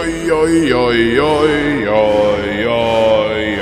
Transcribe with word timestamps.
oi, 0.00 0.30
oi, 0.30 0.72
oi, 0.72 1.18
oi, 1.20 1.88
oi, 1.88 2.66
oi, 2.66 3.60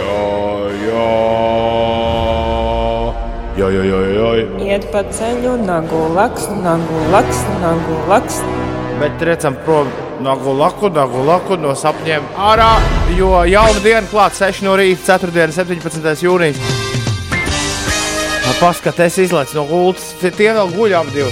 oi, 3.62 3.78
oi, 3.78 3.92
oi, 3.92 4.18
oi. 4.26 4.42
Iet 4.68 4.86
pa 4.92 5.02
ceļu, 5.10 5.56
nagu 5.66 6.04
laks, 6.14 6.46
nagu 6.62 7.00
laks, 7.14 7.42
nagu 7.62 7.96
laks. 8.10 8.38
Bet 9.00 9.22
redzam, 9.26 9.56
prom 9.66 9.90
no 10.22 10.34
gulaku, 10.38 10.90
no 11.58 11.74
sapņiem 11.78 12.30
ārā, 12.50 12.70
jo 13.18 13.32
jauna 13.46 13.82
diena 13.82 14.06
klāt 14.10 14.38
6 14.38 14.62
no 14.66 14.76
rīta, 14.78 15.18
4. 15.18 15.50
17. 15.54 16.26
jūnijas. 16.26 16.62
Paskatās, 18.58 19.18
izlaiž 19.22 19.52
no 19.54 19.66
gultas, 19.68 20.14
tie 20.22 20.50
vēl 20.50 20.72
guļ 20.74 20.96
ap 20.98 21.12
divu. 21.14 21.30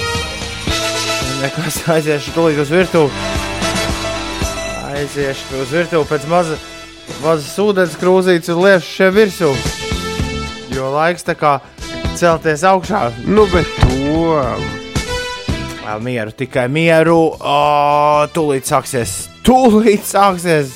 Nekas 1.42 1.82
aiziešu 1.96 2.36
tulīt 2.36 2.62
uz 2.62 2.70
virtuvi. 2.70 3.25
Aiziešu 4.96 5.58
uz 5.60 5.72
virtuvi 5.76 6.06
pēc 6.08 6.22
maza, 6.30 6.54
mazas 7.20 7.52
ūdens 7.60 7.96
krūzītes 8.00 8.48
un 8.54 8.62
liešu 8.64 8.86
šeit 8.94 9.12
virsū. 9.12 9.50
Jo 10.72 10.86
laiks 10.94 11.26
tā 11.26 11.34
kā 11.36 11.58
celties 12.16 12.64
augšā. 12.64 13.02
Nu, 13.28 13.44
bet 13.52 13.68
to. 13.82 14.38
Vēl 15.82 16.00
mieru, 16.06 16.32
tikai 16.32 16.64
mieru. 16.72 17.18
O, 17.36 17.58
tūlīt 18.32 18.70
sāksies. 18.70 19.12
Tūlīt 19.44 20.06
sāksies. 20.08 20.72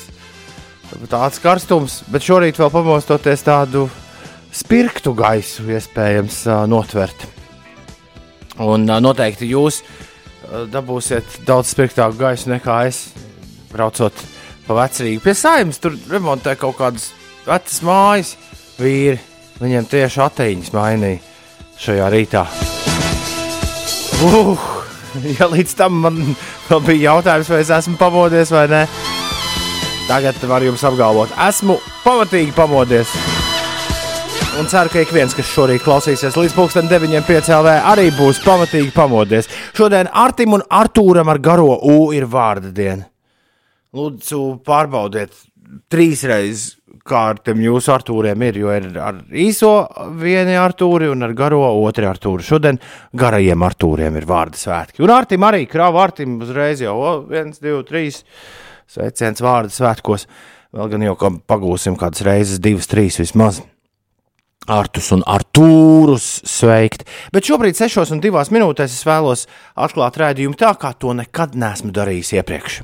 Tāds 1.09 1.41
karstums, 1.41 1.97
bet 2.13 2.21
šorīt 2.21 2.61
vēl 2.61 2.69
pamostoties 2.73 3.41
tādu 3.47 3.87
spirktu 4.53 5.15
gaisu, 5.17 5.65
iespējams, 5.71 6.43
notvert. 6.69 7.25
Un 8.61 8.85
noteikti 8.85 9.49
jūs 9.49 9.81
dabūsiet 10.69 11.41
daudz 11.47 11.73
spirktāku 11.73 12.21
gaisu 12.21 12.51
nekā 12.53 12.83
es, 12.91 13.05
braucot 13.73 14.23
pa 14.67 14.77
vecrīgu 14.83 15.23
pie 15.23 15.35
saimnes. 15.37 15.81
Tur 15.81 15.97
remontē 16.11 16.55
kaut 16.59 16.77
kādas 16.79 17.11
vecas 17.47 17.81
mājas, 17.85 18.35
vīri. 18.79 19.19
Viņiem 19.61 19.87
tieši 19.89 20.21
ateiņas 20.25 20.73
mainīja 20.73 21.21
šajā 21.81 22.07
rītā. 22.13 22.45
Uh, 24.21 24.57
ja 25.39 25.49
līdz 25.49 25.75
tam 25.77 26.01
man 26.05 26.21
bija 26.85 27.11
jautājums, 27.11 27.49
vai 27.51 27.61
es 27.63 27.73
esmu 27.73 27.97
pamodies 27.99 28.53
vai 28.53 28.67
nē, 28.71 28.81
tagad 30.09 30.41
varu 30.49 30.71
jums 30.71 30.85
apgalvot, 30.87 31.33
esmu 31.49 31.77
pamatīgi 32.05 32.55
pamodies. 32.57 33.13
Un 34.59 34.67
ceru, 34.67 34.91
ka 34.91 34.99
ik 34.99 35.13
viens, 35.15 35.33
kas 35.33 35.47
šorīt 35.47 35.83
klausīsies 35.85 36.35
līdz 36.35 36.57
9.5. 36.57 37.53
LV, 37.55 37.75
arī 37.93 38.09
būs 38.17 38.41
pamatīgi 38.43 38.91
pamodies. 38.93 39.47
Šodien 39.77 40.11
Artim 40.11 40.57
un 40.57 40.65
Artūram 40.67 41.31
ar 41.31 41.39
garo 41.39 41.77
U 41.87 42.11
ir 42.11 42.27
vārda 42.27 42.73
diena. 42.75 43.10
Lūdzu, 43.91 44.43
pārbaudiet 44.63 45.33
trīs 45.91 46.23
reizes, 46.27 46.77
kā 47.07 47.21
ar 47.31 47.39
tiem 47.43 47.61
jūsu 47.63 47.91
Artūriem 47.95 48.43
ir. 48.47 48.59
Jo 48.61 48.73
ir 48.75 48.87
ar 49.01 49.17
īso 49.31 49.71
vienu 50.19 50.55
Artūri 50.61 51.09
un 51.11 51.25
ar 51.25 51.33
garo 51.37 51.63
otru 51.81 52.07
Artūru. 52.09 52.45
Šodien 52.45 52.79
garajiem 53.17 53.65
Artūriem 53.67 54.19
ir 54.19 54.27
vārda 54.29 54.59
svētki. 54.59 55.03
Un 55.03 55.13
Artim 55.15 55.47
arī 55.47 55.65
krāva 55.71 56.05
Artim 56.05 56.39
uzreiz 56.43 56.83
jau 56.83 56.95
o, 56.99 57.11
viens, 57.27 57.59
divi, 57.59 57.81
trīs 57.87 58.21
sveiciens 58.91 59.43
vārda 59.43 59.73
svētkos. 59.75 60.27
Vēl 60.71 60.93
gan 60.93 61.03
jau 61.03 61.17
pagūsim 61.51 61.99
kādas 61.99 62.23
reizes, 62.23 62.63
divas, 62.63 62.87
trīs 62.87 63.19
vismaz. 63.19 63.59
Artus 64.71 65.09
un 65.11 65.25
Artūrus 65.25 66.45
sveikt. 66.47 67.03
Bet 67.33 67.49
šobrīd, 67.49 67.75
6 67.75 68.13
un 68.13 68.21
2 68.23 68.53
minūtēs, 68.53 68.93
es 68.93 69.07
vēlos 69.09 69.47
atklāt 69.73 70.21
rādījumu 70.21 70.55
tā, 70.55 70.75
kā 70.79 70.93
to 70.93 71.17
nekad 71.17 71.57
neesmu 71.59 71.91
darījis 71.97 72.35
iepriekš. 72.37 72.83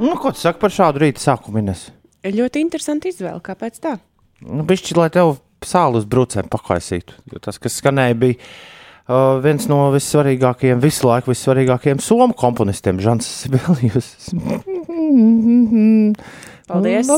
Nu, 0.00 0.14
ko 0.16 0.32
tu 0.32 0.40
saki 0.40 0.60
par 0.62 0.72
šādu 0.72 1.02
rīta 1.02 1.20
sākumu, 1.20 1.60
Ines? 1.60 1.88
Ļoti 2.24 2.62
interesanti 2.64 3.10
izvēle, 3.12 3.40
kāpēc 3.44 3.80
tā? 3.82 3.98
Nu, 4.44 4.64
bišķi, 4.68 4.96
lai 4.96 5.08
tev 5.12 5.34
sāli 5.66 6.00
uz 6.00 6.06
brūcēm 6.08 6.48
pakaisītu. 6.52 7.16
Jo 7.32 7.40
tas, 7.44 7.58
kas 7.60 7.76
skanēja, 7.80 8.16
bija 8.20 8.36
uh, 8.38 9.40
viens 9.44 9.68
no 9.68 9.82
vissvarīgākajiem, 9.94 10.80
visu 10.80 11.08
laiku 11.08 11.34
vissvarīgākajiem 11.34 12.00
somu 12.04 12.36
komponistiem, 12.38 13.00
Žants 13.04 13.28
Sibelijus. 13.42 14.08
Paldies 16.70 17.08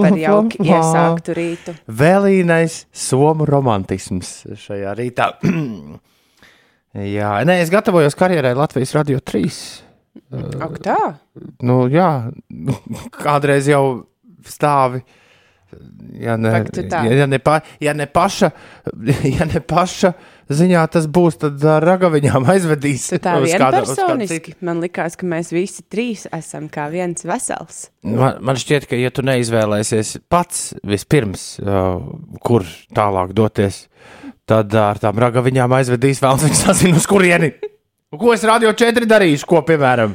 par 0.00 0.18
jauki 0.22 0.62
iesāktu 0.62 1.36
rītu. 1.36 1.76
Vēlīnais 2.00 2.84
somu 2.94 3.48
romantisms 3.48 4.38
šajā 4.66 4.96
rītā. 5.00 5.32
jā, 7.04 7.32
nē, 7.48 7.60
es 7.64 7.72
gatavojos 7.72 8.16
karjerai 8.18 8.54
Latvijas 8.56 8.94
Radio 8.96 9.20
3. 9.20 9.60
Ak, 10.64 10.80
tā? 10.84 10.98
Nu, 11.64 11.84
jā, 11.92 12.32
kādreiz 13.24 13.68
jau 13.70 13.84
stāvi. 14.46 15.04
Ja 16.16 16.36
ne, 16.38 16.62
ja, 16.62 17.00
ja, 17.10 17.26
ne 17.26 17.40
pa, 17.42 17.58
ja, 17.82 17.92
ne 17.92 18.06
paša, 18.06 18.48
ja 19.36 19.44
ne 19.50 19.60
paša 19.60 20.12
ziņā 20.46 20.84
tas 20.94 21.08
būs, 21.10 21.40
tad 21.42 21.64
ar 21.68 21.84
ragaviņām 21.84 22.46
aizvedīs. 22.52 23.08
Tu 23.10 23.18
tā 23.22 23.34
vienpersoniski. 23.42 24.54
Man 24.64 24.80
likās, 24.84 25.18
ka 25.18 25.26
mēs 25.28 25.50
visi 25.52 25.82
trīs 25.90 26.24
esam 26.34 26.70
kā 26.72 26.86
viens 26.92 27.26
vesels. 27.26 27.88
Man, 28.06 28.38
man 28.46 28.60
šķiet, 28.62 28.86
ka, 28.88 28.98
ja 29.00 29.10
tu 29.14 29.26
neizvēlēsies 29.26 30.16
pats 30.32 30.70
vispirms, 30.86 31.48
uh, 31.64 31.98
kur 32.46 32.66
tālāk 32.96 33.34
doties, 33.36 33.84
tad 34.48 34.74
ar 34.78 35.00
tām 35.02 35.18
ragaviņām 35.22 35.74
aizvedīs 35.80 36.22
vēl 36.22 36.38
viņas 36.44 36.64
sazina, 36.68 37.00
uz 37.00 37.06
kurieni. 37.10 37.52
Ko 38.16 38.32
es 38.32 38.44
radio 38.46 38.70
4 38.72 39.08
darīšu, 39.10 39.46
ko 39.50 39.60
piemēram? 39.66 40.14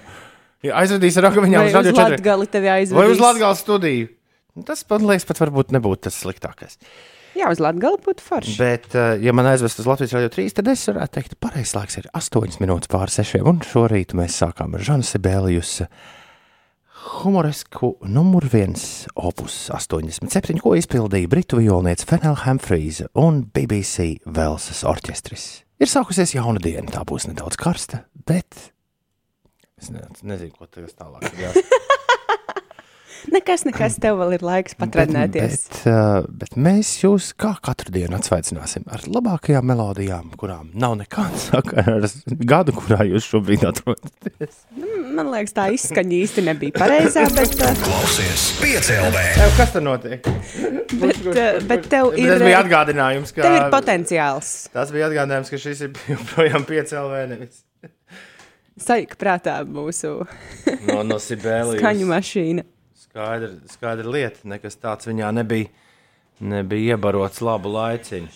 Ja 0.65 0.77
aizvedīs 0.81 1.17
ragaviņām 1.21 1.63
Vai 1.65 1.69
uz 1.71 1.75
radio 1.77 1.93
4 1.97 2.15
Latgali 2.15 2.47
tevi 2.53 2.69
vai 2.69 2.75
aizvedīs? 2.81 3.15
uz 3.17 3.21
Latvijas 3.23 3.63
studiju. 3.65 4.11
Nu, 4.55 4.63
Tas, 4.67 4.83
man 4.89 5.05
liekas, 5.09 5.25
pat 5.29 5.39
varbūt 5.41 5.71
nebūtu 5.75 6.05
tas 6.07 6.17
sliktākais. 6.21 6.77
Jā, 7.39 7.47
uz 7.53 7.61
Latgali 7.63 7.99
būtu 8.03 8.23
forši. 8.25 8.55
Bet, 8.59 8.87
uh, 8.95 9.13
ja 9.23 9.31
man 9.35 9.47
aizvest 9.47 9.79
uz 9.79 9.87
Latvijas 9.87 10.11
radio 10.17 10.31
3, 10.33 10.55
tad 10.57 10.67
es 10.73 10.83
varētu 10.89 11.15
teikt, 11.17 11.35
ka 11.35 11.47
pareizais 11.47 11.75
laiks 11.77 11.99
ir 12.01 12.09
8 12.19 12.59
minūtes 12.63 12.91
pār 12.91 13.11
6. 13.13 13.39
Un 13.47 13.61
šorīt 13.63 14.11
mēs 14.19 14.35
sākām 14.43 14.75
ar 14.75 14.83
Žanu 14.83 15.07
Sibēlijus 15.07 15.77
humorisku 17.01 17.97
numur 18.01 18.45
1 18.45 18.75
opus 19.15 19.69
87, 19.73 20.59
ko 20.61 20.75
izpildīja 20.77 21.29
britu 21.29 21.61
violniece 21.61 22.05
Fenela 22.09 22.37
Humphreys 22.45 23.01
un 23.17 23.43
BBC 23.53 24.21
Velsas 24.25 24.83
orķestris. 24.87 25.45
Ir 25.81 25.89
sākusies 25.89 26.35
jauna 26.35 26.61
diena, 26.61 26.89
tā 26.93 27.01
būs 27.07 27.25
nedaudz 27.29 27.57
karsta, 27.57 28.03
bet 28.27 28.71
es 29.81 29.89
ne, 29.89 30.05
nezinu, 30.21 30.53
ko 30.57 30.69
tas 30.69 30.93
tālāk. 30.93 31.25
Nekas, 33.29 33.61
nekas, 33.67 33.97
tev 34.01 34.17
vēl 34.17 34.35
ir 34.37 34.43
laiks 34.45 34.73
patrenēties. 34.79 35.57
Bet, 35.67 35.75
bet, 35.75 35.91
uh, 35.91 36.29
bet 36.41 36.55
mēs 36.57 36.89
jūs 37.03 37.31
kā 37.37 37.51
katru 37.61 37.93
dienu 37.93 38.17
atsveicināsim 38.17 38.87
ar 38.89 39.03
labākajām 39.05 39.67
melodijām, 39.69 40.31
kurām 40.41 40.71
nav 40.73 40.95
nekāda 41.03 41.41
sakara 41.49 41.99
ar 41.99 42.07
gadu, 42.49 42.73
kurā 42.79 43.05
jūs 43.05 43.29
šobrīd 43.29 43.67
atrodaties. 43.69 44.63
Man 45.11 45.29
liekas, 45.29 45.53
tā 45.57 45.67
izskaņa 45.75 46.17
īsti 46.17 46.45
nebija 46.47 46.77
pareizā, 46.79 47.27
bet, 47.37 47.55
uh, 47.61 47.77
Klausies, 47.85 48.47
piecēlē. 48.63 49.25
Tev, 49.37 49.55
kas 49.59 49.75
tur 49.75 49.85
notiek? 49.85 50.31
bet, 50.97 51.21
uh, 51.21 51.59
bet 51.69 51.89
tev 51.91 52.13
ir, 52.17 52.33
tas 52.33 52.45
bija 52.47 52.63
atgādinājums, 52.65 53.35
ka 53.37 53.45
tev 53.45 53.59
ir 53.59 53.67
potenciāls. 53.73 54.55
tas 54.73 54.95
bija 54.95 55.11
atgādinājums, 55.11 55.53
ka 55.53 55.61
šis 55.61 55.85
ir 55.89 56.05
joprojām 56.15 56.65
piecēlē 56.69 57.27
nevis 57.35 57.67
Saika 58.81 59.17
prātā 59.19 59.59
mūsu 59.67 60.21
no, 60.87 61.01
no 61.05 61.17
skaņu 61.21 62.07
mašīna. 62.09 62.63
Skaidra, 63.11 63.49
skaidra 63.67 64.07
lieta, 64.07 64.39
nekas 64.47 64.77
tāds 64.79 65.09
viņā 65.09 65.33
nebija, 65.35 65.67
nebija 66.39 66.95
iebarots 66.95 67.41
labu 67.43 67.73
laiciņu. 67.73 68.29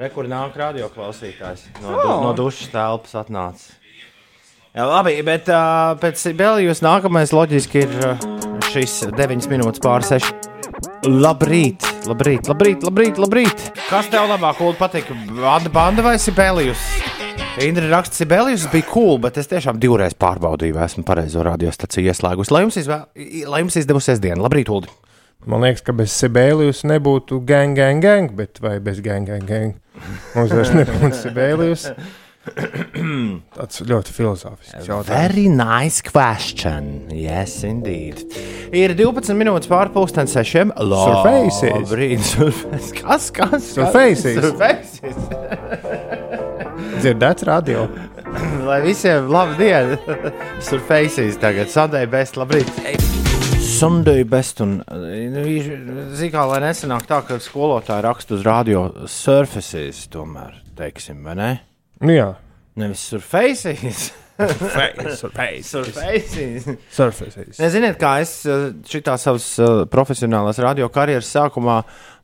Rekur 0.00 0.24
nāk 0.28 0.56
radioklausītājs 0.56 1.66
no, 1.82 1.90
oh. 1.90 1.98
Oh. 2.00 2.22
no 2.24 2.30
dušas 2.36 2.70
telpas 2.72 3.12
atnācis. 3.20 3.74
Jā, 4.72 4.86
labi, 4.88 5.18
bet 5.24 5.50
uh, 5.52 5.92
pēc 6.00 6.20
Sibēlijas 6.20 6.80
nākamais 6.84 7.32
loģiski 7.36 7.84
ir 7.84 7.94
uh, 8.08 8.26
šis 8.72 9.02
9 9.20 9.50
minūtes 9.52 9.84
pār 9.84 10.04
6. 10.04 10.48
Labrīt, 11.12 11.84
labrīt, 12.08 12.48
labrīt, 12.48 12.88
labrīt, 12.88 13.20
labrīt. 13.20 13.68
Kas 13.90 14.08
tev 14.12 14.32
labāk 14.32 14.64
patīk? 14.80 15.12
Banda, 15.76 16.08
vai 16.08 16.16
Sibēlijus? 16.20 16.88
Indra 17.64 17.86
raksta, 17.88 18.18
Sibēlijus 18.18 18.66
bija 18.68 18.84
cool, 18.90 19.16
bet 19.22 19.38
es 19.40 19.48
tiešām 19.48 19.78
divreiz 19.80 20.12
pārbaudīju, 20.20 20.74
vai 20.76 20.84
esmu 20.90 21.06
pareizo 21.08 21.40
radiostaciju 21.46 22.10
ieslēgusi. 22.12 22.52
Lai 22.52 22.60
jums, 22.66 22.76
izvēl, 22.82 23.06
lai 23.48 23.62
jums 23.62 23.78
izdevusies 23.80 24.20
diena. 24.20 24.42
Labrīt, 24.44 24.68
Ulu! 24.72 24.92
Man 25.48 25.64
liekas, 25.64 25.84
ka 25.86 25.94
bez 25.96 26.12
Sibēlijus 26.18 26.82
nebūtu 26.88 27.38
gang, 27.48 27.76
gang, 27.78 28.04
gang, 28.04 28.34
bet 28.36 28.60
vai 28.60 28.76
bez 28.84 29.00
gang, 29.04 29.24
gang, 29.28 29.48
gang. 29.48 29.72
Mums 30.34 30.52
vairs 30.52 30.72
nebūtu 30.76 31.12
Sibēlijus. 31.16 31.88
Tāds 33.56 33.80
ļoti 33.88 34.12
filozofisks 34.14 34.86
jautājums. 34.86 35.08
Very 35.08 35.46
nice 35.50 36.04
question. 36.04 37.08
Yes, 37.14 37.62
indeed. 37.66 38.20
Ir 38.76 38.92
12 38.98 39.32
minūtes 39.38 39.70
pārpusdienas 39.72 40.36
sešiem. 40.36 40.74
Surfaces. 40.76 41.72
Labrīt, 41.72 42.26
surfaces. 42.34 42.92
Kas? 43.00 43.30
Kas? 43.32 43.72
Surfaces. 43.78 44.44
Surfaces. 44.44 46.42
Dzirdēts 46.96 47.44
radio. 47.46 47.84
Lai 48.68 48.78
visiem 48.84 49.28
labi 49.32 49.58
diena! 49.60 49.98
Surfaces 50.64 51.36
tagad, 51.42 51.68
Sunday 51.72 52.08
best, 52.10 52.38
labrīt! 52.40 52.70
Sunday 53.76 54.24
best, 54.24 54.62
un 54.64 54.78
zina, 54.88 56.32
kā 56.32 56.46
lai 56.48 56.62
nesanāk 56.64 57.04
tā, 57.10 57.20
ka 57.28 57.36
skolotāji 57.44 58.06
raksta 58.06 58.38
uz 58.38 58.46
radio 58.46 58.86
surfaces, 59.10 60.06
tomēr, 60.12 60.56
teiksim, 60.78 61.20
vai 61.26 61.36
ne? 61.36 61.52
Nu, 62.00 62.14
jā, 62.16 62.30
Nevis 62.76 63.00
surfaces. 63.00 64.12
surface. 64.36 65.68
surfaces. 65.68 66.66
Surfaces. 66.92 67.56
Neziniet, 67.56 67.96
kā 67.96 68.18
es 68.20 68.34
šitā 68.90 69.14
savas 69.20 69.46
uh, 69.64 69.86
profesionālās 69.88 70.60
radio 70.60 70.90
karjeras 70.92 71.30
sākumā. 71.32 71.78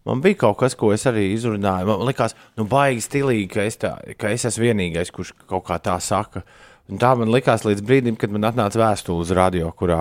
Man 0.09 0.23
bija 0.23 0.41
kaut 0.41 0.59
kas, 0.59 0.75
ko 0.79 0.91
es 0.95 1.05
arī 1.07 1.29
izrunāju. 1.37 1.87
Man 1.87 2.09
liekas, 2.09 2.35
nu, 2.59 2.67
baigi 2.71 3.05
stilīgi, 3.05 3.49
ka 3.55 3.67
es, 3.69 3.79
tā, 3.79 3.95
ka 4.19 4.33
es 4.35 4.47
esmu 4.49 4.67
vienīgais, 4.67 5.13
kurš 5.15 5.31
kaut 5.47 5.67
kā 5.69 5.79
tā 5.83 5.95
saka. 6.03 6.43
Un 6.91 6.99
tā 6.99 7.13
man 7.15 7.31
likās 7.31 7.63
līdz 7.63 7.85
brīdim, 7.87 8.17
kad 8.19 8.33
man 8.35 8.49
atnāca 8.49 8.81
vēstule 8.81 9.23
uz 9.23 9.31
radio, 9.39 9.71
kurā 9.79 10.01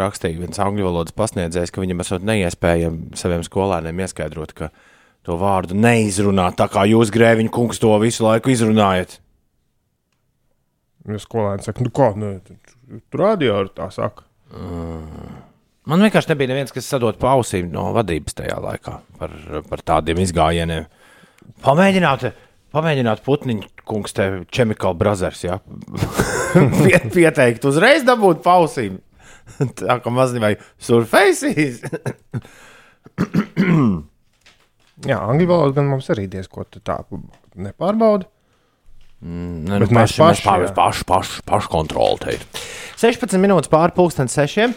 rakstīja 0.00 0.40
viens 0.40 0.58
angļu 0.60 0.88
valodas 0.88 1.14
pasniedzējs, 1.16 1.70
ka 1.70 1.84
viņam 1.84 2.02
esot 2.02 2.26
neiespējami 2.26 3.18
saviem 3.18 3.46
skolēniem 3.46 4.02
ieskaidrot, 4.02 4.56
ka 4.58 4.72
to 5.22 5.38
vārdu 5.38 5.78
neizrunāt 5.78 6.58
tā, 6.58 6.66
kā 6.72 6.88
jūs, 6.90 7.14
grēviņu 7.14 7.54
kungs, 7.54 7.78
to 7.78 7.94
visu 8.02 8.26
laiku 8.26 8.50
izrunājat. 8.50 9.20
Ja 11.08 11.22
skolēni 11.22 11.64
saka, 11.64 11.86
nu 11.86 11.94
kā, 11.94 12.10
nu, 12.18 12.34
tur 13.08 13.22
radio 13.22 13.62
ar 13.62 13.70
tā 13.78 13.86
saka. 13.94 14.26
Man 15.88 16.02
vienkārši 16.04 16.32
nebija 16.34 16.50
neviens, 16.52 16.72
kas 16.74 16.88
sadot 16.90 17.16
pausīm 17.20 17.70
no 17.72 17.86
vadības 17.96 18.36
tajā 18.36 18.58
laikā 18.60 18.98
par, 19.20 19.34
par 19.70 19.82
tādiem 19.88 20.20
izgājieniem. 20.20 20.84
Pamēģināt, 21.64 22.26
pamēģināt 22.76 23.22
putniņu, 23.24 23.70
kungs, 23.88 24.12
te 24.16 24.26
Chemical 24.52 24.96
Brothers, 25.00 25.46
ja? 25.46 25.58
Pie- 26.82 27.04
pieteikt, 27.14 27.64
uzreiz 27.70 28.04
dabūt 28.08 28.42
pausīm. 28.44 29.00
Tā 29.80 29.96
kā 30.04 30.12
mazliet 30.12 30.44
vai 30.44 30.50
surfaces. 30.76 31.80
Jā, 35.08 35.18
angļu 35.22 35.46
valoda 35.48 35.76
gan 35.78 35.88
mums 35.88 36.10
arī 36.12 36.26
diezko 36.28 36.66
tā 36.84 36.98
nepārbauda. 37.56 38.28
Ne, 39.24 39.80
Bet 39.80 39.88
nu, 39.90 39.96
mēs 39.96 40.12
paši, 40.14 40.44
mēs 40.44 40.44
paši, 40.44 40.74
paši, 40.76 41.06
paši, 41.08 41.40
paši, 41.48 41.70
ir. 42.36 42.44
16 43.00 43.40
minūtes 43.42 43.72
pāri 43.72 43.96
pusdienas 43.96 44.36
sešiem. 44.36 44.76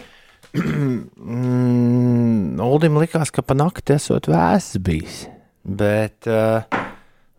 Mm, 0.52 2.60
Uldim 2.60 2.98
likās, 3.00 3.32
ka 3.32 3.44
pa 3.44 3.56
nakti 3.56 3.94
esot 3.96 4.28
vēss 4.28 4.76
bijis. 4.84 5.24
Bet, 5.62 6.28
uh, 6.28 6.66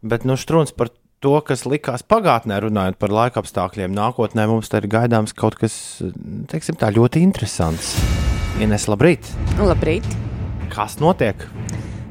bet 0.01 0.25
nu, 0.25 0.37
strūns 0.39 0.73
par 0.75 0.89
to, 1.23 1.35
kas 1.45 1.65
likās 1.69 2.03
pagātnē, 2.03 2.57
runājot 2.65 2.97
par 2.99 3.13
laika 3.13 3.43
apstākļiem, 3.43 3.93
nākotnē 3.95 4.47
mums 4.49 4.71
te 4.71 4.81
ir 4.81 4.89
gaidāms 4.91 5.35
kaut 5.37 5.59
kas 5.61 5.75
teiksim, 6.51 6.79
tā, 6.79 6.89
ļoti 6.95 7.23
interesants. 7.23 7.93
Ines, 8.63 8.89
labrīt! 8.91 9.29
Labrīt! 9.61 10.07
Kas 10.73 10.97
notiek? 11.01 11.45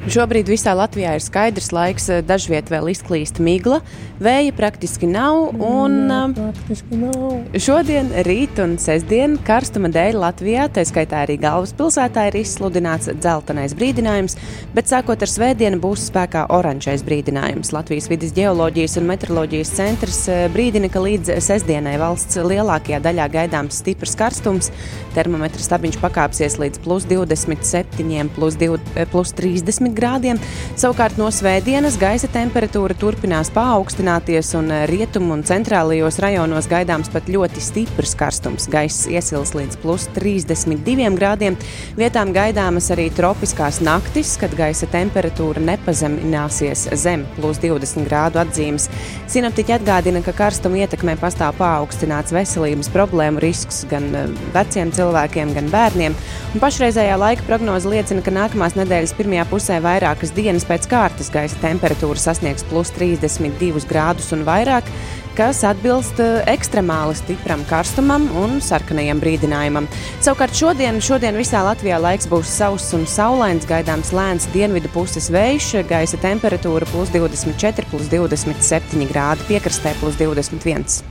Šobrīd 0.03 0.49
visā 0.51 0.73
Latvijā 0.75 1.13
ir 1.15 1.23
skaidrs 1.23 1.69
laiks, 1.71 2.09
dažviet 2.27 2.67
vēl 2.73 2.89
izklīst 2.91 3.37
migla, 3.39 3.77
vēja 4.19 4.51
praktiski 4.57 5.07
nav. 5.07 5.53
Un, 5.63 6.11
Praktiski 6.35 6.99
nav. 6.99 7.37
Šodien, 7.55 8.11
rīt 8.27 8.59
un 8.59 8.75
sestdien 8.83 9.37
karstuma 9.47 9.87
dēļ 9.95 10.19
Latvijā, 10.25 10.65
tā 10.75 10.83
skaitā 10.89 11.21
arī 11.23 11.37
galvaspilsētā, 11.45 12.25
ir 12.33 12.39
izsludināts 12.41 13.13
dzeltenais 13.15 13.77
brīdinājums, 13.79 14.35
bet 14.75 14.91
sākot 14.91 15.23
ar 15.23 15.31
svētdienu 15.31 15.79
būs 15.85 16.09
spēkā 16.11 16.49
oranžais 16.51 17.07
brīdinājums. 17.07 17.71
Latvijas 17.71 18.11
vidas 18.11 18.35
geoloģijas 18.35 18.99
un 18.99 19.07
meteoroloģijas 19.13 19.73
centrs 19.79 20.21
eh, 20.27 20.49
brīdina, 20.51 20.91
ka 20.91 21.05
līdz 21.07 21.37
sestdienai 21.47 21.95
valsts 22.03 22.43
lielākajā 22.43 22.99
daļā 23.07 23.29
gaidāms 23.39 23.79
stiprs 23.85 24.19
karstums. 24.19 24.75
Termometra 25.15 25.63
stabiņš 25.63 26.03
pakāpsies 26.03 26.59
līdz 26.59 26.83
plus 26.83 27.07
27, 27.07 28.35
plus, 28.35 28.59
2, 28.59 28.83
eh, 28.99 29.07
plus 29.15 29.31
30 29.39 29.92
grādiem. 29.97 30.41
Savukārt 30.73 31.19
no 31.21 31.29
svētdienas 31.29 31.99
gaisa 32.01 32.29
temperatūra 32.33 32.97
turpinās 32.99 33.51
paaugstināties, 33.53 34.55
un 34.59 34.71
eh, 34.73 34.85
rietumu 34.89 35.37
un 35.37 35.45
centrālajos 35.47 36.17
rajonos 36.23 36.69
gaidāms 36.71 37.11
pat 37.13 37.29
ļoti 37.29 37.61
stiprs 37.63 38.15
karstums. 38.19 38.69
Gaiss 38.73 39.05
iesils 39.11 39.53
līdz 39.57 39.77
plus 39.83 40.09
32 40.17 41.11
grādiem. 41.19 41.59
Vietām 41.99 42.33
gaidāmas 42.33 42.89
arī 42.95 43.11
tropiskās 43.13 43.83
naktis, 43.85 44.35
kad 44.41 44.55
gaisa 44.57 44.89
temperatūra 44.93 45.61
nepazemināsies 45.63 46.89
zem 46.99 47.27
plus 47.37 47.61
20 47.63 48.09
grādu 48.09 48.41
atzīmes. 48.43 48.89
Sinaptiķi 49.33 49.77
atgādina, 49.77 50.25
ka 50.25 50.35
karstuma 50.37 50.81
ietekmē 50.83 51.19
pastāv 51.21 51.59
paaugstināts 51.61 52.35
veselības 52.35 52.91
problēmu 52.93 53.45
risks 53.45 53.85
gan 53.93 54.09
eh, 54.17 54.33
veciem 54.57 54.93
cilvēkiem, 54.97 55.53
gan 55.59 55.71
bērniem. 55.73 56.17
Un 56.53 56.65
pašreizējā 56.65 57.21
laika 57.21 57.47
prognoze 57.49 57.93
liecina, 57.93 58.25
ka 58.25 58.35
nākamās 58.35 58.77
nedēļas 58.79 59.17
pirmajā 59.19 59.47
pusē 59.51 59.82
vairākas 59.83 60.33
dienas 60.37 60.65
pēc 60.69 60.87
kārtas 60.91 61.31
gaisa 61.33 61.59
temperatūra 61.63 62.21
sasniegs 62.21 62.65
plus 62.71 62.93
32 62.97 63.85
grādus 63.91 64.31
un 64.37 64.47
vairāk, 64.47 64.89
kas 65.37 65.63
atbilst 65.69 66.21
eh, 66.23 66.41
ekstremāli 66.53 67.17
stipram 67.19 67.65
karstumam 67.71 68.27
un 68.41 68.59
sarkanajam 68.65 69.21
brīdinājumam. 69.23 69.89
Savukārt 70.25 70.57
šodien, 70.57 71.01
šodien 71.05 71.39
visā 71.41 71.63
Latvijā 71.67 72.01
laiks 72.03 72.29
būs 72.31 72.51
sauss 72.57 72.95
un 72.97 73.07
saulains, 73.11 73.69
gaidāms 73.69 74.13
lēns 74.17 74.49
dienvidu 74.55 74.91
puses 74.95 75.31
vējš, 75.33 75.71
gaisa 75.91 76.21
temperatūra 76.23 76.89
plus 76.93 77.13
24, 77.15 77.89
plus 77.93 78.11
27 78.13 79.09
grādi, 79.13 79.49
piekrastē 79.53 79.97
plus 80.01 80.19
21. 80.21 81.03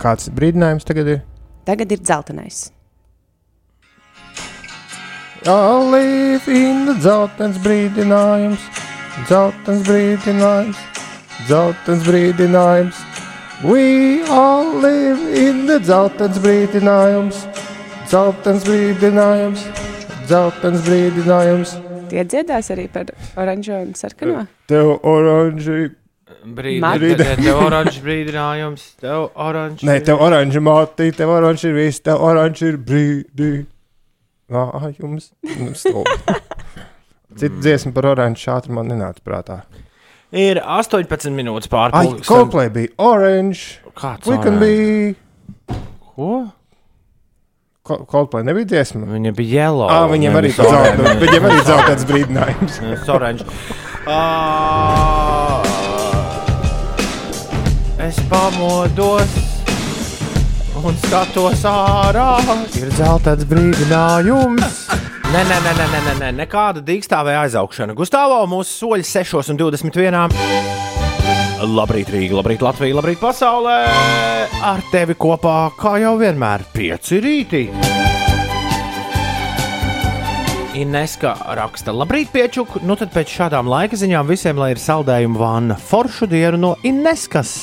Kāds 0.00 0.30
brīdinājums 0.32 0.88
tagad 0.88 1.16
ir? 1.16 1.24
Tagad 1.68 1.92
ir 1.92 2.00
dzeltenais. 2.00 2.68
I 5.46 5.90
live 5.90 6.48
in 6.48 6.84
the 6.84 6.92
dzeltens 7.00 7.56
brīdinājums, 7.64 8.60
dzeltens 9.24 9.86
brīdinājums, 9.86 10.76
dzeltens 11.46 12.04
brīdinājums. 12.04 12.98
We 13.64 14.20
all 14.28 14.68
live 14.82 15.16
in 15.32 15.64
the 15.64 15.78
dzeltens 15.80 16.36
brīdinājums, 16.44 17.40
dzeltens 18.10 18.68
brīdinājums, 18.68 19.64
dzeltens 20.28 20.84
brīdinājums. 20.84 21.74
Tie 22.12 22.26
dziedās 22.28 22.68
arī 22.76 22.90
par 22.92 23.08
oranžo 23.40 23.80
un 23.80 23.96
sarkano. 23.96 24.44
Tev 24.68 24.98
oranži, 25.08 25.88
Mati. 26.84 27.16
tev, 27.16 27.64
oranžs 27.64 28.00
brīdinājums, 28.04 28.88
tev 29.00 29.30
oranžs. 29.32 29.88
ne, 29.88 30.00
tev 30.04 30.20
oranži 30.20 30.60
mātī, 30.60 31.12
tev 31.16 31.32
oranži 31.32 31.72
ir 31.72 31.78
viss, 31.80 32.04
tev 32.04 32.20
oranži 32.28 32.74
ir 32.74 32.82
brīdi. 32.84 33.52
Nā, 34.50 34.64
jums, 34.98 35.30
stulbi. 35.78 36.16
Citu 37.38 37.60
dziesmu 37.62 37.92
par 37.94 38.08
oranžu 38.10 38.42
šādu 38.48 38.74
man 38.74 38.88
nenāca 38.90 39.22
prātā. 39.22 39.60
Ir 40.34 40.58
18 40.62 41.30
minūtes 41.34 41.70
pāri 41.70 41.94
Ai, 41.94 42.06
pusdienas. 42.06 42.26
Coldplay 42.30 42.70
bija 42.74 42.90
orange. 43.02 43.78
Kāds 43.98 44.26
We 44.30 44.38
can 44.42 44.58
be. 44.62 45.14
Ko? 46.14 46.48
Co- 47.86 48.02
Coldplay 48.10 48.44
nebija 48.46 48.68
dziesma. 48.74 49.06
Viņa 49.10 49.32
bija 49.38 49.64
yellow. 49.64 49.86
Ah, 49.90 50.06
viņiem 50.10 50.38
arī 50.38 50.52
orange. 50.54 51.02
tāds- 51.02 51.22
viņiem 51.24 51.48
arī 51.50 51.60
tāds 51.66 52.06
brīdinājums. 52.10 52.80
Orange. 53.10 53.46
Ah, 54.06 55.62
Es 58.00 58.16
pamodos 58.30 59.28
un 60.86 60.96
skatos 61.04 61.62
ārā. 61.68 62.28
Ir 62.78 62.90
zeltains 62.96 63.46
brīdinājums. 63.48 64.84
Nē, 65.30 65.42
nē, 65.46 65.58
nē, 65.62 65.72
nē, 65.78 65.88
nē, 65.92 66.14
nē, 66.18 66.28
nekāda 66.40 66.82
dīkstāvēja 66.82 67.44
aizaugšana. 67.46 67.94
Gustavo 67.98 68.40
mūsu 68.50 68.72
soļi 68.82 69.06
6 69.06 69.52
un 69.52 69.60
21. 69.60 70.24
Labrīt, 71.60 72.08
Rīga, 72.10 72.38
labrīt, 72.38 72.64
Latvija, 72.64 72.96
labrīt, 72.96 73.20
pasaulē! 73.20 73.76
Ar 74.64 74.80
tevi 74.90 75.14
kopā, 75.20 75.58
kā 75.78 75.98
jau 76.00 76.14
vienmēr, 76.18 76.64
pieci 76.72 77.20
rīti. 77.20 77.66
Ineska 80.80 81.34
raksta, 81.58 81.92
labrīt, 81.92 82.32
piečuk. 82.32 82.80
Nu 82.86 82.96
tad 82.96 83.12
pēc 83.12 83.36
šādām 83.36 83.68
laika 83.68 83.98
ziņām 84.00 84.30
visiem, 84.30 84.58
lai 84.58 84.72
ir 84.72 84.80
saldējuma 84.80 85.38
vanna, 85.38 85.76
foršu 85.76 86.30
dienu 86.30 86.62
no 86.64 86.74
Ineskas. 86.86 87.54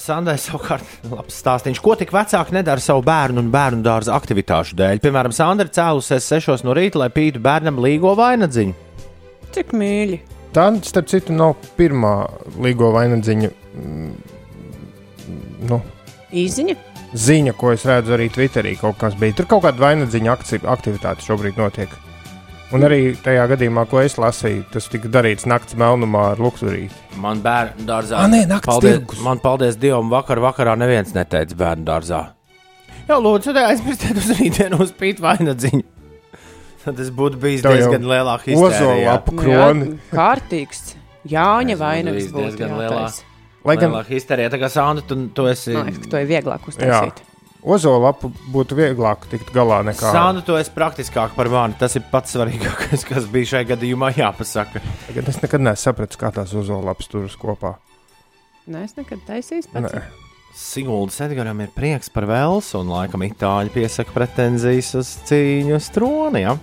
Sandai 0.00 0.36
savukārt 0.40 0.86
labs 1.12 1.40
stāstīns, 1.42 1.80
ko 1.82 1.96
tik 1.98 2.12
vecāki 2.14 2.54
nedara 2.56 2.82
savu 2.82 3.02
bērnu 3.06 3.42
un 3.42 3.50
bērnu 3.52 3.84
dārza 3.86 4.14
aktivitāšu 4.16 4.76
dēļ. 4.78 5.00
Piemēram, 5.04 5.34
Sandra 5.36 5.68
cēlusies 5.68 6.28
6 6.32 6.64
no 6.66 6.76
rīta, 6.76 7.00
lai 7.02 7.10
pītu 7.12 7.42
bērnam 7.42 7.80
līgo 7.82 8.14
vainadziņu. 8.18 8.76
Cik 9.52 9.74
mīļi! 9.76 10.20
Tā, 10.52 10.68
starp 10.84 11.08
citu, 11.08 11.32
nav 11.36 11.54
pirmā 11.78 12.14
līgo 12.60 12.90
vainagdziņa 12.92 13.50
mm, 13.50 14.14
nu, 15.70 15.78
Īziņa! 16.32 16.76
ziņa, 17.12 17.52
ko 17.56 17.72
es 17.72 17.84
redzu 17.88 18.14
arī 18.16 18.28
Twitterī. 18.32 18.74
Kaut 18.80 18.98
kas 19.00 19.16
bija. 19.20 19.36
Tur 19.36 19.48
kaut 19.50 19.66
kāda 19.66 19.82
vainagdziņa 19.84 20.32
akci- 20.32 20.64
aktivitāte 20.64 21.24
šobrīd 21.26 21.60
notiek. 21.60 21.92
Un 22.72 22.84
arī 22.86 23.00
tajā 23.20 23.42
gadījumā, 23.50 23.84
ko 23.90 24.00
es 24.00 24.14
lasīju, 24.20 24.62
tas 24.72 24.86
tika 24.88 25.10
darīts 25.12 25.44
naktas 25.48 25.76
melnumā 25.80 26.30
ar 26.32 26.40
luksurīti. 26.40 26.94
Man 27.20 27.42
bērnu 27.44 27.84
dārzā. 27.88 28.22
Ah, 28.22 28.30
nē, 28.32 28.46
nakts 28.48 28.70
paldies, 28.70 28.96
tirgus. 28.96 29.20
Man 29.24 29.42
paldies 29.44 29.76
Dievam, 29.80 30.08
vakar 30.12 30.40
vakarā 30.40 30.76
neviens 30.80 31.12
neteica 31.16 31.58
bērnu 31.58 31.84
dārzā. 31.88 32.22
Jā, 33.10 33.18
lūdzu, 33.20 33.52
aizmirstiet 33.60 34.16
uz 34.16 34.30
rītdienu 34.38 34.78
uz 34.80 34.94
pīt 34.96 35.20
vainadziņu. 35.20 35.84
Tad 36.82 36.96
tas 36.98 37.10
būtu 37.14 37.38
bijis 37.42 37.60
Tev 37.62 37.76
diezgan 37.76 38.08
lielā 38.10 38.38
Ozola 38.40 38.70
histērijā. 38.72 39.18
Nu 39.36 39.52
Jā, 39.52 39.66
kārtīgs. 40.10 40.80
Jāņa 41.30 41.76
vainags 41.78 42.32
būtu 42.32 42.48
diezgan 42.48 42.74
lielā. 42.80 43.04
Lai 43.62 43.76
gan 43.78 43.92
Lielā 43.92 44.06
histērijā, 44.08 44.50
tā 44.50 44.58
kā 44.58 44.72
Sandra, 44.72 45.04
tu, 45.06 45.18
tu 45.36 45.46
esi. 45.46 45.76
Man 45.76 45.86
liekas, 45.86 46.02
ka 46.02 46.10
to 46.10 46.22
ir 46.24 46.32
vieglāk 46.32 46.64
uztaisīt. 46.72 47.20
ozola 47.22 47.31
apu 47.62 48.32
būtu 48.50 48.74
vieglāk 48.78 49.28
tikt 49.30 49.52
galā 49.54 49.82
nekā 49.86 50.10
Sandra, 50.10 50.42
tu 50.42 50.56
esi 50.58 50.72
praktiskāk 50.74 51.36
par 51.36 51.50
mani. 51.52 51.76
Tas 51.78 51.94
ir 51.96 52.02
pats 52.10 52.34
svarīgākais, 52.34 53.04
kas 53.10 53.28
bija 53.30 53.54
šajā 53.54 53.70
gadījumā 53.76 54.12
jāpasaka. 54.16 54.82
Tagad 55.06 55.30
Es 55.30 55.38
nekad 55.44 55.62
nesapratu, 55.62 56.18
kā 56.18 56.32
tās 56.34 56.54
uzola 56.58 56.90
lapas 56.90 57.10
turas 57.12 57.38
kopā. 57.38 57.76
Nē, 58.66 58.84
es 58.86 58.98
nekad 58.98 59.22
taisīju 59.28 59.70
pats. 59.72 59.94
Nē. 59.94 60.02
Siguldas 60.52 61.16
Edgars 61.24 61.62
ir 61.64 61.70
prieks 61.72 62.10
par 62.12 62.26
Velsu, 62.28 62.82
un 62.82 62.90
laikam 62.92 63.22
itāļi 63.24 63.72
piesaka 63.72 64.12
pretenzijas 64.12 64.92
uz 65.00 65.14
cīņu 65.30 65.78
uz 65.78 65.88
troni. 65.94 66.44
Ja? 66.44 66.58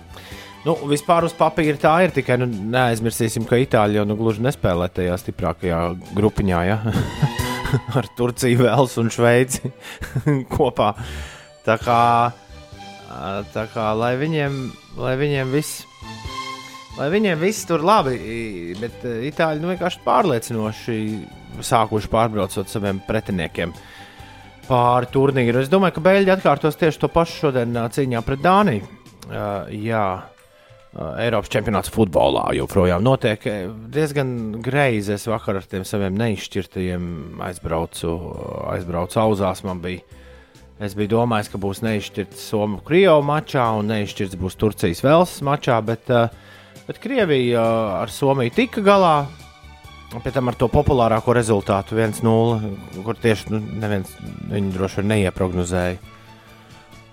Nu, 0.62 0.76
vispār 0.86 1.26
uz 1.26 1.34
papīra 1.34 1.80
tā 1.80 1.96
ir, 2.04 2.14
tikai 2.14 2.38
nu, 2.38 2.46
neaizmirsīsim, 2.46 3.48
ka 3.48 3.58
Itāļi 3.58 3.98
jau 3.98 4.06
nu, 4.06 4.18
gluži 4.20 4.44
nespēlē 4.46 4.90
tajā 4.94 5.16
stiprākajā 5.24 5.84
grupiņā 6.14 6.66
ja? 6.68 6.82
ar 7.98 8.08
Turciju, 8.16 8.64
Velsu 8.64 9.04
un 9.04 9.12
Šveici 9.12 9.70
kopā. 10.54 10.92
Tā 11.66 11.76
kā, 11.80 12.02
tā 13.54 13.64
kā 13.74 13.90
lai, 13.98 14.14
viņiem, 14.20 14.60
lai 15.00 15.14
viņiem 15.20 15.54
viss. 15.54 15.84
Lai 16.98 17.06
viņiem 17.12 17.38
viss 17.40 17.64
tur 17.68 17.84
labi, 17.86 18.16
bet 18.80 19.04
itāļi 19.06 19.62
nu, 19.62 19.70
vienkārši 19.70 20.02
pārliecinoši 20.04 20.96
sākuši 21.64 22.10
pārbraucot 22.12 22.68
saviem 22.68 22.98
pretiniekiem 23.06 23.72
pāri 24.66 25.08
turnīru. 25.10 25.62
Es 25.62 25.70
domāju, 25.70 25.96
ka 25.96 26.04
Beļģi 26.04 26.34
atkārtos 26.34 26.78
tieši 26.80 27.00
to 27.02 27.10
pašu 27.12 27.46
šodien 27.46 27.78
cīņā 27.94 28.22
pret 28.26 28.42
Dāniju. 28.44 28.88
Uh, 29.30 29.70
jā, 29.70 30.04
Eiropas 30.90 31.52
čempionāts 31.52 31.90
futbolā 31.94 32.48
joprojām 32.58 33.04
notiek. 33.06 33.44
Eh, 33.46 33.68
Diezgan 33.94 34.58
greizi 34.62 35.14
es 35.14 35.28
vakar 35.30 35.60
ar 35.60 35.68
tiem 35.70 35.84
saviem 35.86 36.16
neizšķirtajiem 36.18 37.04
aizbraucu, 37.46 38.10
aizbraucu 38.72 39.20
auzās. 39.22 39.62
Man 39.62 39.78
bija, 39.84 40.02
es 40.82 40.96
biju 40.98 41.12
domājis, 41.14 41.52
ka 41.52 41.62
būs 41.62 41.84
neizšķirts 41.86 42.42
Somijas-Krievijas 42.50 43.22
mačā 43.28 43.68
un 43.78 43.92
neizšķirts 43.92 44.40
būs 44.40 44.58
Turcijas 44.58 45.04
Velsas 45.06 45.44
mačā, 45.46 45.78
bet, 45.86 46.10
uh, 46.10 46.26
bet 46.88 46.98
Krievija 46.98 47.62
uh, 47.62 47.94
ar 48.02 48.10
Somiju 48.10 48.50
tika 48.58 48.82
galā. 48.82 49.14
Pēc 50.10 50.34
tam 50.34 50.50
ar 50.50 50.56
to 50.58 50.66
populārāko 50.66 51.30
rezultātu 51.38 51.94
1-0, 51.94 53.04
kur 53.06 53.14
tieši 53.14 53.52
nu, 53.54 53.60
neviens 53.78 54.10
viņu 54.50 54.74
droši 54.74 54.98
vien 54.98 55.14
neieprognozēja. 55.14 56.00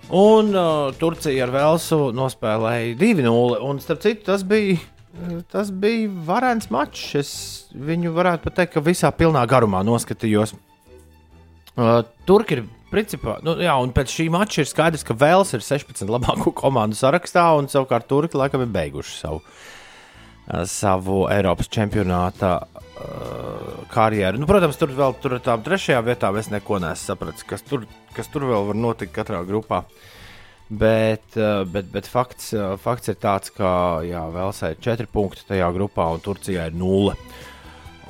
Un 0.08 0.54
uh, 0.56 0.88
Turcija 0.96 1.44
ar 1.44 1.50
Velsu 1.52 1.98
nospēlēja 2.16 2.94
2-0. 2.96 3.58
Un 3.68 3.80
starp 3.82 4.00
citu, 4.00 4.24
tas 4.30 4.44
bija, 4.48 4.78
tas 5.52 5.68
bija 5.68 6.08
varants 6.24 6.70
mačs. 6.72 7.10
Es 7.20 7.32
viņu 7.76 8.14
varētu 8.16 8.46
pat 8.46 8.56
teikt, 8.62 8.72
ka 8.78 8.84
visā 8.84 9.12
pilnā 9.12 9.44
garumā 9.50 9.82
noskatījos. 9.84 10.54
Uh, 11.76 12.00
Turki 12.26 12.56
ir 12.56 12.64
principā, 12.88 13.36
nu, 13.44 13.58
jā, 13.60 13.74
un 13.76 13.92
pēc 13.92 14.14
šī 14.14 14.30
mača 14.32 14.62
ir 14.64 14.70
skaidrs, 14.70 15.04
ka 15.04 15.14
Vels 15.18 15.52
ir 15.52 15.60
16 15.62 16.08
labāko 16.08 16.54
komandu 16.56 16.96
sarakstā, 16.96 17.44
un 17.60 17.68
savukārt 17.68 18.08
Turki 18.08 18.40
laikam 18.40 18.64
ir 18.64 18.72
beiguši 18.72 19.12
savu, 19.20 19.42
uh, 19.44 20.64
savu 20.64 21.26
Eiropas 21.28 21.68
čempionāta 21.68 22.62
karjeru. 23.92 24.40
Nu, 24.40 24.46
protams, 24.48 24.78
tur 24.80 24.92
vēl 24.94 25.16
tur 25.22 25.38
ar 25.38 25.42
tām 25.44 25.64
trešajām 25.66 26.06
vietām 26.06 26.38
es 26.40 26.50
neko 26.52 26.80
neesmu 26.82 27.12
sapratis, 27.12 27.46
kas 27.48 27.64
tur, 27.66 27.86
kas 28.16 28.30
tur 28.32 28.46
vēl 28.48 28.68
var 28.70 28.78
notikt 28.78 29.14
katrā 29.16 29.42
grupā. 29.48 29.84
Bet, 30.68 31.24
uh, 31.40 31.62
bet, 31.64 31.88
bet 31.94 32.08
fakts, 32.10 32.50
uh, 32.52 32.74
fakts 32.80 33.08
ir 33.08 33.16
tāds, 33.20 33.48
ka 33.56 34.02
Velsā 34.34 34.74
ir 34.74 34.82
4 34.84 35.08
punkti 35.08 35.46
tajā 35.48 35.70
grupā, 35.72 36.10
un 36.12 36.20
Turcijā 36.20 36.66
ir 36.68 36.76
0. 36.76 37.14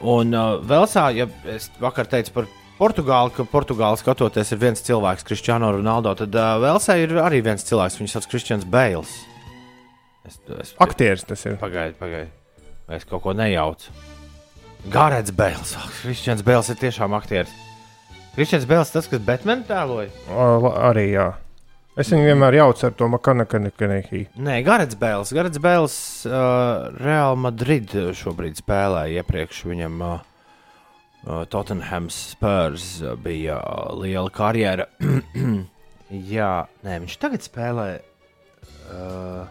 Un 0.03 0.35
uh, 0.35 0.57
Velsā, 0.67 1.07
ja 1.15 1.29
es 1.47 1.71
vakar 1.79 2.11
teicu 2.11 2.35
par 2.35 2.51
Portugāli, 2.79 3.35
ka 3.37 3.47
Portugāli 3.47 4.03
skatoties 4.03 4.51
ir 4.55 4.63
viens 4.63 4.83
cilvēks, 4.83 5.27
Cristiano 5.27 5.71
Ronaldo, 5.75 6.17
tad 6.19 6.35
uh, 6.35 6.59
Velsā 6.67 6.99
ir 6.99 7.15
arī 7.23 7.45
viens 7.47 7.63
cilvēks, 7.67 8.03
viņu 8.03 8.15
sauc 8.17 8.29
Kristians 8.31 8.67
Bēls. 8.67 9.15
Es, 10.27 10.43
es, 10.59 10.75
Aktieris 10.83 11.27
tas 11.31 11.47
ir. 11.47 11.61
Pagaidiet, 11.63 11.99
pagaidiet. 12.03 12.65
Es 12.91 13.07
kaut 13.07 13.23
ko 13.23 13.39
nejaucu? 13.39 13.95
Gārēts 14.87 15.33
Bēls. 15.35 15.75
Kristians 16.03 16.45
Bēls 16.47 16.71
ir 16.73 16.79
tiešām 16.81 17.17
aktieris. 17.19 17.51
Kristians 18.37 18.65
Bēls 18.71 18.93
tas, 18.95 19.09
kas 19.11 19.21
Batman 19.27 19.65
tēloja. 19.67 20.11
La- 20.31 20.75
Arī 20.93 21.09
jā. 21.17 21.29
Es 21.99 22.13
viņu 22.15 22.29
vienmēr 22.29 22.55
jaucu 22.61 22.87
ar 22.87 22.93
to 22.95 23.09
Makanakanekī. 23.11 24.21
Nē, 24.39 24.61
Garets 24.63 24.95
Bēls. 24.95 25.33
Garets 25.35 25.59
Bēls 25.59 25.97
uh, 26.31 26.93
Real 27.03 27.35
Madrid 27.37 27.91
šobrīd 28.15 28.61
spēlē. 28.63 29.09
Iepriekš 29.19 29.65
viņam 29.67 29.97
uh, 30.07 30.21
uh, 31.27 31.43
Tottenham 31.51 32.07
Spurs 32.15 33.01
uh, 33.03 33.17
bija 33.19 33.59
uh, 33.59 33.91
liela 33.99 34.31
karjera. 34.31 34.87
Jā, 36.33 36.53
nē, 36.87 37.01
viņš 37.03 37.19
tagad 37.21 37.43
spēlē. 37.45 37.89
Uh, 38.89 39.51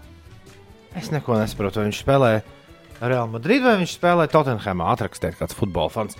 es 0.97 1.11
neko 1.11 1.35
nesaprotu. 1.37 1.83
Viņš 1.83 1.99
spēlē 2.05 2.31
Real 3.01 3.29
Madrid 3.29 3.63
vai 3.65 3.77
viņš 3.81 3.95
spēlē 3.97 4.27
Tottenhamā. 4.31 4.91
Atrakstiet, 4.95 5.37
kāds 5.39 5.57
futbola 5.57 5.91
fans. 5.93 6.17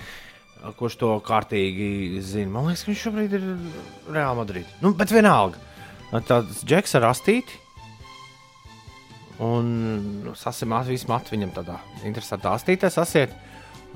Kurš 0.78 0.98
to 1.02 1.14
kārtīgi 1.26 2.20
zina? 2.26 2.52
Man 2.54 2.70
liekas, 2.70 2.84
ka 2.84 2.92
viņš 2.92 3.06
šobrīd 3.06 3.38
ir 3.38 3.48
Real 4.14 4.38
Madrid. 4.38 4.70
Nu, 4.84 4.94
bet 4.98 5.14
vienalga. 5.14 5.60
Tāds 6.28 6.64
džeks 6.68 6.98
ar 7.00 7.10
astīti. 7.12 7.60
Un 9.44 9.68
nu, 10.26 10.34
sasimāt 10.38 10.88
visu 10.90 11.10
matu 11.12 11.36
viņam 11.36 11.54
tādā 11.60 11.78
interesantā 12.08 12.56
astītē 12.58 12.90
sasiet. 12.94 13.36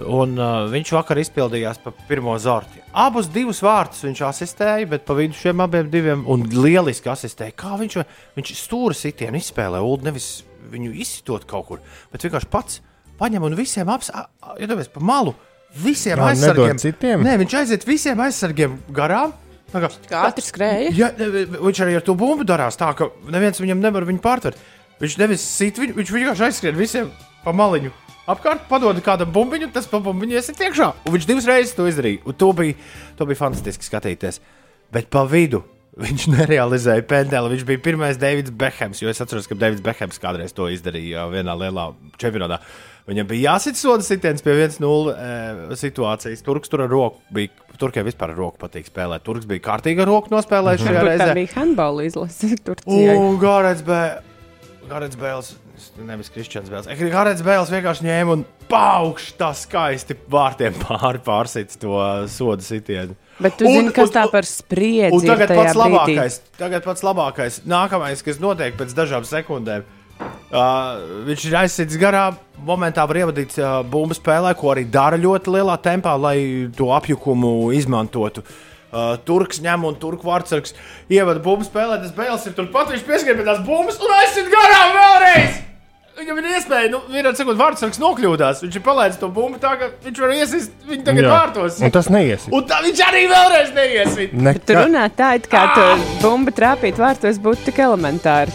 Un 0.02 0.38
uh, 0.40 0.68
viņš 0.72 0.94
vakar 0.96 1.20
izpildījās 1.22 1.82
pa 1.84 1.92
pirmo 2.08 2.34
zorti. 2.42 2.80
Abus 2.98 3.28
divus 3.30 3.60
vārtus 3.66 4.06
viņš 4.06 4.22
asistēja, 4.30 4.88
bet 4.94 5.04
pa 5.06 5.18
vidu 5.18 5.36
šiem 5.38 5.62
abiem 5.66 5.90
diviem 5.92 6.24
un 6.30 6.46
lieliski 6.48 7.12
asistēja. 7.12 7.58
Kā 7.58 7.76
viņš, 7.82 7.98
viņš 8.38 8.54
stūra 8.58 8.98
sitienu 8.98 9.42
izspēlē, 9.42 9.82
un 9.84 10.08
nevis 10.08 10.30
viņu 10.72 10.96
izsitot 11.04 11.46
kaut 11.50 11.68
kur, 11.70 11.84
bet 12.13 12.25
vienkārši 12.25 12.50
pats 12.51 12.82
paņem 13.22 13.46
un 13.46 13.56
visiem 13.60 13.90
apstāties, 13.94 14.88
ja 14.88 14.94
pa 14.94 15.06
malu. 15.06 15.36
Visiem 15.72 16.20
Jā, 16.20 16.32
aizsargiem. 16.34 16.80
citiem? 16.82 17.22
Nē, 17.24 17.38
viņš 17.40 17.54
aiziet 17.62 17.86
visiem 17.88 18.20
aizsargiem 18.20 18.74
garām. 18.92 19.32
Kā, 19.72 19.88
Katrs 20.10 20.50
skrēja. 20.51 20.92
Ja, 20.92 21.08
ne, 21.16 21.46
viņš 21.54 21.80
arī 21.86 21.96
ar 21.96 22.04
to 22.04 22.16
bumbu 22.20 22.44
darās 22.44 22.75
tā, 22.75 22.90
ka 22.98 23.08
neviens 23.32 23.62
viņam 23.62 23.80
nevar 23.80 24.04
viņu 24.10 24.20
pārtvert. 24.24 24.60
Viņš 25.00 25.16
nevis 25.22 25.46
sit 25.48 25.80
viņu, 25.80 25.96
viņš 25.96 26.12
vienkārši 26.12 26.44
aizskrien 26.50 26.75
visiem 26.75 27.08
pa 27.46 27.54
maliņu. 27.56 27.94
Apkārt 28.30 28.68
padod 28.70 29.00
kādam 29.06 29.32
bumbiņu, 29.34 29.72
tas 29.74 29.88
pa 29.90 30.01
bumbiņu 30.04 30.36
iesiet 30.36 30.60
iekšā. 30.60 30.92
Un 31.08 31.16
viņš 31.16 31.30
divas 31.30 31.48
reizes 31.50 31.78
to 31.78 31.88
izdarīja. 31.90 32.20
Un 32.28 32.36
to 32.38 32.51
bija, 32.58 32.75
to 33.18 33.30
bija 33.30 33.40
fantastiski 33.40 33.88
skatīties. 33.88 34.42
Bet 34.92 35.08
pa 35.13 35.24
vidu 35.24 35.63
viņš 36.00 36.27
nerealizēja 36.31 37.03
pendeli. 37.07 37.55
Viņš 37.55 37.65
bija 37.67 37.83
pirmais 37.83 38.19
Davids 38.19 38.53
Bekhams, 38.55 39.01
jo 39.03 39.12
es 39.12 39.19
atceros, 39.24 39.50
ka 39.50 39.57
Davids 39.60 39.83
Bekhams 39.83 40.21
kādreiz 40.21 40.55
to 40.55 40.69
izdarīja 40.71 41.27
vienā 41.33 41.57
lielā 41.65 41.91
čempionātā. 42.21 42.62
Viņam 43.10 43.27
bija 43.27 43.51
jāsit 43.55 43.79
soda 43.79 44.05
sitiens 44.05 44.43
pie 44.45 44.53
1-0 44.53 45.12
e, 45.12 45.77
situācijas. 45.79 46.43
Turks 46.45 46.69
tur 46.71 46.86
ar 46.86 46.91
roku 46.91 47.19
bija. 47.33 47.51
Turkiem 47.81 48.05
vispār 48.05 48.36
ar 48.36 48.38
roku 48.38 48.62
patīk 48.62 48.86
spēlēt. 48.86 49.24
Turks 49.25 49.48
bija 49.50 49.63
kārtīgi 49.65 50.03
ar 50.03 50.12
roku 50.12 50.29
nospēlējis 50.29 50.83
šajā 50.86 51.00
tā 51.00 51.05
reizē. 51.07 51.29
bija 51.39 51.53
handbola 51.55 52.05
izlase. 52.05 52.51
Un 52.86 53.39
Gārēts 53.41 53.81
Bēls. 53.88 55.17
Bēls. 55.17 55.55
Nevis 56.05 56.29
Kristians 56.29 56.69
Bēls. 56.69 56.91
Gārēts 57.01 57.41
Bēls 57.45 57.74
vienkārši 57.74 58.05
ņēma 58.05 58.38
un 58.38 58.45
paukš 58.69 59.31
tā 59.39 59.50
skaisti 59.57 60.19
vārtiem 60.29 60.77
pāri 60.83 61.24
pārsits 61.25 61.81
to 61.81 61.98
sodu 62.29 62.65
sitienu. 62.65 63.17
Bet 63.41 63.57
tu 63.57 63.65
Un- 63.65 63.74
zini, 63.74 63.91
kas 63.95 64.10
un- 64.10 64.15
tā 64.15 64.25
par 64.31 64.45
spriedzi 64.45 65.15
Un 65.17 65.25
tagad 65.25 65.50
pats 65.55 65.74
brīdī? 65.74 65.81
labākais, 65.81 66.39
tagad 66.57 66.83
pats 66.86 67.01
labākais, 67.01 67.62
nākamais, 67.65 68.21
kas 68.24 68.38
notiek 68.43 68.77
pēc 68.77 68.93
dažām 68.98 69.25
sekundēm. 69.25 69.83
Uh, 70.51 71.24
viņš 71.25 71.45
ir 71.48 71.55
aizsits 71.63 71.98
garām, 71.98 72.36
momentā 72.67 73.07
var 73.10 73.17
ievadīt 73.24 73.55
uh, 73.57 73.81
bumbu 73.88 74.13
spēlē, 74.13 74.51
ko 74.60 74.69
arī 74.74 74.83
dara 74.91 75.17
ļoti 75.17 75.50
lielā 75.55 75.77
tempā, 75.81 76.13
lai 76.19 76.69
to 76.77 76.91
apjukumu 76.93 77.71
izmantotu. 77.74 78.43
Uh, 78.91 79.15
Turks 79.25 79.62
ņem 79.63 79.86
un 79.88 79.95
turku 79.95 80.27
vārdsargs 80.27 80.75
ievada 81.10 81.39
bumbu 81.41 81.63
spēlē, 81.65 82.01
tas 82.03 82.12
bēls 82.12 82.45
ir 82.45 82.53
turpat, 82.53 82.91
viņš 82.91 83.05
pieskrien 83.07 83.39
pie 83.39 83.48
tās 83.48 83.63
bumbas 83.65 83.98
un 84.03 84.12
aizsit 84.19 84.51
garām 84.51 84.93
vēlreiz! 85.00 85.62
Viņam 86.22 86.38
ir 86.38 86.48
iespēja, 86.54 86.90
nu, 86.94 87.00
vienā 87.10 87.32
sekundē 87.34 87.58
vārdsargs 87.58 87.98
nokļūdās. 87.98 88.60
Viņš 88.62 88.75
ir 88.78 88.84
palaidis 88.86 89.16
to 89.18 89.25
bumbu 89.34 89.58
tā, 89.62 89.72
ka 89.80 89.88
viņš 90.04 90.20
var 90.22 90.34
iesist 90.36 90.84
viņu 90.86 91.06
tagad 91.08 91.25
Jā. 91.25 91.32
vārtos. 91.34 91.80
Un 91.82 91.94
tas 91.96 92.10
neiesīt. 92.13 92.51
Un 92.54 92.68
tā 92.70 92.78
viņš 92.86 93.01
arī 93.08 93.22
vēlreiz 93.32 93.72
neiesit. 93.74 94.36
Tu 94.36 94.44
Nekā. 94.46 94.75
runā 94.84 95.06
tā, 95.18 95.32
it 95.40 95.48
kā 95.50 95.63
tu 95.74 95.88
bumbu 96.22 96.54
trāpīt 96.54 97.01
vārtos 97.01 97.40
būtu 97.42 97.66
tik 97.72 97.82
elementāri. 97.88 98.54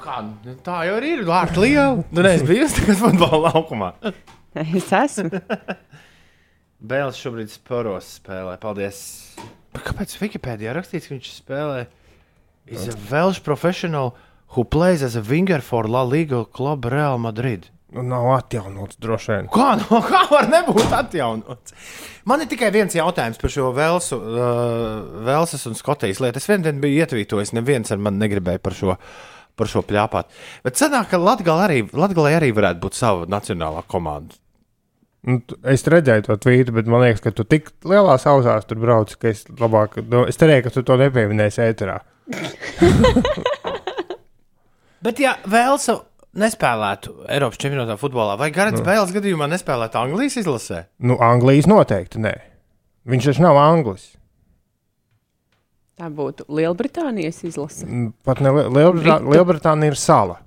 Kā, 0.00 0.22
nu, 0.24 0.54
tā 0.64 0.78
jau 0.88 0.96
ir. 1.04 1.20
Vārta 1.28 1.60
liela. 1.60 2.00
Nu, 2.08 2.24
neesmu 2.24 2.48
bijusi 2.48 2.78
tagad 2.80 3.02
futbola 3.02 3.42
laukumā. 3.50 3.92
Es 4.56 4.88
esmu. 4.88 5.36
Bēls 6.88 7.20
šobrīd 7.20 7.52
sporos 7.52 8.14
spēlē. 8.22 8.54
Paldies. 8.62 9.02
Kāpēc 9.76 10.16
Wikipēdijā 10.22 10.72
rakstīts, 10.78 11.10
ka 11.10 11.18
viņš 11.18 11.28
spēlē? 11.42 11.82
Is 12.72 12.88
a 12.88 12.96
Welsh 13.12 13.44
professional 13.44 14.14
who 14.54 14.64
plays 14.64 15.02
as 15.02 15.16
a 15.16 15.22
winger 15.22 15.60
for 15.60 15.88
La 15.88 16.04
Liga 16.04 16.44
club 16.44 16.84
Real 16.84 17.18
Madrid. 17.18 17.70
Nu, 17.92 18.02
nav 18.02 18.26
atjaunots 18.34 18.98
droši 19.00 19.32
vien. 19.32 19.48
Kā, 19.52 19.68
no, 19.80 20.00
kā 20.10 20.24
var 20.30 20.48
nebūt 20.50 20.92
atjaunots? 20.92 21.74
Man 22.28 22.42
ir 22.42 22.50
tikai 22.50 22.72
viens 22.74 22.96
jautājums 22.96 23.38
par 23.40 23.52
šo 23.52 23.70
Velsu, 23.76 24.18
uh, 24.18 25.20
Velsas 25.26 25.62
un 25.70 25.78
Skotijas 25.78 26.20
lietu. 26.22 26.42
Es 26.42 26.48
vienā 26.50 26.66
dienā 26.66 26.82
biju 26.82 27.04
ietvītojis, 27.04 27.54
neviens 27.56 27.94
ar 27.94 28.02
mani 28.02 28.20
negribēja 28.24 28.62
par 28.62 28.74
šo, 28.76 28.96
par 29.56 29.70
šo 29.70 29.84
pļāpāt. 29.86 30.34
Bet 30.66 30.80
sanāk, 30.80 31.12
ka 31.12 31.22
Latgalē 31.22 31.68
arī, 31.68 31.78
Latgalē 31.94 32.34
arī 32.40 32.50
varētu 32.56 32.82
būt 32.82 32.98
sava 32.98 33.30
nacionālā 33.30 33.86
komanda. 33.88 34.36
Nu, 35.26 35.40
es 35.66 35.82
redzēju 35.90 36.26
to 36.28 36.36
tvītu, 36.42 36.74
bet 36.74 36.90
man 36.90 37.02
liekas, 37.02 37.22
ka 37.24 37.32
tu 37.34 37.46
tik 37.48 37.72
lielās 37.86 38.28
ausās 38.30 38.66
tur 38.68 38.78
brauc, 38.82 39.14
ka 39.18 39.32
es 39.32 39.46
labāk. 39.58 39.98
Nu, 40.06 40.26
es 40.30 40.38
cerēju, 40.38 40.66
ka 40.66 40.74
tu 40.74 40.84
to 40.86 40.98
nepieminēsi 41.00 41.64
ēterā. 41.66 42.00
Bet, 45.04 45.18
ja 45.20 45.36
Velsa 45.50 45.98
nespēlētu 46.36 47.14
Eiropas 47.32 47.58
čempionātā 47.62 47.96
futbolā, 48.00 48.36
vai 48.40 48.50
Garants 48.54 48.80
no. 48.80 48.86
Bēles 48.86 49.12
gadījumā 49.14 49.48
nespēlētu 49.52 49.98
Anglijas 50.00 50.36
izlasē? 50.42 50.84
Nu, 51.04 51.16
Anglijas 51.22 51.68
noteikti 51.70 52.20
nē. 52.24 52.34
Viņš 53.06 53.28
taču 53.30 53.44
nav 53.44 53.56
Anglis. 53.60 54.08
Tā 55.96 56.08
būtu 56.12 56.44
Lielbritānijas 56.52 57.38
izlase. 57.48 57.86
Mm, 57.86 58.10
Pat 58.26 58.40
ne 58.44 58.50
Liel- 58.52 58.72
Lielbritā-. 58.74 59.20
Lielbritānija 59.32 59.94
ir 59.94 59.96
sala. 60.00 60.40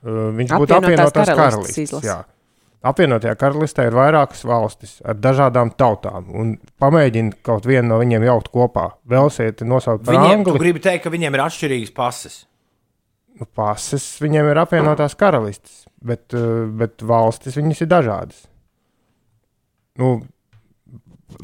Uh, 0.00 0.30
Viņš 0.38 0.54
būtu 0.56 0.76
Apvienotās 0.78 1.26
karalistes 1.28 1.90
karalistes. 1.90 2.36
Apvienotajā 2.80 3.34
karalistē 3.36 3.84
ir 3.90 3.92
vairākas 3.92 4.40
valstis 4.48 4.94
ar 5.04 5.18
dažādām 5.20 5.74
tautām. 5.76 6.30
un 6.32 6.54
Pamēģini 6.80 7.34
kaut 7.44 7.66
vienu 7.68 7.88
no 7.90 7.98
viņiem 8.00 8.24
jaukt 8.24 8.48
kopā. 8.48 8.86
Vēl 9.04 9.28
sēdi 9.28 9.66
nosaukt 9.68 10.06
par 10.06 10.14
Viņiem, 10.16 10.44
tu 10.46 10.54
Angli. 10.54 10.62
gribi 10.62 10.80
teikt, 10.80 11.02
ka 11.04 11.10
viņiem 11.12 11.34
ir 11.36 11.40
atšķirīgas 11.44 11.92
pases. 11.92 12.46
Nu, 13.40 13.46
pases 13.56 14.04
viņiem 14.20 14.50
ir 14.52 14.58
apvienotās 14.60 15.14
karalistes, 15.16 15.86
bet, 16.04 16.26
uh, 16.36 16.66
bet 16.76 17.00
valstis 17.00 17.56
viņas 17.56 17.80
ir 17.86 17.88
dažādas. 17.88 18.42
Nu, 20.00 20.20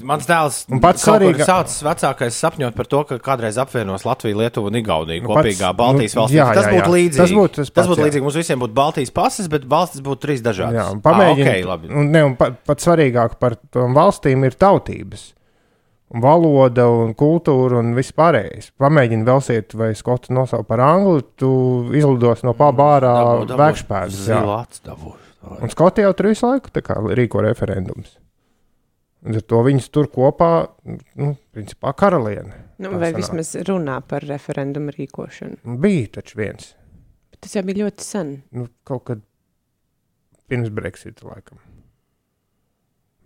Mans 0.03 0.27
dēls 0.27 0.57
pats 0.83 1.05
svarīgā- 1.07 1.47
sācis 1.47 1.79
vecākais 1.87 2.35
sapņot 2.43 2.75
par 2.75 2.89
to, 2.91 3.05
ka 3.07 3.19
kādreiz 3.23 3.55
apvienos 3.63 4.03
Latviju, 4.05 4.35
Lietuvu 4.41 4.67
un 4.67 4.75
Igauniju 4.81 5.23
Nu, 5.23 5.29
kopīgā 5.31 5.71
pats- 5.71 5.77
Baltijas 5.79 6.15
nu, 6.17 6.23
valstī. 6.25 6.35
jā, 6.41 6.47
tas 6.55 6.67
jā, 6.67 6.73
būtu 6.75 6.89
jā. 6.91 6.95
līdzīgi. 6.97 7.17
Tas 7.23 7.31
būtu 7.31 7.55
tas 7.55 7.71
tas 7.71 7.71
pats, 7.71 7.89
būtu 7.93 8.01
jā. 8.03 8.07
līdzīgi. 8.09 8.23
Mums 8.27 8.35
visiem 8.41 8.59
būtu 8.65 8.75
Baltijas 8.75 9.11
pases, 9.15 9.49
bet 9.49 9.63
valstis 9.65 10.01
būtu 10.03 10.21
trīs 10.27 10.43
dažādas. 10.43 10.75
jā, 10.75 10.91
un 10.91 11.01
Ah, 11.05 11.31
okay, 11.33 11.63
labi. 11.65 11.89
un, 11.89 12.11
ne, 12.11 12.25
un 12.25 12.35
pat, 12.37 12.59
pat 12.67 12.79
svarīgāk 12.83 13.39
par 13.39 13.57
tām 13.71 13.95
valstīm 13.95 14.45
ir 14.45 14.51
tautības. 14.59 15.33
Un 16.15 16.23
valoda, 16.23 16.85
un 16.87 17.15
kultūra 17.19 17.81
un 17.83 17.95
viss 17.97 18.15
pārējais. 18.15 18.69
Pamēģini 18.79 19.27
vēl 19.27 19.41
sēt, 19.43 19.75
vai 19.75 19.89
skotu 19.99 20.31
nosaukt 20.37 20.69
par 20.69 20.79
angli, 20.85 21.25
tu 21.35 21.49
izlidos 21.99 22.45
no 22.47 22.53
pabārā. 22.55 23.15
Zilāts 24.15 24.85
dabūs. 24.87 25.23
Un 25.63 25.71
Skoti 25.71 26.03
jau 26.03 26.13
tur 26.15 26.29
visu 26.31 26.47
laiku 26.47 26.71
kā 26.83 26.97
rīko 27.19 27.43
referendums. 27.43 28.17
Un 29.27 29.35
ar 29.35 29.43
to 29.43 29.59
viņus 29.67 29.89
tur 29.91 30.07
kopā, 30.13 30.51
nu, 31.19 31.33
principā 31.55 31.91
karaliene. 31.99 32.55
Nu, 32.79 32.93
vai 33.01 33.11
sanāk. 33.11 33.17
vismaz 33.19 33.51
runā 33.67 33.97
par 34.07 34.23
referendumu 34.27 34.95
rīkošanu. 34.95 35.59
Bija 35.83 36.13
taču 36.21 36.39
viens, 36.39 36.75
Bet 37.33 37.41
tas 37.47 37.57
jau 37.57 37.65
bija 37.67 37.83
ļoti 37.87 38.05
sen. 38.07 38.31
nu, 38.55 38.69
kaut 38.87 39.05
kad 39.11 39.23
pirms 40.47 40.71
Brexita 40.71 41.27
laikam. 41.27 41.59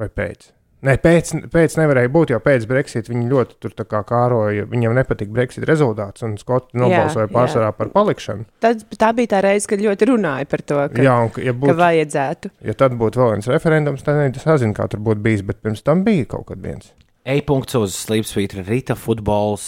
Vai 0.01 0.09
pēc? 0.09 0.53
Nē, 0.81 0.95
pēc, 1.05 1.31
pēc 1.53 1.75
nevarēja 1.77 2.09
būt, 2.09 2.31
jo 2.33 2.39
pēc 2.41 2.65
Brexit 2.71 3.11
viņi 3.11 3.27
ļoti 3.29 3.57
tur 3.61 3.75
tā 3.77 3.85
kā 3.85 3.99
kāroja. 4.09 4.65
Viņiem 4.71 4.95
nepatika 4.97 5.35
Brexit 5.37 5.67
rezultāts, 5.69 6.25
un 6.25 6.39
Skoti 6.41 6.79
nobalsoja 6.81 7.27
jā. 7.27 7.33
pārsvarā 7.35 7.69
par 7.77 7.91
palikšanu. 7.93 8.47
Tad, 8.65 8.87
tā 8.97 9.11
bija 9.19 9.35
tā 9.35 9.43
reize, 9.45 9.69
kad 9.69 9.83
ļoti 9.85 10.09
runāja 10.09 10.49
par 10.49 10.63
to, 10.65 10.79
ka, 10.95 11.05
Jā, 11.05 11.19
un, 11.21 11.29
ka- 11.35 11.45
ja, 11.45 11.53
ka 11.53 11.61
būt, 11.67 11.75
vajadzētu. 11.83 12.53
ja 12.71 12.75
tad 12.81 12.97
būtu 12.97 13.21
vēl 13.21 13.35
viens 13.37 13.51
referendums, 13.53 14.07
tad 14.07 14.23
es 14.25 14.47
nezinu, 14.49 14.73
kā 14.79 14.89
tur 14.89 15.05
būtu 15.05 15.21
bijis, 15.29 15.45
bet 15.45 15.61
pirms 15.61 15.85
tam 15.85 16.01
bija 16.07 16.25
kaut 16.33 16.47
kad 16.49 16.65
viens. 16.65 16.95
E-punkts 17.29 17.77
uz 17.77 17.93
Slipsvītra 18.01 18.65
Rīta 18.65 18.97
futbols 18.97 19.67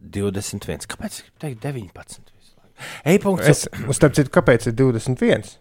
21. 0.00 0.88
Kāpēc 0.90 1.20
teikt 1.40 1.60
19? 1.64 2.32
visu 2.32 2.56
laiku? 2.56 2.72
E-punkts 3.12 3.48
Es, 3.52 3.66
uz 3.88 3.96
starp 4.00 4.16
citu, 4.16 4.32
kāpēc 4.34 4.66
ir 4.70 4.74
21? 4.80 5.58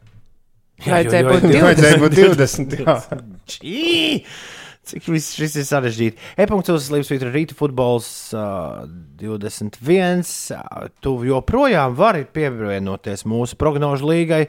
Vajadzēja 0.83 1.23
būt 1.29 1.45
Jā, 1.53 1.61
vajadzēja 1.67 1.99
būt 2.01 2.15
20. 2.17 2.77
jā. 2.81 2.95
Cik 4.83 5.05
viss 5.13 5.31
šis 5.37 5.53
ir 5.61 5.63
sarežģīti. 5.63 6.17
E-punkts 6.43 6.73
uz 6.73 6.89
Slipsvītra 6.89 7.29
Rīta 7.31 7.55
futbols 7.55 8.07
uh, 8.35 8.81
21. 9.21 10.25
Uh, 10.51 10.89
tu 10.99 11.13
joprojām 11.23 11.95
vari 11.95 12.25
pievienoties 12.27 13.23
mūsu 13.31 13.55
prognožu 13.61 14.09
līgai, 14.09 14.41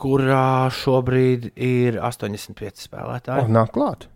kurā 0.00 0.70
šobrīd 0.72 1.50
ir 1.52 2.00
85 2.00 2.86
spēlētāji. 2.86 3.44
Oh, 3.44 3.52
nāk 3.58 3.74
klāt. 3.76 4.08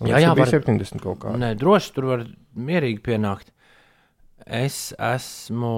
Jā, 0.00 0.18
jā, 0.24 0.34
var- 0.34 0.50
70 0.50 0.98
kaut 1.04 1.20
kā. 1.22 1.36
Nē, 1.38 1.52
droši 1.60 1.94
tur 1.94 2.10
var 2.10 2.26
mierīgi 2.56 3.02
pienākt. 3.06 3.52
Es 4.50 4.90
esmu 4.96 5.74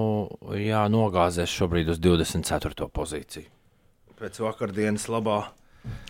jā, 0.57 0.85
nogāzies 0.89 1.51
šobrīd 1.51 1.91
uz 1.93 1.99
24. 2.01 2.87
pozīciju. 2.89 3.51
Pēc 4.19 4.39
vakardienas 4.43 5.07
labā. 5.11 5.39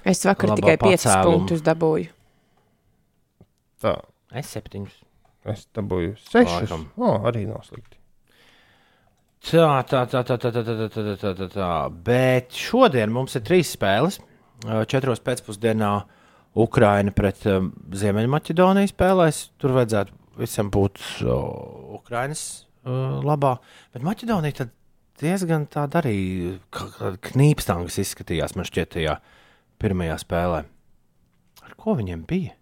Es 0.05 0.21
vakar 0.27 0.51
Labā 0.53 0.59
tikai 0.61 0.75
5 0.77 0.91
pacēluma. 0.97 1.23
punktus 1.31 1.63
dabūju. 1.65 2.09
Tā, 3.83 3.93
Es 4.33 4.47
septiņus. 4.55 4.93
es 5.51 5.67
dabūju 5.75 6.15
6. 6.17 6.47
Laikam. 6.49 6.87
Oh, 6.97 7.19
arī 7.29 7.45
nav 7.47 7.63
slikti. 7.67 7.97
Tā, 9.43 9.83
tā, 9.83 10.05
tā, 10.07 10.21
tā, 10.23 10.37
tā, 10.39 10.49
tā, 10.55 10.63
tā, 10.63 10.75
tā, 10.77 10.89
tā, 10.93 11.15
tā, 11.19 11.31
tā, 11.35 11.47
tā. 11.51 11.69
Bet 12.07 12.51
šodien 12.55 13.11
mums 13.11 13.35
ir 13.35 13.41
trīs 13.43 13.73
spēles. 13.75 14.19
Četros 14.87 15.19
pēcpusdienā 15.19 15.89
Ukraina 16.55 17.11
pret 17.11 17.43
um, 17.51 17.73
Ziemeļmaķedoniju 17.91 18.93
spēlēs. 18.93 19.41
Tur 19.59 19.73
vajadzētu 19.75 20.15
visam 20.39 20.69
būt 20.71 21.01
uh, 21.25 21.33
Ukrainas 21.99 22.63
uh, 22.85 23.19
labā. 23.25 23.57
Bet 23.93 24.05
Maķedonija 24.07 24.61
tad 24.61 24.71
diezgan 25.21 25.67
tāda 25.71 26.01
arī 26.01 26.17
knīpstāngas 27.29 27.99
izskatījās 28.03 28.55
man 28.57 28.67
šķiet 28.69 28.95
tajā 28.97 29.17
pirmajā 29.81 30.17
spēlē. 30.23 30.63
Ar 31.63 31.75
ko 31.79 31.97
viņiem 31.99 32.23
bija? 32.29 32.55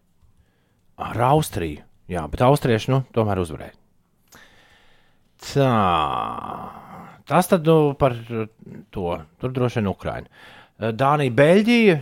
Ar 1.01 1.21
Austriju. 1.31 1.85
Jā, 2.11 2.25
bet 2.27 2.41
austrieši 2.43 2.91
nu, 2.91 3.03
tomēr 3.15 3.39
uzvarēja. 3.39 3.75
Tā. 5.41 5.69
Tas 7.29 7.47
tad 7.47 7.67
nu, 7.67 7.93
par 7.97 8.17
to. 8.91 9.13
Tur 9.39 9.53
droši 9.55 9.79
vien 9.79 9.89
Ukraina. 9.91 10.27
Dānija, 10.81 11.31
Beļģija. 11.37 11.95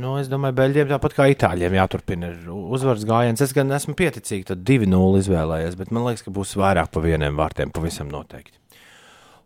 Nu, 0.00 0.16
es 0.18 0.30
domāju, 0.32 0.56
Beļģiem 0.56 0.90
tāpat 0.90 1.14
kā 1.14 1.28
Itāļiem 1.30 1.76
jāturpina 1.76 2.32
uzvaras 2.48 3.04
gājiens. 3.06 3.42
Es 3.44 3.52
gan 3.56 3.70
esmu 3.76 3.94
pieticīgi, 3.98 4.48
tad 4.50 4.64
2-0 4.66 5.20
izvēlējies, 5.20 5.76
bet 5.78 5.92
man 5.92 6.08
liekas, 6.08 6.24
ka 6.24 6.32
būs 6.34 6.56
vairāk 6.58 6.90
pa 6.94 7.04
vieniem 7.04 7.36
vārtiem, 7.38 7.74
pavisam 7.76 8.08
noteikti. 8.10 8.56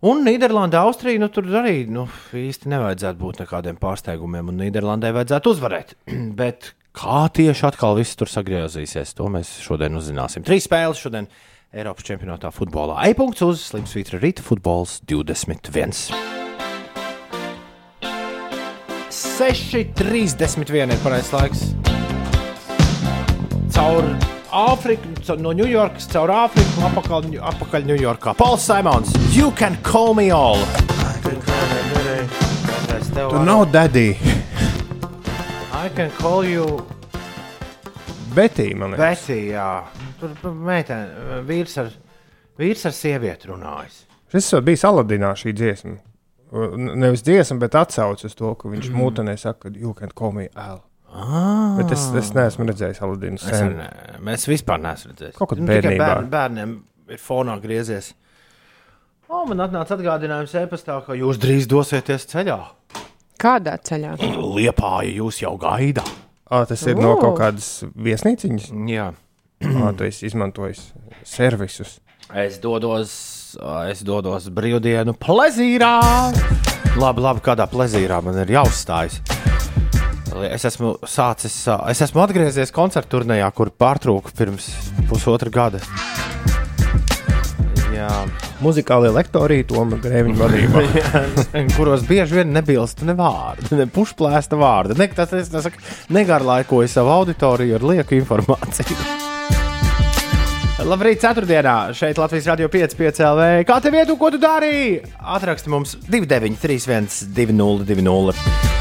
Un 0.01 0.23
Nīderlandē, 0.25 0.79
Austrija, 0.81 1.21
nu 1.21 1.27
tur 1.29 1.45
arī 1.61 1.83
nu, 1.93 2.07
īsti 2.33 2.71
nevajadzētu 2.73 3.21
būt 3.21 3.43
nekādiem 3.43 3.77
pārsteigumiem, 3.77 4.49
un 4.49 4.57
Nīderlandē 4.63 5.11
vajadzētu 5.13 5.53
uzvarēt. 5.53 5.93
bet 6.41 6.71
kā 6.97 7.27
tieši 7.37 7.67
atkal 7.69 7.99
viss 7.99 8.17
tur 8.17 8.31
sagriezīsies, 8.33 9.13
to 9.19 9.29
mēs 9.29 9.59
šodien 9.61 10.01
uzzināsim. 10.01 10.47
Trīs 10.47 10.65
spēles 10.71 11.05
šodien 11.05 11.29
Eiropas 11.77 12.09
čempionātā 12.09 12.49
futbolā. 12.49 12.97
E-punkts 13.11 13.45
uz 13.45 13.61
Slimsvītra 13.69 14.23
Rīta 14.25 14.41
futbols 14.41 15.03
21. 15.05 15.93
6,31 19.13 20.97
ir 20.97 21.05
pareizais 21.05 21.37
laiks. 21.37 21.69
Caur 23.77 24.15
Āfriku, 24.51 25.13
no 25.39 25.53
Ņujorkas, 25.55 26.09
caur 26.11 26.31
Āfriku, 26.35 26.83
apakaļ, 26.89 27.27
apakaļ 27.53 27.85
Ņujorkā. 27.93 28.35
Pauls 28.39 28.65
Simons, 28.67 29.13
you 29.37 29.53
can 29.55 29.77
call 29.87 30.15
me 30.15 30.31
all. 30.35 30.59
Tur 33.15 33.45
nav 33.47 33.69
dadī. 33.71 34.17
I 35.73 35.89
can 35.95 36.11
call 36.19 36.45
you 36.45 36.83
Betī, 38.35 38.75
man 38.75 38.95
liekas. 38.95 39.27
Betty. 39.27 39.39
Jā. 39.51 39.71
Tur 40.21 40.53
meitene, 40.55 41.41
vīrs 41.47 41.79
ar, 41.83 41.95
vīrs 42.59 42.85
ar 42.87 42.95
sievieti 42.95 43.51
runājis. 43.51 44.05
Šis 44.31 44.53
jau 44.55 44.61
bija 44.67 44.91
Aladinā 44.91 45.33
šī 45.39 45.55
dziesma. 45.59 45.97
Nevis 46.75 47.23
dziesma, 47.27 47.59
bet 47.63 47.79
atsauce 47.79 48.27
uz 48.27 48.39
to, 48.39 48.53
ka 48.59 48.71
viņš 48.71 48.91
mm. 48.91 48.99
mūtenē 48.99 49.35
saka, 49.39 49.71
you 49.75 49.95
can 49.99 50.11
call 50.15 50.35
me 50.35 50.49
Al. 50.55 50.83
Ah, 51.11 51.75
Bet 51.79 51.91
es, 51.97 52.05
es 52.15 52.29
neesmu 52.37 52.69
redzējis 52.69 53.01
Aladinu 53.03 53.39
Mēs, 53.41 53.47
sen. 53.51 53.73
ne, 53.81 53.89
mēs 54.23 54.45
vispār 54.47 54.79
neesam 54.83 55.11
redzējuši. 55.11 55.37
Kaut 55.41 55.51
kad 55.51 55.59
Nu, 55.63 55.67
bērnībā. 55.67 55.99
Bērn, 56.07 56.29
bērniem 56.31 56.75
ir 57.11 57.19
fonā 57.23 57.57
griezies. 57.63 58.13
O, 59.31 59.45
man 59.51 59.63
atnāca 59.67 59.97
atgādinājums 59.97 60.55
e-pastā, 60.63 61.01
ka 61.07 61.15
jūs 61.19 61.39
drīz 61.43 61.67
dosieties 61.71 62.27
ceļā. 62.31 62.59
Kādā 63.41 63.77
ceļā? 63.87 64.17
Liepāja 64.55 65.11
jūs 65.17 65.41
jau 65.43 65.57
gaida. 65.59 66.05
À, 66.51 66.65
tas 66.67 66.83
ir 66.91 66.99
no 66.99 67.15
kaut 67.19 67.39
kādas 67.39 67.69
viesnīciņas. 67.95 68.71
Jā. 68.91 69.11
À, 69.67 69.91
tu 69.97 70.07
esi 70.07 70.27
izmantojis 70.31 70.93
servisus. 71.27 71.99
Es 72.35 72.59
dodos, 72.63 73.13
es 73.91 74.03
dodos 74.07 74.47
brīvdienu 74.55 75.15
plezīrā. 75.19 75.95
Labi, 76.99 77.23
labi, 77.23 77.43
kādā 77.47 77.67
plezīrā 77.71 78.19
man 78.23 78.39
ir 78.45 78.55
jāuzstājas. 78.59 79.19
Es 80.49 80.65
esmu 80.65 80.95
sācis, 81.05 81.55
es 81.91 82.01
esmu 82.07 82.23
atgriezies 82.25 82.73
koncertu 82.73 83.19
turnīrā, 83.19 83.51
kur 83.53 83.73
pārtrauku 83.75 84.33
pirms 84.37 84.71
pusotra 85.11 85.53
gada. 85.53 85.83
Jā, 87.93 88.09
Muzikālie 88.65 89.11
lektori 89.13 89.61
Toma 89.69 89.99
Grēviņa 90.01 90.39
vadībā. 90.41 90.85
kuros 91.77 92.05
bieži 92.09 92.39
vien 92.39 92.55
nebilst 92.55 93.05
ne 93.05 93.13
vārdu, 93.19 93.75
ne 93.77 93.89
pušplēsta 93.93 94.57
vārda. 94.61 94.97
Ne, 94.97 95.11
tas 95.13 95.35
es 95.37 95.53
saku, 95.53 95.83
negarlaikoju 96.17 96.89
savu 96.89 97.13
auditoriju 97.19 97.77
ar 97.77 97.89
lieku 97.93 98.17
informāciju. 98.21 99.29
Labrīt, 100.81 101.21
ceturtdienā 101.21 101.93
šeit 101.93 102.17
Latvijas 102.17 102.49
Rādio 102.49 102.71
5,5 102.73 103.21
LV. 103.29 103.49
Kā 103.69 103.81
tev 103.85 103.99
vietu, 103.99 104.17
ko 104.17 104.33
tu 104.33 104.41
darīji? 104.41 105.03
Atraksti 105.21 105.73
mums 105.77 105.99
293, 106.09 107.29
202. 107.37 108.80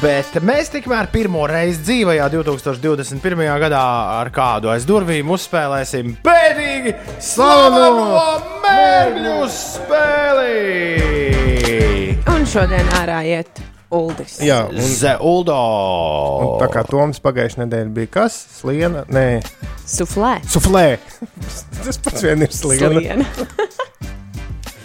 Bet 0.00 0.38
mēs 0.40 0.70
tikmēr 0.72 1.10
pirmo 1.12 1.42
reizi 1.44 1.82
dzīvē, 1.84 2.14
2021. 2.32 3.42
gadā, 3.60 3.80
ar 4.16 4.30
kādu 4.32 4.70
aiz 4.72 4.86
durvīm 4.88 5.28
uzspēlēsim 5.34 6.14
pēdīgi 6.24 6.94
slaveno 7.20 8.06
mērķu 8.62 9.34
spēli. 9.52 10.54
Un 12.32 12.48
šodien 12.48 12.88
ārā 12.96 13.18
iet 13.28 13.60
Uldis. 13.92 14.38
Jā, 14.40 14.62
un, 14.70 14.80
Zeuldo. 14.80 15.58
un 16.46 16.56
tā 16.62 16.70
kā 16.72 16.86
Toms 16.88 17.20
pagājušajā 17.20 17.66
nedēļā 17.66 17.92
bija 18.00 18.12
kas? 18.16 18.40
Sliena? 18.56 19.04
Nē, 19.12 19.42
Suflē. 19.84 20.38
suflē. 20.48 20.86
Tas 21.84 22.00
pats 22.00 22.24
vien 22.24 22.40
ir 22.48 22.56
sliena. 22.56 22.88
Sliena. 22.96 23.28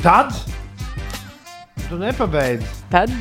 Tad 0.03 0.35
tu 1.89 1.99
nepabeidzi. 2.01 2.67
Tad, 2.91 3.11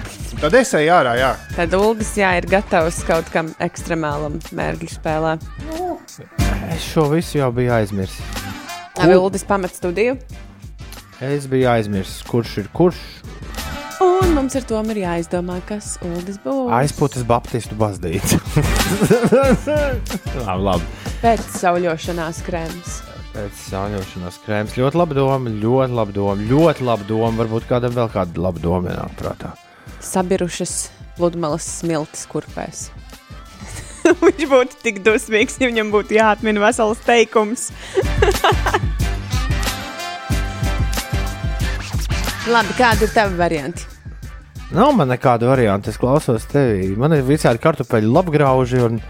Tad 0.41 0.55
es 0.59 0.73
eju 0.77 0.93
ārā, 0.93 1.15
jā. 1.19 1.31
tad 1.57 1.75
Uldis 1.79 2.11
jā, 2.19 2.33
ir 2.41 2.47
gatavs 2.51 3.03
kaut 3.09 3.29
kam 3.33 3.53
ekstremālam 3.63 4.41
mērķu 4.57 4.89
spēlē. 4.93 5.37
Es 6.75 6.89
šo 6.93 7.07
visu 7.13 7.39
jau 7.39 7.51
biju 7.55 7.75
aizmirsis. 7.77 8.21
Vai 8.99 9.15
Uldis 9.19 9.45
pamet 9.47 9.75
studiju? 9.75 10.17
Es 11.25 11.47
biju 11.51 11.71
aizmirsis, 11.71 12.23
kurš 12.29 12.59
ir 12.65 12.69
kurš. 12.75 13.01
Un 14.05 14.35
mums 14.35 14.57
ar 14.59 14.67
to 14.67 14.81
ir 14.93 15.01
jāizdomā, 15.05 15.61
kas 15.69 15.95
Uldis 16.05 16.41
būs. 16.43 16.69
Aizpūtas 16.81 17.25
Baptistu 17.29 17.79
baznīca. 17.79 18.41
labi, 20.45 20.63
labi. 20.67 20.93
Pēc 21.23 21.47
sauļošanās 21.61 22.43
krēmas. 22.45 22.99
Pēc 23.35 23.63
sauļošanās 23.67 24.37
krēmas. 24.45 24.77
Ļoti 24.79 24.99
labi 25.01 25.17
doma, 25.19 25.51
ļoti 25.51 25.97
labi 25.99 26.13
doma, 26.15 26.45
ļoti 26.53 26.85
labi 26.87 27.07
doma. 27.09 27.35
Varbūt 27.41 27.65
kādam 27.67 27.91
vēl 27.97 28.07
kāda 28.13 28.45
laba 28.45 28.63
doma 28.63 28.95
nāk 28.95 29.17
prātā. 29.19 29.51
Sabirušas 30.05 30.75
pludmales 31.17 31.67
smiltis 31.81 32.29
kurpēs. 32.31 32.85
Viņš 34.23 34.45
būtu 34.53 34.79
tik 34.85 35.03
dusmīgs, 35.03 35.59
ja 35.59 35.67
viņam 35.67 35.91
būtu 35.91 36.15
jāatmin 36.15 36.63
vesels 36.63 37.01
teikums. 37.03 37.73
Labi, 42.55 42.73
kādi 42.79 43.09
ir 43.09 43.13
tavi 43.17 43.35
varianti? 43.41 43.83
Nav 44.75 44.95
man 44.95 45.09
nekāda 45.11 45.51
varianta. 45.51 45.91
Es 45.91 45.99
klausos 45.99 46.47
tevi. 46.51 46.95
Man 46.99 47.13
ir 47.17 47.27
visādi 47.27 47.59
kartupeļu 47.63 48.15
labgrauži 48.15 48.79
un, 48.85 49.03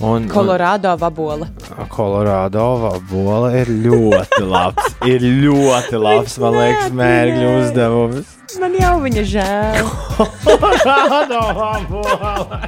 un, 0.00 0.26
Kolorādo 0.28 0.92
vabola. 1.00 1.48
Kolorādo 1.92 2.64
vabola 2.82 3.52
ir 3.60 3.70
ļoti 3.86 4.42
labs. 4.54 4.96
ir 5.08 5.24
ļoti 5.24 6.00
labs, 6.02 6.38
man 6.42 6.58
liekas, 6.60 6.92
mērķu 7.00 7.52
uzdevums. 7.60 8.34
Man 8.60 8.76
jau 8.80 8.94
viņa 9.04 9.24
žēl. 9.32 9.88
Kolorādo 10.44 11.40
vabola. 11.60 12.60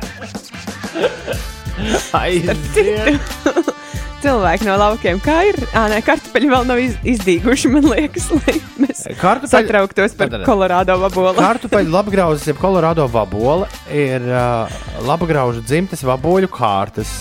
Aiziet. 2.19 2.59
Cilvēki 4.19 4.67
no 4.67 4.75
laukiem, 4.81 5.21
kā 5.23 5.37
ir? 5.47 5.57
Ā, 5.79 5.85
nē, 5.93 6.01
kartupeļi 6.03 6.49
vēl 6.51 6.65
nav 6.67 6.81
iz, 6.83 6.97
izdīguši, 7.07 7.69
man 7.71 7.85
liekas, 7.87 8.25
lai 8.41 8.57
mēs 8.83 9.05
Kartupeļu- 9.21 9.53
satrauktos 9.53 10.17
par 10.19 10.33
Tad- 10.33 10.43
Kolorādo 10.49 10.97
vabolu. 10.99 11.37
Kartupeļu 11.39 11.93
labgrauzes, 11.95 12.49
jeb 12.51 12.59
Kolorādo 12.59 13.07
vabola, 13.13 13.69
ir 13.95 14.27
uh, 14.27 14.67
labgraužu 15.07 15.63
dzimtes 15.63 16.03
vaboļu 16.09 16.51
kārtas. 16.51 17.13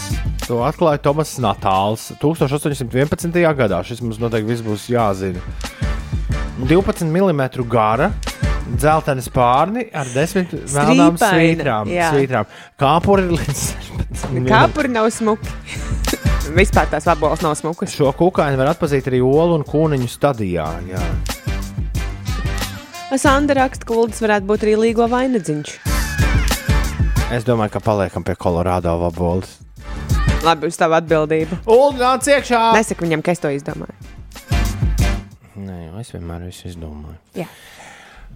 To 0.48 0.64
atklāja 0.66 1.02
Tomas 1.06 1.36
Natāls 1.44 2.08
1811. 2.24 3.30
gadā. 3.60 3.84
Šis 3.86 4.02
mums 4.02 4.18
noteikti 4.22 4.50
viss 4.56 4.66
būs 4.66 4.88
jāzina. 4.90 5.44
12 6.66 7.06
mm 7.14 7.46
gara. 7.70 8.10
Dzelteni 8.68 9.22
spārni 9.24 9.86
ar 9.96 10.10
desmit 10.12 10.52
melnām 10.74 11.16
svītrām. 11.22 11.88
svītrām. 11.88 12.50
Kāpuri 12.80 13.24
ir 13.30 13.38
līdz 13.38 13.62
16 14.18 14.50
Kāpuri 14.50 14.92
nav 14.92 15.08
smuki. 15.16 15.54
Vispār 16.56 16.88
tās 16.88 17.06
vaboles 17.08 17.42
nav 17.44 17.58
smukas. 17.60 17.92
Šo 17.92 18.14
kukaiņu 18.16 18.60
var 18.60 18.72
atpazīt 18.72 19.10
arī 19.10 19.20
olu 19.26 19.58
un 19.60 19.66
kūniņu 19.68 20.08
stadijā. 20.12 20.68
Jā. 20.88 21.04
Sandra 23.20 23.64
raksta, 23.64 23.88
ka 23.88 23.96
Uldis 23.98 24.22
varētu 24.24 24.48
būt 24.48 24.66
arī 24.66 24.76
līgo 24.80 25.08
vainagdziņš. 25.12 25.76
Es 27.36 27.44
domāju, 27.48 27.74
ka 27.76 27.84
paliekam 27.84 28.24
pie 28.24 28.38
Kolorādo 28.40 28.94
vaboles. 29.02 29.58
Labi, 30.46 30.70
uz 30.72 30.78
tavu 30.80 30.96
atbildību. 31.00 31.60
Ulu 31.68 31.98
nāc 32.00 32.28
iekšā! 32.32 32.62
Nesaku 32.78 33.08
viņam, 33.08 33.24
ka 33.26 33.34
es 33.36 33.44
to 33.44 33.52
izdomāju. 33.52 33.96
Nē, 35.58 35.80
es 36.00 36.14
vienmēr 36.14 36.46
visu 36.48 36.70
izdomāju. 36.72 37.18
Jā. 37.36 37.50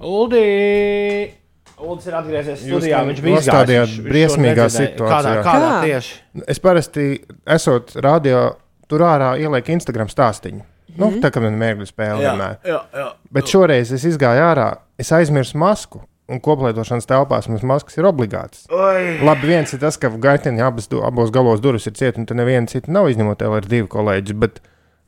Uldi! 0.01 1.40
Uldis 1.81 2.07
ir 2.07 2.13
atgriezies 2.17 2.59
studijā. 2.61 2.99
Viņš 3.07 3.21
bija 3.25 3.41
to 3.45 4.03
briesmīgā 4.07 4.67
situācijā. 4.69 5.11
Kādā, 5.11 5.31
kādā 5.45 5.69
Kā? 5.71 5.79
tieši? 5.85 6.13
Es 6.47 6.59
parasti, 6.61 7.07
esot 7.47 7.95
radio, 8.05 8.43
tur 8.91 8.99
ārā 9.07 9.33
ielieku 9.41 9.73
Instagram 9.73 10.07
stāstīņu. 10.11 10.61
Nu, 10.97 11.07
Mhm. 11.09 11.19
tā 11.23 11.31
kā 11.31 11.41
man 11.41 11.55
mērķis 11.57 11.93
spēle 11.93 12.19
vienmēr. 12.19 12.57
jā, 12.67 12.79
jā. 12.93 13.07
Bet 13.31 13.45
šoreiz 13.45 13.91
es 13.95 14.03
izgāju 14.03 14.41
ārā, 14.43 14.77
es 14.99 15.09
aizmirsu 15.11 15.55
masku. 15.57 16.01
Un 16.31 16.39
koplietošanas 16.39 17.05
telpās 17.09 17.49
mums 17.49 17.61
maskas 17.61 17.97
ir 17.97 18.05
obligātas. 18.07 18.63
Oi. 18.71 19.19
Labi, 19.21 19.47
viens 19.47 19.73
ir 19.73 19.79
tas, 19.79 19.97
ka 19.97 20.07
gaitiņā 20.07 20.63
abas, 20.65 20.87
abos 21.03 21.29
galos 21.29 21.59
durvis 21.59 21.87
ir 21.87 21.91
cieta, 21.93 22.19
un 22.19 22.25
tur 22.25 22.35
neviena 22.37 22.67
cita 22.71 22.87
nav 22.89 23.09
izņemot 23.11 23.41
LR2 23.43 23.87
kolēģis. 23.91 24.39
Bet, 24.39 24.61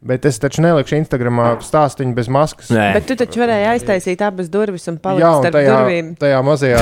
bet 0.03 0.25
es 0.29 0.39
taču 0.43 0.61
nelikšu 0.65 0.97
Instagramā 0.99 1.53
stāstīņu 1.63 2.13
bez 2.17 2.27
maskas. 2.31 2.69
Nē, 2.75 2.89
Bet 2.97 3.05
tu 3.07 3.15
taču 3.19 3.39
varēji 3.43 3.67
aiztaisīt 3.73 4.23
abas 4.25 4.49
durvis 4.51 4.87
un 4.91 4.97
palikt 5.03 5.23
Jā, 5.23 5.29
un 5.37 5.43
starp 5.45 5.55
tajā, 5.57 5.77
durvīm. 5.77 6.09
tajā 6.19 6.41
mazajā. 6.47 6.81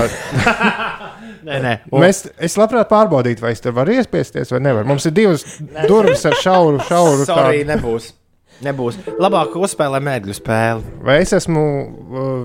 nē, 1.49 1.59
nē. 1.67 1.75
Un, 1.91 2.01
Mēs, 2.05 2.23
es 2.41 2.57
labprāt 2.59 2.89
pārbaudītu, 2.91 3.43
vai 3.45 3.53
es 3.55 3.61
tur 3.63 3.75
varu 3.77 3.93
iespiesties 3.99 4.51
vai 4.55 4.61
nevaru. 4.65 4.89
Mums 4.93 5.05
ir 5.09 5.15
divas 5.17 5.45
durvis 5.91 6.25
ar 6.29 6.35
šauru, 6.41 6.81
šauru 6.89 7.27
sorry, 7.29 7.61
tādu. 7.61 7.69
nebūs. 7.75 8.09
Nebūs. 8.61 8.97
Labāk 9.17 9.55
uzspēlē 9.57 9.97
mēģļu 10.05 10.35
spēli. 10.37 10.83
Vai 11.07 11.15
es 11.23 11.31
esmu 11.33 11.61
uh, 11.81 12.43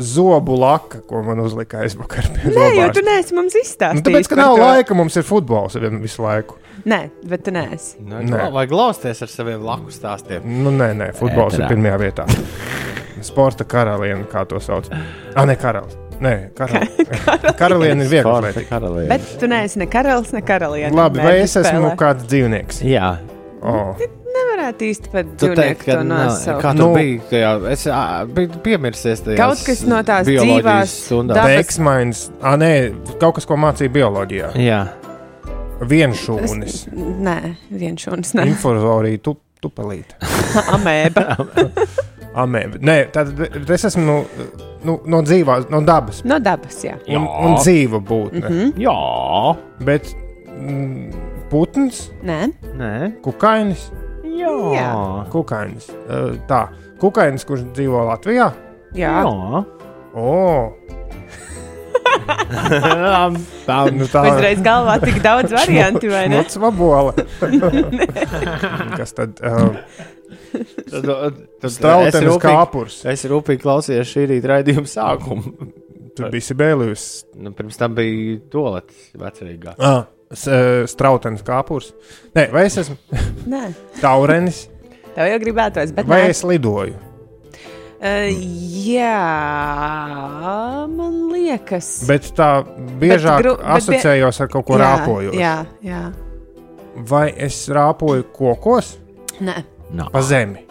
zobu 0.00 0.54
laka, 0.56 1.02
ko 1.04 1.20
man 1.26 1.40
uzlika 1.44 1.82
aizvakar? 1.84 2.28
pie 2.32 2.48
Nē, 2.48 2.54
jo 2.54 2.86
zobārsta? 2.86 2.94
tu 2.96 3.02
neesi 3.04 3.36
mums 3.36 3.56
Nu, 3.56 3.60
izstāstījis. 3.64 4.04
tāpēc, 4.06 4.30
ka 4.32 4.38
nav 4.40 4.54
to. 4.56 4.62
laika, 4.64 4.96
mums 4.96 5.16
ir 5.20 5.26
futbols 5.28 5.76
vien- 5.82 6.00
visu 6.00 6.24
laiku. 6.24 6.56
Nē, 6.86 7.10
bet 7.28 7.42
tu 7.44 7.50
neesi. 7.50 7.96
Nu, 8.00 8.20
Nē. 8.24 8.50
vai 8.52 8.66
glausties 8.70 9.22
ar 9.22 9.28
saviem 9.28 9.62
laku 9.64 9.90
stāstiem? 9.92 10.44
Nu, 10.44 10.70
nē, 10.70 10.92
nē, 10.96 11.08
futbols 11.18 11.54
Ēterā. 11.58 11.66
ir 11.66 11.74
pirmajā 11.74 11.98
vietā. 12.00 12.26
Sporta 13.22 13.64
karaliene, 13.68 14.24
kā 14.32 14.46
to 14.48 14.60
sauc. 14.64 14.86
Ah, 15.36 15.44
ne 15.44 15.56
karalis. 15.60 15.96
Nē, 16.20 16.50
karaliene. 16.56 17.18
karaliene 17.60 18.04
ir 18.04 18.10
viegla. 18.12 18.40
Bet 19.08 19.26
tu 19.40 19.48
neesi 19.48 19.78
ne 19.80 19.86
karalis, 19.92 20.32
ne 20.36 20.40
karaliene. 20.44 20.92
Labi, 20.96 21.20
vai 21.24 21.38
es 21.42 21.56
esmu 21.56 21.90
spēlē. 21.90 21.96
kāds 22.00 22.24
dzīvnieks? 22.30 22.80
Jā, 22.88 23.18
Oh. 23.60 23.92
Nevarētu 24.32 24.86
īsti 24.88 25.10
teiksi, 25.12 25.34
dzīvnieku 25.36 25.84
ka 25.84 25.94
nā, 26.00 26.20
nosaukt. 26.30 26.62
kā 26.64 26.70
tu 26.72 26.78
Nu. 26.86 26.94
biji 26.94 27.18
tajā, 27.28 27.50
es 27.74 27.82
ā, 27.92 27.98
biju 28.32 28.60
piemirsies 28.64 29.20
tajā. 29.26 29.36
Kaut 29.36 29.60
kas 29.66 29.82
no 29.84 29.98
tās 30.02 30.24
dzīvās 30.24 30.94
dabas- 31.28 31.44
Veiksmains, 31.50 32.22
ah, 32.40 32.56
nē, 32.56 32.70
kaut 33.20 33.34
kas, 33.36 33.44
ko 33.44 33.58
mācīja 33.60 33.92
bioloģijā. 33.92 34.48
Jā. 34.56 34.80
Vienšūnis, 35.80 36.82
Nē, 36.92 37.36
viens 37.72 38.02
šuns, 38.04 38.34
ne. 38.36 38.46
infuzorija, 38.50 39.20
tu, 39.24 39.36
tupelīte. 39.62 40.18
Amēba. 40.76 41.24
Amēba. 42.42 42.80
Nē, 42.84 42.96
tad 43.14 43.32
es 43.40 43.86
esmu 43.88 44.04
no, 44.04 44.18
nu, 44.86 44.98
no 45.10 45.22
dzīvās, 45.26 45.70
no 45.72 45.80
dabas. 45.86 46.20
No 46.28 46.38
dabas, 46.42 46.82
jā. 46.84 46.98
Un, 47.08 47.24
un 47.26 47.56
dzīva 47.58 48.00
būtne. 48.00 48.44
Mm 48.44 48.58
-hmm. 48.58 48.84
Jā. 48.84 49.56
Bet 49.84 50.12
mm, 50.58 51.10
putns, 51.50 52.10
Nē, 52.22 52.52
Nē. 52.76 53.20
kukainis, 53.22 53.90
Jā. 54.40 55.26
Kukainis. 55.30 55.90
Uh, 56.08 56.36
Tā, 56.48 56.68
kukainis, 57.00 57.44
kurš 57.44 57.66
dzīvo 57.74 58.04
Latvijā. 58.08 58.50
Jā. 58.96 59.12
Jā. 59.22 59.64
O, 60.14 60.72
Tā 63.66 63.78
nu 63.94 64.06
tā 64.10 64.22
Uzreiz 64.30 64.62
galvā 64.64 64.96
tik 65.02 65.20
daudz 65.24 65.52
variantu, 65.54 66.10
vai 66.12 66.24
ne? 66.30 66.40
Muts 66.40 66.58
vabola. 66.60 67.14
Kas 68.98 69.14
tad? 69.16 69.40
Uh, 69.42 69.76
Strautenis 71.70 72.40
kāpurs. 72.42 73.00
Es 73.10 73.24
rūpīgi 73.30 73.62
klausījos 73.62 74.10
šī 74.10 74.26
rīta 74.32 74.54
raidījuma 74.54 74.90
sākumu. 74.90 75.54
Tur 76.16 76.32
bija 76.32 76.46
Sibēlijus. 76.48 77.04
Nu, 77.40 77.52
pirms 77.56 77.78
tam 77.80 77.94
bija 77.96 78.40
toaletes 78.52 79.12
vecerīgā. 79.20 79.76
Ah, 79.78 80.02
uh, 80.06 80.88
Strautenis 80.90 81.44
kāpurs. 81.46 81.92
Nē, 82.36 82.48
vai 82.54 82.66
es 82.68 82.80
esmu 82.82 82.98
Nē, 83.50 83.62
taurenis, 84.04 84.64
tev 85.14 85.30
jau 85.30 85.38
gribētos, 85.46 85.94
bet 85.96 86.10
vai 86.10 86.24
nē. 86.26 86.34
es 86.34 86.42
lidoju? 86.46 87.09
Uh, 88.00 88.30
jā, 88.86 89.16
man 90.88 91.18
liekas. 91.34 91.88
Bet 92.08 92.30
tā 92.36 92.62
biežāk 93.00 93.42
gru- 93.42 93.56
bet 93.58 93.66
bie- 93.66 93.74
asociējos 93.76 94.40
ar 94.40 94.48
kaut 94.48 94.64
ko 94.66 94.78
jā, 94.78 94.86
rāpojot. 94.86 95.34
Jā, 95.36 95.66
jā. 95.84 96.00
Vai 96.96 97.28
es 97.36 97.68
rāpoju 97.68 98.24
kokos 98.34 98.96
Nē, 99.40 99.64
No. 99.92 100.08
pa 100.12 100.20
zemi? 100.22 100.64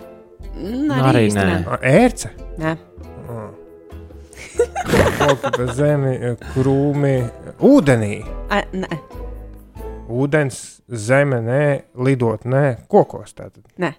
Nē 0.58 0.98
Arī 1.10 1.30
nē. 1.34 1.80
Ērce, 1.82 2.30
nē. 2.60 2.74
koki 5.20 5.52
pa 5.58 5.66
zemi, 5.74 6.16
krūmi, 6.54 7.16
ūdenī. 7.60 8.26
A, 8.50 8.62
nē. 8.74 9.00
Ūdens, 10.10 10.82
zeme, 10.90 11.40
nē, 11.46 11.82
lidot, 11.96 12.44
nē, 12.46 12.88
kokos. 12.90 13.34
Tātad. 13.38 13.64
nē. 13.78 13.94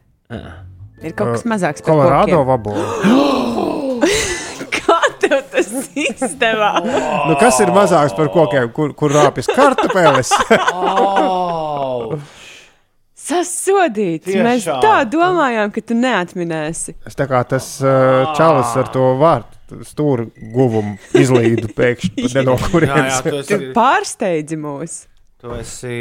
Ir 1.00 1.14
kaut 1.16 1.32
kas 1.36 1.44
mazāks 1.48 1.80
par 1.84 1.94
Kolorādo 1.94 2.42
vabola. 2.48 2.84
Kā 4.80 4.98
tev 5.22 5.38
tas 5.52 5.70
izdevās? 5.96 6.84
Nu, 7.30 7.36
kas 7.40 7.60
ir 7.62 7.70
mazāks 7.74 8.14
par 8.16 8.28
kokiem, 8.34 8.68
kur, 8.76 8.92
kur 8.98 9.12
rāpjas 9.14 9.48
kartupeles? 9.54 10.32
Oh! 10.74 12.16
Sasodīts. 13.30 14.24
Tiešām. 14.26 14.46
Mēs 14.46 14.64
tā 14.82 14.94
domājām, 15.12 15.70
ka 15.74 15.82
tu 15.86 15.94
neatminēsi. 15.94 16.96
Es 17.06 17.14
tā 17.18 17.26
kā 17.30 17.42
tas 17.46 17.66
uh, 17.84 18.32
čalis 18.34 18.72
ar 18.80 18.88
to 18.90 19.04
vārtu 19.20 19.84
stūri 19.86 20.24
guvumu 20.50 20.96
izlīdu 21.14 21.68
pēkšņi 21.76 22.42
no 22.48 22.56
Jā, 22.56 22.64
jā, 22.64 22.70
kurienes. 22.72 23.20
esi, 23.44 23.58
pārsteidzi 23.76 24.58
mūs. 24.58 24.96
tu 25.38 25.52
esi 25.60 25.94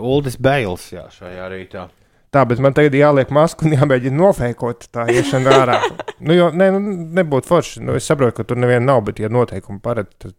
Uldis 0.00 0.40
Bēls 0.42 0.88
jā, 0.96 1.04
šajā 1.14 1.46
rītā. 1.52 1.86
Tā, 2.36 2.42
bet 2.44 2.58
man 2.60 2.74
tagad 2.76 2.92
jāliek 2.92 3.30
maska 3.32 3.64
un 3.64 3.72
jāmēģina 3.72 4.18
nofēkot 4.18 4.90
tā 4.92 5.06
iešana 5.08 5.54
ārā. 5.56 5.76
nu, 6.20 6.34
jo, 6.36 6.50
ne, 6.52 6.66
nu, 6.74 6.80
nebūtu 7.16 7.48
forši. 7.48 7.80
Nu, 7.80 7.94
es 7.96 8.04
saprotu, 8.10 8.34
ka 8.36 8.44
tur 8.50 8.60
neviena 8.60 8.84
nav, 8.90 9.06
bet, 9.06 9.22
ja 9.24 9.30
noteikumi 9.32 9.80
paredz, 9.80 10.12
tad 10.20 10.34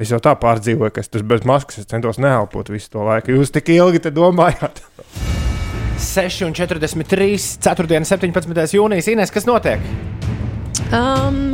es 0.00 0.14
jau 0.14 0.20
tā 0.24 0.32
pārdzīvoju, 0.40 0.94
ka 0.96 1.04
es 1.04 1.12
tur 1.12 1.26
bez 1.28 1.44
maskas 1.44 1.82
es 1.82 1.90
centos 1.90 2.16
neelpot 2.22 2.70
visu 2.72 2.88
to 2.94 3.04
laiku. 3.04 3.34
Jūs 3.36 3.52
tik 3.52 3.68
ilgi 3.74 4.00
te 4.06 4.14
domājāt. 4.16 4.80
6,43. 6.00 7.28
4. 7.68 8.00
17. 8.08 8.64
jūnijas 8.78 9.12
Ines, 9.12 9.34
kas 9.36 9.44
notiek? 9.48 9.84
Um, 10.88 11.52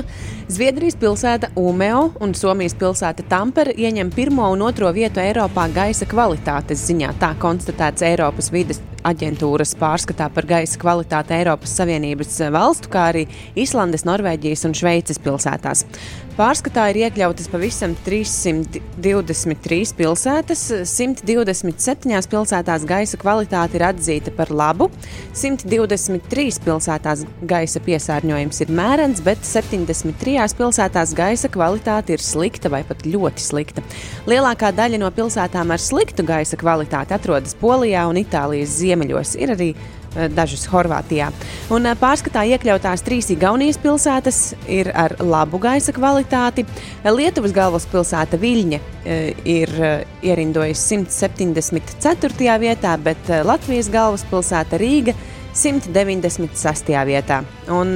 Zviedrijas 0.52 0.94
pilsēta 1.02 1.50
Umeo 1.58 2.12
un 2.22 2.38
Somijas 2.38 2.78
pilsēta 2.78 3.26
Tampere 3.26 3.74
ieņem 3.74 4.14
pirmo 4.14 4.46
un 4.54 4.62
otro 4.62 4.94
vietu 4.94 5.22
Eiropā 5.26 5.66
gaisa 5.74 6.06
kvalitātes 6.06 6.86
ziņā. 6.86 7.16
Tā 7.18 7.34
konstatēts 7.42 8.06
Eiropas 8.06 8.54
vides 8.54 8.82
aģentūras 9.08 9.74
pārskatā 9.80 10.28
par 10.34 10.46
gaisa 10.48 10.78
kvalitāti 10.80 11.36
Eiropas 11.36 11.74
Savienības 11.78 12.38
valstu, 12.54 12.90
kā 12.92 13.08
arī 13.12 13.26
Islandes, 13.58 14.06
Norvēģijas 14.08 14.66
un 14.68 14.76
Šveices 14.78 15.20
pilsētās. 15.22 15.86
Pārskatā 16.32 16.86
ir 16.88 16.96
iekļautas 17.02 17.44
pavisam 17.52 17.92
323 18.06 19.90
pilsētas, 19.98 20.62
127 20.88 22.30
pilsētās 22.32 22.86
gaisa 22.88 23.18
kvalitāte 23.20 23.76
ir 23.76 23.84
atzīta 23.90 24.32
par 24.32 24.48
labu, 24.48 24.88
123 25.36 26.62
pilsētās 26.64 27.26
gaisa 27.50 27.82
piesārņojums 27.84 28.62
ir 28.64 28.72
mērens, 28.72 29.20
bet 29.26 29.44
73 29.44 30.56
pilsētās 30.56 31.12
gaisa 31.18 31.52
kvalitāte 31.52 32.16
ir 32.16 32.24
slikta 32.24 32.72
vai 32.72 32.80
pat 32.88 33.04
ļoti 33.04 33.40
slikta. 33.44 33.84
Lielākā 34.30 34.72
daļa 34.72 34.98
no 35.04 35.12
pilsētām 35.12 35.68
ar 35.76 35.80
sliktu 35.84 36.24
gaisa 36.24 36.56
kvalitāti 36.56 37.12
atrodas 37.12 37.52
Polijā 37.60 38.08
un 38.08 38.16
Itālijas 38.24 38.72
ziemeļos. 38.80 38.91
Ir 39.40 39.54
arī 39.54 39.70
eh, 39.74 40.28
dažas 40.32 40.66
Horvātijā. 40.70 41.30
Un 41.72 41.86
eh, 41.86 41.96
pārskatā 41.98 42.44
iekļautās 42.52 43.04
trīs 43.06 43.30
Igaunijas 43.34 43.80
pilsētas 43.82 44.40
ir 44.70 44.92
ar 44.94 45.16
labu 45.20 45.60
gaisa 45.62 45.94
kvalitāti. 45.96 46.66
Lietuvas 47.04 47.54
galvaspilsēta 47.56 48.40
Viļņa 48.42 48.80
eh, 48.80 49.44
ir 49.48 49.74
eh, 49.78 50.04
ierindojusi 50.22 51.02
174. 51.04 52.58
vietā, 52.62 52.96
bet 52.98 53.30
eh, 53.30 53.44
Latvijas 53.46 53.90
galvaspilsēta 53.92 54.80
Rīga 54.80 55.16
196. 55.52 56.92
vietā. 57.06 57.42
Un, 57.68 57.92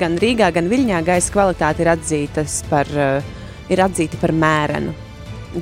gan 0.00 0.14
Rīgā, 0.20 0.48
gan 0.56 0.70
Viļņā 0.72 1.02
gaisa 1.04 1.34
kvalitāte 1.34 1.84
ir, 1.84 1.92
atzītas 1.92 2.62
par, 2.70 2.88
ir 3.68 3.82
atzīta 3.84 4.16
par 4.22 4.32
mērenu. 4.32 4.94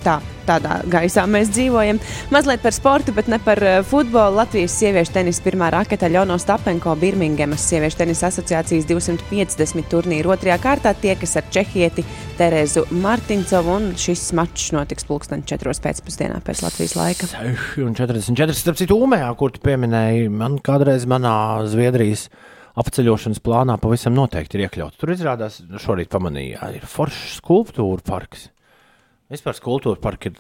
Tā, 0.00 0.14
tādā 0.48 0.78
gaisā 0.88 1.26
mēs 1.28 1.50
dzīvojam. 1.52 1.98
Mazliet 2.33 2.62
par 2.64 2.72
sportu, 2.72 3.12
bet 3.12 3.28
ne 3.28 3.37
par 3.42 3.61
uh, 3.61 3.81
futbolu. 3.85 4.38
Latvijas 4.38 4.72
sieviešu 4.81 5.12
tenisa 5.12 5.44
pirmā 5.44 5.68
raketa 5.74 6.09
Ļono 6.09 6.38
Stapenko 6.40 6.94
Birmingemas 7.00 7.66
sieviešu 7.68 8.00
tenisa 8.00 8.31
asociācijas 8.31 8.87
250 8.88 9.90
turnīru 9.92 10.33
otrajā 10.33 10.57
kārtā 10.62 10.94
tiekas 10.96 11.37
ar 11.40 11.50
Čehieti 11.52 12.07
Terezu 12.38 12.87
Martincovu. 13.05 13.76
Šis 14.00 14.31
mačs 14.38 14.72
notiks 14.72 15.07
pulksten 15.09 15.44
4. 15.48 15.76
pēcpusdienā 15.85 16.40
pēc 16.46 16.64
Latvijas 16.64 16.96
laika. 16.96 17.28
44. 17.76 18.57
Starp 18.57 18.81
citu, 18.81 18.96
Umejā, 19.05 19.28
kur 19.37 19.52
tu 19.52 19.61
pieminēji, 19.64 20.33
man 20.33 20.57
kādreiz 20.64 21.05
manā 21.11 21.35
Zviedrijas 21.68 22.31
apceļošanas 22.81 23.42
plānā 23.44 23.76
pavisam 23.81 24.16
noteikti 24.16 24.57
ir 24.57 24.66
iekļauts. 24.66 24.96
Tur 25.00 25.12
izrādās, 25.12 25.61
šorīt 25.85 26.09
pamanīju, 26.12 26.57
jā, 26.57 26.72
ir 26.78 26.88
foršs 26.88 27.38
skulptūra 27.42 28.05
parks. 28.07 28.48
Vispār 29.33 29.57
skulptūra 29.57 30.01
parka 30.03 30.29
ir 30.29 30.37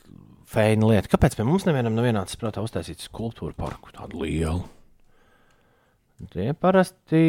feina 0.52 0.90
lieta. 0.90 1.08
Kāpēc 1.14 1.38
pie 1.38 1.46
mums 1.48 1.64
nevienam 1.68 1.96
nav 1.96 2.08
ienācis 2.10 2.38
prātā 2.40 2.64
uztaisīt 2.64 3.00
skulptūra 3.06 3.56
parku 3.56 3.92
tādu 3.94 4.24
lielu? 4.26 4.60
Tie 6.30 6.52
parasti, 6.54 7.20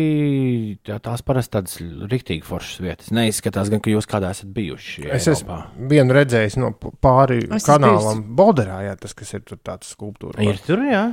tā, 0.86 1.00
tās 1.02 1.24
parasti 1.26 1.54
tādas 1.56 1.80
rīktīgi 1.82 2.46
foršas 2.46 2.82
vietas. 2.84 3.10
Neizskatās, 3.16 3.72
gan, 3.74 3.82
ka 3.82 3.90
jūs 3.90 4.06
kādā 4.10 4.30
esat 4.36 4.52
bijuši. 4.54 5.08
Es 5.08 5.26
Eiropā. 5.32 5.64
esmu 5.64 5.90
vienu 5.90 6.14
redzējis 6.20 6.60
no 6.62 6.70
pāri 6.78 7.40
Es 7.58 7.66
kanālam, 7.66 8.22
Bolderā, 8.38 8.84
jā, 8.86 8.94
tas, 9.02 9.16
kas 9.18 9.34
ir 9.34 9.42
tur 9.48 9.58
tāds 9.66 9.90
skulptūra. 9.96 10.44
Ir 10.46 10.62
tur, 10.62 10.84
jā. 10.86 11.08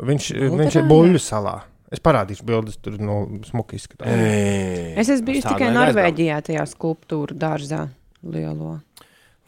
Viņš, 0.00 0.32
Bolderā, 0.34 0.58
viņš 0.64 0.80
ir 0.80 0.90
buļļu 0.90 1.22
salā. 1.22 1.54
Es 1.94 2.02
parādīšu 2.02 2.46
bildes, 2.46 2.82
tur 2.82 2.98
no 3.02 3.22
smuki 3.46 3.78
izskatās. 3.78 4.10
Es 4.10 5.10
esmu 5.10 5.30
bijis 5.30 5.46
tikai 5.46 5.70
Norvēģijā, 5.74 6.42
tajā 6.50 6.66
skulptūra 6.70 7.38
dārzā 7.46 7.84
lielo. 8.26 8.80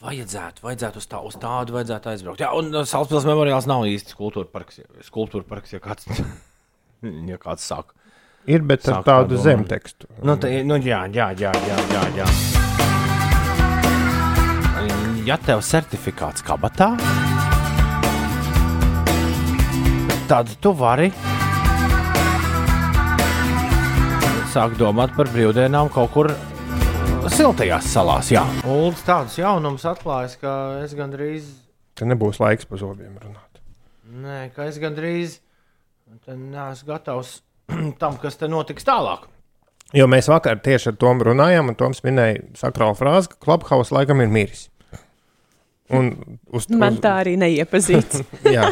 Vajadzētu, 0.02 0.64
vajadzētu 0.66 0.98
uz, 0.98 1.06
tā, 1.06 1.18
uz 1.22 1.36
tādu 1.38 1.76
vajadzētu 1.76 2.08
aizbraukt. 2.10 2.40
Jā, 2.42 2.48
un 2.58 2.72
uh, 2.74 2.82
Salaspils 2.88 3.26
memoriāls 3.28 3.68
nav 3.70 3.84
īsti 3.86 4.16
skultūra 4.16 4.48
parks. 4.50 4.80
ja- 4.80 4.88
Skultūra 5.06 5.46
parks, 5.46 5.72
ja 5.76 5.78
kāds, 5.84 6.08
ja 7.30 7.38
kāds 7.42 7.62
saka. 7.70 7.94
Ir, 8.50 8.64
bet 8.66 8.82
ar 8.90 8.96
Sāk 8.98 9.04
tā 9.06 9.12
tādu 9.12 9.36
domāt. 9.36 9.44
zemtekstu. 9.46 10.08
Nu, 10.26 10.34
tā, 10.42 10.50
nu, 10.66 10.74
jā, 10.82 11.04
jā, 11.14 11.28
jā, 11.38 11.52
jā, 11.68 11.78
jā, 11.94 12.02
jā. 12.18 12.26
Ja 15.22 15.36
tev 15.38 15.60
certifikāts 15.62 16.42
kabatā, 16.42 16.88
tad 20.26 20.50
tu 20.64 20.72
vari 20.74 21.12
sākt 24.50 24.74
domāt 24.82 25.14
par 25.14 25.30
brīvdienām 25.30 25.92
kaut 25.94 26.10
kur 26.16 26.32
siltajās 27.30 27.86
salās. 27.92 28.30
Jā, 28.34 28.42
Ulds 28.66 29.02
tādus 29.06 29.38
jaunumus 29.38 29.84
atklājis, 29.88 30.38
ka 30.40 30.54
es 30.82 30.94
gandrīz 30.98 31.50
Te 31.98 32.06
nebūs 32.08 32.40
laiks 32.40 32.66
pa 32.66 32.78
zobiem 32.80 33.18
runāt. 33.20 33.60
Nē, 34.08 34.46
ka 34.56 34.64
es 34.70 34.78
gandrīz 34.80 35.38
neesmu 36.26 36.88
gatavs 36.88 37.42
tam, 38.00 38.16
kas 38.20 38.40
te 38.40 38.48
notiks 38.48 38.86
tālāk. 38.88 39.28
Jo 39.92 40.06
mēs 40.08 40.30
vakar 40.32 40.56
tieši 40.64 40.88
ar 40.92 40.96
Tomu 40.96 41.26
runājām, 41.28 41.68
un 41.68 41.76
Toms 41.76 42.00
minēja 42.06 42.40
sakrālu 42.56 42.96
frāzi, 42.96 43.28
ka 43.34 43.42
Clubhouse 43.44 43.92
laikam 43.92 44.22
ir 44.24 44.32
miris. 44.32 44.70
Un 45.92 46.06
uz, 46.56 46.66
Man 46.72 46.96
tā 47.04 47.10
arī 47.20 47.34
neiepazīst. 47.36 48.14
Jā, 48.54 48.70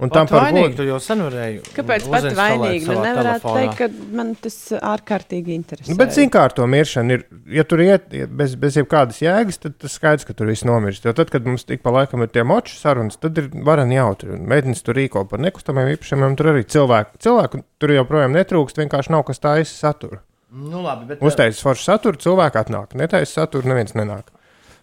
un 0.00 0.12
tam 0.12 0.28
par 0.30 0.46
godu. 0.54 0.70
tu 0.78 0.86
jau 0.86 0.96
sen 1.04 1.20
varēji. 1.26 1.58
Kāpēc 1.76 2.06
pat 2.08 2.28
vainīgi? 2.38 2.86
Savā 2.86 3.02
nevarētu 3.06 3.44
telefonā. 3.44 3.60
teikt, 3.60 3.76
ka 3.80 4.16
man 4.16 4.30
tas 4.40 4.56
ārkārtīgi 4.78 5.52
interesē. 5.58 5.90
Nu, 5.92 5.98
bet, 6.00 6.14
zinām, 6.16 6.32
kā 6.32 6.46
ar 6.48 6.56
to 6.56 6.68
miršanu 6.72 7.18
ir. 7.18 7.26
Ja 7.52 7.66
tur 7.68 7.84
iet 7.84 8.08
bez, 8.32 8.56
bez 8.56 8.80
jebkādas 8.80 9.20
jēgas, 9.20 9.60
tad 9.60 9.76
tas 9.84 9.98
skaidrs, 10.00 10.24
ka 10.28 10.36
tur 10.38 10.48
viss 10.48 10.64
nomirst. 10.68 11.04
Jo 11.04 11.12
tad, 11.18 11.28
kad 11.34 11.44
mums 11.48 11.68
tik 11.68 11.84
pa 11.84 11.92
laikam 11.92 12.24
ir 12.24 12.32
tie 12.32 12.46
moču 12.48 12.78
sarunas, 12.80 13.20
tad 13.20 13.36
ir 13.42 13.52
varani 13.68 14.00
jautri. 14.00 14.32
Un 14.38 14.48
Mēģinājums 14.48 14.84
tur 14.88 14.96
rīko 14.96 15.26
par 15.28 15.44
nekustamiem 15.44 15.92
īpašumiem, 15.98 16.36
tur 16.40 16.54
arī 16.56 16.64
cilvēku. 16.72 17.20
Cilvēku 17.22 17.64
tur 17.82 17.92
joprojām 17.98 18.32
netrūkst, 18.40 18.80
vienkārši 18.80 19.12
nav 19.12 19.26
kas 19.28 19.44
taisa 19.44 19.76
satura. 19.76 20.22
Nu, 20.52 20.82
labi, 20.84 21.06
bet. 21.12 21.22
Uztaisīs 21.24 21.62
foršu 21.64 21.86
saturu, 21.88 22.18
cilvēki 22.20 22.58
atnāk. 22.60 22.96
Netaisa 23.00 23.42
saturu, 23.42 23.68
neviens 23.72 23.94
nenāk. 23.96 24.28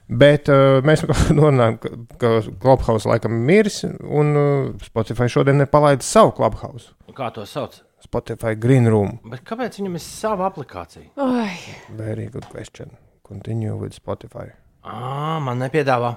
Bet 0.09 0.49
uh, 0.49 0.79
mēs 0.85 1.03
norunājam, 1.37 1.75
ka, 1.83 1.91
ka 2.21 2.29
Clubhouse 2.61 3.09
laikam 3.09 3.35
ir 3.37 3.45
miris, 3.51 3.83
un 3.85 4.31
uh, 4.33 4.71
Spotify 4.81 5.29
šodien 5.29 5.59
nepalaida 5.61 6.05
savu 6.05 6.33
Clubhouse. 6.37 6.95
Kā 7.13 7.29
to 7.35 7.45
sauc? 7.45 7.77
Spotify 8.01 8.55
Green 8.57 8.87
Room. 8.89 9.17
Bet 9.27 9.43
kāpēc 9.45 9.75
viņam 9.81 9.97
ir 9.99 10.01
sava 10.01 10.47
aplikācija? 10.47 11.11
Oi, 11.19 11.51
Very 11.99 12.29
good 12.31 12.47
question. 12.49 12.93
Continue 13.27 13.75
with 13.77 13.93
Spotify. 13.93 14.47
Ā, 14.87 15.37
man 15.43 15.59
nepiedāvā. 15.61 16.15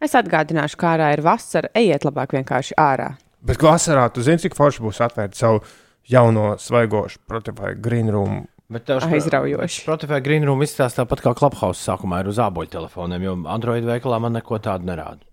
es 0.00 0.14
atgādināšu, 0.16 0.78
kā 0.80 0.94
ārā 0.94 1.10
ir 1.12 1.20
vasara. 1.26 1.68
Ejiet 1.76 2.06
labāk 2.06 2.32
vienkārši 2.38 2.78
ārā. 2.80 3.10
Bet 3.44 3.60
vasarā 3.60 4.06
tu 4.14 4.22
zini, 4.24 4.40
cik 4.40 4.56
forši 4.56 4.84
būs 4.86 5.02
atvērt 5.04 5.36
savu 5.36 5.60
jauno 6.08 6.54
svaigošu 6.56 7.18
Spotify 7.26 7.74
Green 7.76 8.08
Room. 8.14 8.46
Bet 8.70 8.84
tev 8.86 9.02
Aizraujoši. 9.02 9.80
Spotify 9.82 10.20
Green 10.22 10.44
Room 10.46 10.60
izstāsta 10.62 11.02
tāpat 11.02 11.24
kā 11.24 11.32
Clubhouse 11.38 11.82
sākumā 11.82 12.20
ir 12.22 12.28
uz 12.30 12.38
āboļu 12.38 12.70
telefoniem, 12.70 13.24
jo 13.26 13.32
Android 13.50 13.86
veikalā 13.88 14.20
man 14.22 14.36
neko 14.38 14.60
tādu 14.62 14.86
nerāda. 14.86 15.26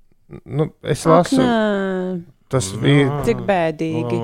Nu, 0.43 0.71
es 0.81 1.05
Ak, 1.05 1.29
lasu, 1.29 1.37
nē, 1.43 2.23
tas, 2.51 2.71
vīr, 2.81 3.11
cik 3.27 3.43
bēdīgi. 3.47 4.17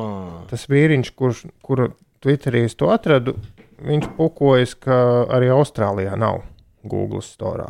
tas 0.49 0.65
vīriņš, 0.71 1.13
kurš, 1.19 1.43
kuru 1.63 1.91
Twitterī 2.23 2.65
es 2.65 2.73
to 2.79 2.89
atradu, 2.89 3.35
viņš 3.83 4.09
pukojas, 4.17 4.73
ka 4.79 4.97
arī 5.37 5.51
Austrālijā 5.53 6.17
nav 6.17 6.41
Google 6.83 7.21
storā. 7.23 7.69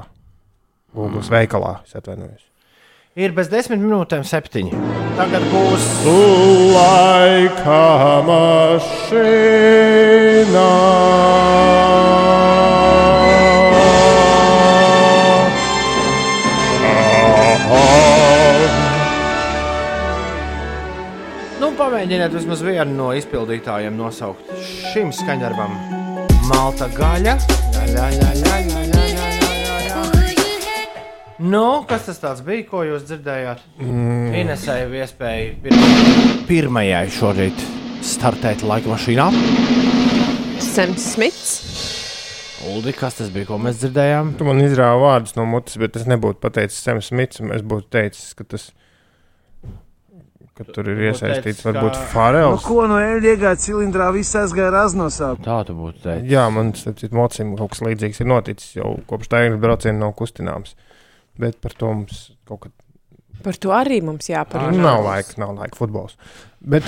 Google 0.96 1.26
veikalā, 1.28 1.80
es 1.84 1.96
atvainojos. 2.00 2.53
Ir 3.14 3.30
bez 3.38 3.46
desmit 3.46 3.78
minūtēm 3.78 4.24
septiņi. 4.26 4.72
Tagad 5.14 5.44
būs. 5.52 5.84
Laika 6.74 8.24
mašīna. 8.26 9.04
Nu, 21.62 21.70
pamēģiniet 21.78 22.34
vismaz 22.34 22.66
vienu 22.66 22.98
no 22.98 23.14
izpildītājiem 23.14 23.94
nosaukt 23.94 24.50
šim 24.90 25.14
skaņdarbam. 25.14 25.78
Malta 26.50 26.90
gaļa. 26.98 27.38
Gaļa, 27.78 27.94
gaļa, 27.94 28.34
gaļa, 28.42 28.82
gaļa. 28.90 29.23
Nu, 31.44 31.84
kas 31.90 32.06
tas 32.08 32.20
tāds 32.22 32.44
bija, 32.46 32.64
ko 32.70 32.84
jūs 32.88 33.04
dzirdējāt? 33.10 33.64
Mm. 33.82 34.36
Inesai 34.44 34.78
iespēja 35.02 35.56
pirma- 35.64 36.44
pirmajai 36.48 37.08
šorīt 37.12 37.64
startēt 38.06 38.64
laika 38.68 38.92
mašīnā. 38.94 39.26
Sems 40.64 41.04
Smits. 41.14 41.52
Uldi, 42.72 42.94
kas 42.96 43.18
tas 43.20 43.30
bija, 43.34 43.50
ko 43.50 43.58
mēs 43.60 43.82
dzirdējām? 43.82 44.38
Tu 44.40 44.46
man 44.48 44.62
izrāvi 44.64 45.02
vārdus 45.04 45.36
no 45.36 45.44
mutes, 45.46 45.76
bet 45.82 45.98
es 46.00 46.06
nebūtu 46.08 46.40
pateicis 46.40 46.80
Sams 46.86 47.10
Smits. 47.12 47.42
Es 47.58 47.62
būtu 47.62 47.90
teicis, 47.92 48.32
ka 48.40 48.46
tas 48.48 48.70
ka 50.56 50.64
tur 50.70 50.86
ir 50.88 50.96
būtu 50.96 51.10
iesaistīts 51.10 51.44
teicis, 51.44 51.66
varbūt 51.66 51.98
ka- 51.98 52.06
Farels. 52.14 52.64
Ko 52.64 52.88
no 52.88 53.02
eļļa 53.02 53.34
iegāja 53.36 53.60
cilindrā, 53.66 54.14
viss 54.14 54.36
aizgāja 54.40 54.72
raznosā. 54.72 55.34
Tā 55.44 55.60
tu 55.68 55.74
būtu 55.76 56.00
teicis. 56.08 56.30
Jā, 56.32 56.48
man 56.54 56.72
tas 56.72 57.12
mocim 57.12 57.58
kaut 57.58 57.72
kas 57.76 57.82
līdzīgs 57.82 58.22
ir 58.22 58.28
noticis 58.32 58.76
jau 58.80 58.96
kopš 59.10 59.28
tā 59.34 59.44
īņa 59.50 59.60
brauciena 59.60 60.00
nav 60.06 60.14
kustināms. 60.16 60.76
Bet 61.42 61.60
par 61.62 61.74
to 61.78 61.90
mums 61.94 62.26
kaut 62.48 62.68
kad 62.68 62.74
Par 63.44 63.58
to 63.60 63.74
arī 63.76 64.00
mums 64.06 64.30
jāparunā. 64.30 64.78
Nav 64.80 65.04
laika, 65.04 65.36
nav 65.42 65.56
laika 65.58 65.76
futbols. 65.76 66.16
Bet, 66.64 66.86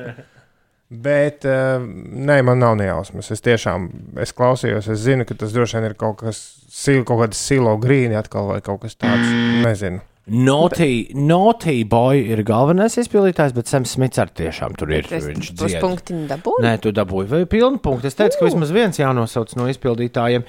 bet 1.06 1.46
uh, 1.48 1.82
nē, 1.82 2.36
man 2.46 2.60
nav 2.62 2.76
nejausmas. 2.78 3.32
Es 3.34 3.42
tiešām 3.42 3.88
es 4.22 4.34
klausījos, 4.36 4.90
es 4.92 5.02
zinu, 5.02 5.26
ka 5.26 5.34
tas 5.38 5.54
droši 5.56 5.80
vien 5.80 5.88
ir 5.88 5.96
kaut 5.98 6.20
kas, 6.20 6.42
sil, 6.70 7.02
kaut 7.08 7.24
kāds 7.24 7.40
silo 7.48 7.74
grīni 7.82 8.18
atkal 8.18 8.52
vai 8.52 8.60
kaut 8.62 8.84
kas 8.84 8.94
tāds. 9.00 9.32
Nezinu. 9.64 10.04
Naughty, 10.26 11.12
Naughty 11.14 11.84
Boy 11.86 12.18
ir 12.34 12.40
galvenais 12.42 12.96
izpildītājs, 12.98 13.52
bet 13.54 13.68
Sams 13.70 13.92
Smits 13.94 14.18
arī 14.18 14.32
tiešām 14.40 14.72
tur 14.74 14.90
ir. 14.90 15.06
Tas 15.06 15.22
Viņš 15.22 15.50
dzied. 15.54 15.76
punktiņu 15.84 16.24
dabū. 16.32 16.54
Nē, 16.64 16.72
tu 16.82 16.90
dabūji 16.90 17.28
vai 17.30 17.40
pilnu 17.46 17.78
punktu. 17.78 18.08
Es 18.10 18.18
teicu, 18.18 18.40
ka 18.40 18.48
vismaz 18.48 18.72
viens 18.74 18.98
jānosauc 18.98 19.54
no 19.54 19.68
izpildītājiem. 19.70 20.42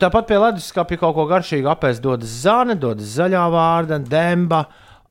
Tāpat 0.00 0.24
pie 0.30 0.38
leduskapja 0.40 0.96
kaut 1.02 1.18
ko 1.18 1.26
garšīgu 1.28 1.68
apēst 1.68 2.00
dodas 2.00 2.32
zāne, 2.46 2.78
dodas 2.80 3.12
zaļā 3.18 3.44
vārda, 3.52 4.00
demba, 4.00 4.62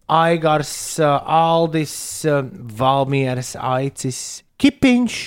aigars, 0.09 0.73
aldis, 0.99 2.25
valmieres, 2.81 3.53
aicis, 3.61 4.41
kipiņš. 4.57 5.19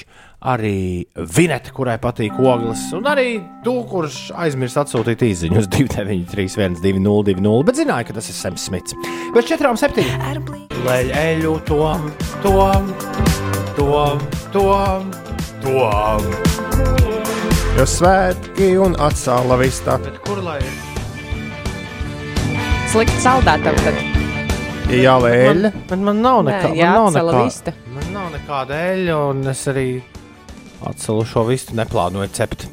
Arī 0.43 1.07
Vineta, 1.15 1.71
kurai 1.71 2.01
patīk 2.03 2.35
ogles, 2.43 2.89
un 2.99 3.05
arī 3.07 3.37
tu, 3.63 3.77
kurš 3.87 4.33
aizmirst 4.43 4.81
atsūtīt 4.81 5.23
īsiņu 5.23 5.61
uz 5.61 5.69
293, 5.71 6.81
202, 6.83 7.53
bet 7.69 7.79
zināja, 7.79 8.09
ka 8.09 8.17
tas 8.17 8.27
ir 8.27 8.35
Sams 8.35 8.65
Smits. 8.67 8.97
Bet 9.37 9.47
4, 9.47 9.71
7. 9.79 10.03
Lai 10.83 11.05
eļu 11.15 11.55
tom, 11.69 12.09
tom, 12.43 12.91
tom, 13.79 14.25
tom, 14.51 15.13
tom. 15.63 16.27
Jo 17.79 17.87
svētki 17.87 18.73
un 18.83 18.99
atsāla 18.99 19.61
vistā. 19.63 19.95
Bet 20.03 20.19
kur 20.27 20.43
lai 20.43 20.59
ir? 20.59 20.75
Slikti 22.91 23.23
saldētam, 23.23 23.79
tad 23.87 24.03
Ir 24.93 25.07
jālēļ. 25.07 25.47
Man, 25.47 25.85
bet 25.89 26.03
man 26.11 26.19
nav 26.21 26.43
nekā, 26.51 26.67
man 26.67 26.75
nav 26.75 26.81
jāatcela 26.83 27.37
nekā, 27.37 27.45
vista. 27.47 27.73
man 27.95 28.11
nav 28.13 28.27
nekāda 28.35 28.81
eļļa, 28.91 29.21
un 29.31 29.47
es 29.55 29.63
arī 29.71 29.87
atcelu 30.91 31.25
šo 31.29 31.45
vistu, 31.49 31.75
neplānoju 31.79 32.31
cept. 32.37 32.67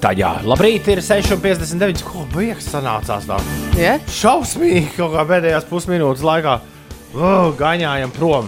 Tā 0.00 0.12
jā, 0.14 0.30
labrīt, 0.46 0.86
ir 0.92 1.00
6,59. 1.02 2.02
Ko 2.06 2.22
beigas 2.34 2.68
sanācās 2.70 3.24
tā? 3.26 3.38
Ja? 3.80 3.96
Šausmīgi 4.12 4.92
kaut 4.98 5.14
kā 5.16 5.24
pēdējās 5.26 5.66
pusminūtes 5.70 6.22
laikā. 6.26 6.58
Oh, 7.16 7.48
gaņājam 7.58 8.12
prom. 8.14 8.46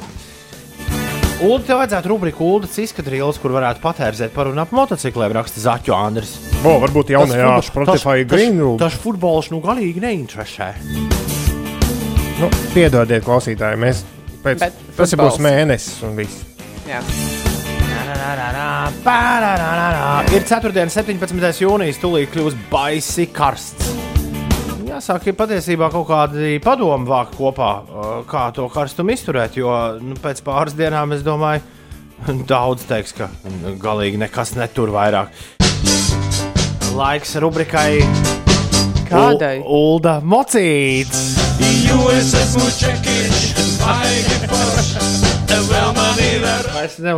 Ulu, 1.43 1.59
tev 1.67 1.81
vajadzētu 1.81 2.11
rubriku 2.13 2.47
Ulas 2.47 2.77
izskatījums, 2.79 3.41
kur 3.43 3.51
varētu 3.57 3.83
patērzēt 3.83 4.31
par 4.37 4.47
un 4.53 4.61
ap 4.63 4.71
motocikliem, 4.77 5.33
raksta 5.35 5.59
Zaķu 5.65 5.97
Andris. 5.97 6.37
O, 6.63 6.77
varbūt 6.85 7.11
jaunajā 7.17 7.49
Spotify 7.67 8.23
tas- 8.23 8.31
Green 8.31 8.61
Room. 8.63 8.79
Tas 8.79 8.95
futbols 9.03 9.51
nu 9.51 9.59
galīgi 9.65 10.05
neinteresē. 10.05 10.71
Nu, 12.39 12.51
piedodiet, 12.75 13.25
klausītāji, 13.27 13.83
mēs 13.83 14.05
pēc, 14.45 14.63
Bet 14.63 14.79
tas 14.97 15.11
futbols. 15.11 15.41
būs 15.41 15.43
mēnesis 15.49 16.03
un 16.07 16.15
viss. 16.23 16.45
Jā. 16.87 17.03
Ir 20.37 20.47
4. 20.49 20.87
17. 20.97 21.63
jūnijas, 21.65 22.01
tūlīt 22.03 22.33
kļūs 22.35 22.57
baisi 22.71 23.29
karsts. 23.35 23.91
Jāsaka, 24.93 25.31
ir 25.33 25.37
patiesībā 25.39 25.89
kaut 25.93 26.07
kādi 26.11 26.59
padomi 26.63 27.09
vākt 27.09 27.37
kopā, 27.39 27.71
kā 28.29 28.49
to 28.57 28.67
karstumu 28.73 29.15
izturēt. 29.15 29.57
Jo 29.57 29.71
nu, 30.03 30.17
pēc 30.21 30.43
pāris 30.45 30.77
dienām 30.77 31.15
es 31.17 31.25
domāju, 31.25 31.63
daudz 32.49 32.85
teiks, 32.91 33.15
ka 33.17 33.31
galīgi 33.83 34.21
nekas 34.21 34.55
netur 34.59 34.93
vairāk. 34.95 35.33
Laiks 36.93 37.33
rubrikai 37.41 38.03
Kādai? 39.09 39.59
U- 39.61 39.97
Ulda 39.97 40.19
Mocīts. 40.25 41.23
Es, 42.13 42.35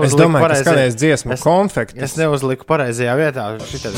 Es 0.04 0.14
domāju, 0.18 0.48
ka 0.48 0.56
skanēs 0.60 0.94
dziesmu 0.98 1.32
Es- 1.36 1.42
konfekti. 1.44 2.00
Es 2.04 2.16
neuzliku 2.18 2.64
pareizajā 2.68 3.14
vietā. 3.20 3.44
Šitad. 3.70 3.94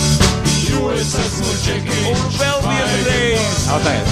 Ataiet. 3.76 4.08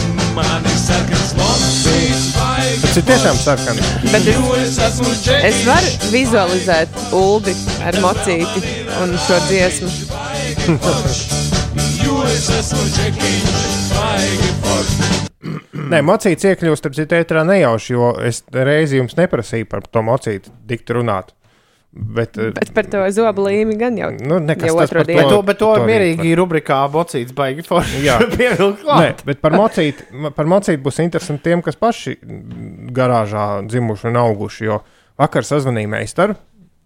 Tas 2.82 2.96
ir 2.98 3.04
tiešām 3.06 3.36
sarkans. 3.38 3.80
Bet 4.10 4.26
es, 4.30 4.36
es 5.50 5.60
varu 5.66 5.92
vizualizēt 6.14 6.88
Uldi 7.14 7.54
ar 7.86 7.94
mocīti 8.02 8.60
un 9.02 9.14
šo 9.26 9.38
dziesmu. 9.48 9.88
Nē, 15.92 16.00
mocīts 16.06 16.46
iekļūst, 16.50 16.88
ap 16.88 16.96
citu, 16.96 17.18
ētrā 17.20 17.44
nejauši, 17.48 17.94
jo 17.96 18.12
es 18.24 18.42
reizi 18.52 19.00
jums 19.00 19.16
neprasīju 19.18 19.68
par 19.70 19.86
to 19.86 20.04
mocītu 20.06 20.52
dikt 20.68 20.92
runāt. 20.94 21.34
Bet, 21.94 22.34
eh, 22.42 22.50
Bet 22.56 22.72
par 22.74 22.88
to 22.90 23.04
zobu 23.14 23.44
līmi 23.46 23.76
gan 23.78 23.94
jau. 23.94 24.08
nu, 24.18 24.40
nekas 24.42 24.72
jau 24.72 24.80
par 24.80 25.04
dienu. 25.06 25.20
Bet 25.20 25.30
to, 25.30 25.42
bet 25.46 25.58
to 25.60 25.68
to 25.76 25.84
mierīgi 25.86 26.32
rubrikā 26.40 26.80
bocīts 26.90 27.36
baigi 27.36 27.62
forši. 27.62 28.00
Jā. 28.02 28.16
Nē, 29.04 29.12
bet 29.28 29.38
par 29.44 29.54
mocīti, 29.54 30.08
par 30.34 30.50
mocīti 30.50 30.82
būs 30.82 30.98
interesanti 31.04 31.46
tiem, 31.46 31.62
kas 31.62 31.78
paši 31.78 32.16
garāžā 32.96 33.62
dzimuši 33.68 34.10
un 34.10 34.20
auguši. 34.24 34.66
Jo 34.66 34.80
vakar 35.20 35.46
sazvanīja 35.46 35.90
meistaru. 35.90 36.36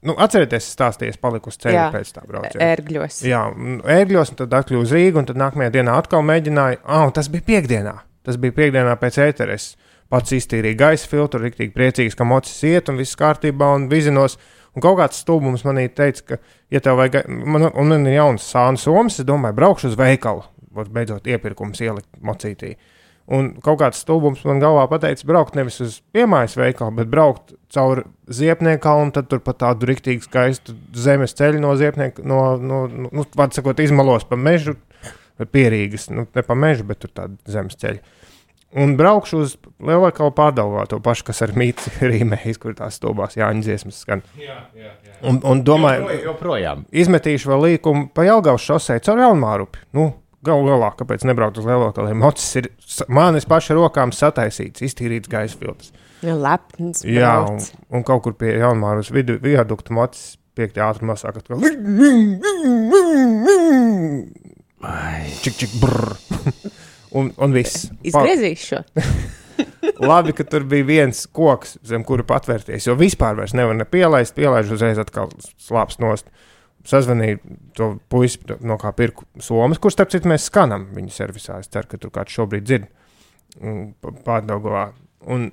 Nu, 0.07 0.15
atcerieties, 0.23 0.63
es 0.63 0.75
stāstīju, 0.77 1.11
es 1.11 1.19
paliku 1.19 1.51
uz 1.51 1.57
ceļa 1.59 1.89
pēc 1.91 2.11
tā 2.15 2.23
brauciena. 2.29 2.69
Ērgļos. 2.69 3.17
Jā, 3.27 3.41
un 3.51 3.81
ērgļos, 3.83 4.31
un 4.31 4.39
tad 4.45 4.53
atkal 4.55 4.79
uz 4.79 4.93
Rīgu, 4.95 5.19
un 5.19 5.27
tad 5.27 5.41
nākamajā 5.41 5.73
dienā 5.75 5.97
atkal 5.99 6.23
mēģināju. 6.23 6.79
Ah, 6.85 7.09
un 7.09 7.15
tas 7.17 7.31
bija 7.33 7.47
piekdienā. 7.49 7.97
Tas 8.29 8.37
bija 8.37 8.53
piekdienā 8.59 8.93
pēc 9.01 9.17
ēteres. 9.25 9.71
Pats 10.13 10.35
iztīrīja 10.37 10.77
gaisa 10.83 11.09
filtru, 11.09 11.41
rīktīgi 11.41 11.73
priecīgs, 11.73 12.17
ka 12.17 12.27
mocis 12.29 12.59
iet 12.69 12.91
un 12.93 13.01
viss 13.01 13.17
kārtībā 13.17 13.71
un 13.77 13.87
vizinos. 13.89 14.37
Un 14.77 14.85
kaut 14.85 14.99
kāds 15.01 15.23
stulbums 15.25 15.65
manī 15.65 15.87
teica, 15.89 16.35
ka, 16.35 16.37
ja 16.73 16.83
tev 16.85 17.01
vajag, 17.01 17.25
man, 17.25 17.71
un 17.73 17.89
man 17.89 18.05
ir 18.07 18.19
jauns 18.19 18.45
sānu 18.53 18.81
somas, 18.81 19.17
es 19.17 19.27
domāju, 19.29 19.57
braukšu 19.57 19.89
uz 19.91 19.97
veikalu, 19.99 20.45
vot 20.77 20.91
beidzot 20.93 21.27
iepirkums 21.29 21.81
ielikt 21.83 22.09
mocītī. 22.25 22.75
Un 23.33 23.51
kaut 23.65 23.81
kāds 23.81 24.05
stulbums 24.05 24.45
man 24.49 24.61
galvā 24.61 24.85
pateica, 24.93 25.25
braukt 25.29 25.57
nevis 25.57 25.81
uz 25.85 25.99
piemājas 26.17 26.57
veikalu, 26.61 26.95
bet 27.01 27.11
braukt 27.13 27.57
caur 27.73 28.05
ziepnieka 28.33 28.93
un 29.01 29.13
tad 29.17 29.29
tur 29.33 29.41
pa 29.45 29.57
tādu 29.57 29.89
rīktīgi 29.89 30.29
skaistu 30.29 30.77
zemes 30.97 31.37
ceļu 31.37 31.65
no 31.65 31.75
ziepnieka, 31.81 32.25
no, 32.29 32.43
no, 32.61 32.85
no 32.93 33.11
nu, 33.13 33.27
vārds 33.37 33.61
sakot, 33.61 33.81
izmalos 33.85 34.29
pa 34.29 34.37
mežu, 34.41 34.77
pierīgas, 35.47 36.09
nu, 36.11 36.27
ne 36.35 36.43
pa 36.43 36.57
mežu, 36.59 36.87
bet 36.89 37.05
tur 37.05 37.13
tādu 37.15 37.39
zemes 37.51 37.79
ceļu. 37.79 38.03
Un 38.79 38.99
braukšu 38.99 39.39
uz 39.41 39.55
lielāko 39.81 40.29
pārdalvā, 40.37 40.83
to 40.91 40.99
pašu, 41.01 41.25
kas 41.31 41.41
ar 41.47 41.55
mītni 41.57 41.93
rīmējas, 42.11 42.59
kur 42.61 42.75
tās 42.77 42.99
stulbās 43.01 43.39
Jāņa 43.39 43.65
dziesmas 43.65 44.03
skan. 44.05 44.23
Jā, 44.37 44.59
jā, 44.77 44.93
jā. 45.07 45.19
Un, 45.29 45.41
un 45.49 45.63
domāju, 45.65 46.11
Joprojām. 46.27 46.85
izmetīšu 46.93 47.55
vēl 47.55 47.65
līkumu 47.73 48.11
pa 48.13 48.27
Jelgavas 48.29 48.67
šosei 48.67 49.01
caur 49.05 49.25
Elmārupi. 49.31 49.87
Nu, 49.97 50.11
Galu 50.45 50.69
galā, 50.69 50.93
kāpēc 50.95 51.25
nebraukt 51.27 51.59
uz 51.59 51.67
lai 51.67 52.13
mocis 52.15 52.53
ir 52.61 52.69
manis 53.11 53.47
paša 53.49 53.75
rokām 53.75 54.13
sataisīts, 54.15 54.85
iztīrīts 54.87 55.31
gaisa 55.31 55.59
filtrs. 55.59 55.91
Lepns. 56.23 57.03
Jā, 57.07 57.33
un, 57.47 57.59
un 57.91 58.05
kaut 58.07 58.23
kur 58.23 58.37
pie 58.39 58.53
Jaunmāras 58.59 59.11
vidu, 59.15 59.39
viadukta 59.43 59.95
mocis 59.95 60.37
piektajā 60.59 60.93
ātrumā 60.93 61.19
sāk 61.19 61.41
atkal. 61.41 61.63
Čik, 65.43 65.59
čik, 65.59 65.75
brr. 65.83 66.15
Un, 67.19 67.31
un 67.41 67.55
viss. 67.57 67.87
Izgriezīs 68.05 68.67
šo. 68.69 68.83
Labi, 70.11 70.35
ka 70.37 70.45
tur 70.45 70.67
bija 70.69 70.85
viens 70.85 71.23
koks, 71.33 71.79
zem 71.89 72.05
kura 72.07 72.25
patvērties. 72.29 72.85
Jo 72.85 72.99
vispār 73.01 73.39
vairs 73.39 73.55
nevar 73.57 73.79
ne 73.79 73.87
pielaist, 73.89 74.35
pielaiž 74.37 74.75
uzreiz 74.77 75.01
atkal 75.01 75.33
slāpes 75.57 75.97
nost. 76.05 76.29
Sazvanīju 76.89 77.41
to 77.77 77.89
puisi, 78.13 78.43
no 78.61 78.77
kā 78.81 78.93
pirku 78.97 79.25
somas, 79.43 79.81
kurš, 79.81 79.97
starp 79.97 80.13
citu, 80.13 80.29
mēs 80.31 80.51
skanam 80.51 80.85
viņa 80.95 81.17
servisā. 81.17 81.59
Es 81.65 81.73
ceru, 81.73 81.89
ka 81.89 82.03
tur 82.05 82.13
kāds 82.13 82.37
šobrīd 82.37 82.69
dzird 82.69 82.93
pārdaugovā. 84.29 84.91
Un 85.33 85.49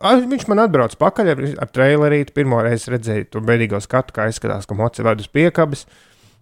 a, 0.00 0.16
viņš 0.18 0.48
man 0.50 0.64
atbrauc 0.64 0.96
pakaļ 1.00 1.32
ar, 1.36 1.46
ar 1.64 1.72
trailerīti. 1.76 2.34
Pirmo 2.36 2.64
reizi 2.64 2.96
redzēju 2.96 3.30
to 3.36 3.44
bēdīgo 3.44 3.84
skatu, 3.84 4.16
kā 4.16 4.30
izskatās, 4.32 4.66
ka 4.68 4.76
moci 4.80 5.06
ved 5.06 5.22
uz 5.22 5.28
piekabes. 5.32 5.86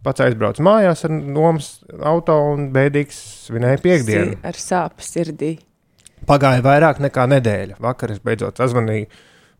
Pats 0.06 0.22
aizbraucu 0.22 0.62
mājās 0.62 1.00
ar 1.08 1.10
nomas 1.16 1.70
auto 2.06 2.36
un 2.52 2.68
bēdīgs 2.74 3.16
svinēja 3.48 3.80
piekdienu. 3.82 4.36
Si- 4.36 4.38
Ar 4.46 4.60
sāpes 4.62 5.08
sirdī. 5.16 5.56
Pagāja 6.26 6.62
vairāk 6.62 7.00
nekā 7.02 7.24
nedēļa. 7.32 7.80
Vakar 7.82 8.12
es 8.14 8.20
beidzot 8.22 8.58
sazvanīju. 8.62 9.08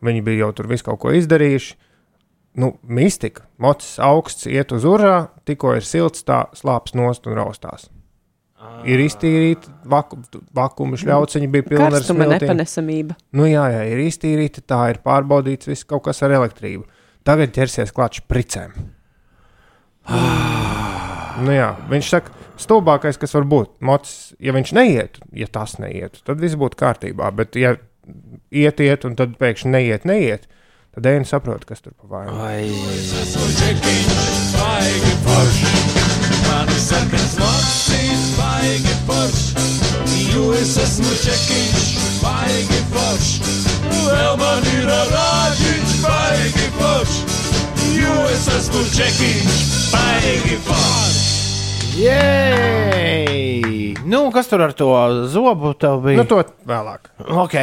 Viņi 0.07 0.23
bija 0.27 0.45
jau 0.45 0.53
tur 0.61 0.69
visu 0.71 0.85
kaut 0.87 1.01
ko 1.03 1.11
izdarījuši. 1.19 1.75
Nu, 2.57 2.71
mistika. 2.89 3.43
Mocis 3.61 3.99
augsts, 4.01 4.47
iet 4.49 4.71
uz 4.73 4.85
urā, 4.89 5.29
tikko 5.45 5.75
ir 5.77 5.85
silts, 5.85 6.23
tā 6.25 6.47
slāpes 6.57 6.95
nost 6.97 7.27
un 7.29 7.35
raustās. 7.37 7.89
Ir 8.89 8.99
iztīrīta, 9.05 9.69
vaku, 9.85 10.17
vakuma 10.57 10.97
šļauts, 10.97 11.37
viņa 11.37 11.51
bija 11.53 11.67
pilna 11.69 11.91
ar 11.93 12.03
smiltīm. 12.07 12.33
nepanesamība. 12.41 13.17
Nu, 13.37 13.45
jā, 13.51 13.67
jā, 13.75 13.83
ir 13.93 14.01
iztīrīta, 14.07 14.63
tā 14.65 14.81
ir 14.95 15.03
pārbaudīts, 15.05 15.69
viss 15.69 15.85
kaut 15.85 16.05
kas 16.09 16.23
ar 16.23 16.31
elektrību. 16.39 16.87
Tagad 17.27 17.53
ķersies 17.53 17.93
klāt 17.93 18.17
špricēm. 18.23 18.73
nu, 21.45 21.53
jā, 21.55 21.71
viņš 21.91 22.11
saka, 22.13 22.47
stulbākais, 22.61 23.19
kas 23.21 23.35
var 23.37 23.47
būt, 23.49 23.75
mocis, 23.85 24.33
ja 24.43 24.55
viņš 24.57 24.73
neietu, 24.77 25.27
ja 25.37 25.49
tas 25.53 25.77
neietu, 25.83 26.23
tad 26.27 26.41
viss 26.43 26.59
būtu 26.59 26.79
kārtībā. 26.81 27.31
Bet, 27.37 27.59
ja 27.61 27.77
iet, 28.51 28.81
iet, 28.81 29.05
un 29.09 29.17
tad 29.19 29.37
pēkšņi 29.41 29.73
neiet, 29.73 30.07
neiet, 30.09 30.47
tad 30.97 31.09
ejam 31.11 31.27
saprot, 31.29 31.67
kas 31.69 31.85
tur 31.85 31.95
pa 31.97 32.09
vainu. 32.17 32.37
Jo 40.37 40.51
es 40.53 40.75
esmu 40.77 41.13
čekiņš, 41.23 41.87
baigi 42.21 42.81
forš. 42.93 43.31
Vēl 44.07 44.35
man 44.41 44.67
ir 44.69 44.91
rāģiņš, 44.91 45.95
baigi 46.05 46.67
forš, 46.77 47.15
jo 48.01 48.15
es 48.33 48.47
esmu 48.57 48.83
čekiņš, 48.97 49.61
baigi 49.93 50.57
forš. 50.67 51.23
Jej! 51.97 53.47
Nu, 54.07 54.31
kas 54.31 54.47
tur 54.51 54.61
ar 54.63 54.73
to 54.77 54.89
zobu 55.33 55.73
tev 55.75 56.01
bija? 56.05 56.21
Nu, 56.21 56.25
to 56.29 56.43
vēlāk. 56.69 57.09
Ok. 57.27 57.55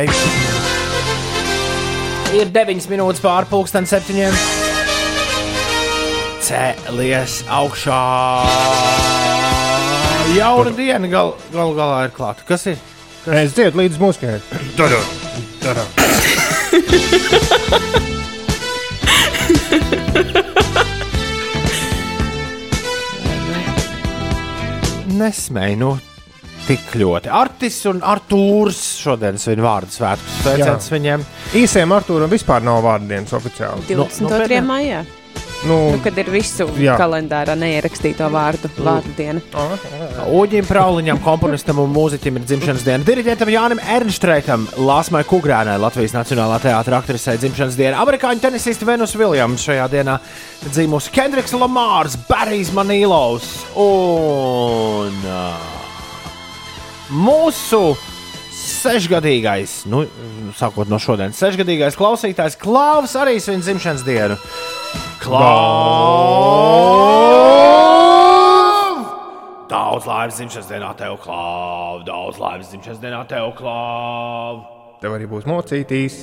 Ir 2.33 2.49
9 2.49 2.89
minūtes 2.89 3.21
pārpusdienas 3.23 3.93
septiņiem. 3.93 4.33
Cēlies 6.43 7.33
augšā. 7.47 8.01
Jauna 10.33 10.71
diena 10.75 11.07
gal, 11.11 11.35
gal 11.53 11.75
galā 11.77 11.99
ir 12.07 12.11
klāta. 12.15 12.43
Kas 12.47 12.65
ir? 12.73 12.81
Es 13.23 13.53
dziedu 13.55 13.79
līdz 13.79 14.01
mūzikai. 14.01 14.41
Tada, 14.75 14.99
tada. 15.63 15.83
Nesmēju, 25.23 25.77
nu, 25.79 25.91
tik 26.67 26.95
ļoti. 26.99 27.31
Artis 27.31 27.77
un 27.87 28.01
Artūrs 28.03 28.81
šodien 28.99 29.37
svin 29.39 29.61
vārdu 29.63 29.93
svētkus. 29.95 30.39
Sveiciens 30.43 30.89
viņiem. 30.91 31.23
Īsiem 31.59 31.95
Artūram 31.95 32.31
vispār 32.33 32.65
nav 32.65 32.81
vārdienas 32.83 33.31
oficiāli. 33.37 33.85
22. 33.87 34.27
nopietni? 34.27 34.63
maijā. 34.67 35.03
Nu, 35.67 35.73
Nu, 35.93 35.99
kad 36.03 36.17
ir 36.19 36.27
visu 36.27 36.65
Jā. 36.81 36.97
kalendārā 36.99 37.53
neierakstīto 37.55 38.25
vārdu, 38.33 38.67
vārdu 38.83 39.13
diena. 39.15 39.39
Uģim 40.27 40.65
Prauliņam, 40.67 41.21
komponistam 41.23 41.79
un 41.79 41.93
mūziķim 41.93 42.39
ir 42.39 42.45
dzimšanas 42.49 42.83
diena. 42.83 43.05
Diriģentam 43.07 43.51
Jānim 43.53 43.81
Ernstreitam, 43.95 44.65
Lāsmai 44.75 45.21
Kugrēnai, 45.29 45.77
Latvijas 45.79 46.15
Nacionālā 46.17 46.59
teātra 46.63 46.99
aktrisei 46.99 47.39
dzimšanas 47.39 47.79
diena. 47.79 48.01
Amerikāņu 48.03 48.43
tenisiste 48.43 48.87
Venus 48.89 49.15
Viljams 49.15 49.63
šajā 49.63 49.87
dienā 49.93 50.17
dzimusi 50.65 51.13
Kendriks 51.15 51.55
Lamārs, 51.55 52.19
Barijs 52.27 52.73
Manīlovs 52.75 53.53
un 53.79 55.15
uh, 55.31 55.73
mūsu 57.23 57.85
sešgadīgais, 58.59 59.83
nu, 59.91 60.03
sākot 60.59 60.91
no 60.91 60.99
šodienas, 60.99 61.39
sešgadīgais 61.39 61.95
klausītājs 61.99 62.59
Klaus 62.59 63.15
arī 63.19 63.39
svin 63.39 63.63
dzimšanas 63.63 64.03
dienu. 64.07 64.41
Klaus! 65.23 65.63
Daudz 69.71 70.05
laimes 70.09 70.35
dzimšanas 70.37 70.67
dienā 70.69 70.89
tev, 70.99 71.15
Klau! 71.23 72.03
Daudz 72.07 72.39
laimes 72.41 72.69
dzimšanas 72.73 72.99
dienā 73.03 73.21
tev, 73.31 73.53
Klau! 73.57 74.63
tev 75.03 75.11
arī 75.17 75.25
būs 75.27 75.43
mocītīs. 75.49 76.13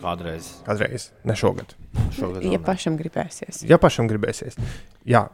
Kādreiz 0.00 0.46
Kādreiz, 0.64 1.10
ne 1.28 1.34
šogad. 1.36 1.74
šogad. 2.16 2.44
Ja 2.48 2.60
pašam 2.64 2.96
gribēsies. 2.96 3.64
Ja 3.68 3.76
pašam 3.80 4.08
gribēsies. 4.08 4.56
Jā, 5.04 5.26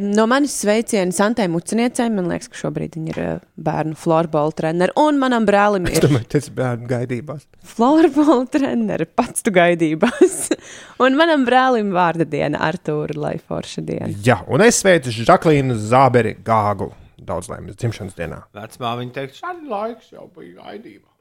No 0.00 0.24
manis 0.24 0.54
sveicieni 0.62 1.12
Santai 1.12 1.44
Muciniecei. 1.52 2.08
Man 2.08 2.30
liekas, 2.30 2.48
ka 2.48 2.56
šobrīd 2.56 2.94
viņa 2.96 3.10
ir 3.12 3.18
eh, 3.20 3.40
bērnu 3.60 3.98
florbola 4.00 4.54
treneris. 4.56 4.96
Un 4.96 5.18
manam 5.20 5.44
brālim 5.48 5.84
es 5.90 5.98
ir 5.98 6.06
domāju, 6.06 6.28
tas 6.32 6.48
ir 6.48 6.54
bērnu 6.56 6.88
gaidībās. 6.88 7.44
florbola 7.74 8.46
treneris. 8.48 9.10
Pats 9.18 9.44
tu 9.44 9.52
gaidībās. 9.52 10.38
un 11.04 11.18
manam 11.20 11.44
brālim 11.44 11.92
vārda 11.92 12.24
diena, 12.24 12.62
Artūra, 12.64 13.12
lai 13.20 13.34
forša 13.36 13.84
diena. 13.84 14.08
Jā, 14.24 14.38
un 14.48 14.64
es 14.64 14.80
sveicu 14.80 15.12
Žaklīnu 15.18 15.76
Zāberi 15.90 16.38
Gāgu. 16.46 16.88
Daudz 17.28 17.50
laimes 17.52 17.76
dzimšanas 17.76 18.16
dienā. 18.16 18.40
Vecmā 18.56 18.94
viņa 19.02 19.14
teikt, 19.18 19.36
šādi 19.42 19.68
laiks 19.68 20.14
jau 20.14 20.30
bija 20.32 20.62
gaidībās. 20.62 21.12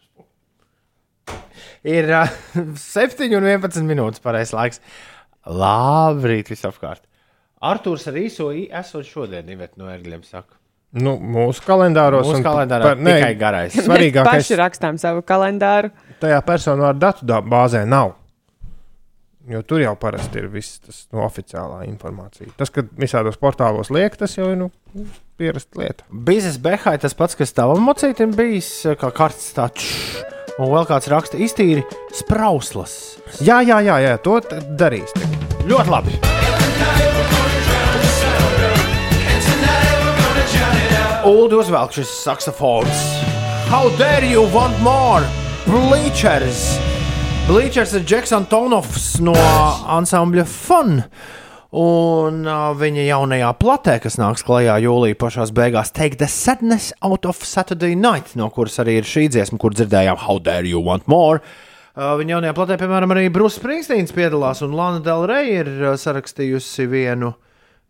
Ir 1.83 2.07
uh, 2.21 2.31
7 2.79 3.27
un 3.27 3.51
11 3.51 3.83
minūtes 3.91 4.23
pareizais 4.23 4.55
laiks. 4.55 4.83
Labrīt, 5.43 6.47
visapkārt. 6.55 7.03
Arthurs 7.61 8.05
ar 8.07 8.17
īso 8.21 8.51
i 8.53 8.67
esot 8.69 9.05
šodien, 9.07 9.47
Ivet 9.49 9.77
no 9.77 9.87
ērgļiem 9.89 10.23
saka. 10.27 10.53
Nu, 10.97 11.17
mūsu 11.19 11.63
kalendāros. 11.65 12.27
Mūsu 12.29 12.39
un 12.39 12.45
kalendārā 12.45 12.91
par- 12.91 13.01
nē, 13.01 13.17
tikai 13.17 13.33
garais. 13.39 13.73
Mēs 13.77 13.87
Svarīgākais 13.89 14.45
paši 14.45 14.59
rakstām 14.61 14.97
savu 15.01 15.23
kalendāru. 15.25 15.91
tajā 16.21 16.37
personu 16.45 16.85
vārdu 16.87 16.99
datu 17.03 17.41
bāzē 17.49 17.83
nav. 17.87 18.13
Jo 19.47 19.61
tur 19.63 19.79
jau 19.79 19.93
parasti 19.95 20.41
ir 20.41 20.49
viss 20.51 20.81
tas 20.83 21.05
no 21.15 21.21
oficiālā 21.23 21.85
informācija. 21.87 22.49
Tas, 22.59 22.69
ka 22.73 22.83
visādos 22.99 23.37
portālos 23.39 23.87
liek, 23.95 24.17
tas 24.19 24.33
jau 24.35 24.49
ir 24.51 24.57
nu, 24.59 24.67
pierasta 25.39 25.79
lieta. 25.79 26.03
Biznes 26.11 26.57
behai 26.59 26.97
tas 26.99 27.15
pats, 27.15 27.35
kas 27.39 27.55
tavam 27.55 27.79
mocītam 27.87 28.35
bijis, 28.35 28.71
kā 28.99 29.11
karsts 29.15 29.53
tāds. 29.55 29.87
Un 30.59 30.73
vēl 30.73 30.87
kāds 30.89 31.07
raksta, 31.13 31.39
iztīri 31.39 31.85
sprauslas. 32.17 32.97
Jā, 33.39 33.61
jā, 33.63 33.79
jā, 33.87 34.01
jā 34.03 34.17
to 34.19 34.41
darīs. 34.75 35.15
Ļoti 35.63 35.93
labi. 35.95 36.66
Ulu 41.27 41.57
uzvelk 41.59 41.91
šis 41.91 42.07
saksofons. 42.23 42.99
How 43.67 43.89
dare 43.99 44.23
you 44.23 44.45
want 44.53 44.79
more? 44.79 45.27
Bleachers! 45.65 46.77
Bleachers 47.47 47.93
ir 47.97 48.05
Džeks 48.07 48.31
Antonovs 48.35 49.17
no 49.19 49.33
ansambļa 49.97 50.45
Fun. 50.47 51.01
Un 51.75 52.41
uh, 52.47 52.71
viņa 52.79 53.05
jaunajā 53.09 53.49
platē, 53.59 53.97
kas 54.03 54.15
nāks 54.21 54.45
klajā 54.47 54.77
jūlijā 54.85 55.17
pašā 55.19 55.49
beigās, 55.51 55.91
Take 55.91 56.15
the 56.15 56.29
Sadness 56.31 56.95
Out 57.03 57.27
of 57.27 57.43
Saturday 57.43 57.95
Night, 57.99 58.31
no 58.39 58.47
kuras 58.55 58.79
arī 58.79 59.01
ir 59.01 59.07
šī 59.07 59.27
dziesma, 59.35 59.59
kur 59.59 59.75
dzirdējām 59.75 60.23
How 60.23 60.39
dare 60.39 60.67
you 60.67 60.79
want 60.83 61.11
more? 61.11 61.43
Viņa 61.97 62.35
jaunajā 62.35 62.53
platē, 62.53 62.75
piemēram, 62.77 63.09
arī 63.15 63.23
Brūss 63.33 63.57
Springsteins 63.57 64.13
piedalās, 64.13 64.59
un 64.61 64.75
Lana 64.77 64.99
Del 65.01 65.23
Rey 65.25 65.55
ir 65.55 65.69
sarakstījusi 65.97 66.85
vienu, 66.91 67.31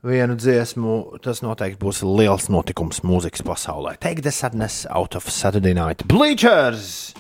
vienu 0.08 0.38
dziesmu. 0.40 1.20
Tas 1.26 1.44
noteikti 1.44 1.82
būs 1.82 2.00
liels 2.08 2.48
notikums 2.48 3.04
mūzikas 3.04 3.44
pasaulē. 3.44 3.98
Take 4.00 4.24
the 4.24 4.32
Sadness 4.32 4.88
Out 4.88 5.20
of 5.20 5.28
Saturday 5.28 5.76
Night. 5.76 6.08
Bleachers! 6.08 7.12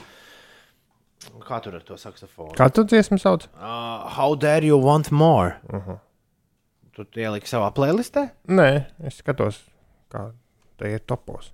Kā 1.48 1.62
tur 1.64 1.78
ar 1.78 1.84
to 1.88 1.96
saksofonu? 2.00 2.52
Kā 2.56 2.68
tu 2.72 2.84
dziesmu 2.88 3.20
sauc? 3.20 3.46
Uh, 3.56 4.08
how 4.16 4.36
dare 4.36 4.68
you 4.68 4.80
want 4.80 5.12
more? 5.12 5.56
Uh 5.68 5.80
-huh. 5.88 6.00
Tu 6.92 7.06
ieliki 7.16 7.48
savā 7.48 7.72
playlistē? 7.72 8.30
Nē, 8.48 8.84
es 9.04 9.18
skatos, 9.18 9.60
kā 10.10 10.32
te 10.78 10.94
ir 10.94 11.00
topos. 11.00 11.54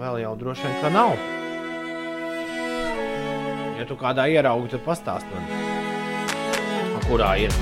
Vēl 0.00 0.20
jau 0.22 0.36
droši 0.36 0.66
vien, 0.66 0.80
ka 0.82 0.90
nav. 0.90 1.39
Ja 3.80 3.86
tu 3.88 3.94
kādā 3.96 4.26
ieraugi, 4.28 4.74
tad 4.74 4.82
pastāst 4.84 5.24
man, 5.32 5.44
kurā 7.06 7.30
ir. 7.40 7.54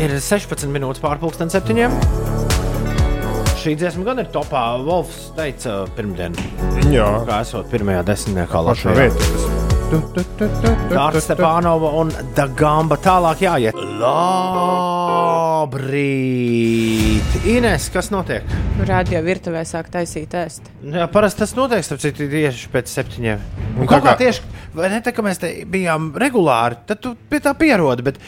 Ir 0.00 0.14
16 0.16 0.70
minūtes 0.72 1.02
pārpusdienas 1.04 1.52
septiņiem. 1.52 1.92
Šī 3.60 3.74
dziesma 3.76 4.06
gan 4.08 4.22
ir 4.22 4.30
topā. 4.32 4.62
Wolfs 4.86 5.34
teica, 5.36 5.82
pirmdien, 5.98 6.32
Jā, 6.88 7.10
kā 7.28 7.42
esot 7.44 7.68
pirmajā 7.68 8.06
desmitniekā 8.08 8.62
Latvijā. 8.70 9.10
Dārta 10.94 11.20
Stepānova 11.20 11.92
un 12.00 12.16
Dagamba 12.38 12.96
tālāk 12.96 13.44
jāiet. 13.44 13.76
Labrīt! 15.66 17.36
Ines, 17.50 17.88
kas 17.90 18.08
notiek? 18.14 18.44
Radio 18.86 19.18
virtuvē 19.26 19.64
sāk 19.66 19.88
taisīt 19.90 20.34
ēst. 20.38 20.68
Jā, 20.86 21.08
parasti 21.10 21.42
tas 21.42 21.54
notiek, 21.58 21.82
starp 21.82 22.02
tieši 22.20 22.68
pēc 22.70 22.92
septiņiem. 22.92 23.42
Un 23.74 23.82
Un 23.82 23.88
kā 23.90 23.98
kā- 24.04 24.14
tieši, 24.20 24.44
vai 24.78 24.90
ne 24.92 25.00
tā, 25.02 25.12
ka 25.14 25.22
mēs 25.26 25.40
te 25.42 25.50
bijām 25.66 26.12
regulāri, 26.14 26.78
tad 26.86 27.00
tu 27.02 27.16
pie 27.30 27.40
tā 27.42 27.52
pierodi, 27.58 28.04
bet 28.06 28.18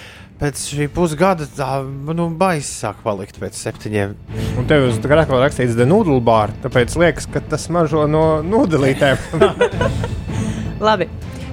pēc 0.41 0.64
šī 0.74 0.89
pusgada 0.91 1.47
tā, 1.47 1.70
nu, 1.86 2.28
baisi 2.30 2.74
sāk 2.84 3.03
palikt 3.05 3.39
pēc 3.39 3.55
septiņiem. 3.55 4.16
Un 4.59 4.66
tev 4.66 4.89
uz 4.89 4.99
grāmatā 4.99 5.39
rakstīts 5.47 5.76
The 5.78 5.86
Noodle 5.86 6.20
Bar, 6.20 6.51
tāpēc 6.64 6.97
liekas, 6.99 7.26
ka 7.30 7.41
tas 7.41 7.68
mažo 7.70 8.09
no 8.11 8.43
nudelītēm. 8.43 9.16
Labi. 10.80 11.07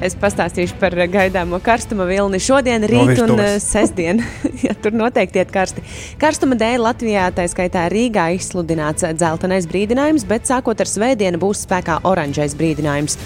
Es 0.04 0.16
pastāstīšu 0.20 0.76
par 0.82 0.91
gaidāmo 1.08 1.60
karstuma 1.64 2.04
vilni 2.10 2.39
šodien, 2.43 2.84
No 2.84 2.89
rīt 2.91 3.22
un 3.24 3.32
virtuves. 3.32 3.56
eh, 3.56 3.60
sestdien. 3.64 4.22
ja, 4.66 4.76
tur 4.76 4.91
noteikti 4.91 5.39
iet 5.39 5.54
karsti. 5.56 5.84
Karstuma 6.22 6.58
dēļ 6.60 6.84
Latvijā, 6.84 7.30
tā 7.36 7.48
skaitā 7.52 7.88
Rīgā, 7.91 8.28
izsludināts 8.36 9.08
dzeltenais 9.16 9.68
brīdinājums, 9.72 10.28
bet 10.28 10.52
sākot 10.52 10.84
ar 10.84 10.91
svētdienu 10.91 11.39
būs 11.39 11.64
spēkā 11.64 12.02
oranžais 12.04 12.58
brīdinājums. 12.60 13.18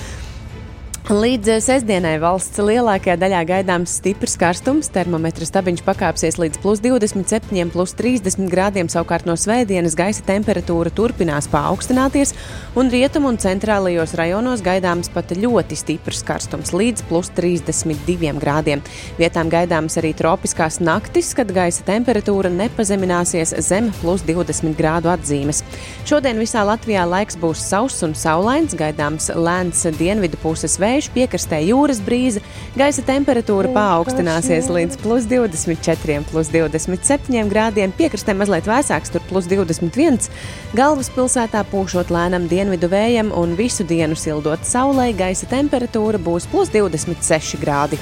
Līdz 1.10 1.50
eh, 1.50 1.58
sestdienai 1.58 2.20
valsts 2.22 2.62
lielākajā 2.62 3.16
daļā 3.18 3.40
gaidāms 3.50 3.96
stiprs 3.98 4.36
karstums. 4.38 4.92
Termometra 4.94 5.42
stabiņš 5.48 5.80
pakāpsies 5.82 6.36
līdz 6.38 6.60
plus 6.62 6.84
27, 6.86 7.72
plus 7.74 7.96
30 7.98 8.46
grādiem. 8.52 8.86
Savukārt 8.94 9.26
no 9.26 9.34
svētdienas 9.34 9.96
gaisa 9.98 10.22
temperatūra 10.28 10.92
turpinās 10.94 11.48
paaugstināties, 11.50 12.36
un 12.78 12.92
rietumu 12.94 13.32
un 13.32 13.40
centrālajos 13.42 14.14
rajonos 14.22 14.62
gaidāms 14.62 15.10
pat 15.10 15.34
ļoti 15.34 15.80
stiprs 15.82 16.22
karstums 16.28 16.76
līdz 16.78 17.08
plus 17.10 17.34
32 17.34 18.38
grādiem. 18.38 18.86
Vietām 19.18 19.50
gaidāms 19.50 19.98
arī 19.98 20.14
tropiskās 20.14 20.78
naktis, 20.78 21.34
kad 21.34 21.50
gaisa 21.58 21.88
temperatūra 21.90 22.54
nepazemināsies 22.54 23.56
zem 23.66 23.90
plus 24.04 24.22
20 24.30 24.78
grādu 24.78 25.10
atzīmes. 25.10 25.64
Šodien 26.06 26.38
visā 26.38 26.62
Latvijā 26.70 27.10
laiks 27.10 27.42
būs 27.42 27.66
sauss 27.66 28.06
un 28.06 28.14
saulains, 28.14 28.78
gaidāms 28.78 29.34
lēns 29.34 29.88
dienvidu 29.98 30.38
puses 30.46 30.78
vējš, 30.78 30.99
piekrastē 31.16 31.62
jūras 31.64 32.02
brīze, 32.04 32.42
gaisa 32.76 33.04
temperatūra 33.08 33.72
paaugstināsies 33.72 34.68
līdz 34.68 35.00
plus 35.00 35.24
24, 35.32 36.26
plus 36.28 36.52
27 36.52 37.48
grādiem, 37.54 37.94
piekrastē 37.96 38.36
mazliet 38.36 38.68
vēsāks, 38.68 39.14
tur 39.16 39.24
plus 39.32 39.48
21, 39.48 40.28
galvaspilsētā 40.76 41.64
pūšot 41.72 42.12
lēnam 42.12 42.50
dienvidu 42.52 42.92
vējam 42.92 43.32
un 43.32 43.56
visu 43.56 43.88
dienu 43.88 44.20
sildot 44.20 44.68
saulē, 44.68 45.14
gaisa 45.16 45.48
temperatūra 45.48 46.20
būs 46.20 46.50
plus 46.52 46.76
26 46.76 47.56
grādi. 47.64 48.02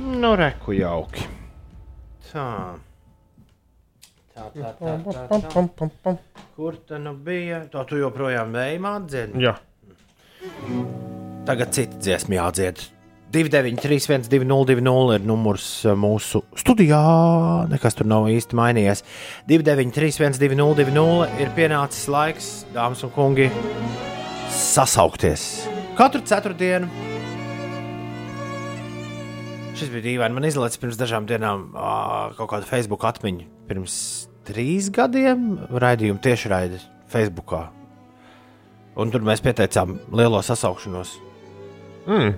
Nu, 0.00 0.34
reku 0.34 0.74
jauki. 0.74 1.22
Tā. 2.32 2.50
Tā, 4.34 4.50
tā, 4.50 4.74
tā, 4.74 4.92
tā, 5.06 5.14
tā. 5.14 5.48
Pam, 5.54 5.70
pam, 5.78 5.94
pam. 6.02 6.20
Kur 6.56 6.76
tā 6.88 6.98
nu 6.98 7.14
bija? 7.14 7.62
Tā 7.72 7.86
tu 7.88 8.00
joprojām 8.00 8.52
vējumā 8.56 8.98
dziedi. 9.06 9.46
Jā, 9.46 9.54
Tagad 11.48 11.72
cita 11.72 11.96
dziesma 11.96 12.36
jādzied. 12.36 12.82
293, 13.30 14.26
202, 14.26 15.14
ir 15.14 15.22
numurs 15.22 15.66
uh, 15.86 15.94
mūsu 15.94 16.42
studijā. 16.58 16.98
Nekas 17.70 17.94
tur 17.94 18.08
nav 18.10 18.26
īsti 18.26 18.58
mainījies. 18.58 19.04
293, 19.46 20.34
202, 20.42 21.28
ir 21.38 21.52
pienācis 21.54 22.08
laiks, 22.10 22.50
dāmas 22.74 23.04
un 23.06 23.14
kungi, 23.14 23.46
sasaukties. 24.50 25.46
Katru 25.98 26.24
ceturtdienu. 26.26 26.90
Šis 29.78 29.94
bija 29.94 30.08
dīvaini. 30.10 30.36
Man 30.36 30.50
izlaists 30.50 30.82
pirms 30.82 30.98
dažām 31.00 31.30
dienām 31.30 31.70
kaut 32.36 32.50
kāda 32.50 32.66
Facebook 32.68 33.06
atmiņa. 33.06 33.46
Pirms 33.70 33.96
trīs 34.48 34.90
gadiem 34.92 35.54
raidījumu 35.70 36.20
tiešraidi 36.24 36.82
Facebookā. 37.08 37.68
Un 39.00 39.14
tur 39.14 39.22
mēs 39.24 39.40
pieteicām 39.44 40.00
lielo 40.10 40.42
sasaukšanos. 40.44 41.29
Mm. 42.06 42.30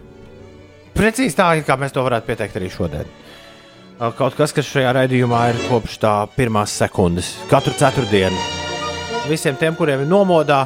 Precīzi 0.92 1.36
tā, 1.38 1.48
kā 1.66 1.76
mēs 1.80 1.94
to 1.94 2.04
varētu 2.04 2.28
pieteikt 2.28 2.58
arī 2.60 2.70
šodien. 2.72 3.12
Kaut 4.18 4.34
kas, 4.34 4.50
kas 4.54 4.66
šajā 4.66 4.90
raidījumā 4.96 5.44
ir 5.52 5.60
kopš 5.68 6.00
tā 6.02 6.12
pirmās 6.34 6.72
sekundes, 6.80 7.36
katru 7.50 7.74
ceturtdienu. 7.78 8.38
Visiem 9.28 9.54
tiem, 9.60 9.76
kuriem 9.78 10.02
ir 10.02 10.10
nomodā 10.10 10.64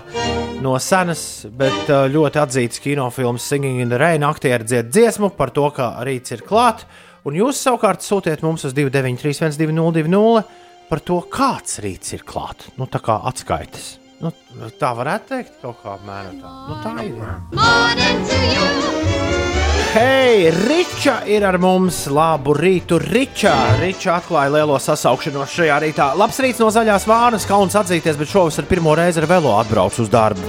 no 0.64 0.72
senas, 0.80 1.44
bet 1.53 1.90
ļoti 2.12 2.40
atzīts 2.40 2.80
kinofilms 2.80 3.44
Singing 3.44 3.82
in 3.84 3.92
the 3.92 4.01
Rain, 4.01 4.24
aktieri 4.24 4.64
dzied 4.64 4.88
dziesmu 4.88 5.34
par 5.36 5.53
to, 5.53 5.68
ka 5.76 5.92
rīts 6.07 6.32
ir 6.32 6.47
klāt. 6.49 6.86
Un 7.28 7.36
jūs 7.36 7.61
savukārt 7.61 8.07
sūtiet 8.07 8.42
mums 8.47 8.64
uz 8.64 8.72
293, 8.72 9.59
202, 9.61 10.42
par 10.88 11.05
to, 11.05 11.20
kāds 11.28 11.80
rīts 11.84 12.16
ir 12.16 12.24
klāt. 12.24 12.70
Nu, 12.80 12.88
tā 12.88 13.03
kā 13.05 13.18
atskaites. 13.28 13.97
Nu, 14.16 14.30
tā 14.80 14.94
varētu 14.96 15.28
teikt, 15.28 15.58
kaut 15.60 15.82
kā 15.82 15.96
apmēram 15.98 16.38
tā. 16.40 16.48
Nu, 16.68 16.74
tā 16.80 16.92
ir. 17.04 17.14
Hei, 19.96 20.50
Riča 20.52 21.18
ir 21.28 21.44
ar 21.48 21.58
mums. 21.60 22.02
Labu 22.12 22.54
rītu, 22.56 22.98
Riča. 23.00 23.54
Riča 23.80 24.16
atklāja 24.18 24.54
lielo 24.56 24.78
sasaukšanos 24.80 25.52
šajā 25.52 25.76
rītā. 25.84 26.10
Labs 26.16 26.40
rīts 26.44 26.60
no 26.60 26.68
zaļās 26.72 27.04
vānas, 27.08 27.46
kauns 27.48 27.76
atzīties, 27.76 28.16
bet 28.20 28.32
šovasar 28.32 28.68
pirmo 28.68 28.96
reizi 28.96 29.20
ar 29.20 29.28
velo 29.30 29.52
atbraucu 29.60 30.04
uz 30.04 30.12
darbu. 30.12 30.44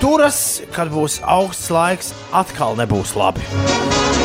Turas, 0.00 0.40
kad 0.76 0.92
būs 0.92 1.18
augsts 1.24 1.72
laiks, 1.72 2.12
atkal 2.36 2.76
nebūs 2.78 3.16
labi. 3.16 3.44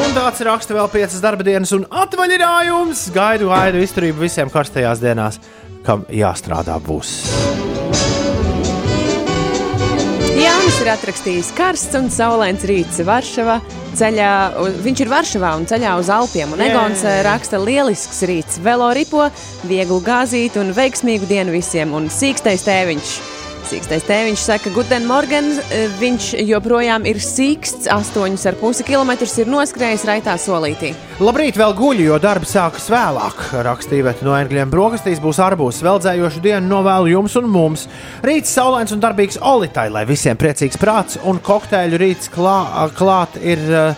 Un 0.02 0.16
tāds 0.16 0.42
raksta 0.44 0.76
vēl 0.76 0.88
piecas 0.92 1.20
darba 1.24 1.46
dienas 1.48 1.72
un 1.76 1.84
atvaļinājums. 1.88 3.08
Gaidu, 3.16 3.52
gaidu 3.52 3.84
izturību 3.84 4.24
visiem 4.24 4.52
karstajās 4.52 5.00
dienās, 5.04 5.40
kam 5.86 6.06
jāstrādā 6.12 6.78
būs. 6.84 7.16
Jānis 10.42 10.78
ir 10.82 10.90
atrakstījis 10.90 11.50
karsts 11.54 11.98
un 12.00 12.08
saulains 12.10 12.64
rīts 12.66 13.02
Varšavā. 13.06 13.60
Ceļā, 14.00 14.30
viņš 14.82 15.04
ir 15.04 15.12
Varšavā 15.12 15.52
un 15.60 15.68
ceļā 15.70 15.92
uz 16.00 16.10
Alpiem. 16.14 16.56
Un. 16.56 16.64
Egons 16.66 17.04
eh, 17.06 17.20
raksta 17.28 17.60
lielisks 17.62 18.24
rīts, 18.30 18.62
velo 18.64 18.88
ripo, 18.96 19.28
vieglu 19.70 20.00
gāzīt 20.06 20.58
un 20.62 20.72
veiksmīgu 20.74 21.30
dienu 21.30 21.54
visiem. 21.54 21.94
Un 21.94 22.10
sīkstais 22.10 22.66
tēviņš. 22.66 23.41
Priecīgs. 23.72 23.90
Tais 23.90 24.04
tēviņš 24.04 24.42
saka, 24.44 24.72
Guten 24.76 25.06
Morgen, 25.08 25.52
eh, 25.60 25.88
viņš 26.00 26.34
joprojām 26.48 27.06
ir 27.08 27.16
sīksts, 27.16 27.88
8,5 27.88 28.84
km 28.84 29.12
ir 29.40 29.48
noskrējis 29.48 30.06
raitā 30.06 30.36
solītī. 30.36 30.94
Labrīt, 31.20 31.56
vēl 31.56 31.74
guļu, 31.76 32.04
jo 32.10 32.20
darbi 32.20 32.46
sākas 32.46 32.90
vēlāk. 32.90 33.64
Rakstīja 33.64 34.04
Veta 34.04 34.26
no 34.26 34.32
Engļiem. 34.32 34.70
Brokastīs 34.70 35.22
būs 35.22 35.40
arbūs. 35.40 35.82
Veldzējošu 35.82 36.42
dienu 36.42 36.68
novēlu 36.68 37.12
jums 37.12 37.36
un 37.38 37.48
mums. 37.48 37.88
Rīts 38.24 38.52
saulains 38.52 38.92
un 38.92 39.00
darbīgs 39.00 39.40
Olitai, 39.40 39.90
lai 39.90 40.06
visiem 40.06 40.36
priecīgs 40.36 40.78
prāts 40.78 41.18
un 41.24 41.40
kokteļu 41.40 41.98
rīts 41.98 42.30
klā, 42.30 42.90
klāt 42.98 43.38
ir 43.42 43.60
uh, 43.70 43.96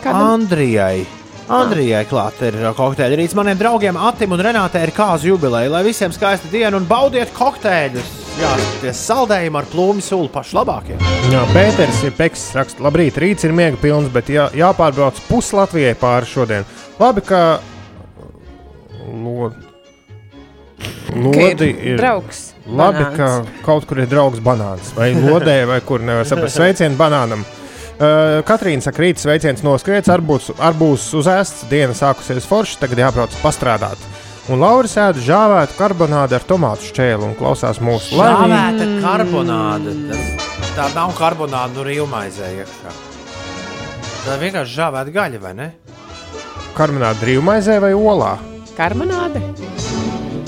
Kādam? 0.00 0.40
Andrijai. 0.40 1.06
Andrijai 1.50 2.04
klāt 2.06 2.40
ir 2.46 2.54
kokteļu 2.76 3.16
rīts. 3.18 3.34
Maniem 3.34 3.58
draugiem 3.58 3.96
Atim 3.96 4.32
un 4.32 4.40
Renātei 4.40 4.86
ir 4.86 4.94
kāzu 4.94 5.34
jubileja. 5.34 5.70
Lai 5.70 5.84
visiem 5.84 6.12
skaista 6.12 6.48
diena 6.50 6.76
un 6.78 6.86
baudiet 6.86 7.32
kokteļus. 7.34 8.19
Jā, 8.38 8.50
tie 8.80 8.92
saldējumi 8.94 9.58
ar 9.58 9.66
plūmi 9.72 10.04
sulu 10.04 10.28
paši 10.32 10.54
labākie. 10.56 10.98
Jā, 11.32 11.42
Pēters 11.54 11.98
ir 12.06 12.14
peks, 12.16 12.44
raksta, 12.56 12.84
labrīt, 12.86 13.18
rīts 13.20 13.46
ir 13.48 13.54
miega 13.56 13.80
pilns, 13.80 14.10
bet 14.14 14.30
jā, 14.32 14.46
jāpārbrauc 14.56 15.18
pus 15.26 15.50
Latvijai 15.56 15.96
pāri 15.98 16.28
šodien. 16.30 16.68
Labi, 17.00 17.24
ka 17.26 17.42
lo... 19.10 19.50
lodi 21.16 21.72
ir. 21.74 21.98
draugs. 22.00 22.46
Labi, 22.70 23.02
banāns. 23.02 23.16
ka 23.18 23.64
kaut 23.66 23.88
kur 23.90 23.98
ir 24.04 24.06
draugs 24.10 24.42
banāns 24.44 24.92
vai 24.94 25.10
lodē, 25.16 25.64
vai 25.66 25.80
kur 25.82 26.04
nevar 26.04 26.28
saprast. 26.28 26.60
Sveicienu 26.60 27.00
banānam! 27.00 27.42
Uh, 28.00 28.38
Katrīna 28.48 28.80
saka, 28.80 29.02
rīta 29.02 29.20
sveiciens 29.20 29.60
noskriets, 29.66 30.08
ar 30.08 30.22
būs, 30.24 30.52
ar 30.56 30.72
būs 30.78 31.10
uzēsts, 31.18 31.66
diena 31.68 31.92
sākusies 31.98 32.46
forši, 32.48 32.78
tagad 32.80 33.02
jābrauc 33.02 33.34
pastrādāt. 33.42 34.00
Un 34.50 34.58
Lauris 34.58 34.96
ēda 34.98 35.22
žāvētu 35.22 35.76
karbonādi 35.78 36.34
ar 36.34 36.42
tomātu 36.42 36.88
šķēlu 36.88 37.28
un 37.28 37.36
klausās 37.38 37.78
mūsu 37.86 38.16
Lāvēta 38.18 38.88
karbonāde. 38.98 39.92
Tas, 40.08 40.72
tā 40.74 40.88
nav 40.96 41.12
karbonāde, 41.14 41.76
nu 41.76 41.84
rīvmaizē 41.86 42.48
iekšā. 42.56 42.94
Tā 44.24 44.38
vienkārši 44.42 44.74
žāvēta 44.74 45.14
gaļa, 45.14 45.42
vai 45.44 45.52
ne? 45.54 45.68
Karbonādi 46.74 47.22
drīvmaizē 47.22 47.78
vai 47.84 47.92
olā? 47.94 48.32
Karmonāde. 48.74 49.44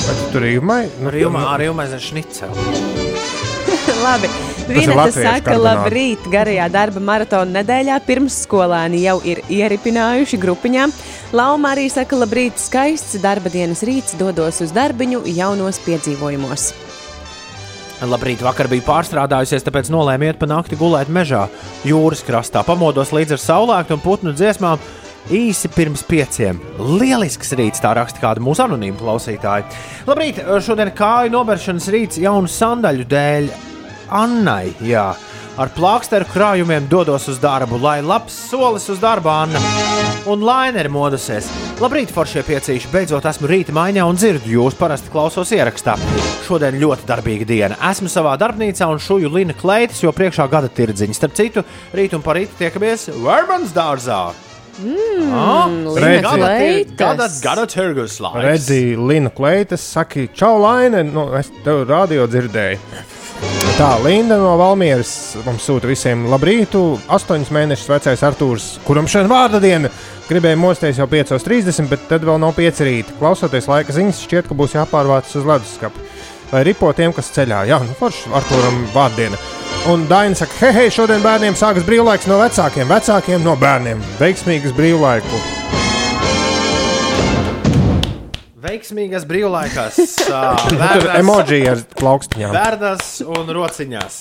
Vai 0.03 0.16
tu 0.18 0.30
tur 0.34 0.48
rīvmai? 0.48 0.80
Nu, 0.98 1.12
Rīvma, 1.14 1.44
ar 1.53 1.62
rīvmaizē 1.62 2.03
šniceli. 2.03 2.66
Labi. 4.05 4.30
Vineta 4.68 5.08
saka, 5.14 5.56
labrīt, 5.58 6.22
garajā 6.30 6.68
darba 6.72 7.02
maratona 7.02 7.60
nedēļā 7.60 7.98
pirmsskolēni 8.06 9.02
jau 9.02 9.16
ir 9.26 9.42
ieripinājuši 9.50 10.38
grupiņām. 10.42 10.94
Lauma 11.34 11.72
arī 11.74 11.88
saka, 11.92 12.18
labrīt, 12.20 12.60
skaists 12.62 13.18
darba 13.22 13.50
dienas 13.52 13.82
rīts, 13.86 14.16
dodos 14.20 14.62
uz 14.64 14.74
darbiņu 14.76 15.24
jaunos 15.32 15.80
piedzīvojumos. 15.86 16.70
Labrīt, 18.02 18.42
vakar 18.42 18.66
biju 18.70 18.82
pārstrādājusies, 18.86 19.62
tāpēc 19.66 19.90
nolēmu 19.94 20.26
iet 20.26 20.38
pa 20.40 20.48
nakti 20.50 20.78
gulēt 20.78 21.10
mežā, 21.12 21.44
jūras 21.86 22.24
krastā. 22.26 22.64
Pamodos 22.66 23.14
līdz 23.14 23.36
ar 23.36 23.42
saulēktu 23.42 23.98
un 23.98 24.02
putnu 24.02 24.34
dziesmām. 24.34 24.82
Īsi 25.30 25.68
pirms 25.70 26.02
pieciem. 26.02 26.58
Lielisks 26.98 27.54
rīts, 27.54 27.82
tā 27.82 27.92
raksta 27.94 28.18
kāda 28.18 28.42
mūsu 28.42 28.64
anonīma 28.64 28.98
klausītāja. 28.98 29.68
Labrīt, 30.08 30.42
šodien 30.66 30.90
kāju 30.98 31.30
noberšanas 31.30 31.86
rīts 31.94 32.18
jaunu 32.22 32.50
sandaļu 32.50 33.06
dēļ 33.06 33.52
Annai. 34.12 34.74
Jā. 34.84 35.12
Ar 35.60 35.68
plāksteru 35.72 36.24
krājumiem 36.32 36.86
dodos 36.88 37.26
uz 37.28 37.36
darbu, 37.40 37.76
lai 37.80 37.98
labs 38.00 38.32
solis 38.48 38.86
uz 38.92 39.00
darbu, 39.02 39.28
Anna. 39.28 39.60
Un 40.32 40.44
laineri 40.46 40.88
modusies. 40.92 41.48
Labrīt, 41.82 42.12
foršie 42.14 42.44
piecīši. 42.46 42.88
Beidzot, 42.92 43.26
esmu 43.28 43.50
rīta 43.50 43.74
maiņā 43.76 44.06
un 44.08 44.16
dzirdu 44.16 44.48
jūs. 44.48 44.78
Parasti 44.78 45.12
klausos 45.12 45.52
ierakstā. 45.52 45.98
Šodien 46.46 46.78
ļoti 46.80 47.08
darbīga 47.08 47.48
diena. 47.48 47.76
Esmu 47.90 48.08
savā 48.12 48.32
darbnīcā 48.40 48.88
un 48.92 49.02
šuju 49.02 49.32
Lina 49.34 49.56
kleitas, 49.58 50.00
jo 50.04 50.14
priekšā 50.16 50.48
gada 50.52 50.72
tirdziņa. 50.72 51.18
Starp 51.18 51.36
citu, 51.36 51.66
rīt 51.92 52.16
un 52.16 52.24
parīt 52.24 52.54
tiekamies 52.60 53.10
Vermans 53.18 53.76
dārzā. 53.76 54.22
Mm, 54.80 55.88
Lina 55.92 56.36
gada, 56.96 57.66
tirgus 57.68 58.16
laiks. 58.24 58.44
Redzi, 58.46 58.84
Lina 58.96 59.30
Kleitas, 59.30 59.84
saka, 59.84 60.24
čau, 60.32 60.56
Laine, 60.62 61.04
nu, 61.04 61.28
es 61.36 61.52
tev 61.64 61.84
radio 61.90 62.24
dzirdēju. 62.30 63.20
Tā, 63.78 63.97
Linda 64.05 64.36
no 64.38 64.53
Valmieras 64.61 65.11
mums 65.47 65.64
sūta 65.66 65.88
visiem 65.90 66.26
labrītu. 66.30 66.82
Astoņus 67.11 67.51
mēnešus 67.55 67.88
vecais 67.90 68.24
Artūrs, 68.28 68.66
kuram 68.86 69.09
šodien 69.11 69.30
vārda 69.32 69.59
diena, 69.62 69.90
gribēja 70.28 70.59
mosties 70.61 71.01
jau 71.01 71.09
5.30, 71.11 71.88
bet 71.90 72.05
tad 72.11 72.26
vēl 72.28 72.38
nav 72.43 72.53
5 72.59 72.82
rīta. 72.86 73.16
Klausoties 73.18 73.66
laika 73.70 73.97
ziņas, 73.97 74.20
šķiet, 74.26 74.51
ka 74.51 74.59
būs 74.59 74.76
jāpārvāc 74.76 75.32
uz 75.34 75.49
leduskapu. 75.49 76.05
Lai 76.53 76.62
ripo 76.68 76.93
tiem, 76.93 77.14
kas 77.16 77.32
ceļā. 77.32 77.64
Jā, 77.70 77.80
nu 77.82 77.97
forši 77.97 78.30
Artūram 78.36 78.84
vārdiena. 78.93 79.40
Un 79.90 80.05
Daina 80.11 80.36
saka, 80.38 80.59
hei, 80.61 80.76
hei, 80.76 80.93
šodien 80.95 81.24
bērniem 81.24 81.57
sākas 81.59 81.88
brīvlaiks 81.88 82.28
no 82.30 82.38
vecākiem, 82.45 82.86
vecākiem 82.93 83.43
no 83.43 83.57
bērniem. 83.59 84.05
Veiksmīgas 84.20 84.76
brīvlaiku! 84.76 85.43
Veiksmīgas 88.62 89.24
brīvlaikās. 89.26 89.96
bērnas- 90.30 91.16
emoji 91.20 91.62
ar 91.66 91.80
plaukstiņām. 91.98 92.52
Bērnās 92.54 93.08
un 93.26 93.50
rociņās. 93.56 94.18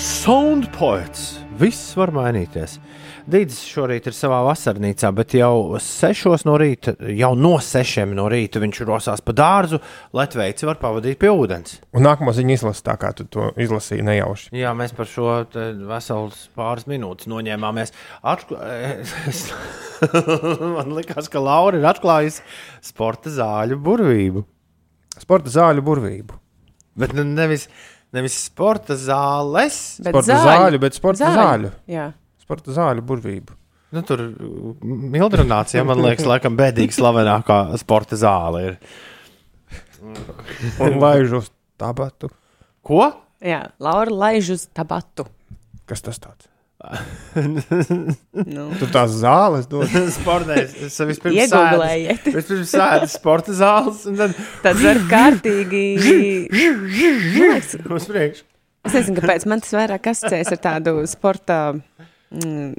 Soundpoints. 0.00 1.26
Viss 1.60 1.92
var 1.98 2.12
mainīties. 2.16 2.78
Dīdis 3.24 3.62
šorīt 3.64 4.04
ir 4.10 4.12
savā 4.12 4.42
vasarnīcā, 4.44 5.08
bet 5.16 5.32
jau 5.38 5.78
sešos 5.80 6.42
no 6.44 6.58
rīta, 6.60 6.92
jau 7.16 7.30
no 7.40 7.54
sešiem 7.62 8.10
no 8.12 8.26
rīta 8.28 8.60
viņš 8.60 8.80
rosās 8.84 9.22
pa 9.24 9.32
dārzu, 9.32 9.78
lai 10.12 10.26
tveici 10.28 10.66
var 10.68 10.76
pavadīt 10.82 11.16
pie 11.22 11.30
ūdens. 11.32 11.78
Un 11.96 12.04
nākamo 12.04 12.34
ziņu 12.36 12.52
izlasīt 12.52 12.84
tā, 12.84 12.98
kā 13.00 13.14
tu 13.16 13.24
to 13.32 13.46
izlasīji 13.56 14.04
nejauši. 14.04 14.50
Jā, 14.60 14.74
mēs 14.76 14.92
par 14.96 15.08
šo 15.08 15.38
vesels 15.88 16.42
pāris 16.58 16.84
minūtes 16.90 17.30
noņēmāmies. 17.32 17.94
Atku... 18.28 18.58
Man 20.74 20.92
liekas, 20.92 21.30
ka 21.32 21.40
Laura 21.40 21.80
ir 21.80 21.86
atklājusi 21.88 22.44
sporta 22.84 23.32
zāļu 23.32 23.78
burvību. 23.86 24.42
Sporta 25.22 25.54
zāļu 25.54 25.86
burvību. 25.86 26.36
Bet 27.00 27.16
nu 27.16 27.24
nevis, 27.24 27.64
nevis 28.12 28.36
sporta 28.50 28.98
zāles. 29.00 29.80
Bet 30.04 30.12
Sporta 30.12 30.38
zāļu, 30.44 30.82
bet 30.84 31.00
sporta 31.00 31.32
zāļu. 31.38 31.72
Jā. 31.88 32.10
Sporta 32.44 32.74
zāļu 32.76 33.04
burvību. 33.08 33.56
Nu, 33.94 34.02
tur 34.06 34.20
Mildrunācijā, 34.84 35.84
man 35.86 36.00
liekas, 36.04 36.26
laikam 36.32 36.56
bēdīgi 36.58 36.96
slavenākā 36.96 37.58
sporta 37.80 38.18
zāle 38.20 38.64
ir. 38.70 38.78
Un 40.84 40.98
laižu 41.00 41.40
uz 41.40 41.52
tabatu. 41.80 42.28
Ko? 42.84 43.06
Jā, 43.44 43.62
Laura 43.82 44.12
laiž 44.12 44.50
uz 44.58 44.66
tabatu. 44.76 45.24
Kas 45.88 46.02
tas 46.04 46.20
tāds? 46.20 46.50
Nu, 48.44 48.64
Tur 48.76 48.90
tās 48.92 49.14
zāles 49.22 49.64
dod. 49.70 49.88
Sportēs. 50.18 50.74
Es 50.88 50.98
vispirms 51.08 51.52
sēdu- 51.52 52.34
Vispirms 52.34 52.72
sēdu 52.74 53.08
sporta 53.12 53.54
zāles 53.56 54.02
un 54.10 54.18
tad 54.20 54.34
tad 54.64 54.82
var 54.84 55.00
kārtīgi. 55.08 55.84
Uz 57.96 58.08
priekšu. 58.10 58.44
Es 58.84 58.92
nezinu, 58.98 59.16
kāpēc 59.22 59.46
man 59.48 59.62
tas 59.64 59.72
vairāk 59.72 60.10
asociējas 60.12 60.50
ar 60.52 60.60
tādu 60.66 60.98
sporta. 61.08 61.58
Mm, 62.32 62.74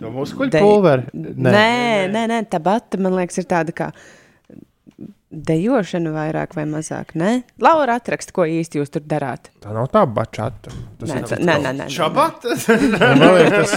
No 0.00 0.10
muskuļu 0.12 0.50
De- 0.52 0.60
pulveri. 0.60 1.06
nē, 1.16 2.10
nē, 2.12 2.26
nē, 2.28 2.40
tā 2.52 2.58
bata 2.60 2.98
man 3.00 3.14
liekas, 3.16 3.38
ir 3.40 3.46
tāda 3.48 3.72
kā 3.72 3.86
dejošana 5.32 6.10
vairāk 6.12 6.52
vai 6.54 6.66
mazāk. 6.68 7.14
Nē, 7.16 7.30
Laura 7.64 7.94
atraksta, 7.96 8.34
ko 8.36 8.44
īsti 8.44 8.76
jūs 8.82 8.90
tur 8.92 9.00
darāt. 9.08 9.48
Tā 9.64 9.72
nav 9.72 9.88
tā 9.88 10.02
bačata. 10.04 10.68
Tas 11.00 11.08
Nē, 11.08 11.16
ir 11.16 11.24
tā- 11.30 11.38
nē, 11.40 11.56
nē, 11.64 11.72
nē, 11.72 11.72
nē. 11.80 11.88
Šabat? 11.96 12.44
Vēl 13.22 13.40
ir 13.40 13.50
tas. 13.56 13.72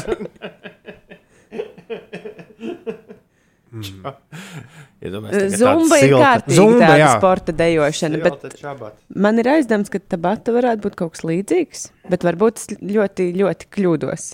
Iedomājieties, 5.03 5.57
Zumba 5.59 5.97
ir 5.99 6.13
kārtīgi 6.13 6.55
Zumba, 6.59 6.85
tāda 6.91 7.07
sporta 7.17 7.55
dejošana, 7.59 8.19
bet 8.23 9.07
man 9.25 9.39
ir 9.41 9.49
aizdoms, 9.55 9.89
ka 9.91 9.99
tā 9.99 10.19
bata 10.21 10.53
varētu 10.55 10.83
būt 10.85 10.95
kaut 10.99 11.15
kas 11.15 11.25
līdzīgs, 11.27 11.87
bet 12.11 12.23
varbūt 12.27 12.61
es 12.61 12.67
ļoti, 12.79 13.31
ļoti 13.39 13.69
kļūdos. 13.73 14.27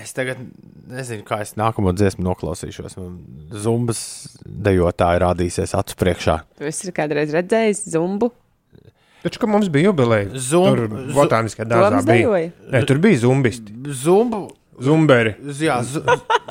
Es 0.00 0.14
tagad 0.16 0.38
nezinu, 0.88 1.20
kā 1.28 1.42
es 1.44 1.52
nākamo 1.60 1.92
dziesmu 1.92 2.24
noklausīšos. 2.24 2.94
Man 2.96 3.18
Zumbas 3.52 4.00
dejotāji 4.46 5.20
rādīsies 5.20 5.74
acu 5.76 5.98
priekšā. 6.00 6.38
Tu 6.56 6.64
esi 6.70 6.92
kādreiz 6.96 7.34
redzējis 7.36 7.84
zumbu? 7.92 8.30
Taču, 9.22 9.38
ka 9.38 9.46
mums 9.46 9.68
bija 9.70 9.90
jubileja. 9.90 10.32
Zum- 10.34 10.72
Tur 10.72 10.88
botāniskā 11.14 11.66
dārzā 11.68 12.00
bija. 12.08 12.48
Nē, 12.72 12.80
tur 12.88 12.98
bija 13.04 13.20
zumbisti. 13.22 13.74
Zumbu, 14.02 14.46
Zumberi. 14.82 15.36
jā, 15.60 15.76
zu, 15.86 16.00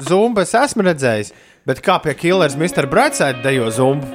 zumbu 0.07 0.45
es 0.45 0.53
esmu 0.55 0.85
redzējis, 0.87 1.33
bet 1.67 1.81
kā 1.83 1.97
pie 2.03 2.13
Killers 2.15 2.55
Mr. 2.55 2.85
Brightside 2.87 3.41
dejo 3.43 3.67
zumbu 3.73 4.07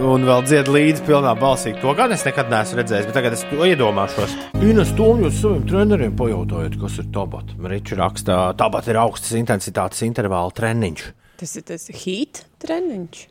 un 0.00 0.24
vēl 0.26 0.42
dzied 0.46 0.68
līdzi 0.72 1.04
pilnā 1.06 1.34
balsī. 1.38 1.74
To 1.82 1.92
gan 1.96 2.12
es 2.14 2.24
nekad 2.26 2.48
neesmu 2.52 2.80
redzējis, 2.80 3.06
bet 3.08 3.16
tagad 3.18 3.36
es 3.36 3.44
to 3.50 3.66
iedomāšos. 3.68 4.34
Ines, 4.64 4.90
to 4.98 5.10
jūs 5.20 5.38
saviem 5.42 5.66
treneriem 5.68 6.16
pajautājiet, 6.18 6.78
kas 6.80 6.98
ir 7.02 7.10
tabat. 7.14 7.52
Riču 7.74 7.98
raksta, 8.00 8.38
tabat 8.58 8.88
ir 8.90 8.98
augstas 9.02 9.36
intensitātes 9.38 10.02
intervāla 10.06 10.52
treniņš. 10.56 11.04
Tas 11.40 11.54
ir 11.60 11.66
tas 11.70 11.86
heat 12.04 12.44
treniņš. 12.64 13.22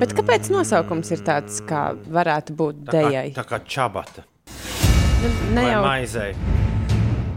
Bet 0.00 0.14
kāpēc 0.16 0.48
nosaukums 0.54 1.10
ir 1.12 1.20
tāds, 1.26 1.58
kā 1.68 1.90
varētu 2.08 2.54
būt 2.56 2.84
Tā 2.86 2.92
kā, 2.94 3.02
dejai? 3.10 3.26
tā 3.36 3.44
kā 3.48 3.58
čabata. 3.68 4.24
Nu, 5.20 5.30
ne 5.56 5.64
jau 5.66 5.82
maizei? 5.84 6.30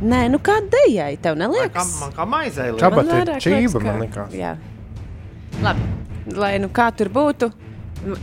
Nē, 0.03 0.22
nu 0.32 0.39
kā 0.43 0.57
dejai, 0.72 1.14
tev 1.24 1.36
Vai 1.36 1.39
Kā, 1.39 1.49
neliekas? 1.49 1.91
man 2.01 2.11
kā 2.16 2.26
maizei 2.28 2.70
liekas. 2.72 2.80
Čabat 2.84 3.05
Man 3.07 3.22
ir 3.22 3.34
čība, 3.43 3.59
liekas, 3.59 3.84
man 3.84 3.99
ka- 3.99 4.03
likās. 4.05 4.34
Jā. 4.39 4.53
Labi, 5.64 5.89
lai 6.36 6.53
nu 6.64 6.70
kā 6.76 6.89
tur 6.95 7.09
būtu, 7.14 7.51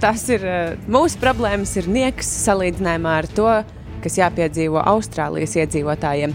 tas 0.00 0.24
ir 0.32 0.44
eh, 0.46 0.72
mūsu 0.90 1.20
problēmas, 1.22 1.76
ir 1.80 1.88
nieks 1.90 2.28
salīdzinājumā 2.46 3.14
ar 3.22 3.28
to, 3.36 3.52
kas 4.04 4.18
jāpiedzīvo 4.20 4.82
Austrālijas 4.92 5.56
iedzīvotājiem. 5.60 6.34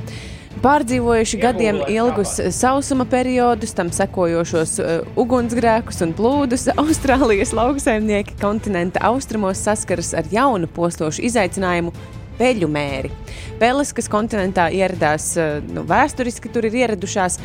Pārdzīvojuši 0.63 1.37
gadiem 1.41 1.81
ilgus 1.91 2.37
sausuma 2.55 3.03
periodus, 3.11 3.73
tam 3.75 3.89
sekojošos 3.93 4.75
uh, 4.79 4.93
ugunsgrēkus 5.19 5.99
un 6.05 6.13
plūdus, 6.15 6.69
Austrālijas 6.81 7.51
lauksaimnieki 7.57 8.37
kontinenta 8.39 9.03
austrumos 9.09 9.59
saskaras 9.67 10.13
ar 10.15 10.29
jaunu 10.31 10.69
postošu 10.71 11.25
izaicinājumu- 11.27 11.91
peļu 12.39 12.69
mēri. 12.71 13.11
Peles, 13.59 13.91
kas 13.95 14.07
kontinentā 14.11 14.69
ieradās 14.71 15.33
uh, 15.35 15.59
nu, 15.75 15.83
vēsturiski, 15.91 16.51
tur 16.55 16.69
ir 16.69 16.79
ieradušās. 16.85 17.39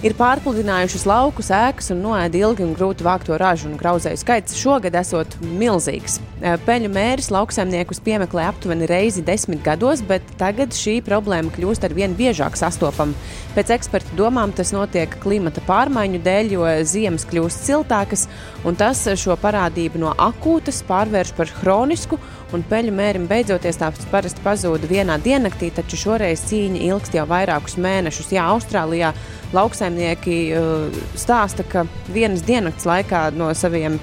Ir 0.00 0.14
pārpludinājušas 0.16 1.02
laukus, 1.04 1.50
ēkas 1.52 1.90
un 1.92 1.98
noēda 2.00 2.38
ilgi 2.38 2.64
un 2.64 2.70
grūti 2.72 3.04
vākto 3.04 3.36
ražu, 3.36 3.66
un 3.68 3.74
grauzēju 3.76 4.16
skaits 4.22 4.54
šogad 4.56 4.94
esot 4.96 5.34
milzīgs. 5.44 6.14
Eh, 6.40 6.54
Peļu 6.64 6.88
mēris 6.88 7.28
lauksaimniekus 7.28 8.00
piemeklē 8.06 8.46
aptuveni 8.48 8.88
reizi 8.88 9.20
desmit 9.20 9.60
gados, 9.60 10.00
bet 10.00 10.24
tagad 10.40 10.72
šī 10.72 11.02
problēma 11.04 11.52
kļūst 11.52 11.84
ar 11.84 11.92
vien 11.98 12.16
biežāk 12.16 12.56
sastopama. 12.56 13.12
Pēc 13.52 13.74
ekspertu 13.76 14.16
domām 14.16 14.56
tas 14.56 14.72
notiek 14.72 15.18
klimata 15.20 15.60
pārmaiņu 15.68 16.22
dēļ, 16.24 16.56
jo 16.56 16.72
ziemas 16.88 17.28
kļūst 17.28 17.68
siltākas, 17.68 18.24
un 18.64 18.80
tas 18.80 19.04
šo 19.20 19.36
parādību 19.36 20.00
no 20.00 20.14
akūtas 20.16 20.80
pārvērš 20.88 21.36
par 21.36 21.52
hronisku, 21.60 22.16
un 22.56 22.64
peļu 22.66 22.94
mērim 22.94 23.26
beidzoties 23.30 23.78
tāds 23.80 24.06
parasti 24.10 24.42
pazūd 24.44 24.86
vienā 24.90 25.18
diennaktī, 25.22 25.70
taču 25.74 25.98
šoreiz 26.00 26.42
cīņa 26.50 26.80
ilgst 26.88 27.16
jau 27.16 27.26
vairākus 27.30 27.76
mēnešus. 27.80 28.32
Jā, 28.34 28.46
Austrālijā 28.54 29.12
lauksaimnieki 29.56 30.38
uh, 30.54 31.02
stāsta, 31.18 31.66
ka 31.66 31.86
vienas 32.10 32.44
diennakts 32.46 32.88
laikā 32.88 33.28
no 33.38 33.52
saviem 33.54 34.00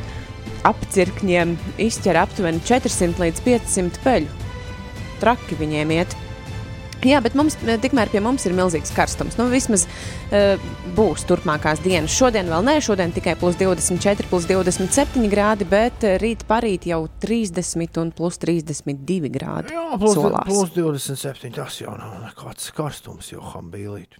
apcirkņiem 0.67 1.55
izķer 1.87 2.19
aptuveni 2.23 2.63
400 2.67 3.23
līdz 3.23 3.43
500 3.45 4.05
peļu. 4.05 4.47
Traki 5.21 5.57
viņiem 5.59 5.93
iet. 5.97 6.17
Jā, 7.05 7.19
bet 7.21 7.35
mums, 7.37 7.53
tikmēr 7.83 8.09
pie 8.09 8.21
mums 8.25 8.45
ir 8.47 8.55
milzīgs 8.57 8.89
karstums. 8.95 9.35
Nu, 9.37 9.45
vismaz 9.51 9.83
uh, 9.85 10.57
būs 10.97 11.25
turpmākās 11.29 11.83
dienas. 11.85 12.15
Šodien 12.17 12.49
vēl 12.49 12.65
nē, 12.65 12.77
šodien 12.81 13.13
tikai 13.13 13.35
plus 13.37 13.59
24, 13.59 14.25
plus 14.31 14.47
27 14.49 15.27
grādi, 15.29 15.67
bet 15.69 16.03
eh, 16.07 16.17
rīt 16.21 16.41
parīt 16.49 16.87
jau 16.89 17.03
30 17.21 18.01
un 18.01 18.11
plus 18.17 18.39
32 18.41 19.29
grādi. 19.33 19.75
Jā, 19.77 19.85
plus, 20.01 20.17
solās. 20.17 20.49
plus 20.49 20.73
27. 20.73 21.53
Tas 21.59 21.77
jau 21.83 21.93
nav 21.99 22.17
nekāds 22.25 22.71
karstums, 22.77 23.29
jo 23.35 23.45
hambīlīt. 23.53 24.17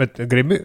Bet 0.00 0.16
gribi 0.28 0.62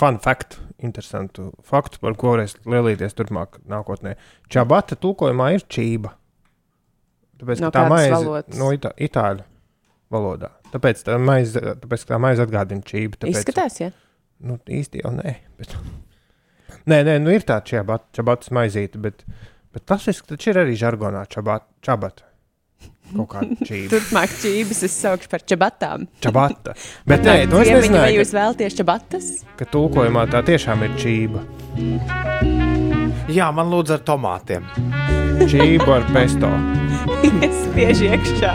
fun 0.00 0.16
fact, 0.18 0.56
interesantu 0.82 1.50
faktu, 1.64 2.00
par 2.02 2.16
ko 2.18 2.32
varēs 2.34 2.56
lielīties 2.66 3.14
turpmāk 3.16 3.60
nākotnē. 3.70 4.16
Čabata 4.52 4.96
tulkojumā 4.98 5.52
ir 5.58 5.66
čība. 5.70 6.16
Tāpēc, 7.36 7.60
No 7.60 7.70
tā 7.70 7.84
maize 7.92 8.10
valodas? 8.16 8.56
no 8.56 8.72
ita 8.72 8.90
itāļu 8.96 9.44
valodā. 10.10 10.50
Tāpēc 10.76 11.06
tā 11.06 11.16
maize, 11.16 11.62
tāpēc, 11.80 12.04
tā 12.10 12.20
maize 12.20 12.44
atgādina 12.44 12.84
čību. 12.84 13.22
Tāpēc, 13.22 13.40
Izskatās, 13.40 13.80
ja? 13.80 13.90
Nu, 14.44 14.58
īsti 14.60 15.00
jau 15.00 15.14
nē. 15.16 15.38
Bet... 15.56 15.72
Nē, 16.90 17.00
nē, 17.02 17.16
nu 17.18 17.32
ir 17.34 17.42
tā 17.42 17.56
čabata, 17.66 18.06
čabatas 18.14 18.52
maizīte, 18.54 19.00
bet, 19.02 19.24
bet 19.74 19.82
tas 19.90 20.04
ir, 20.06 20.20
ir 20.36 20.60
arī 20.62 20.76
žargonā 20.78 21.24
čabata. 21.32 21.66
čabata. 21.86 22.26
Turpmāk 23.90 24.32
čības 24.42 24.82
es 24.86 24.94
saukšu 25.00 25.30
par 25.32 25.44
čabatām. 25.48 26.06
Čabata. 26.20 26.74
Bet 27.08 27.24
nē, 27.24 27.36
to 27.50 27.62
es 27.62 27.70
Ciemiņi, 27.70 27.98
vai 28.02 28.12
jūs 28.18 28.34
vēlaties 28.36 28.78
čabatas? 28.80 29.30
ka, 29.46 29.62
ka 29.62 29.70
tulkojumā 29.72 30.26
tā 30.32 30.42
tiešām 30.46 30.84
ir 30.84 30.98
čība. 31.00 31.44
Jā, 33.32 33.48
man 33.54 33.72
lūdzu 33.72 33.96
ar 33.96 34.04
tomātiem. 34.06 34.66
Čība 35.46 36.00
ar 36.00 36.06
pesto. 36.12 36.50
es 37.46 37.66
bieži 37.74 38.12
iekšā 38.12 38.54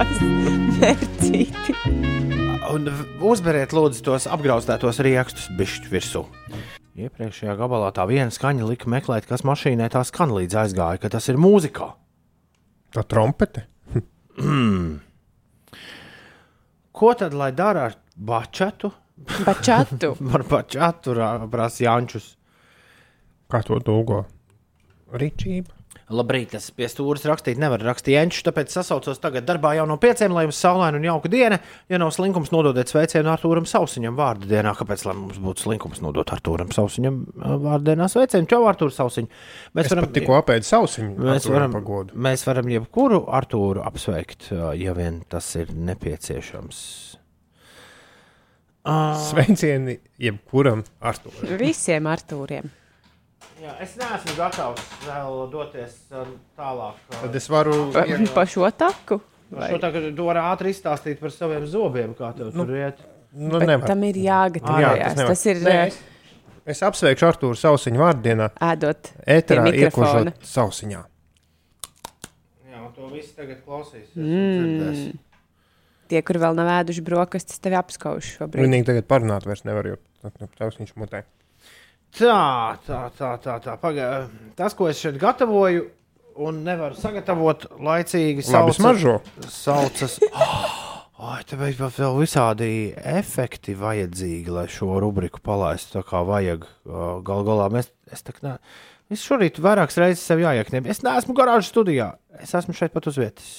mērcīti. 0.82 2.11
Un 2.72 2.88
uzberiet, 3.28 3.74
lūdzu, 3.76 4.00
tos 4.06 4.28
apgrauztētos 4.32 5.02
rīkstus 5.04 5.50
bišķi 5.60 5.90
virsū. 5.92 6.22
Iepriekšējā 7.02 7.56
gabalā 7.60 7.90
tā 7.96 8.06
viena 8.08 8.32
skaņa 8.32 8.68
lika 8.70 8.88
meklēt, 8.92 9.28
kas 9.28 9.44
mašīnai 9.48 9.90
tā 9.92 10.04
skan 10.08 10.32
līdz 10.36 10.56
aizgāja, 10.64 11.02
ka 11.02 11.12
tas 11.12 11.28
ir 11.32 11.40
mūzikā. 11.42 11.90
Tā 12.96 13.04
trompete. 13.12 13.66
Ko 17.02 17.14
tad 17.20 17.36
lai 17.36 17.52
dara 17.58 17.90
ar 17.90 17.98
bačatu? 18.16 18.92
Bačatu. 19.48 20.16
Par 20.32 20.44
bačatu 20.48 21.16
prasa 21.52 21.84
Jančus. 21.84 22.38
Kā 23.52 23.60
to 23.68 23.80
tulko? 23.84 24.24
Rīčība. 25.12 25.81
Labrīt, 26.16 26.50
tas 26.56 26.70
pie 26.76 26.88
stūres 26.90 27.24
rakstīt 27.30 27.60
nevar 27.62 27.84
rakstīt 27.86 28.16
Jančus, 28.18 28.44
tāpēc 28.48 28.74
sasaucos 28.74 29.22
tagad 29.22 29.46
darbā 29.48 29.76
jau 29.78 29.86
no 29.90 29.98
pieciem, 30.02 30.34
lai 30.36 30.48
jums 30.48 30.60
saulaina 30.62 30.98
un 31.00 31.06
jauka 31.08 31.32
diena. 31.32 31.60
Ja 31.92 32.00
nav 32.02 32.12
slinkums, 32.16 32.52
nododiet 32.54 32.92
sveicienu 32.92 33.32
Artūram 33.34 33.68
Sausiņam 33.70 34.18
vārdu 34.18 34.50
dienā. 34.50 34.74
Kāpēc 34.80 35.06
lai 35.08 35.16
mums 35.20 35.40
būtu 35.42 35.68
slinkums 35.68 36.02
nodot 36.04 36.34
Artūram 36.34 36.74
Sausiņam 36.76 37.22
vārdu 37.64 37.92
dienā 37.92 38.10
sveicienu? 38.12 38.50
Čau, 38.52 38.64
Artūrs 38.72 39.00
Sausiņ! 39.00 39.30
Mēs 39.78 39.92
Es 39.92 39.96
pat 40.00 40.12
tikko 40.16 40.38
apēdu 40.40 40.68
sausiņu. 40.68 41.16
Mēs 41.28 41.48
varam, 41.52 41.74
pagodu. 41.76 42.16
mēs 42.16 42.46
varam 42.48 42.70
jebkuru 42.72 43.24
Artūru 43.32 43.84
apsveikt, 43.86 44.52
ja 44.80 44.96
vien 44.98 45.22
tas 45.30 45.48
ir 45.60 45.74
nepieciešams. 45.76 46.84
Sveicieni 49.30 50.00
jebkuram 50.22 50.82
Artūram. 51.06 51.58
Visiem 51.62 52.08
Artūriem. 52.10 52.72
Jā, 53.62 53.76
es 53.84 53.92
neesmu 54.00 54.34
gatavs 54.40 54.86
vēl 55.06 55.36
doties 55.52 55.98
ā, 56.10 56.24
tālāk. 56.58 57.02
ā. 57.12 57.18
Tad 57.20 57.36
es 57.38 57.48
varu. 57.52 57.76
Pa, 57.94 58.06
pa 58.34 58.46
šo 58.50 58.66
taku. 58.74 59.20
Šo 59.52 59.78
tagad 59.84 60.08
tu 60.18 60.26
vari 60.26 60.42
ātri 60.42 60.72
izstāstīt 60.74 61.20
par 61.22 61.34
saviem 61.36 61.68
zobiem, 61.70 62.16
kā 62.18 62.32
tev 62.38 62.50
tur 62.56 62.72
iet. 62.74 63.04
Nu, 63.32 63.60
tam 63.62 64.06
ir 64.08 64.18
Jā, 64.18 64.40
jāgatavojas. 64.48 65.14
nevar. 65.20 65.30
Tas 65.30 65.44
ir 65.46 65.60
Nē, 65.62 65.76
eh, 65.76 65.92
es, 65.92 66.00
es 66.74 66.82
apsveikšu 66.88 67.28
Artūru 67.30 67.60
sausiņu 67.60 68.02
vārdienā. 68.02 68.48
ēdot 68.66 69.12
Ēterā 69.36 69.68
iekužot 69.84 70.42
sausiņā. 70.42 71.04
Jā, 72.72 72.82
to 72.96 73.12
viss 73.14 73.36
tagad 73.38 73.62
klausīsies. 73.68 74.16
Mm. 74.18 75.20
Tie, 76.12 76.24
kur 76.28 76.42
vēl 76.42 76.58
nav 76.58 76.72
ēduši 76.82 77.06
brokastis, 77.06 77.62
tevi 77.62 77.78
apskauž 77.80 78.34
šobrīd. 78.40 78.66
Viņi 78.66 78.90
tagad 78.90 79.08
parunāt 79.08 79.46
vairs 79.46 79.64
nevar, 79.70 79.94
jo 79.94 80.02
sausiņš 80.58 80.98
mutē. 80.98 81.24
Tā, 82.12 82.78
tā, 82.86 83.02
tā, 83.16 83.32
tā, 83.40 83.58
tā. 83.64 83.78
Paga... 83.80 84.28
Tas, 84.58 84.76
ko 84.76 84.90
es 84.92 85.00
šeit 85.00 85.18
gatavoju, 85.22 85.86
un 86.42 86.62
nevaru 86.66 86.98
sagatavot 87.00 87.68
laicīgi, 87.80 88.46
Labi 88.52 88.76
smaržo. 88.76 89.18
saucas. 89.48 90.20
Ai, 91.22 91.44
tāpēc 91.46 91.78
vēl 91.78 92.16
visādi 92.18 92.68
efekti 92.98 93.76
vajadzīgi, 93.78 94.50
lai 94.50 94.66
šo 94.72 94.96
rubriku 95.04 95.38
palaistu 95.46 96.00
tā 96.00 96.02
kā 96.08 96.24
vajag. 96.26 96.66
Galu 97.28 97.46
galā 97.46 97.68
mēs, 97.70 97.92
es 98.10 98.26
tā 98.26 98.34
kā, 98.34 98.56
es 99.14 99.22
šorīt 99.22 99.60
vairākas 99.62 100.00
reizes 100.02 100.26
sev 100.26 100.42
jāiekņem. 100.42 100.90
Es 100.90 101.04
neesmu 101.06 101.38
garāžas 101.38 101.70
studijā, 101.70 102.16
es 102.42 102.56
esmu 102.58 102.74
šeit 102.74 102.96
pat 102.96 103.06
uz 103.12 103.22
vietas. 103.22 103.52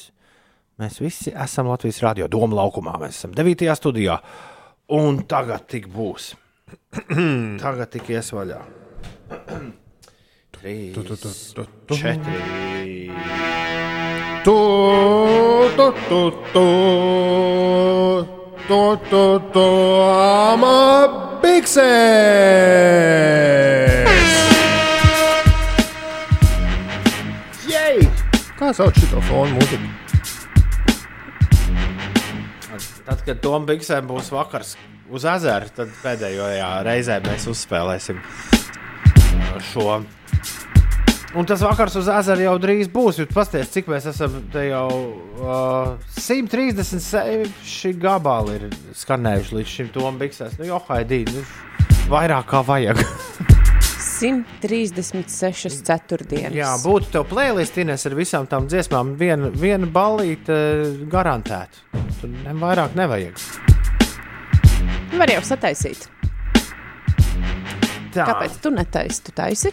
Mēs 0.82 0.98
visi 1.04 1.30
esam 1.30 1.70
Latvijas 1.70 2.02
radio 2.02 2.26
doma 2.32 2.58
laukumā, 2.64 2.96
mēs 2.98 3.20
esam 3.20 3.36
9. 3.38 3.62
studijā, 3.78 4.18
un 4.98 5.22
tagad 5.30 5.68
tik 5.70 5.86
būs. 5.92 6.32
tagad 7.62 7.90
tik 7.92 8.08
ies 8.14 8.32
vaļā. 8.34 8.60
Trīs, 10.58 10.92
Tu, 10.94 11.02
tu, 11.02 11.16
tu, 11.16 11.30
tu, 11.56 11.64
tu. 11.88 11.96
četri. 11.96 13.10
Tu, 14.44 14.56
tu, 15.78 15.86
tu, 16.08 16.20
tu, 16.52 16.66
tu, 18.68 18.80
tu, 19.10 19.22
tu, 19.54 19.66
amabiksēs! 23.02 24.38
Jej! 27.70 27.98
Kā 28.58 28.72
sauc 28.76 28.96
šo 29.08 29.20
fonu 29.28 29.58
mūziku? 29.58 29.88
Tad, 33.02 33.18
kad 33.26 33.40
Toms 33.42 33.66
Bigsēm 33.66 34.06
būs 34.10 34.28
vakars 34.32 34.76
uz 35.12 35.26
ezera, 35.28 35.68
tad 35.76 35.92
pēdējā 36.02 36.72
reizē 36.86 37.20
mēs 37.26 37.46
uzspēlēsim 37.52 38.20
šo. 39.72 40.02
Un 41.32 41.46
tas 41.48 41.62
vakars 41.64 41.94
uz 41.96 42.10
ezera 42.12 42.44
jau 42.44 42.58
drīz 42.60 42.90
būs. 42.92 43.22
Jūs 43.22 43.30
paskatieties, 43.32 43.72
cik 43.72 43.86
mēs 43.88 44.08
esam 44.10 44.34
te 44.52 44.66
jau 44.66 44.88
uh, 45.40 45.94
136 46.18 47.94
gabali 48.00 48.58
ir 48.58 48.66
skanējuši 49.00 49.56
līdz 49.56 49.72
šim 49.78 49.88
Toms 49.94 50.20
Bigsēm. 50.20 50.52
Nu, 50.60 50.68
jo 50.74 50.82
haidī, 50.90 51.22
nu, 51.32 51.46
vairāk 52.12 52.52
kā 52.52 52.60
vajag. 52.68 53.00
136 54.22 55.82
ceturtdienas. 55.88 56.54
Jā, 56.54 56.70
būtu 56.84 57.10
tev 57.16 57.26
playlist, 57.32 57.80
Ines, 57.82 58.06
ar 58.06 58.14
visām 58.18 58.46
tām 58.50 58.68
dziesmām, 58.70 59.16
viena, 59.18 59.50
viena 59.50 59.88
ballīte 59.90 60.54
garantēta. 61.10 61.82
Tur 62.20 62.56
vairāk 62.62 62.94
nevajag. 62.98 63.71
Var 65.18 65.32
jau 65.36 65.42
sataisīt. 65.44 66.06
Tā. 68.12 68.26
Kāpēc 68.28 68.56
tu 68.60 68.70
netaisi? 68.74 69.22
Tu 69.24 69.32
taisi? 69.36 69.70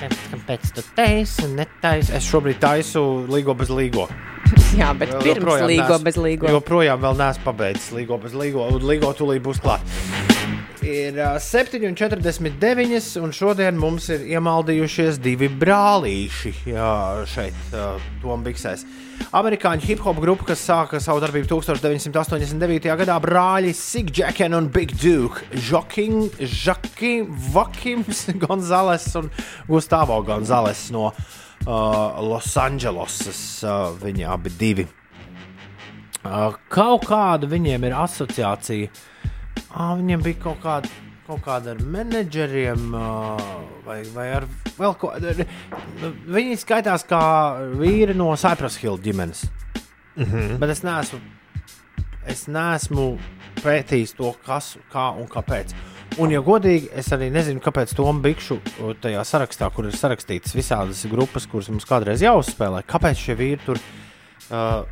Kāpēc 0.00 0.72
tu 0.74 0.82
taisi? 0.96 1.46
Netaisi. 1.54 2.14
Es 2.18 2.26
šobrīd 2.26 2.58
taisu 2.62 3.02
līgo 3.30 3.54
bez 3.58 3.70
līgo. 3.70 4.08
Jā, 4.80 4.90
bet 4.98 5.12
Vēl 5.14 5.22
pirms 5.22 5.62
līgo 5.70 5.84
neesmu- 5.86 6.06
bez 6.06 6.18
līgo. 6.22 6.50
Joprojām 6.50 7.02
vēl 7.02 7.18
neesmu 7.22 7.46
pabeidzis 7.46 7.92
līgo 7.94 8.18
bez 8.22 8.34
līgo. 8.34 8.66
un 8.74 8.82
Līgo 8.90 9.12
tūlīt 9.14 9.42
būs 9.46 9.62
klāt. 9.62 9.86
Ir 10.86 11.16
ā, 11.18 11.32
7,49 11.42 13.16
un 13.18 13.32
šodien 13.34 13.74
mums 13.80 14.04
ir 14.14 14.22
iemaldījušies 14.36 15.16
divi 15.18 15.48
brālīši 15.50 16.52
jā, 16.70 16.90
šeit, 17.26 17.56
uh, 17.74 17.96
Tombiksēs. 18.22 18.84
Amerikāņu 19.34 19.82
hip 19.88 20.04
hop 20.04 20.20
grupa, 20.22 20.46
kas 20.52 20.62
sāka 20.62 21.00
savu 21.02 21.18
darbību 21.24 21.48
1989. 21.50 22.86
gadā, 23.00 23.16
brāļi 23.24 23.72
Sigjaken 23.74 24.54
un 24.54 24.68
Big 24.70 24.94
Duke, 25.00 25.42
Žakim, 25.58 27.32
Vakims, 27.56 28.22
Gonzales 28.44 29.08
un 29.18 29.32
Gustavo 29.66 30.20
Gonzales 30.22 30.84
no 30.94 31.08
uh, 31.10 32.22
Losandželosas. 32.22 33.42
Uh, 33.66 33.90
viņi 34.06 34.30
abi 34.36 34.54
divi. 34.54 34.86
Uh, 36.22 36.54
kaut 36.70 37.10
kāda 37.10 37.50
viņiem 37.50 37.90
ir 37.90 37.98
asociācija. 38.06 38.94
Uh, 39.76 39.92
viņiem 39.98 40.22
bija 40.24 40.38
kaut 40.40 40.62
kāda, 40.62 40.90
kaut 41.26 41.42
kāda 41.44 41.74
ar 41.74 41.80
menedžeriem 41.84 42.94
vai, 43.84 43.98
vai 44.14 44.26
ar 44.38 44.46
vēl 44.78 44.94
ko. 44.96 45.10
Viņi 46.32 46.56
skaitās 46.62 47.04
kā 47.08 47.20
vīri 47.76 48.16
no 48.16 48.30
Cypress 48.40 48.80
Hill 48.80 48.96
ģimenes. 49.02 49.44
Mm 50.16 50.24
-hmm. 50.24 50.58
Bet 50.58 50.70
es 50.70 50.82
neesmu, 50.82 51.20
es 52.26 52.46
neesmu 52.48 53.18
pētījis 53.60 54.16
to, 54.16 54.32
kas, 54.46 54.76
kā 54.92 55.10
un 55.20 55.28
kāpēc. 55.28 55.74
Un, 56.18 56.30
ja 56.30 56.40
godīgi, 56.40 56.88
es 56.94 57.12
arī 57.12 57.30
nezinu, 57.30 57.60
kāpēc 57.60 57.94
Tomu 57.96 58.20
Bikšu 58.20 58.60
tajā 59.00 59.24
sarakstā, 59.24 59.70
kur 59.74 59.84
ir 59.84 59.92
sarakstītas 59.92 60.54
visādas 60.54 61.06
grupas, 61.10 61.46
kuras 61.46 61.68
mums 61.68 61.84
kādreiz 61.84 62.22
jāuzspēlē, 62.22 62.82
kāpēc 62.88 63.14
šie 63.14 63.34
vīri 63.34 63.60
tur 63.66 63.76
uh, 63.76 64.86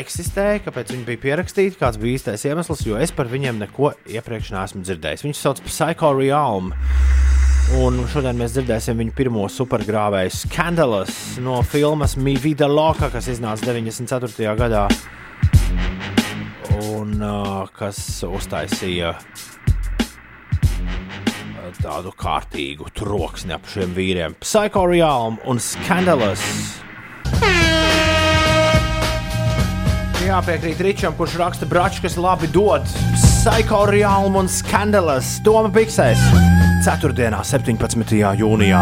eksistēja, 0.00 0.62
kāpēc 0.66 0.92
viņi 0.92 1.06
bija 1.06 1.22
pierakstīti, 1.22 1.78
kāds 1.80 1.98
bija 2.00 2.18
īstais 2.18 2.44
iemesls, 2.48 2.84
jo 2.86 2.98
es 3.00 3.12
par 3.14 3.30
viņiem 3.30 3.60
neko 3.64 3.92
iepriekš 4.12 4.52
neesmu 4.54 4.84
dzirdējis. 4.84 5.24
Viņus 5.26 5.42
sauc 5.46 5.62
par 5.64 5.72
Psycho 5.72 6.12
Realm. 6.18 6.70
Un 7.80 7.98
šodien 8.12 8.38
mēs 8.38 8.54
dzirdēsim 8.54 9.00
viņu 9.02 9.16
pirmo 9.18 9.48
supergrāvēju 9.50 10.34
Scandalous 10.36 11.16
no 11.42 11.58
filmas 11.66 12.14
Mi 12.20 12.36
Vida 12.38 12.68
Loka, 12.70 13.10
kas 13.10 13.26
iznāca 13.32 13.72
94. 13.72 14.54
gadā. 14.60 14.86
Un 16.92 17.16
uh, 17.18 17.66
kas 17.74 17.98
uztaisīja 18.28 19.16
tādu 21.82 22.12
kārtīgu 22.16 22.88
troksni 22.96 23.54
ap 23.56 23.68
šiem 23.70 23.92
vīriem. 23.96 24.36
Psycho 24.42 24.86
Realm 24.90 25.40
un 25.46 25.60
Scandalous. 25.62 26.42
Jāpiekrīt 30.24 30.78
Ričam, 30.80 31.12
kurš 31.18 31.34
raksta 31.36 31.66
braču, 31.68 32.00
kas 32.06 32.16
labi 32.16 32.48
dod. 32.48 32.86
Psycho 33.20 33.82
Realm 33.90 34.38
un 34.40 34.48
Scandalous. 34.48 35.36
Doma 35.44 35.68
Biksēs. 35.68 36.22
4. 36.86 37.12
17. 37.44 38.16
jūnijā. 38.40 38.80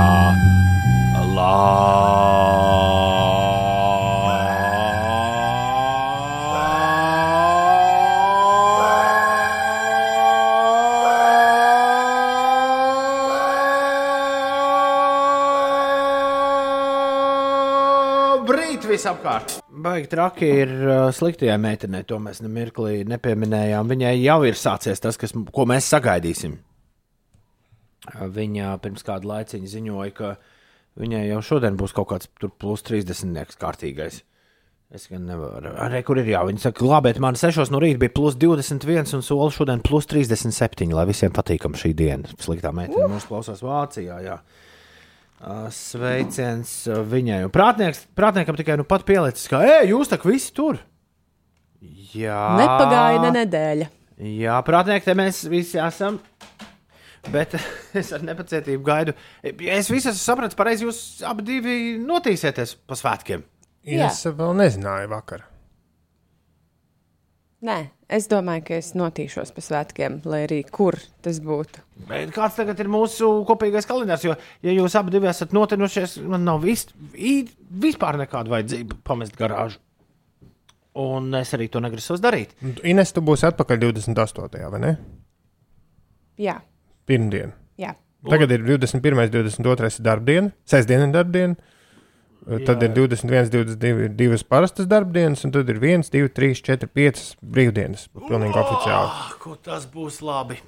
Brīt 18.46 18.86
visapkārt. 18.86 19.63
Baigi 19.84 20.08
traki 20.08 20.52
ir 20.64 20.70
uh, 20.80 21.08
sliktajai 21.12 21.56
meitenei, 21.60 22.04
to 22.08 22.16
mēs 22.22 22.40
nemirklī 22.44 23.02
nepieminējām. 23.10 23.90
Viņai 23.90 24.14
jau 24.22 24.38
ir 24.48 24.56
sācies 24.56 25.02
tas, 25.02 25.18
kas, 25.20 25.34
ko 25.34 25.66
mēs 25.68 25.90
sagaidīsim. 25.92 26.54
Uh, 26.56 26.70
Viņa 28.12 28.74
pirms 28.84 29.04
kāda 29.04 29.28
laiciņa 29.30 29.70
ziņoja, 29.70 30.12
ka 30.16 30.34
viņai 31.00 31.24
jau 31.30 31.40
šodien 31.44 31.78
būs 31.80 31.94
kaut 31.96 32.10
kāds 32.12 32.28
plus 32.60 32.84
30 32.84 33.56
kārtīgais. 33.60 34.20
Es 34.94 35.08
gan 35.10 35.24
nevaru. 35.26 35.72
Arī 35.80 36.02
kur 36.06 36.20
ir 36.20 36.28
jā, 36.28 36.42
viņi 36.46 36.60
saka, 36.62 36.84
labi, 36.86 37.14
man 37.22 37.38
6 37.40 37.72
no 37.72 37.80
rīta 37.82 37.98
bija 38.04 38.12
plus 38.14 38.36
21 38.38 39.16
un 39.16 39.24
soli 39.24 39.54
šodien 39.56 39.80
plus 39.82 40.06
37, 40.10 40.92
lai 40.94 41.06
visiem 41.08 41.32
patīkam 41.34 41.74
šī 41.78 41.94
diena. 41.96 42.36
Sliktā 42.38 42.70
meitene 42.76 43.08
mums 43.10 43.26
klausās 43.26 43.64
Vācijā. 43.64 44.20
Jā. 44.22 44.36
Uh, 45.44 45.66
Sveiciens 45.68 46.70
uh, 46.88 47.02
viņai. 47.04 47.42
Prātnieks, 47.52 48.06
prātniekam 48.16 48.56
tikai 48.56 48.78
nu 48.80 48.86
pat 48.88 49.02
pielicis, 49.04 49.44
ka, 49.50 49.60
ej, 49.60 49.90
jūs 49.92 50.08
tak 50.08 50.24
visi 50.24 50.48
tur. 50.56 50.78
Jā, 52.14 52.38
Nepagāja 52.56 53.20
ne 53.26 53.32
nedēļa. 53.42 53.88
Jā, 54.40 54.56
prātnieki, 54.64 55.04
te 55.04 55.16
mēs 55.18 55.42
visi 55.52 55.80
esam. 55.82 56.16
Bet 57.32 57.56
es 58.00 58.12
ar 58.16 58.24
nepacietību 58.24 58.84
gaidu. 58.86 59.14
Es 59.44 59.90
visu 59.92 60.10
esmu 60.12 60.20
sapratis, 60.22 60.56
pareizi 60.56 60.86
jūs 60.86 61.00
abi 61.28 61.44
divi 61.44 61.76
notīsieties 62.00 62.76
pa 62.88 62.96
svētkiem. 62.96 63.44
Jā. 63.84 64.08
Es 64.08 64.22
vēl 64.24 64.56
nezināju 64.56 65.10
vakar. 65.12 65.44
Nē, 67.64 67.78
es 68.08 68.28
domāju, 68.30 68.64
ka 68.68 68.76
es 68.80 68.92
notīšos 68.98 69.52
pa 69.54 69.64
svētkiem, 69.64 70.20
lai 70.28 70.42
arī 70.46 70.60
kur 70.68 70.96
tas 71.24 71.40
būtu. 71.44 71.82
Bet 72.08 72.32
kāds 72.34 72.58
tagad 72.58 72.80
ir 72.82 72.90
mūsu 72.92 73.30
kopīgais 73.48 73.88
kalendārs? 73.88 74.24
Jo, 74.26 74.36
ja 74.64 74.74
jūs 74.76 74.96
abi 74.98 75.22
esat 75.30 75.54
notinušies, 75.56 76.18
man 76.28 76.44
nav 76.44 76.62
vis, 76.64 76.86
vispār 77.14 78.20
nekāda 78.20 78.52
vajadzība 78.52 79.00
pamest 79.04 79.36
garāžu. 79.38 79.80
Un 80.94 81.34
es 81.34 81.50
arī 81.56 81.66
to 81.72 81.80
negrasos 81.82 82.20
darīt. 82.22 82.52
Un 82.62 82.76
Ines, 82.86 83.10
tu 83.12 83.22
būsi 83.24 83.48
atpakaļ 83.48 83.80
28. 83.88 84.60
vai 84.70 84.80
ne? 84.80 84.92
Jā, 86.38 86.60
Pirmdiena. 87.06 87.52
jā. 87.78 87.94
Tagad 88.24 88.52
ir 88.54 88.62
21. 88.64 89.28
22. 89.28 89.90
ir 89.90 90.04
darbdiena, 90.06 90.52
sestdiena 90.64 91.08
ir 91.08 91.12
darbdiena. 91.12 91.73
Tad 92.44 92.82
ir 92.84 92.90
21, 92.92 93.48
22 93.48 94.04
ir 94.04 94.10
divas 94.18 94.42
parastas 94.44 94.84
darbdienas, 94.90 95.46
un 95.46 95.52
tad 95.54 95.70
ir 95.72 95.78
1, 95.80 96.10
2, 96.12 96.28
3, 96.36 96.58
4, 96.66 96.88
5 96.92 97.22
brīvdienas. 97.40 98.02
Pilnīgi 98.12 98.58
oficiāli. 98.60 99.08
Ah, 99.08 99.30
ko 99.40 99.54
tas 99.56 99.86
būs 99.88 100.20
labi? 100.24 100.58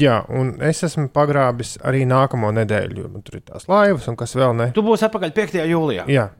Jā, 0.00 0.22
un 0.32 0.54
es 0.64 0.80
esmu 0.88 1.10
pagrābis 1.12 1.76
arī 1.84 2.06
nākamo 2.08 2.54
nedēļu, 2.56 3.02
jo 3.04 3.12
man 3.12 3.26
tur 3.26 3.36
ir 3.36 3.44
tās 3.52 3.68
laivas, 3.68 4.08
un 4.08 4.16
kas 4.16 4.32
vēl 4.38 4.56
ne. 4.56 4.70
Tu 4.76 4.84
būsi 4.86 5.04
atpakaļ 5.10 5.34
5. 5.36 5.60
jūlijā. 5.74 6.08
Jā, 6.08 6.30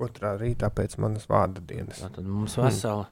otrā 0.00 0.34
rītā 0.40 0.70
pēc 0.72 0.96
manas 1.02 1.28
vārda 1.28 1.60
dienas. 1.60 2.00
Tad 2.00 2.24
mums 2.24 2.56
vesela. 2.60 3.10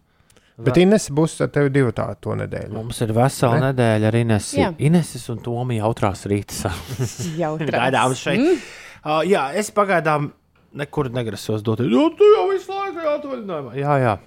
Bet 0.59 0.81
Ines 0.81 1.05
būs 1.15 1.37
ar 1.45 1.53
tevi 1.55 1.71
divu 1.71 1.93
tādu 1.95 2.17
to 2.25 2.35
nedēļu. 2.41 2.73
Mums 2.75 2.99
ir 3.05 3.13
vesela 3.15 3.61
Ne? 3.61 3.69
nedēļa 3.69 4.09
ar. 4.11 4.17
Jā. 4.59 4.73
Ineses 4.89 5.29
un 5.31 5.39
Tomija 5.45 5.85
jautrās 5.85 6.25
rītas. 6.27 6.65
Jau 7.43 7.53
Gaidāms 7.61 8.25
šeit. 8.25 8.41
Mm. 8.43 8.65
Uh, 8.99 9.21
jā, 9.23 9.45
es 9.55 9.71
pagaidām 9.71 10.33
nekur 10.77 11.11
negrasos 11.15 11.65
doties. 11.65 11.89
Jo 11.93 12.09
tu 12.17 12.27
jau 12.35 12.49
visu 12.53 12.75
laiku 12.75 13.01
esi 13.01 13.13
atvaļinājumā. 13.15 13.77
Jā, 13.79 13.97
jā. 14.03 14.19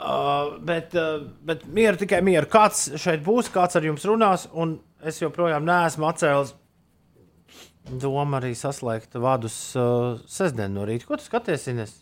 Uh, 0.00 0.56
bet, 0.64 0.94
uh, 0.96 1.26
bet 1.44 1.66
mieru 1.68 2.00
tikai 2.00 2.22
mieru. 2.24 2.48
Kāds 2.48 2.86
šeit 3.00 3.20
būs, 3.24 3.50
kāds 3.52 3.76
ar 3.76 3.84
jums 3.84 4.06
runās, 4.08 4.46
un 4.56 4.78
es 5.04 5.20
joprojām 5.20 5.66
neesmu 5.66 6.08
atcēlis 6.08 6.54
domu 8.00 8.38
arī 8.38 8.54
saslēgt 8.56 9.18
vadus 9.20 9.56
uh, 9.76 10.16
sestdien 10.30 10.72
no 10.76 10.86
rīta. 10.88 11.08
Ko 11.08 11.18
tu 11.20 11.26
skaties, 11.26 11.66
Ines? 11.72 11.94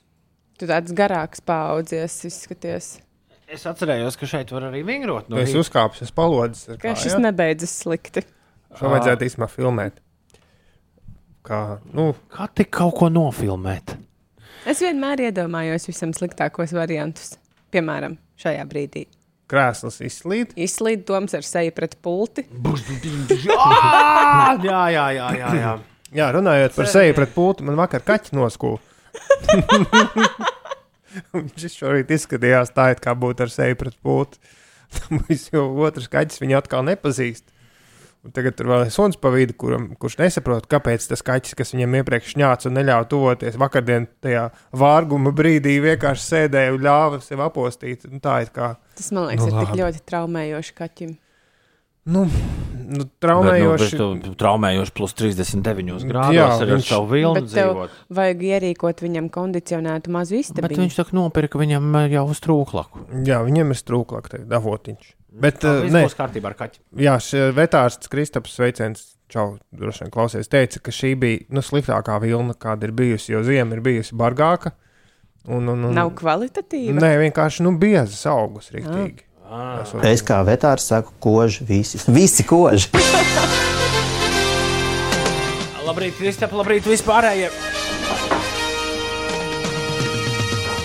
Tu 0.58 0.68
tāds 0.68 0.94
garāks 0.94 1.42
paudzies, 1.44 2.16
izskaties. 2.28 2.96
Es 3.48 3.64
atcerējos, 3.66 4.18
ka 4.20 4.28
šeit 4.28 4.50
var 4.52 4.68
arī 4.68 4.82
vingrot. 4.86 5.30
No 5.32 5.38
es 5.40 5.52
rīta. 5.52 5.62
uzkāpu 5.64 6.02
uz 6.04 6.12
palodzes. 6.14 6.68
Ka 6.82 6.92
šis 6.98 7.14
kājām. 7.14 7.24
nebeidzas 7.30 7.76
slikti. 7.82 8.26
Šo 8.76 8.90
vajadzētu 8.92 9.24
īstenībā 9.24 9.48
filmēt. 9.48 10.02
Kā, 11.48 11.78
nu, 11.96 12.10
Kā 12.34 12.46
tik 12.52 12.68
kaut 12.76 12.94
ko 12.98 13.08
nofilmēt? 13.12 13.94
Es 14.68 14.82
vienmēr 14.84 15.28
iedomājos 15.30 15.88
visam 15.88 16.10
sliktākos 16.12 16.74
variantus. 16.76 17.38
Piemēram, 17.72 18.18
šajā 18.40 18.64
brīdī. 18.68 19.06
krēsls 19.48 20.02
izslīd. 20.04 20.50
Izslīd 20.60 21.06
domas 21.08 21.32
ar 21.38 21.44
seju 21.46 21.72
pret 21.72 21.94
pulti. 22.04 22.44
Jā, 23.48 24.58
jā, 24.60 24.82
jā, 24.92 25.06
jā. 25.16 25.28
jā, 25.38 25.52
jā. 25.56 25.72
Jā, 26.18 26.26
runājot 26.32 26.76
par 26.76 26.88
seju 26.88 27.14
pret 27.16 27.32
pultu, 27.34 27.64
man 27.68 27.76
vakar 27.80 28.04
kaķi 28.04 28.36
noskūpa. 28.36 28.84
Viņš 31.32 31.74
šorīt 31.80 32.12
izskatījās 32.16 32.72
tā, 32.76 32.90
it 32.94 33.00
kā 33.04 33.14
būtu 33.16 33.44
ar 33.46 33.52
seju 33.52 33.76
pret 33.80 33.96
pultu. 34.04 34.40
Tam 34.94 35.20
jau 35.28 35.66
otrs 35.84 36.08
kaķis 36.12 36.40
viņu 36.40 36.56
atkal 36.60 36.84
nepazīst. 36.88 37.44
Un 38.26 38.32
tagad 38.34 38.56
tur 38.58 38.66
vēl 38.66 38.82
ir 38.84 38.90
suns 38.92 39.16
pa 39.16 39.30
vidu, 39.30 39.54
kuram, 39.54 39.84
kurš 39.96 40.16
nesaprot, 40.18 40.66
kāpēc 40.68 41.04
tas 41.08 41.22
kaķis, 41.22 41.54
kas 41.54 41.70
viņam 41.72 41.94
iepriekš 42.00 42.34
ņāca 42.36 42.66
un 42.68 42.74
neļāva 42.76 43.06
tuvoties, 43.08 43.54
vakardien 43.56 44.08
tajā 44.20 44.48
vārguma 44.76 45.30
brīdī 45.32 45.76
vienkārši 45.84 46.24
sēdēja 46.26 46.74
un 46.74 46.82
ļāva 46.82 47.20
sev 47.22 47.40
apostīt. 47.46 48.04
Un 48.10 48.18
tā 48.20 48.40
ir 48.42 48.50
kā 48.52 48.72
Tas 48.98 49.12
man 49.14 49.28
liekas, 49.30 49.46
Nu, 49.46 49.52
ir 49.54 49.60
tik 49.62 49.70
labi. 49.70 49.80
ļoti 49.84 50.02
traumējoši 50.10 50.74
kaķim. 50.80 51.16
nu, 52.08 52.24
nu, 52.88 53.04
Bet, 53.04 53.08
traumējoši. 53.20 53.98
Nu, 54.00 54.14
bet 54.16 54.24
tu 54.24 54.34
traumējoši 54.40 54.92
plus 54.96 55.12
39 55.14 56.02
Jā, 56.02 56.08
grādos 56.08 56.62
arī 56.62 56.70
ar 56.72 56.76
viņš- 56.78 56.88
savu 56.88 57.06
vilnu 57.12 57.34
Bet 57.34 57.44
dzīvot. 57.52 57.90
vajag 58.18 58.42
ierīkot 58.50 59.02
viņam 59.04 59.30
kondicionētu 59.30 60.08
mazu 60.10 60.34
Bet 60.36 60.44
istabu. 60.44 60.74
viņš 60.74 60.96
tā 60.96 61.06
nopirka 61.12 61.58
viņam 61.60 61.94
eh, 62.04 62.08
jau 62.16 62.26
uz 62.28 62.40
trūklaku. 62.40 63.06
Jā, 63.28 63.44
viņam 63.44 63.70
ir 63.70 63.78
strūklāk, 63.78 64.28
tā 64.32 64.40
avotiņš. 64.48 65.14
Bet, 65.28 65.58
Tā 65.60 65.74
uh, 65.82 65.86
nē, 65.92 66.04
būs 66.08 66.16
kārtībā 66.16 66.48
ar 66.50 66.56
kaķi. 66.56 66.80
jā, 67.04 67.14
šis 67.20 67.52
vetārsts 67.56 68.08
Kristaps 68.08 68.54
Sveiciens, 68.56 69.02
čau, 69.28 69.58
droši 69.76 70.06
vien 70.06 70.10
klausies, 70.14 70.48
teica, 70.48 70.80
ka 70.80 70.90
šī 70.94 71.10
bija 71.20 71.42
nu, 71.52 71.60
sliktākā 71.62 72.16
vilna, 72.22 72.54
kāda 72.56 72.88
ir 72.88 72.94
bijusi, 72.96 73.34
jo 73.34 73.42
ziema 73.44 73.76
ir 73.76 73.82
bijusi 73.84 74.16
bargāka. 74.16 74.72
Un, 75.48 75.68
un, 75.68 75.84
un, 75.88 75.94
Nav 75.96 76.10
kvalitatīva. 76.18 76.96
Nē, 77.00 77.12
vienkārši 77.26 77.62
nu, 77.64 77.74
biezas 77.80 78.24
augus 78.28 78.72
rīktīgi. 78.74 79.24
Ah. 79.48 79.78
Esot- 79.84 80.04
Es 80.04 80.20
kā 80.24 80.40
vetārs 80.44 80.84
saku, 80.90 81.12
koži, 81.24 81.64
visi, 81.68 82.00
visi 82.12 82.44
koži. 82.44 82.88
Labrīt, 85.88 86.18
Kristap, 86.18 86.52
labrīt, 86.52 86.84
vispārējie. 86.88 87.48
Ja 87.48 88.37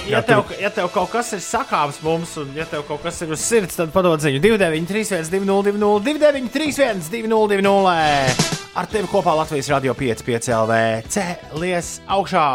Jā, 0.03 0.19
tev, 0.25 0.49
ja 0.59 0.67
tev 0.73 0.89
kaut 0.91 1.11
kas 1.13 1.31
ir 1.35 1.39
sakāms 1.43 2.01
mums, 2.03 2.33
un 2.41 2.51
ja 2.57 2.65
tev 2.67 2.83
kaut 2.87 3.03
kas 3.05 3.21
ir 3.23 3.31
uz 3.31 3.43
sirds, 3.43 3.77
tad 3.79 3.93
padod 3.95 4.19
ziņu 4.23 4.41
293, 4.43 5.31
202, 5.31 6.03
293, 6.03 7.07
202. 7.13 8.62
Ar 8.73 8.87
tevi 8.89 9.05
kopā 9.05 9.35
Latvijas 9.37 9.67
Rādio 9.69 9.93
5,5 9.93 10.47
LV 10.49 10.77
cēlies 11.13 11.89
augšā. 12.09 12.45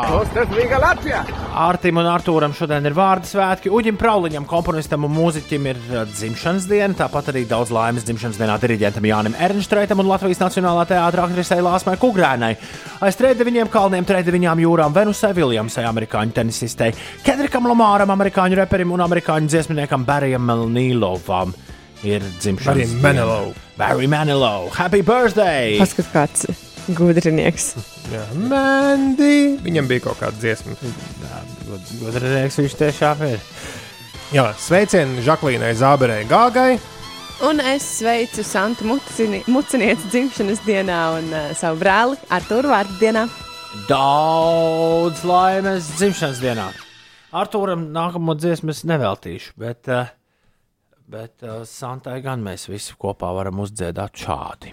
Artim 1.62 2.00
un 2.00 2.08
Artūram 2.10 2.50
šodien 2.58 2.88
ir 2.90 2.96
vārdu 2.96 3.30
svētki. 3.30 3.70
Uģim 3.70 3.94
Prauliņam, 4.00 4.48
komponistam 4.50 5.06
un 5.06 5.14
mūziķim 5.14 5.68
ir 5.70 5.78
uh, 5.92 6.00
dzimšanas 6.10 6.66
diena. 6.66 6.90
Tāpat 6.98 7.30
arī 7.30 7.44
daudz 7.46 7.70
laimes 7.70 8.02
dzimšanas 8.08 8.42
dienā 8.42 8.58
diriģentam 8.64 9.06
Jānim 9.06 9.38
Ernstreitam 9.46 10.02
un 10.02 10.10
Latvijas 10.10 10.42
Nacionālā 10.42 10.88
teātrā 10.90 11.28
aktrisei 11.28 11.62
Lāsmai 11.62 11.94
Kugrēnai. 12.02 12.50
Aiz 12.98 13.20
trījiem 13.22 13.70
kalniem, 13.70 14.10
trījām 14.10 14.66
jūrām 14.66 14.98
Venusai 14.98 15.30
Viljamsai, 15.38 15.86
amerikāņu 15.86 16.34
tenisistei, 16.34 16.90
Kedrikam 17.22 17.70
Lamāram, 17.70 18.10
amerikāņu 18.18 18.58
reperim 18.64 18.98
un 18.98 19.06
amerikāņu 19.06 19.54
dziesminiekam 19.54 20.02
Barijam 20.08 20.50
Melnīlovam. 20.50 21.54
Ir 22.06 22.22
dzimšanas 22.38 22.64
Barry 22.66 22.84
diena. 22.86 23.02
Manilow. 23.02 23.54
Barry 23.78 24.06
Manilow. 24.06 24.68
Happy 24.76 25.00
birthday! 25.02 25.78
Paskat, 25.80 26.06
kāds 26.14 26.44
gudrinieks. 26.94 27.72
Jā, 28.14 28.22
Mandy. 28.48 29.56
Viņam 29.64 29.88
bija 29.90 30.06
kaut 30.06 30.20
kāda 30.22 30.38
dziesma. 30.40 30.76
Gudrinieks 32.00 32.58
viņš 32.60 32.76
tiešām 32.78 33.24
ir. 33.28 33.42
Jā, 34.32 34.46
sveicieni 34.60 35.22
Žaklīnai 35.24 35.72
Zāberei 35.78 36.22
Gāgai. 36.28 36.78
Un 37.48 37.60
es 37.62 37.84
sveicu 38.00 38.42
Santu 38.44 38.84
Mucini- 38.88 39.44
Mucinieci 39.46 40.08
dzimšanas 40.10 40.62
dienā 40.66 41.00
un 41.20 41.28
uh, 41.30 41.50
savu 41.56 41.78
brāli 41.80 42.18
Arturu 42.34 42.72
vārdu 42.72 42.96
dienā. 42.98 43.26
Daudz 43.88 45.22
laimes 45.28 45.86
dzimšanas 45.98 46.40
dienā. 46.42 46.70
Arthūram 47.38 47.86
nākamo 47.94 48.34
dziesmu 48.40 48.72
es 48.72 48.82
neveltīšu, 48.88 49.52
bet, 49.60 49.84
eh, 49.92 50.08
bet 51.08 51.42
eh, 51.42 51.62
Santai 51.68 52.20
gan 52.24 52.42
mēs 52.44 52.68
visi 52.70 52.94
kopā 53.00 53.30
varam 53.36 53.60
uzdziedāt 53.64 54.12
šādi. 54.24 54.72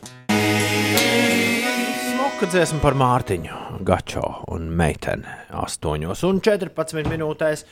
Smuka 2.06 2.46
dziesma 2.52 2.80
par 2.84 2.96
Mārtiņu, 3.00 3.56
Gačo 3.88 4.26
un 4.56 4.62
meiteni 4.76 5.30
8 5.56 6.06
un 6.28 6.42
14 6.44 7.08
minūtēs. 7.12 7.66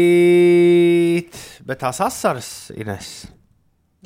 Labrīt! 0.00 1.36
Bet 1.66 1.78
tās 1.84 2.00
asaras, 2.02 2.48
Ines, 2.74 3.10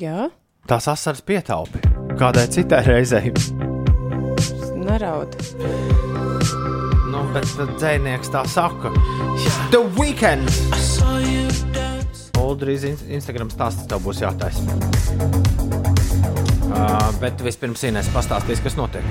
Jā, 0.01 0.27
tās 0.69 0.85
asaras 0.91 1.21
pietaupi 1.25 1.79
kādai 2.19 2.45
citai 2.51 2.83
reizei. 2.85 3.31
neraud. 4.85 5.33
Nu, 7.09 7.23
bet 7.33 7.47
bet 7.57 7.69
dzēnieks 7.79 8.29
tā 8.35 8.43
saka, 8.51 8.91
The 9.71 9.81
Weekend! 9.97 10.51
Oldrīz 12.41 12.85
Instagram 12.87 13.49
stāsts 13.53 13.87
tev 13.89 14.03
būs 14.05 14.21
jātaisa. 14.23 14.61
Uh, 16.65 17.09
bet 17.21 17.39
vispirms 17.45 17.85
Inês 17.87 18.09
pastāstīs, 18.13 18.63
kas 18.63 18.75
notiek. 18.79 19.05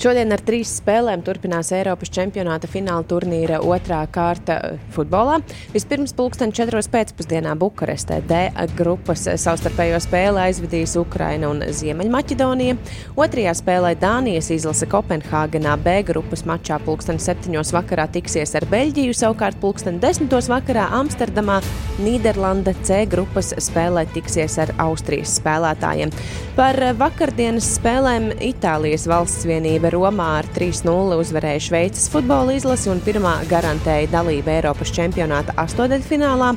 Šodien 0.00 0.32
ar 0.32 0.40
trīs 0.40 0.70
spēlēm 0.78 1.20
turpinās 1.20 1.74
Eiropas 1.76 2.08
čempionāta 2.08 2.64
fināla 2.72 3.04
turnīra 3.04 3.58
otrā 3.60 3.98
kārta 4.08 4.54
eh, 4.64 4.78
futbolā. 4.94 5.34
Vispirms 5.74 6.14
pulksten 6.16 6.54
4. 6.56 6.80
pēcpusdienā 6.94 7.52
Bukarestē 7.60 8.22
D 8.24 8.38
grupas 8.78 9.26
savstarpējo 9.28 9.98
spēli 10.00 10.40
aizvedīs 10.46 10.94
Ukraina 10.96 11.50
un 11.52 11.60
Ziemeļmaķedonija. 11.76 12.78
Otrajā 13.20 13.52
spēlē 13.58 13.90
Dānijas 14.00 14.48
izlase 14.56 14.88
Kopenhāgenā 14.88 15.76
B 15.84 15.98
grupas 16.08 16.46
mačā 16.48 16.80
pulksten 16.86 17.20
7. 17.20 17.60
vakarā 17.76 18.08
tiksies 18.16 18.56
ar 18.56 18.64
Beļģiju, 18.72 19.18
savukārt 19.20 19.60
pulksten 19.60 20.00
10. 20.00 20.32
vakarā 20.54 20.88
Amsterdamā 20.96 21.58
Nīderlanda 22.00 22.72
C 22.88 23.02
grupas 23.04 23.52
spēlē 23.60 24.06
tiksies 24.16 24.56
ar 24.64 24.72
Austrijas 24.80 25.36
spēlētājiem. 25.42 26.16
Par 26.56 26.80
vakardienas 26.96 27.68
spēlēm 27.76 28.32
Itālijas 28.48 29.04
valsts 29.12 29.44
vienība 29.44 29.89
Romā 29.90 30.26
ar 30.38 30.48
3-0 30.54 31.16
uzvarēja 31.20 31.62
Šveices 31.66 32.06
futbola 32.12 32.54
izlasi 32.56 32.90
un 32.92 33.02
pirmā 33.04 33.32
garantēja 33.50 34.10
dalību 34.12 34.52
Eiropas 34.54 34.92
čempionāta 34.94 35.54
astoņdaļfinālā. 35.60 36.52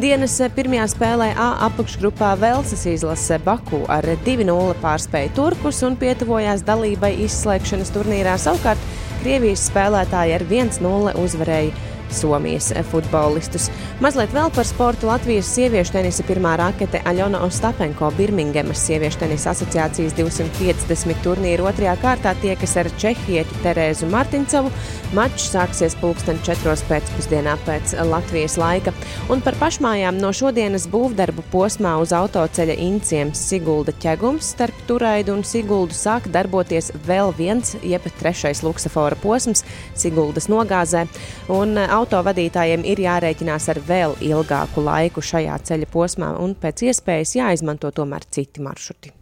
Dienas 0.00 0.34
pirmajā 0.56 0.88
spēlē 0.94 1.30
A 1.36 1.48
apakšgrupā 1.68 2.32
Velsas 2.40 2.84
izlase 2.90 3.38
Baku 3.44 3.84
ar 3.92 4.08
2-0 4.26 4.74
pārspēja 4.82 5.34
Turkus 5.36 5.82
un 5.86 5.96
pietuvojās 6.00 6.66
dalībai 6.66 7.14
izslēgšanas 7.28 7.94
turnīrā. 7.94 8.34
Savukārt 8.40 8.92
Krievijas 9.22 9.68
spēlētāji 9.70 10.34
ar 10.34 10.42
1-0 10.50 11.16
uzvarēja 11.22 11.91
Somijas 12.12 12.70
futbolistus. 12.90 13.68
Mazliet 14.02 14.32
vēl 14.34 14.50
par 14.54 14.66
sportu 14.68 15.08
Latvijas 15.10 15.50
sieviešu 15.54 15.96
tenisa 15.96 16.24
pirmā 16.26 16.54
rakete 16.60 17.02
Aļona 17.08 17.42
Ostapenko 17.46 18.10
Birmingemas 18.16 18.82
sieviešu 18.86 19.22
tenisa 19.24 19.52
asociācijas 19.52 20.16
250 20.18 21.22
turnīra 21.24 21.68
otrajā 21.70 21.96
kārtā 22.02 22.34
tiekas 22.42 22.76
ar 22.80 22.90
Čehieti 22.98 23.62
Terēzu 23.64 24.08
Martincovu. 24.12 24.72
Mačs 25.16 25.50
sāksies 25.52 25.96
pulksten 26.00 26.38
4. 26.46 26.74
pēcpusdienā 26.88 27.58
pēc 27.66 27.94
Latvijas 28.08 28.56
laika. 28.60 28.94
Un 29.32 29.42
par 29.44 29.58
pašmājām 29.60 30.18
no 30.22 30.32
šodienas 30.32 30.86
būvdarbu 30.92 31.44
posmā 31.52 31.94
uz 32.00 32.14
autoceļa 32.16 32.78
Inciems 32.86 33.42
Sigulda 33.50 33.94
ķegums 34.02 34.52
starp 34.54 34.76
Turaidu 34.88 35.36
un 35.36 35.44
Siguldu 35.46 35.96
sāk 35.96 36.28
darboties 36.32 36.90
vēl 37.06 37.32
viens, 37.36 37.74
jeb 37.82 38.06
trešais 38.20 38.62
luksafora 38.64 39.18
posms 39.20 39.64
Siguldas 39.98 40.48
nogāzē. 40.52 41.04
Un 41.52 41.76
autovadītājiem 42.02 42.84
ir 42.88 43.00
jārēķinās 43.04 43.68
ar 43.72 43.80
vēl 43.86 44.14
ilgāku 44.26 44.82
laiku 44.84 45.22
šajā 45.24 45.56
ceļa 45.68 45.88
posmā, 45.92 46.32
un 46.42 46.54
pēc 46.58 46.84
iespējas 46.90 47.36
jāizmanto 47.38 47.90
tomēr 47.94 48.26
citi 48.30 48.62
maršruti. 48.64 49.12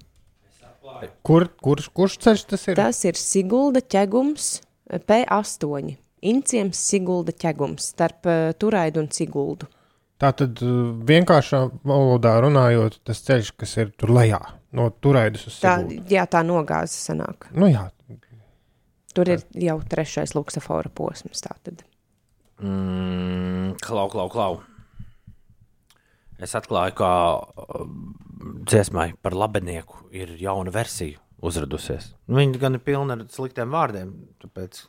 Kur, 1.25 1.47
kurš, 1.63 1.89
kurš 1.97 2.17
ceļš 2.25 2.47
tas 2.51 2.67
ir? 2.69 2.77
Tas 2.81 2.99
ir 3.09 3.17
Sigulda 3.17 3.81
ķegums 3.81 4.49
P8. 5.09 5.95
Inciems 6.31 6.81
Sigulda 6.91 7.33
ķegums 7.33 7.93
starp 7.95 8.29
uh, 8.29 8.51
Turaidu 8.61 9.01
un 9.01 9.09
Siguldu. 9.15 9.69
Tā 10.21 10.35
tad 10.37 10.61
uh, 10.61 10.91
vienkāršā 11.09 11.63
valodā 11.89 12.35
runājot, 12.45 12.99
tas 13.09 13.23
ceļš, 13.25 13.55
kas 13.63 13.73
ir 13.81 13.95
tur 13.97 14.13
lejā, 14.19 14.41
no 14.77 14.91
turēdas 15.01 15.47
uz 15.49 15.57
Tā, 15.63 15.79
Siguldu. 15.79 16.05
jā, 16.13 16.27
tā 16.29 16.43
nogāze 16.45 16.99
sanāk. 16.99 17.49
Nu 17.57 17.71
jā, 17.71 17.87
Tur 19.11 19.27
ir 19.27 19.41
jau 19.59 19.81
trešais 19.91 20.37
luksafora 20.37 20.91
posms. 20.95 21.41
Tātad. 21.43 21.81
Mm, 22.61 23.75
klau, 23.81 24.09
klau, 24.13 24.29
klau. 24.33 24.61
Es 26.41 26.55
atklāju, 26.57 26.95
ka 26.97 27.11
uh, 27.41 27.85
dziesmai 28.69 29.11
par 29.21 29.37
labenieku 29.37 30.07
ir 30.17 30.33
jauna 30.41 30.73
versija 30.73 31.21
uzradusies. 31.45 32.15
Nu, 32.29 32.39
Viņa 32.41 32.61
gan 32.61 32.77
ir 32.77 32.85
pilna 32.85 33.17
ar 33.17 33.27
sliktiem 33.33 33.73
vārdiem, 33.73 34.13
tāpēc, 34.45 34.83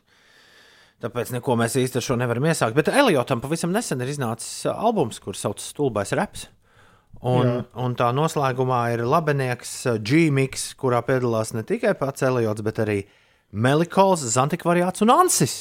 tāpēc 1.04 1.32
neko 1.36 1.56
mēs 1.60 1.76
īsti 1.80 2.00
ar 2.00 2.06
šo 2.08 2.16
nevaram 2.20 2.48
iesākt. 2.48 2.76
Bet 2.76 2.92
Eliotam 2.92 3.40
pavisam 3.44 3.72
nesen 3.72 4.04
ir 4.04 4.12
iznācis 4.12 4.66
albums, 4.72 5.20
kurš 5.22 5.46
saucas 5.46 5.70
Stulbais 5.72 6.12
Reps. 6.16 6.48
Un, 7.22 7.46
Jā. 7.46 7.58
un 7.78 7.92
tā 7.94 8.08
noslēgumā 8.16 8.80
ir 8.96 9.04
labenieks 9.06 9.72
G-Mix, 10.02 10.72
kurā 10.80 11.04
piedalās 11.06 11.52
ne 11.54 11.62
tikai 11.66 11.92
pats 12.00 12.24
Eliots, 12.26 12.64
bet 12.66 12.80
arī 12.82 13.02
Melikols, 13.52 14.24
Zantikvariāts 14.32 15.04
un 15.04 15.12
Ansis. 15.14 15.56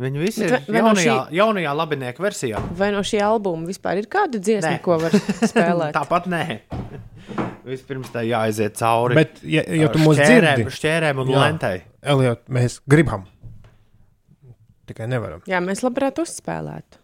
Viņi 0.00 0.20
visi 0.22 0.44
ir 0.46 0.54
vai 0.56 0.60
no 0.70 0.78
jaunajā, 0.80 1.14
šī- 1.28 1.36
jaunajā 1.36 1.72
labinieka 1.76 2.22
versijā. 2.24 2.60
Vai 2.78 2.88
no 2.94 3.02
šī 3.04 3.18
albuma 3.24 3.68
vispār 3.68 3.98
ir 4.00 4.06
kāda 4.08 4.40
dziesma, 4.40 4.78
Nē. 4.78 4.82
ko 4.84 4.96
var 5.02 5.12
spēlēt? 5.50 5.92
Tāpat 5.96 6.28
nē. 6.32 6.44
Vispirms 7.70 8.08
tā 8.14 8.22
jāaiziet 8.24 8.78
cauri. 8.80 9.14
Bet, 9.18 9.42
ja, 9.44 9.60
ja 9.76 9.90
tu 9.92 10.00
šķērēm, 10.00 10.62
dzirdi, 10.64 10.72
šķērēm 10.78 11.20
un 11.22 11.28
Jā. 11.34 11.42
lentai. 11.44 11.74
Elijot, 12.00 12.40
mēs 12.48 12.78
gribam. 12.88 13.26
Tikai 14.88 15.06
nevaram. 15.12 15.42
Jā, 15.46 15.60
mēs 15.62 15.84
labprāt 15.84 16.16
uzspēlētu. 16.22 16.98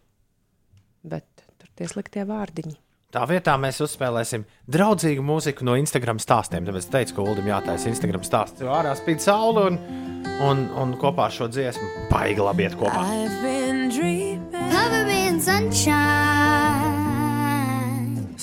Bet 1.06 1.26
tur 1.60 1.68
tie 1.78 1.86
sliktie 1.92 2.24
vārdiņi. 2.26 2.74
Tā 3.14 3.22
vietā 3.30 3.52
mēs 3.54 3.78
uzspēlēsim 3.84 4.42
draudzīgu 4.66 5.22
mūziku 5.22 5.66
no 5.66 5.76
Instagram 5.78 6.18
stāstiem. 6.18 6.64
Tāpēc 6.66 6.82
es 6.82 6.90
teicu, 6.90 7.14
ka 7.14 7.26
Ulim 7.30 7.46
jātaisa 7.46 7.86
Instagram 7.92 8.24
stāsts. 8.26 8.64
Jo 8.64 8.72
ārā 8.74 8.96
spīd 8.98 9.22
saule 9.22 9.62
un, 9.70 9.78
un, 10.42 10.64
un 10.82 10.94
kopā 10.98 11.28
ar 11.28 11.36
šo 11.36 11.46
dziesmu 11.46 12.08
baigi 12.10 12.42
labi 12.42 12.66
iet 12.66 12.74
kopā. 12.80 13.04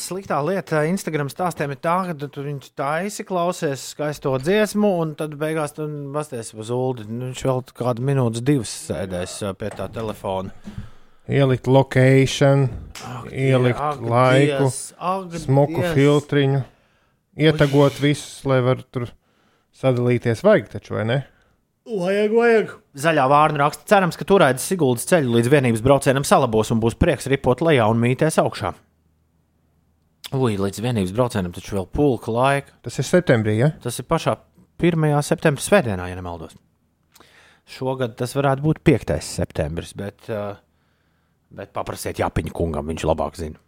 Sliktā 0.04 0.40
lieta 0.48 0.86
Instagram 0.88 1.30
stāstiem 1.32 1.76
ir 1.76 1.82
tā, 1.84 1.98
ka 2.08 2.16
tu 2.24 2.46
viņš 2.48 2.72
taisi, 2.80 3.28
klausies 3.28 3.84
skaisto 3.92 4.32
dziesmu, 4.40 4.94
un 5.04 5.14
tad 5.20 5.36
beigās 5.40 5.76
tu 5.76 5.90
basties 6.16 6.56
uz 6.56 6.72
ulu. 6.72 7.04
Viņš 7.04 7.46
vēl 7.52 7.62
kādu 7.76 8.08
minūtes, 8.08 8.48
divas 8.48 8.72
sēdēs 8.88 9.42
ā, 9.44 9.54
pie 9.60 9.76
tā 9.76 9.92
telefona. 9.92 10.56
Ielikt 11.32 11.68
location, 11.72 12.66
ielikt 13.32 13.80
Ak, 13.80 14.02
laiku, 14.04 14.66
Dievs, 14.68 14.80
ak, 15.00 15.36
smuku 15.46 15.80
Dievs. 15.80 15.94
filtriņu, 15.96 16.64
ietagot 17.40 18.00
visus, 18.04 18.42
lai 18.44 18.58
varētu 18.66 18.90
tur 18.92 19.06
sadalīties. 19.80 20.44
Vajag 20.44 20.68
taču, 20.74 20.98
vai 20.98 21.06
ne? 21.08 21.20
Vajag, 21.88 22.36
vajag. 22.36 22.74
Zaļā 23.06 23.28
vārna 23.32 23.62
raksta, 23.64 23.88
cerams, 23.92 24.20
ka 24.20 24.28
turēdzis 24.28 24.68
Siguldas 24.72 25.08
ceļu 25.08 25.38
līdz 25.38 25.52
vienības 25.52 25.84
braucienam 25.84 26.28
salabos 26.28 26.72
un 26.76 26.80
būs 26.84 26.96
prieks 27.00 27.28
ripot 27.32 27.64
lejā 27.64 27.88
un 27.92 28.00
mītēs 28.04 28.40
augšā. 28.44 28.74
Ui, 30.34 30.56
līdz 30.60 30.80
vienības 30.84 31.12
braucienam 31.16 31.52
taču 31.56 31.78
vēl 31.78 31.88
pulka 31.92 32.32
laika. 32.36 32.76
Tas 32.84 33.00
ir 33.00 33.08
septembrī, 33.08 33.58
ja? 33.60 33.72
Tas 33.84 34.00
ir 34.00 34.08
pašā 34.08 34.38
1. 34.80 35.10
septembrī, 35.24 35.64
svētdienā, 35.64 36.08
ja 36.12 36.20
nemaldos. 36.20 36.56
Šogad 37.70 38.16
tas 38.20 38.36
varētu 38.36 38.64
būt 38.64 38.84
5. 38.84 39.20
septembris, 39.24 39.94
bet, 39.96 40.24
uh, 40.32 40.56
bet 41.56 41.72
paprasiet 41.76 42.20
Jāpiņa 42.22 42.54
kungam, 42.56 42.88
viņš 42.92 43.06
labāk 43.10 43.38
zina. 43.40 43.60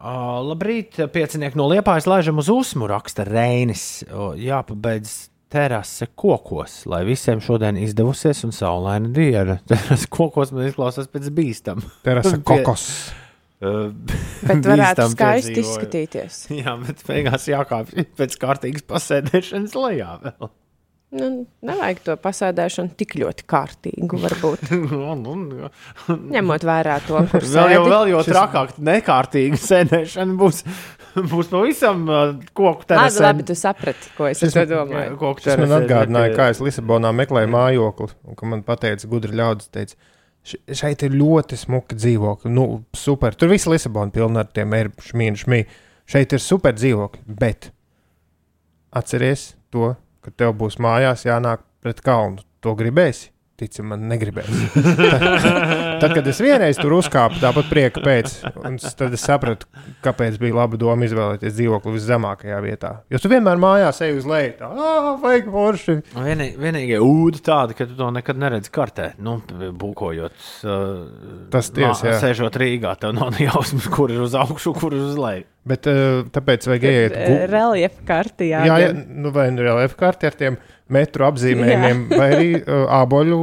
Uh, 0.00 0.38
labrīt, 0.48 0.96
piecinieki 1.12 1.58
no 1.60 1.66
Liepājas 1.68 2.06
laižam 2.08 2.38
uz 2.40 2.48
uzmu, 2.48 2.86
raksta 2.88 3.26
Reinis. 3.28 4.00
O, 4.08 4.30
jāpabeidz 4.40 5.26
terase 5.52 6.06
kokos, 6.16 6.86
lai 6.88 7.02
visiem 7.04 7.42
šodien 7.44 7.76
izdevusies 7.82 8.40
un 8.46 8.54
saulaina 8.56 9.10
diena. 9.12 9.58
Terase 9.68 10.08
kokos 10.08 10.54
man 10.56 10.70
izklausās 10.70 11.10
pēc 11.12 11.28
bīstam. 11.36 11.84
Terasa 12.06 12.38
Pie- 12.38 12.46
kokos. 12.48 12.86
Uh, 13.60 13.90
Bet 14.48 14.64
varētu 14.64 15.04
skaisti 15.12 15.52
piedzīvojumu. 15.52 15.66
izskatīties. 15.66 16.38
Jā, 16.62 16.72
bet 16.80 17.02
beigās 17.04 17.44
jākāpj 17.50 18.06
pēc 18.16 18.38
kārtīgas 18.40 18.86
pasēdēšanas 18.88 19.76
lejā. 19.76 20.14
Vēl. 20.24 20.48
Nu, 21.10 21.26
nevajag 21.66 21.98
to 22.06 22.14
pasēdēšanu 22.22 22.92
tik 22.94 23.16
ļoti 23.18 23.42
kārtīgu, 23.50 24.18
varbūt. 24.22 24.60
Un- 24.76 25.24
un- 25.32 26.28
Ņemot 26.30 26.62
vērā 26.68 27.00
to, 27.02 27.18
kur 27.32 27.42
vēl 27.50 27.72
jau, 27.74 27.80
vēl 27.90 28.10
jau 28.12 28.20
trakāk, 28.28 28.76
nekārtīga 28.78 29.58
sēdēšana 29.58 30.36
būs, 30.38 30.60
būs 31.32 31.50
pavisam 31.50 32.04
uh, 32.06 32.20
koku 32.54 32.84
Labi, 32.84 32.88
terasē. 32.92 33.24
labi, 33.24 33.46
tu 33.48 33.56
saprati, 33.58 34.12
ko 34.14 34.28
es 34.30 34.38
domāju. 34.70 35.16
Koku 35.18 35.42
Tas 35.48 35.58
man 35.58 35.74
atgādināja, 35.80 36.36
kā 36.38 36.46
es 36.54 36.62
Lisabonā 36.62 37.10
meklēju 37.24 37.50
mājokli, 37.56 38.08
un 38.30 38.38
ka 38.38 38.46
man 38.52 38.62
teica, 38.70 39.10
gudri 39.10 39.34
ļaudis, 39.40 39.66
teica, 39.74 39.98
"Š- 40.46 40.62
šeit 40.78 41.02
ir 41.08 41.10
ļoti 41.18 41.58
smuka 41.58 41.98
dzīvokļa. 41.98 42.52
Nu, 42.54 42.84
super. 42.94 43.34
Tur 43.34 43.50
viss 43.50 43.66
Lisabona 43.66 44.14
pilna 44.14 44.44
ar 44.46 44.52
tiem 44.54 44.70
erbšmīnu 44.78 45.42
šmī. 45.42 45.64
Šeit 46.06 46.32
ir 46.32 46.38
super 46.38 46.72
dzīvokļi, 46.78 47.26
bet 47.26 47.72
atceries 48.92 49.56
to, 49.74 49.96
ka 50.24 50.32
tev 50.36 50.54
būs 50.60 50.78
mājās 50.82 51.26
jānāk 51.28 51.64
pret 51.82 52.02
kalnu. 52.04 52.44
To 52.64 52.76
gribēsi? 52.76 53.30
Tici 53.60 53.84
man, 53.84 54.06
negribēsi. 54.08 54.70
tad, 56.00 56.14
kad 56.16 56.26
es 56.32 56.40
vienreiz 56.42 56.78
tur 56.80 56.94
uzkāpu, 56.98 57.38
tāpat 57.42 57.68
prieka 57.70 58.02
pēc, 58.04 58.32
tad 58.98 59.14
es 59.16 59.24
sapratu, 59.26 59.68
kāpēc 60.04 60.38
bija 60.40 60.56
laba 60.58 60.78
doma 60.80 61.06
izvēlēties 61.06 61.54
dzīvokli 61.58 61.94
viszemākajā 61.98 62.58
vietā. 62.64 62.92
Jo 63.12 63.20
tu 63.22 63.30
vienmēr 63.32 63.60
mājās 63.62 64.00
ej 64.06 64.16
uz 64.18 64.26
leju, 64.30 64.54
tā, 64.60 64.70
vajag 65.22 65.50
forši. 65.54 65.96
Vienī- 66.16 66.50
Vienīgie 66.60 66.98
ūdeni 67.04 67.44
tādi, 67.46 67.76
ka 67.78 67.86
tu 67.86 67.94
to 67.98 68.10
nekad 68.14 68.40
neredzi 68.40 68.72
kartē. 68.74 69.10
Nu, 69.22 69.38
būkojot, 69.50 70.36
uh, 70.64 71.46
Tas 71.52 71.70
tiesa, 71.74 72.10
jā. 72.12 72.18
Sēžot 72.22 72.56
Rīgā, 72.60 72.96
tev 73.00 73.14
nav 73.16 73.36
jausmas, 73.40 73.86
kur 73.92 74.10
ir 74.12 74.20
uz 74.24 74.34
augšu, 74.38 74.74
kur 74.78 74.94
ir 74.96 75.04
uz 75.10 75.16
leju. 75.20 75.46
Bet 75.70 75.86
uh, 75.90 76.22
tāpēc 76.32 76.66
vajag 76.70 76.84
iet 76.88 77.16
gu- 77.16 77.40
Reliefa 77.52 78.04
kartī, 78.08 78.50
jā. 78.54 78.62
Jā, 78.68 78.76
jā, 78.86 78.92
nu 78.96 79.32
vai 79.34 79.50
nu 79.52 79.64
reliefa 79.66 79.98
karti 80.00 80.28
ar 80.30 80.36
tiem 80.38 80.56
metru 80.90 81.26
apzīmējumiem, 81.28 82.00
vai 82.16 82.28
arī 82.34 82.48
uh, 82.62 82.86
āboļu 83.02 83.40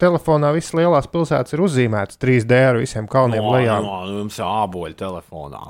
telefonā 0.00 0.50
visas 0.56 0.74
lielās 0.78 1.06
pilsētas 1.12 1.54
ir 1.56 1.62
uzzīmētas 1.66 2.18
3D 2.22 2.58
ar 2.72 2.80
visiem 2.80 3.06
kalniem 3.10 3.44
No, 3.44 3.54
lejā. 3.54 3.78
no, 3.84 4.00
nu, 4.08 4.18
jums 4.24 4.38
ir 4.40 4.46
āboļi 4.48 4.96
telefonā. 5.00 5.62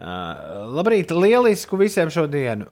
Uh, 0.00 0.68
labrīt, 0.76 1.10
lielisku 1.12 1.76
visiem 1.80 2.08
šodienu. 2.12 2.68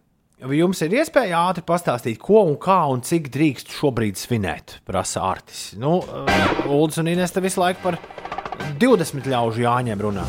Jums 0.54 0.78
ir 0.86 0.92
iespēja 1.00 1.40
ātri 1.50 1.64
pastāstīt, 1.66 2.20
ko 2.22 2.44
un 2.46 2.54
kā 2.62 2.78
un 2.92 3.00
cik 3.02 3.26
drīkst 3.34 3.72
šobrīd 3.74 4.16
svinēt? 4.20 4.76
Prasa 4.86 5.24
Artis. 5.26 5.72
Nu, 5.76 5.96
uh, 5.98 6.68
Uldis 6.70 7.00
un 7.02 7.10
Inês 7.10 7.34
te 7.34 7.42
visu 7.42 7.58
laiku 7.60 7.82
par 7.88 7.98
20 8.78 9.28
ļaužu 9.30 9.62
jāņem 9.64 10.02
runā. 10.02 10.24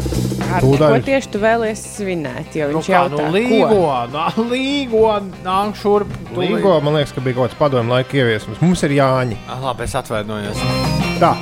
Ar 0.50 0.66
ko 0.66 0.98
tieši 1.06 1.30
tu 1.34 1.42
vēlies 1.42 1.82
svinēt? 1.96 2.56
Jo 2.58 2.70
Nu, 2.72 2.80
viņš 2.80 2.90
kā, 2.90 2.96
jautā, 2.96 3.26
nu, 3.26 3.34
līgo, 3.36 3.82
nā, 4.14 4.26
līgo, 4.50 5.04
nāk 5.46 5.78
šurp. 5.78 6.14
Līgo, 6.38 6.76
man 6.86 6.98
liekas, 6.98 7.14
ka 7.14 7.22
bija 7.26 7.38
kaut 7.38 7.52
kāds 7.52 7.60
padomju 7.60 7.94
laika 7.94 8.18
ieviesums. 8.22 8.62
Mums 8.64 8.86
ir 8.88 8.96
jāņi. 8.98 9.38
Ah, 9.50 9.62
labi, 9.70 9.86
es 9.86 9.98
atvainojos. 10.00 10.64
Tā, 11.22 11.36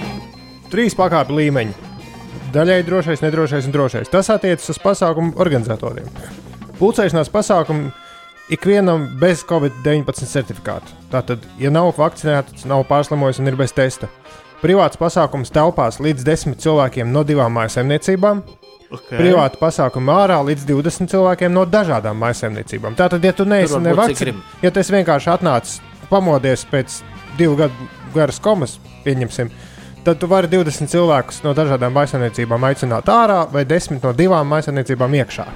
trīs 0.74 0.98
pakāpju 0.98 1.38
līmeņi. 1.40 1.78
Daļai 2.56 2.82
drošais, 2.88 3.24
nedrošais 3.24 3.68
un 3.68 3.76
drošais. 3.76 4.12
Tas 4.12 4.30
attiecas 4.34 4.72
uz 4.72 4.80
pasākumu 4.84 5.36
organizatoriem. 5.44 6.08
Pulcēšanās 6.80 7.32
pasākumu 7.34 7.92
ikvienam 8.54 9.08
bez 9.20 9.44
Covid-19 9.48 10.28
certifikāta. 10.32 10.96
Tātad, 11.12 11.44
ja 11.60 11.72
nav 11.74 11.92
vakcinēts, 11.98 12.68
nav 12.70 12.86
pārslimojis 12.88 13.42
un 13.44 13.52
ir 13.52 13.60
bez 13.60 13.76
testa. 13.76 14.08
Privāts 14.58 14.98
pasākums 14.98 15.52
telpās 15.54 16.00
līdz 16.02 16.24
10 16.26 16.58
cilvēkiem 16.64 17.12
no 17.14 17.22
divām 17.28 17.54
mājsaimniecībām. 17.60 18.42
Okay. 18.88 19.20
Privāta 19.20 19.60
pasākuma 19.60 20.16
ārā 20.24 20.38
līdz 20.48 20.64
20 20.70 21.12
cilvēkiem 21.12 21.54
no 21.54 21.66
dažādām 21.70 22.18
mājsaimniecībām. 22.24 22.96
Tātad, 22.98 23.26
ja 23.28 23.36
tu 23.36 23.46
neesi 23.46 23.78
nevakcinēts, 23.84 24.58
ja 24.64 24.72
tas 24.74 24.90
vienkārši 24.96 25.32
atnācis, 25.36 25.82
pamodies 26.10 26.64
pēc 26.72 27.02
divu 27.38 27.60
gadu 27.60 27.90
garas 28.16 28.40
komas, 28.42 28.78
pieņemsim, 29.06 29.52
tad 30.08 30.22
tu 30.24 30.32
vari 30.32 30.50
20 30.50 30.90
cilvēkus 30.90 31.44
no 31.46 31.54
dažādām 31.58 31.94
maisaimniecībām 32.00 32.70
aicināt 32.72 33.12
ārā 33.12 33.44
vai 33.52 33.68
10 33.68 34.02
no 34.02 34.16
divām 34.16 34.48
maisaimniecībām 34.56 35.20
iekšā. 35.22 35.50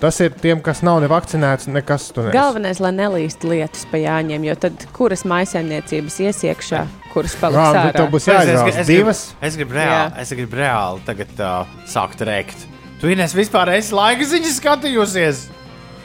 Tas 0.00 0.20
ir 0.20 0.34
tiem, 0.36 0.60
kas 0.64 0.82
nav 0.86 1.02
nevakcinēts, 1.04 1.68
nekas 1.72 2.10
tur 2.14 2.28
nav. 2.28 2.34
Galvenais, 2.36 2.80
lai 2.82 2.94
nelīst 2.94 3.44
lietus 3.46 3.86
pa 3.90 4.00
jāņem, 4.00 4.46
jo 4.48 4.56
tad 4.66 4.86
kuras 4.94 5.24
maisaimniecības 5.28 6.20
iesiekšā, 6.28 6.82
kuras 7.14 7.34
Jā, 7.36 7.40
paliks 7.40 7.62
bet 7.62 7.80
ārā. 7.80 7.96
tev 7.96 8.10
būs 8.12 8.28
jāizvēlas 8.28 8.80
es 8.82 8.90
divas. 8.90 9.22
Es 9.40 9.56
gribu 9.58 9.78
reāli, 9.78 9.94
Jā. 9.94 10.22
es 10.24 10.34
gribu 10.34 10.58
reāli 10.60 11.04
tagad 11.06 11.40
uh, 11.40 11.74
sākt 11.88 12.24
rēkt. 12.26 12.66
Tu 13.00 13.12
Ines 13.14 13.34
vispār 13.36 13.70
esi 13.76 13.94
laika 13.94 14.26
ziņas 14.28 14.58
skatījusies. 14.60 15.44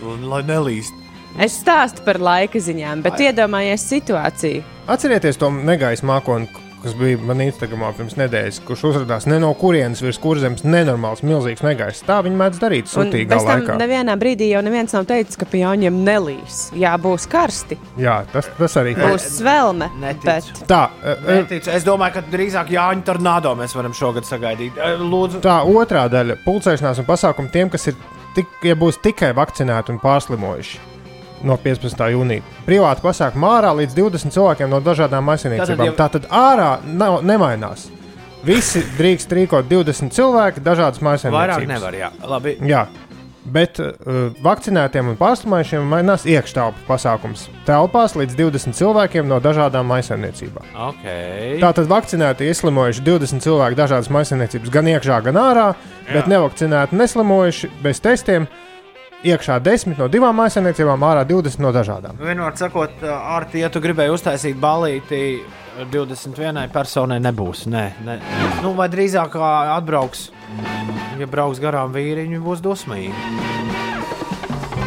Un, 0.05 0.23
lai 0.31 0.41
nelīst. 0.47 0.95
Es 1.39 1.59
stāstu 1.61 2.03
par 2.05 2.17
laika 2.23 2.59
ziņām, 2.59 3.03
bet 3.05 3.19
iedomājies 3.21 3.83
situāciju. 3.91 4.63
Atcerieties 4.89 5.37
to 5.37 5.49
negaisa 5.53 6.07
mākoni, 6.09 6.47
kas 6.83 6.93
bija 6.95 7.17
manā 7.27 7.45
Instagramā 7.49 7.89
pirms 7.97 8.15
nedēļas, 8.19 8.61
kurš 8.67 8.83
uzrādījās 8.89 9.25
ne 9.27 9.39
no 9.43 9.49
kurienes 9.59 10.01
virs 10.03 10.19
kurzemes 10.21 10.63
nenormāls, 10.63 11.23
milzīgs 11.27 11.63
negaiss. 11.65 12.03
Tā 12.07 12.19
viņi 12.23 12.39
mēdz 12.39 12.59
darīt 12.61 12.87
sūtīgā 12.91 13.39
laikā. 13.43 13.75
nevienā 13.81 14.15
brīdī 14.21 14.49
jau 14.53 14.61
neviens 14.65 14.93
nav 14.95 15.05
teicis, 15.09 15.35
ka 15.39 15.45
pie 15.49 15.63
jāņem 15.65 15.99
nelīs. 16.05 16.59
Jā, 16.79 16.93
būs 17.01 17.27
karsti, 17.29 17.77
Jā, 17.99 18.21
tas, 18.31 18.47
tas 18.57 18.77
arī 18.79 18.95
būs 18.95 19.27
svelme. 19.39 19.89
neticu. 19.99 20.25
Bet 20.59 20.67
Tā, 20.69 20.89
e, 21.03 21.15
e, 21.27 21.35
Neticu. 21.41 21.69
Es 21.75 21.83
domāju, 21.83 22.13
ka 22.13 22.21
drīzāk 22.31 22.69
Jāņa 22.71 23.03
tornado 23.03 23.55
mēs 23.55 23.75
varam 23.75 23.93
šogad 23.93 24.23
sagaidīt. 24.23 24.77
Eh, 24.77 24.97
Lūdzu, 24.99 25.41
tā 25.43 25.59
otrā 25.65 26.07
daļa- 26.09 26.37
pulcēšanās 26.47 26.99
un 26.99 27.05
pasākumu 27.05 27.51
tiem, 27.51 27.69
kas 27.69 27.87
ir 27.87 27.95
tik, 28.35 28.47
ja 28.63 28.75
būs 28.75 29.01
tikai 29.03 29.33
vakcinēti 29.33 29.89
un 29.89 29.99
pārslimojuši. 29.99 30.79
No 31.43 31.55
15. 31.57 32.09
jūnija. 32.11 32.41
Privāti 32.67 33.01
pasākumi 33.01 33.47
ārā 33.47 33.71
līdz 33.79 33.93
20 33.95 34.33
cilvēkiem 34.35 34.69
no 34.69 34.81
dažādām 34.83 35.23
Tātad 35.23 35.29
maisiņiem. 35.29 35.85
jau- 35.87 35.95
Tātad 35.95 36.27
ārā 36.27 36.79
nav, 36.85 37.21
nemainās. 37.23 37.87
Visi 38.43 38.81
drīkst 38.97 39.31
rīkot 39.35 39.67
20 39.67 40.11
cilvēki, 40.15 40.59
dažādas 40.63 40.99
maisiņas. 41.03 41.33
vairāk 41.33 41.67
nevar. 41.67 41.93
Jā, 41.93 42.09
labi. 42.27 42.57
Jā, 42.61 42.85
bet 43.45 43.79
uh, 43.79 44.29
vakcinētiem 44.43 45.09
un 45.09 45.17
pārslimojušiem 45.17 45.83
mainās 45.89 46.23
iekštelpu 46.27 46.85
pasākums. 46.87 47.47
Telpās 47.65 48.15
līdz 48.19 48.35
20 48.35 48.75
cilvēkiem 48.75 49.25
no 49.27 49.39
dažādām 49.39 49.87
maisaimniecībām. 49.91 50.63
Okay. 50.75 51.57
Tātad 51.59 51.87
vakcinēti 51.87 52.47
ieslimojuši 52.51 53.01
20 53.07 53.43
cilvēki 53.47 53.75
dažādas 53.79 54.09
maisaimniecības, 54.09 54.69
gan 54.71 54.85
iekšā, 54.85 55.23
gan 55.23 55.35
ārā, 55.35 55.67
bet 56.13 56.27
nevakcinēti 56.27 56.95
neslimojuši 56.99 57.69
bez 57.83 57.99
testiem 57.99 58.47
iekšā 59.25 59.59
10 59.63 59.97
no 59.99 60.07
divām 60.11 60.37
maisaimniecībām, 60.39 61.03
ārā 61.03 61.25
20 61.27 61.63
no 61.63 61.71
dažādām. 61.75 62.19
Vienmēr 62.21 62.55
sakot, 62.59 63.01
Arti, 63.03 63.63
ja 63.63 63.69
tu 63.73 63.81
gribēji 63.83 64.13
uztaisīt 64.15 64.59
balīti 64.59 65.41
21 65.91 66.69
personai, 66.73 67.19
nebūs. 67.23 67.65
Nē, 67.71 67.85
nē. 68.05 68.17
Nu, 68.63 68.73
vai 68.77 68.89
drīzāk 68.91 69.35
atbrauks, 69.39 70.29
ja 71.19 71.27
brauks 71.29 71.61
garām 71.63 71.93
vīriņi, 71.95 72.41
būs 72.43 72.63
dusmīgi. 72.63 73.13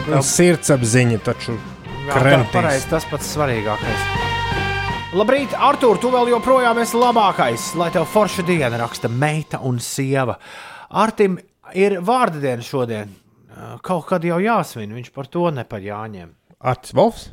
Un 0.02 0.24
Sirdsapziņa 0.26 1.22
taču 1.22 1.54
tā 2.08 2.42
pareizi, 2.52 2.88
tas 2.90 3.06
pats 3.10 3.30
svarīgākais. 3.36 4.10
Labrīt, 5.12 5.52
Artur, 5.60 5.98
tu 6.00 6.08
vēl 6.08 6.30
joprojām 6.32 6.78
esi 6.80 6.96
labākais, 6.96 7.74
lai 7.76 7.90
tev 7.92 8.06
forša 8.08 8.46
diena 8.48 8.78
raksta 8.80 9.10
meita 9.12 9.60
un 9.60 9.76
sieva. 9.76 10.38
Artim 10.88 11.36
ir 11.76 11.98
vārda 12.00 12.40
diena 12.40 12.64
šodien. 12.64 13.12
Kaut 13.84 14.08
kad 14.08 14.24
jau 14.26 14.40
jāsvin, 14.42 14.94
viņš 14.96 15.12
par 15.14 15.30
to 15.32 15.46
nepaļāņem. 15.54 16.34
Arts 16.62 16.94
Volfs. 16.96 17.30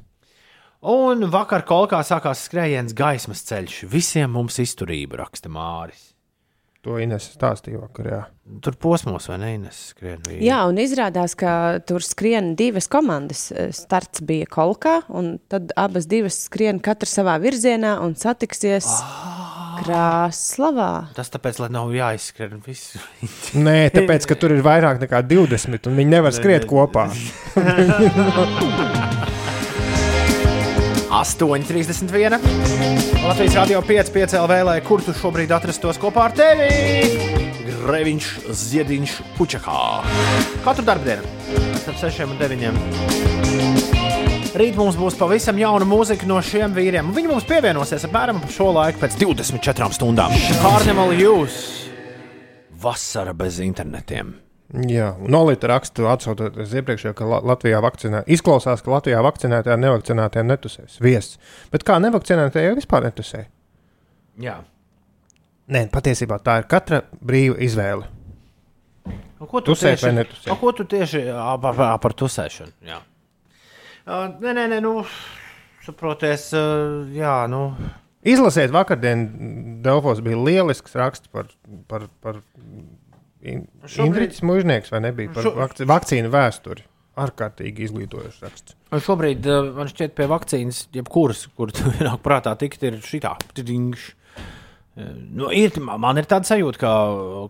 Un 0.80 1.26
vakar 1.28 1.66
kolkā 1.68 2.00
sākās 2.08 2.46
skrējiens 2.48 2.96
gaismas 2.96 3.44
ceļš. 3.50 3.82
Visiem 3.92 4.32
mums 4.32 4.62
izturība, 4.64 5.20
raksta 5.26 5.52
Māris. 5.52 6.14
To 6.88 6.96
Ines 7.04 7.26
stāstīja 7.34 7.82
vakar. 7.82 8.08
Jā. 8.08 8.20
Tur 8.64 8.78
posmos 8.80 9.28
vai 9.28 9.36
ne? 9.42 9.50
Ines 9.58 9.80
skrien 9.92 10.22
vīri. 10.24 10.46
Jā, 10.48 10.62
un 10.72 10.80
izrādās, 10.80 11.36
ka 11.36 11.82
tur 11.84 12.06
skrien 12.06 12.54
divas 12.60 12.88
komandas. 12.92 13.50
Starts 13.76 14.24
bija 14.24 14.48
kolkā, 14.48 15.02
un 15.12 15.34
tad 15.52 15.74
abas 15.76 16.08
divas 16.08 16.40
skrien 16.46 16.80
katra 16.80 17.12
savā 17.12 17.36
virzienā 17.44 17.98
un 18.06 18.16
satiksies 18.16 18.88
Krāslavā. 19.80 20.90
Tas 21.18 21.32
tāpēc, 21.34 21.60
lai 21.64 21.70
nav 21.74 21.94
jāizskrien 21.96 22.60
visu. 22.66 23.00
Nē, 23.58 23.90
tāpēc, 23.96 24.28
ka 24.30 24.36
tur 24.40 24.56
ir 24.56 24.64
vairāk 24.66 25.02
nekā 25.04 25.24
20, 25.28 25.90
un 25.90 26.00
viņi 26.00 26.16
nevar 26.18 26.36
skriet 26.36 26.68
kopā. 26.70 27.10
8,31. 31.10 32.38
Latvijas 33.28 33.56
radio 33.56 33.82
5,5 33.82 34.38
LV, 34.44 34.64
lai 34.64 34.78
kur 34.86 35.02
tu 35.02 35.16
šobrīd 35.18 35.52
atrastos 35.52 35.98
kopā 36.00 36.30
ar 36.30 36.36
tevi? 36.38 36.70
Greviņš, 37.82 38.30
Ziediņš, 38.54 39.18
Puķakā. 39.40 39.82
Katru 40.64 40.86
darbdienu 40.86 41.26
starp 41.82 42.04
6 42.06 42.28
un 42.30 42.38
9. 42.38 43.49
Rīt 44.58 44.78
mums 44.80 44.96
būs 44.98 45.16
pavisam 45.20 45.58
jauna 45.62 45.86
mūzika 45.88 46.26
no 46.28 46.40
šiem 46.44 46.74
vīriem. 46.74 47.12
Viņi 47.14 47.30
mums 47.30 47.46
pievienosies 47.48 48.06
apmēram 48.08 48.40
ap 48.42 48.50
šo 48.54 48.72
laiku 48.74 49.02
pēc 49.04 49.18
24 49.22 49.92
stundām. 49.96 50.34
Carnival 50.64 51.14
Jūs! 51.18 51.58
Vasara 52.82 53.34
bez 53.38 53.60
internetiem. 53.62 54.34
Jā, 54.90 55.12
un 55.26 55.34
Olīte 55.38 55.68
raksta, 55.70 56.06
atsaucoties 56.14 56.74
iepriekšējā, 56.78 57.14
ka 57.18 57.26
La- 57.30 57.42
Latvijā 57.52 57.80
vakcinē. 57.82 58.22
Izklausās, 58.30 58.84
ka 58.86 58.92
Latvijā 58.94 59.22
vakcinētie 59.26 59.74
ar 59.74 59.80
nevakcinētiem 59.82 60.46
netusēs. 60.52 61.00
Viesis. 61.02 61.40
Bet 61.74 61.86
kā 61.88 61.98
nevakcinētie 62.02 62.64
jau 62.68 62.76
vispār 62.78 63.08
netusē? 63.10 63.44
Jā. 64.46 64.60
Nē, 65.70 65.88
patiesībā 65.94 66.38
tā 66.46 66.60
ir 66.62 66.68
katra 66.70 67.02
brīva 67.22 67.58
izvēle. 67.66 68.08
Ko 69.40 69.62
tu 69.64 69.72
Tusēt 69.74 70.02
tieši, 70.04 70.54
Ko 70.60 70.72
tu 70.76 70.84
tieši 70.90 71.24
ā, 71.34 71.54
pa- 71.62 71.74
pa- 71.74 71.98
par 71.98 72.14
tusēšanu? 72.14 72.74
Jā. 72.86 73.00
Uh, 74.10 74.26
nē, 74.42 74.54
nē, 74.58 74.64
nē, 74.72 74.80
nu, 74.82 74.94
saproties, 75.86 76.48
uh, 76.58 77.04
jā, 77.14 77.34
nu. 77.52 77.68
Izlasiet, 78.26 78.72
vakardien 78.74 79.28
Delfos 79.86 80.20
bija 80.26 80.40
lielisks 80.42 80.96
raksts 80.98 81.30
par, 81.32 81.48
par, 81.88 82.08
par 82.26 82.40
in, 83.46 83.68
Indričs 84.02 84.42
Mužnieks, 84.44 84.92
vai 84.92 85.04
nebija 85.06 85.32
par 85.36 85.46
Šo- 85.46 85.54
vakci, 85.60 85.88
vakcīnu 85.90 86.32
vēsturi. 86.34 86.84
Ārkārtīgi 87.20 87.84
izglītojošs 87.88 88.44
raksts. 88.46 88.76
Un 88.96 89.02
Šobrīd 89.04 89.48
uh, 89.52 89.70
man 89.78 89.90
šķiet, 89.92 90.14
pie 90.18 90.28
vakcīnas, 90.32 90.86
jebkuras, 90.96 91.46
kur 91.56 91.72
tu 91.76 91.92
nāk 92.08 92.22
prātā 92.26 92.56
tikt, 92.60 92.84
ir 92.90 93.00
šitā. 93.06 93.36
tidingš. 93.54 94.10
Uh, 94.10 94.16
Nu, 95.00 95.48
ir, 95.56 95.78
man 95.80 96.18
ir 96.20 96.26
tāda 96.28 96.50
sajūta, 96.50 96.80
ka 96.82 96.90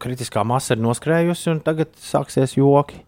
kritiskā 0.03 0.43
masa 0.45 0.75
ir 0.75 0.83
noskrējusi, 0.85 1.47
un 1.55 1.61
tagad 1.65 1.95
sāksies 1.97 2.53
joki. 2.59 2.99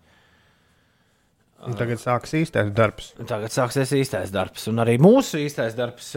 Un 1.67 1.75
tagad 1.77 1.99
sāksies 2.01 2.47
īstais 2.47 2.71
darbs. 2.73 3.11
Tagad 3.29 3.53
sāksies 3.53 3.91
īstais 3.93 4.31
darbs, 4.33 4.63
un 4.71 4.81
arī 4.81 4.95
mūsu 5.01 5.37
īstais 5.43 5.75
darbs. 5.77 6.11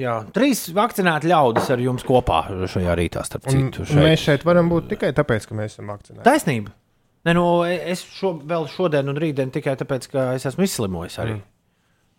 Jā, 0.00 0.16
trīs 0.34 0.64
vakcinēti 0.74 1.30
ļaudis 1.30 1.70
ar 1.70 1.82
jums 1.84 2.06
kopā 2.06 2.40
šajā 2.72 2.96
rītā, 2.98 3.22
starp 3.28 3.46
citu. 3.46 3.86
un 3.86 4.02
mēs 4.02 4.24
šeit 4.26 4.46
varam 4.48 4.72
būt 4.72 4.90
tikai 4.96 5.12
tāpēc, 5.14 5.46
ka 5.46 5.58
mēs 5.58 5.76
esam 5.76 5.92
vakcinēti. 5.94 6.26
Taisnība. 6.26 6.74
Ne, 7.22 7.36
nu, 7.38 7.44
es 7.62 8.02
šo, 8.16 8.34
vēl 8.50 8.66
šodien 8.70 9.12
un 9.12 9.20
rītdien 9.22 9.52
tikai 9.54 9.76
tāpēc, 9.78 10.08
ka 10.10 10.24
es 10.38 10.48
esmu 10.50 10.66
izslimojis 10.66 11.20
arī. 11.22 11.36
Mm. 11.38 11.46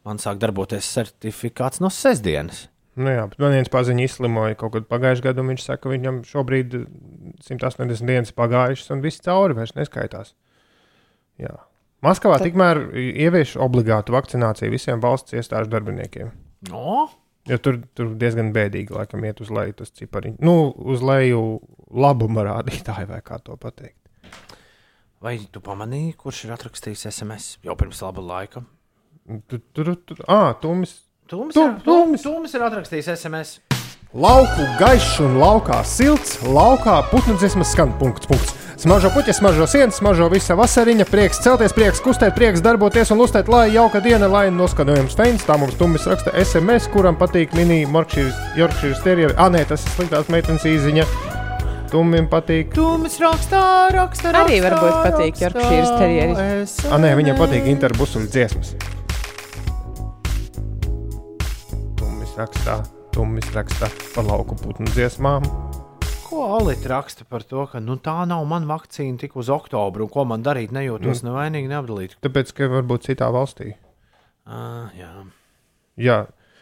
Man 0.07 0.19
sāk 0.19 0.39
darboties 0.39 0.87
certifikāts 0.95 1.83
no 1.83 1.91
sestdienas. 1.91 2.69
Nu 2.99 3.09
jā, 3.09 3.25
man 3.41 3.55
viens 3.55 3.71
paziņa 3.73 4.05
izslimoja 4.05 4.57
kaut 4.59 4.75
kad 4.75 4.87
pagājušajā 4.91 5.25
gadā, 5.25 5.45
viņš 5.49 5.65
saka, 5.65 5.81
ka 5.85 5.91
viņam 5.91 6.21
šobrīd 6.29 6.75
180 7.41 8.07
dienas 8.07 8.35
pagājušas, 8.37 8.91
un 8.93 9.01
viss 9.03 9.23
cauri 9.25 9.57
vairs 9.57 9.73
neskaitās. 9.75 10.35
Jā. 11.41 11.55
Maskavā 12.03 12.37
Tad... 12.39 12.49
tikmēr 12.49 12.81
ievieš 12.99 13.55
obligātu 13.63 14.15
vakcināciju 14.15 14.73
visiem 14.73 15.03
valsts 15.03 15.35
iestāžu 15.37 15.71
darbiniekiem. 15.71 16.33
No? 16.71 17.07
Jo 17.47 17.57
tur, 17.59 17.81
tur 17.95 18.13
diezgan 18.19 18.53
bēdīgi, 18.55 18.95
laikam, 18.95 19.23
iet 19.27 19.41
uz 19.43 19.51
leju 19.51 19.75
tas 19.81 19.91
cipariņš. 19.99 20.39
Nu, 20.43 20.71
uz 20.93 21.03
leju 21.03 21.41
labuma 21.91 22.45
rādītāji, 22.47 23.09
vai 23.09 23.19
kā 23.25 23.39
to 23.43 23.57
pateikt. 23.59 23.99
Vai 25.23 25.37
tu 25.51 25.63
pamanīji, 25.63 26.15
kurš 26.19 26.45
ir 26.47 26.55
atrakstījis 26.55 27.07
SMS 27.11 27.57
jau 27.63 27.75
pirms 27.79 28.01
laba 28.03 28.23
laika? 28.23 28.63
Tur, 29.47 29.61
tur, 29.71 29.93
tur, 30.03 30.23
ah, 30.27 30.51
tumis. 30.59 30.97
Tūmis, 31.31 31.55
Tu- 31.55 31.63
ir, 31.63 31.77
Tūmis. 31.85 32.25
Tūmis 32.25 32.55
ir 32.57 32.65
atrakstījis 32.67 33.13
SMS. 33.15 33.72
Lauku 34.13 34.61
gaišs 34.77 35.15
un 35.25 35.39
laukā 35.41 35.79
silts, 35.89 36.35
laukā 36.45 36.99
putnu 37.09 37.33
dziesmas 37.41 37.71
skan. 37.73 37.95
Punkts, 37.97 38.29
punkts. 38.29 38.53
Smaržo 38.77 39.09
puķis, 39.09 39.39
smaržo 39.39 39.65
sienas, 39.65 39.97
smaržo 39.97 40.27
visa 40.29 40.53
vasariņa, 40.53 41.07
prieks 41.09 41.41
celties, 41.41 41.73
prieks 41.73 42.03
kustēt, 42.05 42.35
prieks 42.37 42.61
darboties 42.61 43.09
un 43.09 43.23
lustēt, 43.23 43.49
lai 43.49 43.71
jauka 43.73 44.03
diena, 44.05 44.29
lai 44.29 44.43
noskanojums 44.53 45.17
feins. 45.17 45.47
Tā 45.49 45.57
mums 45.57 45.73
tumis 45.81 46.05
raksta 46.05 46.29
SMS, 46.37 46.91
kuram 46.93 47.17
patīk 47.17 47.57
mini 47.57 47.81
Yorkshire 47.89 48.93
terrieri. 49.01 49.33
Ah, 49.33 49.49
nē, 49.49 49.65
tas 49.73 49.81
ir 49.81 49.97
sliktās 49.97 50.29
meitenes 50.29 50.61
īziņa. 50.61 51.09
Tumim 51.89 52.29
patīk. 52.29 52.69
Tūmis 52.77 53.17
rakstā, 53.17 53.65
rakstā. 53.97 54.37
Arī 54.45 54.61
varbūt 54.61 54.97
patīk 55.09 55.41
Yorkshire 55.41 55.93
terrieri. 55.97 56.65
Ah, 56.91 56.99
nē, 57.01 57.17
viņam 57.17 57.41
patīk 57.41 57.65
interbusuļu 57.79 58.29
dziesmas. 58.29 58.75
Tumis 61.97 62.37
rakstā, 62.37 62.83
tumis 63.13 63.47
rakstā 63.53 63.89
par 64.15 64.25
lauku 64.25 64.55
putnu 64.57 64.89
dziesmām. 64.93 65.45
Ko 66.25 66.47
Alita 66.55 66.89
raksta 66.89 67.27
par 67.29 67.45
to, 67.45 67.65
ka 67.69 67.81
nu, 67.83 67.99
tā 68.01 68.15
nav 68.29 68.45
mana 68.49 68.65
vakcīna 68.71 69.21
tik 69.21 69.35
uz 69.37 69.51
oktobru, 69.53 70.07
un 70.07 70.13
ko 70.13 70.25
man 70.25 70.45
darīt, 70.45 70.73
nejūtos 70.73 71.21
mm. 71.21 71.29
nevainīgi, 71.29 71.69
neapdalīti? 71.69 72.17
Tāpēc, 72.25 72.53
ka 72.57 72.69
varbūt 72.73 73.05
citā 73.11 73.29
valstī. 73.33 73.75
Uh, 74.49 74.89
jā. 74.97 75.11
Jā, 76.01 76.17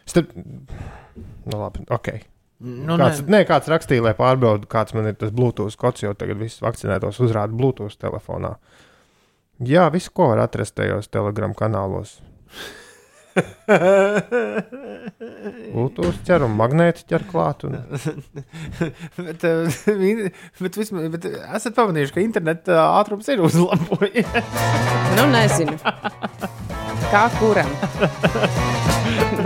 starp... 0.10 0.36
nu, 0.36 1.56
labi, 1.56 1.86
ok. 1.88 2.12
Nu, 2.62 2.98
Kāds, 3.00 3.24
ne, 3.24 3.38
nē, 3.38 3.46
kāds 3.50 3.72
rakstīja, 3.72 4.04
lai 4.06 4.14
pārbaudītu, 4.18 4.70
kāds 4.70 4.94
man 4.94 5.08
ir 5.10 5.16
tas 5.18 5.32
Bluetooth 5.34 5.80
kods, 5.80 6.04
jo 6.04 6.12
tagad 6.14 6.38
viss 6.44 6.62
vakcinētos 6.62 7.18
uzrāda 7.24 7.56
Bluetooth 7.58 7.96
telefonā. 8.02 8.58
Jā, 9.66 9.88
visu, 9.94 10.12
ko 10.14 10.30
var 10.34 10.44
atrast 10.44 10.76
tajos 10.78 11.10
telegram 11.10 11.56
kanālos. 11.58 12.20
Bluetooth 15.72 16.20
ķer 16.28 16.46
un 16.46 16.56
magnēti 16.60 17.06
ķer 17.10 17.24
klāt. 17.30 17.66
Un... 17.68 17.78
bet, 19.28 19.46
uh, 19.48 19.68
bet, 20.62 20.80
vismaz, 20.80 21.08
bet 21.16 21.28
esat 21.32 21.78
pamanījuši, 21.78 22.16
ka 22.16 22.24
interneta 22.24 22.80
ātrums 23.00 23.28
ir 23.32 23.44
uzlabojies. 23.48 24.28
Nu, 25.12 25.26
nezinu. 25.28 25.76
Kā 27.12 27.26
kuram? 27.36 27.68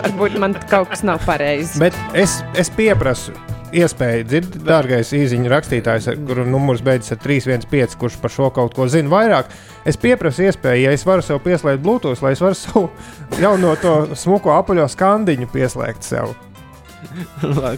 Varbūt 0.06 0.38
man 0.40 0.54
kaut 0.70 0.94
kas 0.94 1.02
nav 1.08 1.26
pareizi. 1.26 1.82
Bet 1.82 1.98
es, 2.14 2.38
es 2.54 2.70
pieprasu 2.78 3.34
iespēju 3.82 4.26
dzirdēt, 4.30 4.58
dārgais 4.66 5.12
īsiņu 5.16 5.52
rakstītājs, 5.52 6.10
kuru 6.28 6.46
numurs 6.50 6.84
beidzas 6.86 7.16
ar 7.16 7.22
315, 7.24 7.98
kurš 8.02 8.18
par 8.22 8.34
šo 8.34 8.50
kaut 8.56 8.76
ko 8.78 8.88
zina 8.92 9.12
vairāk. 9.12 9.52
Es 9.88 10.00
pieprasu 10.02 10.48
iespēju, 10.48 10.88
ja 10.88 10.96
es 10.96 11.06
varu 11.08 11.26
sev 11.26 11.44
pieslēgt 11.46 11.84
Bluetooth, 11.84 12.24
lai 12.26 12.34
es 12.36 12.44
varu 12.44 12.60
savu 12.60 12.88
jauno 13.44 13.76
to 13.82 13.96
smuko 14.18 14.56
apaļo 14.58 14.88
skandiņu 14.96 15.52
pieslēgt 15.54 16.08
sev. 16.08 16.34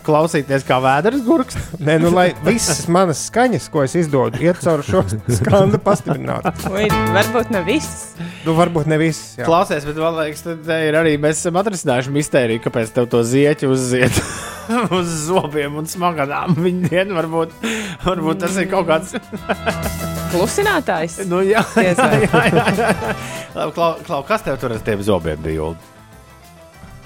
Klausīties, 0.07 0.65
kā 0.67 0.77
vēders 0.83 1.23
gurks. 1.25 1.57
Nē, 1.79 1.97
nu, 2.01 2.11
lai 2.15 2.29
visas 2.45 2.83
manas 2.91 3.25
skaņas, 3.29 3.67
ko 3.73 3.83
es 3.85 3.95
izdodu, 3.99 4.39
iet 4.43 4.59
caur 4.63 4.83
šo 4.85 5.03
skandu 5.39 5.79
pastiprinātu. 5.83 6.53
Vai 6.73 6.87
varbūt 7.15 7.51
ne 7.55 7.63
viss. 7.67 8.13
Nu, 8.45 8.55
varbūt 8.57 8.89
ne 8.91 8.99
visas. 9.01 9.35
jā. 9.39 9.47
Klausies, 9.47 9.85
bet 9.87 9.99
man 10.01 10.17
liekas, 10.19 10.45
tā 10.67 10.81
ir 10.87 10.97
arī 10.99 11.15
mēs 11.21 11.41
esam 11.41 11.59
atrisinājuši 11.61 12.13
mistēriju, 12.17 12.63
kāpēc 12.67 12.93
tev 12.95 13.09
to 13.11 13.23
zieķi 13.27 13.69
uzziet 13.71 14.21
uz 14.97 15.13
zobiem 15.27 15.77
un 15.81 15.89
smaganām. 15.89 16.55
Viņa 16.59 16.91
diena 16.91 17.17
varbūt, 17.21 17.55
varbūt 18.05 18.45
tas 18.45 18.57
ir 18.61 18.69
kaut 18.71 18.87
kāds. 18.89 19.15
Klusinātājs. 20.33 21.21
Nu, 21.29 21.41
jā, 21.45 21.63
jā, 21.87 21.93
jā, 21.95 22.41
jā, 22.51 23.03
Klau, 23.73 23.93
Klau, 24.05 24.23
kas 24.27 24.43
tev 24.45 24.59
tur 24.61 24.75
ar 24.75 24.83
tiem 24.85 25.01
zobiem 25.05 25.39
bija? 25.43 25.71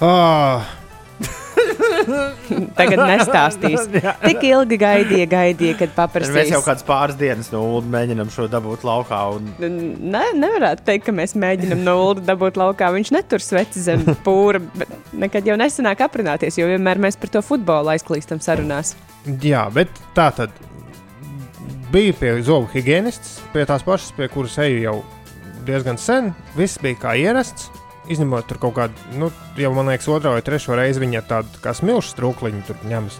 Ah, 0.02 0.65
Tagad 2.79 3.01
nestāstīs. 3.03 3.85
Tik 4.27 4.43
ilgi 4.49 4.79
gaidīja, 4.81 5.27
gaidīja, 5.31 5.77
kad 5.79 5.91
Mēs 5.91 5.97
paprasīs. 5.99 6.51
jau 6.53 6.61
kādas 6.65 6.85
pāris 6.87 7.19
dienas 7.19 7.51
no 7.53 7.61
Ulu 7.67 7.91
mēģinām 7.93 8.31
šo 8.33 8.47
dabūt 8.51 8.85
laukā. 8.87 9.21
Un... 9.37 9.51
Ne, 9.61 10.23
nevarētu 10.37 10.85
teikt, 10.87 11.07
ka 11.09 11.15
mēs 11.15 11.35
mēģinām 11.39 11.83
no 11.85 11.97
Ulu 12.09 12.25
dabūt 12.27 12.59
laukā. 12.61 12.91
Viņš 12.95 13.13
netur 13.15 13.43
sveci 13.43 13.83
zem 13.83 14.05
pūra, 14.25 14.61
nekad 15.13 15.47
jau 15.47 15.57
nesanāk 15.59 16.03
aprunāties, 16.07 16.59
jo 16.59 16.69
vienmēr 16.71 17.01
mēs 17.01 17.19
par 17.21 17.33
to 17.33 17.43
futbolu 17.45 17.93
aizklīstam 17.95 18.41
sarunās. 18.43 18.95
jā, 19.43 19.65
bet 19.73 19.89
tā 20.17 20.29
tad 20.35 20.53
bija 21.91 22.13
pie 22.15 22.35
zobu 22.45 22.69
higienists, 22.71 23.39
pie 23.51 23.65
tās 23.67 23.83
pašas, 23.83 24.13
pie 24.15 24.29
kuras 24.31 24.57
eju 24.63 24.79
jau 24.85 24.97
diezgan 25.67 25.99
sen. 25.99 26.31
Viss 26.55 26.79
bija 26.81 26.99
kā 27.03 27.15
ierasts. 27.19 27.69
Izņemot 28.09 28.47
tur 28.49 28.57
kaut 28.57 28.73
kādu, 28.79 28.93
nu, 29.21 29.29
jau 29.61 29.71
man 29.77 29.91
liekas, 29.91 30.07
otrā 30.09 30.31
vai 30.33 30.41
trešā 30.41 30.73
reize 30.79 31.01
viņa 31.03 31.21
tādu 31.29 31.61
kā 31.61 31.73
smilšu 31.77 32.15
strūkliņu 32.15 32.63
tur 32.67 32.79
ņemas. 32.89 33.19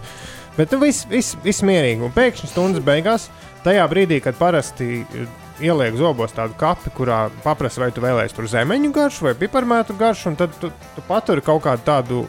Bet 0.56 0.72
nu, 0.74 0.80
viss 0.82 1.06
vis, 1.08 1.36
vis 1.44 1.62
mierīgi. 1.64 2.02
Un 2.04 2.12
pēkšņi 2.12 2.50
stundas 2.50 2.82
beigās, 2.84 3.28
tajā 3.64 3.86
brīdī, 3.88 4.18
kad 4.20 4.36
parasti 4.36 4.88
eh, 5.06 5.30
ieliek 5.62 5.94
zobos 5.96 6.34
tādu 6.34 6.56
kapi, 6.58 6.90
kurā 6.96 7.20
paprasa, 7.44 7.84
vai 7.84 7.92
tu 7.94 8.02
vēlēsies 8.02 8.34
tur 8.36 8.48
zemeņu 8.50 8.90
garšu 8.92 9.28
vai 9.28 9.36
piparmētru 9.38 9.96
garšu, 10.00 10.32
un 10.32 10.36
tad 10.42 10.52
tu, 10.60 10.72
tu 10.96 11.04
paturi 11.06 11.44
kaut 11.46 11.62
kādu 11.64 11.86
tādu, 11.86 12.20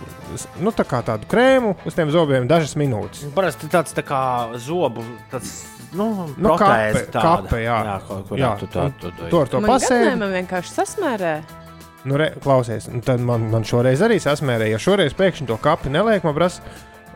nu, 0.61 0.71
tā 0.77 0.85
kā 0.87 1.01
tādu 1.03 1.27
krēmu 1.31 1.73
uz 1.89 1.97
tiem 1.97 2.13
zobiem 2.13 2.45
dažas 2.47 2.77
minūtes. 2.79 3.25
Parasti 3.35 3.67
tāds 3.73 3.97
tā 3.97 4.05
kā 4.07 4.21
zobu. 4.61 5.03
Tāds... 5.33 5.63
Nu, 5.93 6.07
Nu, 6.33 6.55
protēze 6.55 7.03
kape, 7.03 7.11
tāda. 7.13 7.33
kape, 7.43 7.57
jā. 7.61 7.75
jā 7.85 7.97
kaut 8.07 8.23
kur 8.29 8.39
Jā, 8.39 8.53
tu 8.57 8.65
tā, 8.73 8.87
un 8.87 8.95
tu, 8.97 9.11
tu, 9.13 9.27
Tu 9.29 9.41
ar 9.43 9.51
to 9.51 9.59
Man 9.61 9.69
pasēdi. 9.75 10.07
gan 10.07 10.23
man 10.23 10.31
vienkārši 10.39 10.71
sasmērē. 10.73 11.33
Nu, 12.03 12.17
re, 12.19 12.33
klausies, 12.43 12.89
un 12.91 13.03
tad 13.05 13.21
man, 13.23 13.45
man 13.51 13.63
šoreiz 13.67 14.01
arī 14.03 14.17
sasmērēja. 14.19 14.75
Ja 14.75 14.81
šoreiz 14.81 15.15
pēkšņi 15.15 15.47
to 15.47 15.57
kapi 15.63 15.91
neliek, 15.93 16.25
man 16.27 16.35
prasa. 16.35 16.63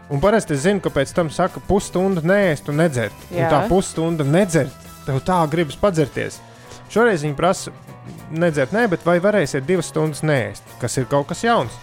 Un 0.07 0.21
parasti 0.23 0.55
es 0.55 0.63
zinu, 0.63 0.79
ka 0.79 0.91
pēc 0.95 1.11
tam 1.15 1.27
saka, 1.33 1.59
pusstundu 1.67 2.23
nēst 2.23 2.69
un 2.71 2.79
nedzert. 2.79 3.25
Un 3.33 3.41
Jā. 3.41 3.49
tā 3.51 3.65
pusstunda 3.67 4.23
nedzert, 4.23 4.87
tev 5.03 5.19
tā 5.27 5.41
gribas 5.51 5.75
padzerties. 5.81 6.39
Šoreiz 6.93 7.25
viņi 7.25 7.35
prasa, 7.35 7.73
nedzert, 8.31 8.71
nē, 8.71 8.85
bet 8.93 9.03
vai 9.03 9.17
varēsiet 9.23 9.67
divas 9.67 9.91
stundas 9.91 10.23
nēst, 10.23 10.63
kas 10.79 10.95
ir 11.01 11.09
kaut 11.11 11.27
kas 11.33 11.43
jauns. 11.43 11.75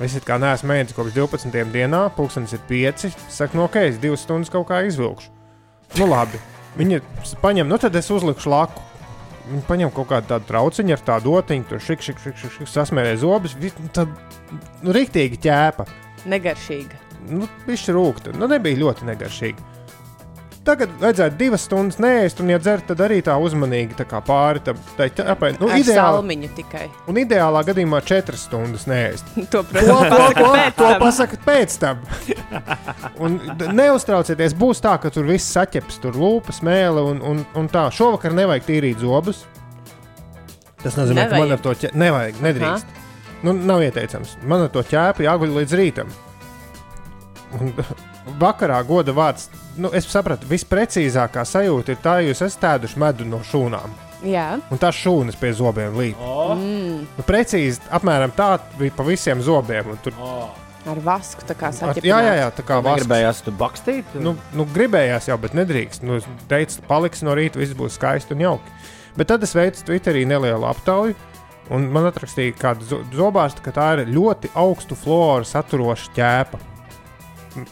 Es 0.00 0.16
kā 0.24 0.38
neesmu 0.40 0.70
mēģinājis 0.70 0.96
kopš 0.96 1.12
12. 1.18 1.66
dienā, 1.74 2.06
pulkstenis 2.16 2.56
ir 2.56 2.62
5. 2.70 3.10
Saka, 3.28 3.58
no 3.58 3.66
ok, 3.68 3.76
es 3.90 4.00
divas 4.00 4.24
stundas 4.24 4.48
kaut 4.52 4.70
kā 4.70 4.80
izvilkšu. 4.88 5.28
Nu, 6.00 6.08
labi. 6.08 6.40
Viņi 6.78 7.02
paņem, 7.42 7.68
nu 7.68 7.76
tad 7.76 7.96
es 8.00 8.08
uzlikšu 8.08 8.48
laku. 8.48 8.80
Viņi 9.52 9.64
paņem 9.68 9.90
kaut 9.92 10.08
kādu 10.08 10.30
tādu 10.32 10.46
trauciņu 10.48 10.94
ar 10.96 11.02
tādu 11.04 11.34
otiņu, 11.36 11.66
tur 11.68 11.80
šik, 11.84 12.00
šik, 12.06 12.20
šik, 12.24 12.36
šik, 12.40 12.52
šik 12.58 12.68
sasmērē 12.72 13.16
zobus. 13.20 13.52
vi- 13.60 13.72
Tad, 13.92 14.08
nu, 14.82 14.92
rīktīgi 14.96 15.38
ķēpa. 15.44 15.86
Negaršīga. 16.26 16.96
Nu, 17.28 17.46
viņš 17.66 17.84
rūkta. 17.94 18.32
Nu, 18.34 18.48
nebija 18.48 18.78
ļoti 18.80 19.04
negaršīgi. 19.10 19.68
Tagad 20.62 20.92
vajadzētu 21.00 21.34
divas 21.40 21.64
stundas 21.66 21.96
nēst, 21.98 22.38
un, 22.38 22.50
ja 22.52 22.58
dzer, 22.62 22.84
tad 22.86 23.00
arī 23.02 23.16
tā 23.26 23.34
uzmanīgi 23.42 23.96
tā 23.98 24.04
pāri 24.22 24.60
tam 24.62 24.76
tai 24.94 25.08
ķēpai. 25.10 25.48
Nu, 25.58 25.66
ideāli, 25.74 26.36
tikai. 26.54 26.84
un 27.10 27.16
ideālā 27.18 27.64
gadījumā 27.66 27.98
četras 28.06 28.44
stundas 28.46 28.84
nēst. 28.86 29.26
To, 29.50 29.64
To, 29.64 29.72
protams, 29.72 30.12
to, 30.12 30.20
to, 30.38 30.52
to 30.78 30.86
tam. 30.86 31.00
pasakat 31.02 31.42
pēc 31.48 31.74
tam. 31.82 32.04
Un 33.18 33.40
neuztraucieties, 33.74 34.54
būs 34.54 34.84
tā, 34.84 34.94
ka 35.02 35.10
tur 35.10 35.26
viss 35.26 35.50
saķeps, 35.50 35.98
tur 36.04 36.14
lūpas, 36.14 36.62
mēlē 36.62 37.02
un, 37.10 37.18
un, 37.32 37.42
un 37.58 37.70
tā. 37.72 37.88
Šovakar 37.90 38.30
nevajag 38.38 38.68
tīrīt 38.70 39.02
zobus. 39.02 39.42
Tas 40.82 40.94
nozīmē, 40.98 41.26
ka 41.30 41.38
man 41.42 41.50
Nevajag. 41.50 41.58
ar 41.58 41.64
to 41.66 41.74
ķēpu 41.82 41.98
nevajag, 42.06 42.38
nedrīkst. 42.46 42.94
Nu, 43.42 43.52
nav 43.58 43.82
ieteicams. 43.82 44.36
Man 44.46 44.64
ar 44.68 44.70
to 44.74 44.82
ķēpu 44.86 45.26
jāguļ 45.26 45.58
līdz 45.58 45.74
rītam. 45.78 46.14
Un, 47.58 47.74
vakarā 48.46 48.78
goda 48.86 49.14
vārds, 49.14 49.48
nu, 49.76 49.90
es 49.94 50.06
sapratu, 50.10 50.46
visprecīzākā 50.50 51.44
sajūta 51.48 51.94
ir 51.94 52.00
tā, 52.04 52.16
ja 52.20 52.30
jūs 52.32 52.42
esat 52.46 52.64
ēduši 52.76 52.98
medu 53.02 53.24
no 53.28 53.38
šūnām. 53.46 53.92
Jā, 54.22 54.58
Un 54.70 54.78
tās 54.78 54.94
šūnas 55.02 55.34
pie 55.40 55.50
zobiem 55.58 55.96
līp. 55.98 56.20
Oh. 56.22 56.52
Nu, 56.54 57.24
precīzi, 57.26 57.80
apmēram 57.90 58.30
tā 58.36 58.52
bija 58.78 58.94
pa 58.94 59.02
visiem 59.08 59.40
zobiem. 59.42 59.88
un 59.90 59.98
Tur, 60.04 60.14
oh. 60.22 60.52
ar 60.86 61.00
vasku 61.02 61.42
tā 61.48 61.56
kā 61.58 61.72
saķepināt. 61.74 62.06
jā, 62.06 62.20
jā, 62.28 62.34
jā, 62.38 62.46
tā 62.54 62.62
kā 62.68 62.78
vasks. 62.84 63.02
gribējās 63.02 63.42
tu 63.42 63.50
bakstīt. 63.58 64.14
Nu, 64.22 64.36
nu, 64.54 64.66
gribējās 64.76 65.26
jau, 65.32 65.38
bet 65.42 65.56
nedrīkst. 65.58 66.06
Nu, 66.06 66.20
es 66.22 66.28
teicu, 66.48 66.84
paliks 66.86 67.24
no 67.26 67.34
rīta, 67.34 67.58
viss 67.58 67.74
būs 67.74 67.98
skaisti 67.98 68.36
un 68.36 68.46
jauki. 68.46 68.76
Bet 69.18 69.26
tad 69.28 69.42
es 69.42 69.56
veicu 69.58 69.82
Twitterī 69.90 70.22
nelielu 70.30 70.64
aptauju, 70.70 71.18
un 71.74 71.90
man 71.92 72.06
atrakstīja 72.08 72.54
kāda 72.62 72.86
zo- 72.86 73.02
zobārsta, 73.12 73.60
ka 73.66 73.74
tā 73.74 73.88
ir 73.98 74.06
ļoti 74.14 74.52
augstu 74.54 74.94
floru 74.94 75.44
saturoša 75.44 76.14
ķēpa. 76.14 76.62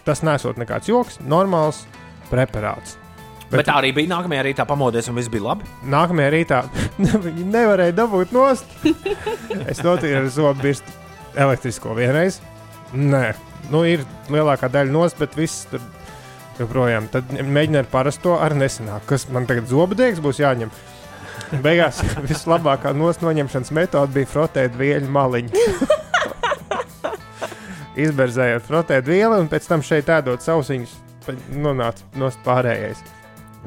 Tas 0.07 0.25
nesot 0.27 0.59
nekāds 0.61 0.91
joks, 0.91 1.21
normāls 1.27 1.85
preparāts. 2.31 2.97
Bet, 3.51 3.65
bet 3.65 3.67
tā 3.67 3.81
arī 3.81 3.91
bija 3.97 4.13
nākamajā 4.13 4.45
rītā 4.47 4.65
pamodies, 4.69 5.09
un 5.11 5.17
viss 5.19 5.31
bija 5.33 5.49
labi. 5.49 5.67
Nākamajā 5.91 6.31
rītā 6.37 6.61
viņi 7.27 7.47
nevarēja 7.51 7.97
dabūt 7.99 8.35
nost. 8.37 8.77
es 9.71 9.83
notīru 9.83 10.21
ar 10.23 10.29
zobu 10.31 10.69
birstu 10.69 10.95
elektrisko 11.35 11.97
vienreiz. 11.99 12.39
Nē, 12.95 13.33
nu 13.71 13.83
ir 13.87 14.05
lielākā 14.31 14.71
daļa 14.71 14.95
nost, 14.95 15.19
bet 15.19 15.35
viss 15.39 15.67
tur 15.71 15.83
joprojām. 16.61 17.09
Tad 17.11 17.31
mēģina 17.41 17.83
ar 17.83 17.91
parasto 17.91 18.37
ar 18.39 18.55
nesenāk, 18.59 19.07
kas 19.11 19.27
man 19.35 19.49
tagad 19.51 19.71
zobu 19.71 19.99
dēks 19.99 20.23
būs 20.23 20.43
jāņem. 20.43 20.71
Beigās 21.65 22.03
vislabākā 22.31 22.93
nost 22.95 23.25
noņemšanas 23.25 23.75
metode 23.75 24.15
bija 24.15 24.31
frotēt 24.31 24.79
vieļu 24.79 25.11
maliņu. 25.11 25.67
Izberzējot 27.99 28.67
frotēt 28.69 29.09
vielu 29.11 29.41
un 29.43 29.49
pēc 29.51 29.67
tam 29.67 29.83
šeit 29.83 30.11
ēdot 30.15 30.45
sausiņus, 30.45 30.93
nonāca 31.59 32.07
nost 32.21 32.39
pārējais. 32.47 33.01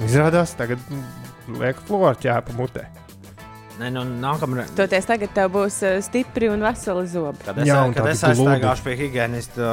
Izrādās, 0.07 0.55
tagad 0.57 0.79
lieku 1.59 1.83
floru 1.89 2.15
ķēpu 2.23 2.55
mutē. 2.57 2.87
Nē, 3.81 3.89
nu, 3.93 4.03
nākamā 4.21 4.61
reizē. 4.61 4.75
Toties 4.77 5.07
tagad 5.09 5.31
tev 5.35 5.49
būs 5.55 5.79
uh, 5.83 5.95
stipri 6.05 6.47
un 6.53 6.61
veseli 6.63 7.07
zobi. 7.09 7.41
Kad 7.43 7.57
es, 7.63 7.67
Jā, 7.67 7.79
kad 7.93 8.09
es 8.11 8.21
aizstāgāšu 8.29 8.85
pie 8.85 8.93
higienista, 8.99 9.71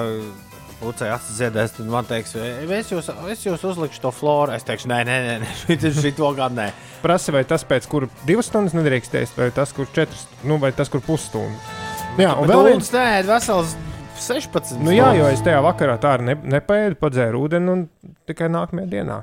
pucei 0.80 1.10
acis 1.12 1.36
ziedēs, 1.36 1.74
tad 1.76 1.90
man 1.92 2.08
teiks, 2.08 2.32
es 2.40 2.90
jūs, 2.90 3.10
es 3.30 3.44
jūs 3.44 3.64
uzlikšu 3.70 4.00
to 4.06 4.12
floru. 4.16 4.54
Es 4.56 4.64
teikšu, 4.66 4.88
nē, 4.90 5.02
nē, 5.04 5.18
nē, 5.26 5.34
nē 5.44 5.50
šit- 5.66 5.86
šito 6.00 6.32
gan 6.38 6.56
nē. 6.56 6.70
Prasa, 7.04 7.32
vai 7.36 7.44
tas 7.48 7.62
pēc 7.68 7.86
kur 7.92 8.08
divas 8.28 8.48
stundas 8.48 8.74
nedrīkst 8.76 9.14
ēst, 9.20 9.36
vai 9.40 9.50
tas, 9.56 9.72
kur 9.76 9.86
četras, 9.94 10.24
nu, 10.48 10.56
vai 10.60 10.72
tas, 10.76 10.88
kur 10.92 11.04
pusstundu. 11.04 11.54
Jā, 12.18 12.32
un 12.40 12.48
vēl 12.50 12.66
viens. 12.72 12.88
nē, 12.96 13.06
vesels 13.28 13.76
16. 14.24 14.78
Nu, 14.84 14.92
jā, 14.94 15.10
jo 15.18 15.28
es 15.30 15.42
tajā 15.44 15.60
vakarā 15.64 15.96
tā 16.02 16.16
arī 16.16 16.30
ne, 16.30 16.36
nepēdu, 16.58 16.98
padzēru 17.00 17.44
ūdeni 17.46 17.72
un 17.72 17.84
tikai 18.28 18.50
nākamajā 18.52 18.90
dienā. 18.92 19.20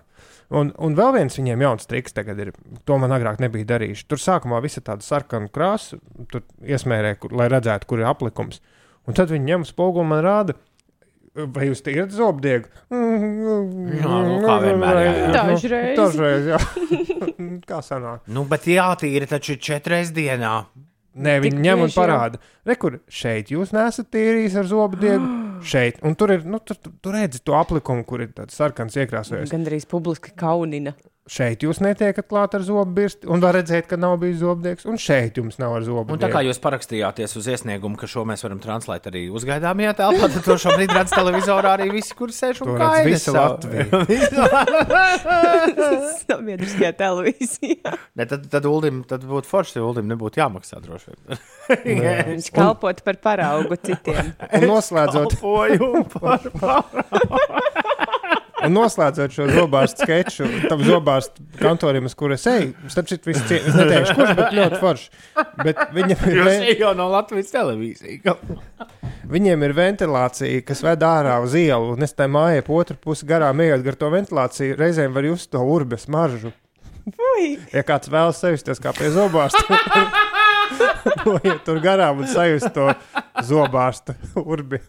Un, 0.58 0.72
un 0.80 0.96
vēl 0.96 1.12
viens 1.18 1.36
viņiem 1.36 1.64
jauns 1.66 1.90
triks 1.90 2.16
tagad 2.16 2.40
ir. 2.40 2.54
To 2.88 2.96
man 3.02 3.12
agrāk 3.12 3.42
nebija 3.44 3.68
darījuši. 3.74 4.06
Tur 4.08 4.22
sākumā 4.24 4.62
viss 4.64 4.80
ir 4.80 4.86
tāda 4.88 5.04
sarkana 5.04 5.52
krāsa, 5.52 6.00
tur 6.32 6.46
iesmērē, 6.64 7.18
kur, 7.20 7.36
lai 7.36 7.50
redzētu, 7.52 7.90
kur 7.90 8.04
ir 8.04 8.08
aplikums. 8.08 8.62
Un 9.08 9.18
tad 9.18 9.32
viņi 9.32 9.52
ņem 9.52 9.68
spoguli 9.68 10.06
un 10.06 10.12
man 10.14 10.24
rāda, 10.24 10.56
vai 11.38 11.68
jūs 11.68 11.84
tīrat 11.86 12.16
zobdiegu? 12.16 12.72
Jā, 12.90 14.16
nu, 14.28 14.40
kā 14.44 14.58
vienmēr, 14.64 15.02
jā, 15.04 15.14
jā. 15.20 15.30
Dažreiz. 15.36 15.94
Dažreiz, 16.00 16.50
jā. 16.54 16.62
kā 17.70 17.82
sanāk? 17.86 18.24
Nu, 18.32 18.48
bet 18.50 18.68
jātīra 18.72 19.28
taču 19.30 19.60
četras 19.60 20.14
dienā. 20.16 20.62
Nē, 21.18 21.40
viņi 21.42 21.64
ņem 21.66 21.84
un 21.88 21.94
parāda. 21.96 22.40
Re, 22.68 22.76
kur 22.78 23.00
šeit 23.10 23.50
jūs 23.54 23.74
nesat 23.74 24.12
tīrījis 24.14 24.58
ar 24.62 24.70
zobu 24.70 25.00
diegu. 25.02 25.28
šeit. 25.72 26.02
Un 26.06 26.16
tur 26.18 26.34
ir, 26.36 26.46
nu, 26.46 26.60
tur, 26.62 26.78
tur, 26.78 27.16
redzi 27.16 27.42
to 27.46 27.56
aplikumu, 27.58 28.06
kur 28.08 28.24
ir 28.24 28.34
tāds 28.36 28.58
sarkans 28.58 28.98
iekrāsojis. 29.00 29.52
Gan 29.54 29.66
arī 29.68 29.82
publiski 29.90 30.34
kaunina. 30.38 30.94
Šeit 31.28 31.60
jūs 31.66 31.82
netiekat 31.84 32.24
klāt 32.32 32.54
ar 32.56 32.64
zobu 32.64 32.88
birsti, 33.02 33.28
un 33.28 33.42
var 33.44 33.52
redzēt, 33.58 33.84
ka 33.90 33.98
nav 34.00 34.14
bijis 34.22 34.38
zobdiegs. 34.40 34.86
Un 34.88 34.96
šeit 35.02 35.36
jums 35.36 35.58
nav 35.60 35.74
ar 35.76 35.84
zobu. 35.84 36.14
Un 36.16 36.20
tā 36.22 36.30
kā 36.32 36.40
jūs 36.46 36.60
parakstījāties 36.64 37.36
uz 37.40 37.46
iesniegumu, 37.52 37.98
ka 38.00 38.08
šo 38.08 38.24
mēs 38.30 38.44
varam 38.46 38.60
translēt 38.64 39.04
arī 39.12 39.26
uzgaidāmajā 39.36 39.92
telpā, 40.00 40.26
tad 40.32 40.44
to 40.48 40.56
šobrīd 40.64 40.92
redz 40.96 41.12
televizorā 41.12 41.70
arī 41.76 41.88
visi, 41.98 42.16
kur 42.16 42.30
sēž 42.32 42.62
un 42.64 42.68
gaida 42.80 43.04
visa 43.10 43.32
savu- 43.36 43.68
Sabiedriskajā 46.24 46.92
televīzijā. 46.98 47.92
Ne, 48.16 48.26
tad, 48.30 48.48
tad, 48.52 48.66
Uldim, 48.70 49.04
tad 49.08 49.22
būtu 49.28 49.48
forši, 49.52 49.78
ja 49.80 49.84
Uldim 49.88 50.08
nebūtu 50.12 50.36
jāmaksā 50.42 50.78
droši 50.84 51.06
vien. 51.12 51.20
Viņš 52.32 52.48
kalpot 52.56 52.98
par 53.04 53.16
paraugu 53.24 53.76
citiem. 53.84 54.26
Un 54.62 54.68
noslēdzot, 54.72 55.32
Poju 55.42 55.88
par 56.16 56.40
un 58.68 58.76
noslēdzot 58.78 59.34
šo 59.34 59.48
zobārstu 59.50 60.06
sketču, 60.06 60.48
tam 60.70 60.84
zobārstu 60.86 61.46
kantorim, 61.62 62.06
uz 62.10 62.16
kuras 62.20 62.46
eju, 62.52 62.74
starp 62.92 63.10
citu, 63.10 63.32
visi 63.32 63.44
cie... 63.50 63.60
es 63.64 63.76
neteikšu, 63.78 64.16
kurš, 64.20 64.34
bet 64.38 64.54
ļoti 64.60 64.82
forši. 64.84 65.10
Bet 65.64 65.82
viņam 65.96 66.28
ir, 66.32 66.42
ve- 66.48 66.76
jau 66.84 66.94
no 67.00 67.08
Latvijas 67.16 67.52
televīzijas. 67.56 68.38
viņiem 69.32 69.66
ir 69.68 69.76
ventilācija, 69.78 70.62
kas 70.68 70.84
ved 70.86 71.04
ārā 71.08 71.40
uz 71.44 71.56
ielu, 71.60 71.96
un 71.96 72.06
es 72.06 72.14
tam 72.18 72.36
mājai 72.38 72.62
pa 72.68 72.78
otru 72.78 73.00
pusi 73.04 73.28
garām 73.30 73.60
ejot 73.66 73.84
gar 73.88 73.98
to 74.00 74.12
ventilāciju, 74.14 74.78
reizēm 74.80 75.16
var 75.18 75.28
just 75.32 75.52
to 75.56 75.64
urbes 75.66 76.08
maržu. 76.12 76.54
Ja 77.72 77.86
kāds 77.88 78.10
vēlas 78.12 78.42
sajusties 78.44 78.82
kā 78.84 78.92
pie 78.98 79.08
zobārsta, 79.16 79.78
noiet 81.28 81.62
tur 81.64 81.80
garām 81.84 82.20
un 82.20 82.28
sajust 82.28 82.74
to 82.76 82.90
zobārsta 83.48 84.18
urbi. 84.44 84.82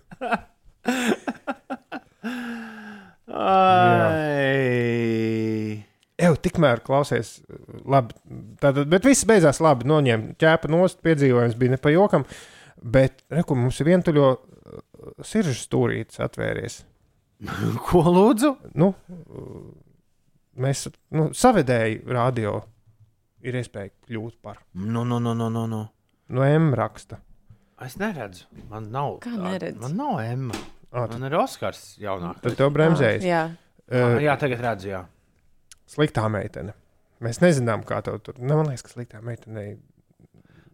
Ai. 3.38 4.58
Eju, 6.18 6.34
tikmēr 6.42 6.80
klausies, 6.82 7.36
labi. 7.86 8.16
Tātad, 8.58 8.88
bet 8.90 9.04
viss 9.06 9.26
beidzās 9.28 9.60
labi. 9.62 9.86
Noņēma 9.86 10.34
ķēpa 10.40 10.70
nost, 10.72 10.98
piedzīvojums 11.06 11.54
bija 11.60 11.76
ne 11.76 11.80
pa 11.82 11.90
jokam. 11.94 12.24
Bet, 12.78 13.22
reku, 13.34 13.54
mums 13.58 13.78
ir 13.82 13.86
vientuļo 13.92 14.26
uh, 14.34 14.40
siržu 15.26 15.54
stūrītis 15.58 16.18
atvērties. 16.26 16.80
Ko 17.86 18.02
lūdzu? 18.10 18.50
Nu, 18.78 18.88
mēs, 20.58 20.88
nu, 21.14 21.30
savedēji 21.38 22.02
radio 22.10 22.58
ir 23.46 23.60
iespēja 23.60 23.92
kļūt 24.08 24.34
par. 24.42 24.58
Nu, 24.74 25.04
nu, 25.06 25.22
nu, 25.22 25.36
nu, 25.38 25.46
nu, 25.54 25.66
nu. 25.70 25.84
No 26.28 26.44
M 26.44 26.74
raksta. 26.76 27.22
Es 27.86 27.94
neredzu. 28.00 28.48
Man 28.72 28.90
nav. 28.90 29.20
Kā 29.22 29.36
neredz? 29.38 29.78
Man 29.84 29.94
nav 29.96 30.18
Emma. 30.24 30.58
Ā, 30.92 31.04
tad- 31.08 31.18
Man 31.20 31.28
ir 31.30 31.36
Oskars 31.38 31.96
jaunāks. 32.00 32.40
Tad 32.44 32.56
tev 32.56 32.70
bremzējas. 32.76 33.24
Jā, 33.28 33.46
Uh, 33.88 34.18
Jā, 34.20 34.34
tagad 34.36 34.60
redzu, 34.60 34.88
jā. 34.90 34.98
sliktā 35.88 36.26
meitene. 36.28 36.74
Mēs 37.24 37.38
nezinām, 37.40 37.80
kā 37.88 38.02
tev 38.04 38.18
tur. 38.20 38.34
Nu, 38.36 38.58
man 38.58 38.66
liekas, 38.68 38.82
ka 38.84 38.90
sliktā 38.92 39.22
meitene. 39.24 39.78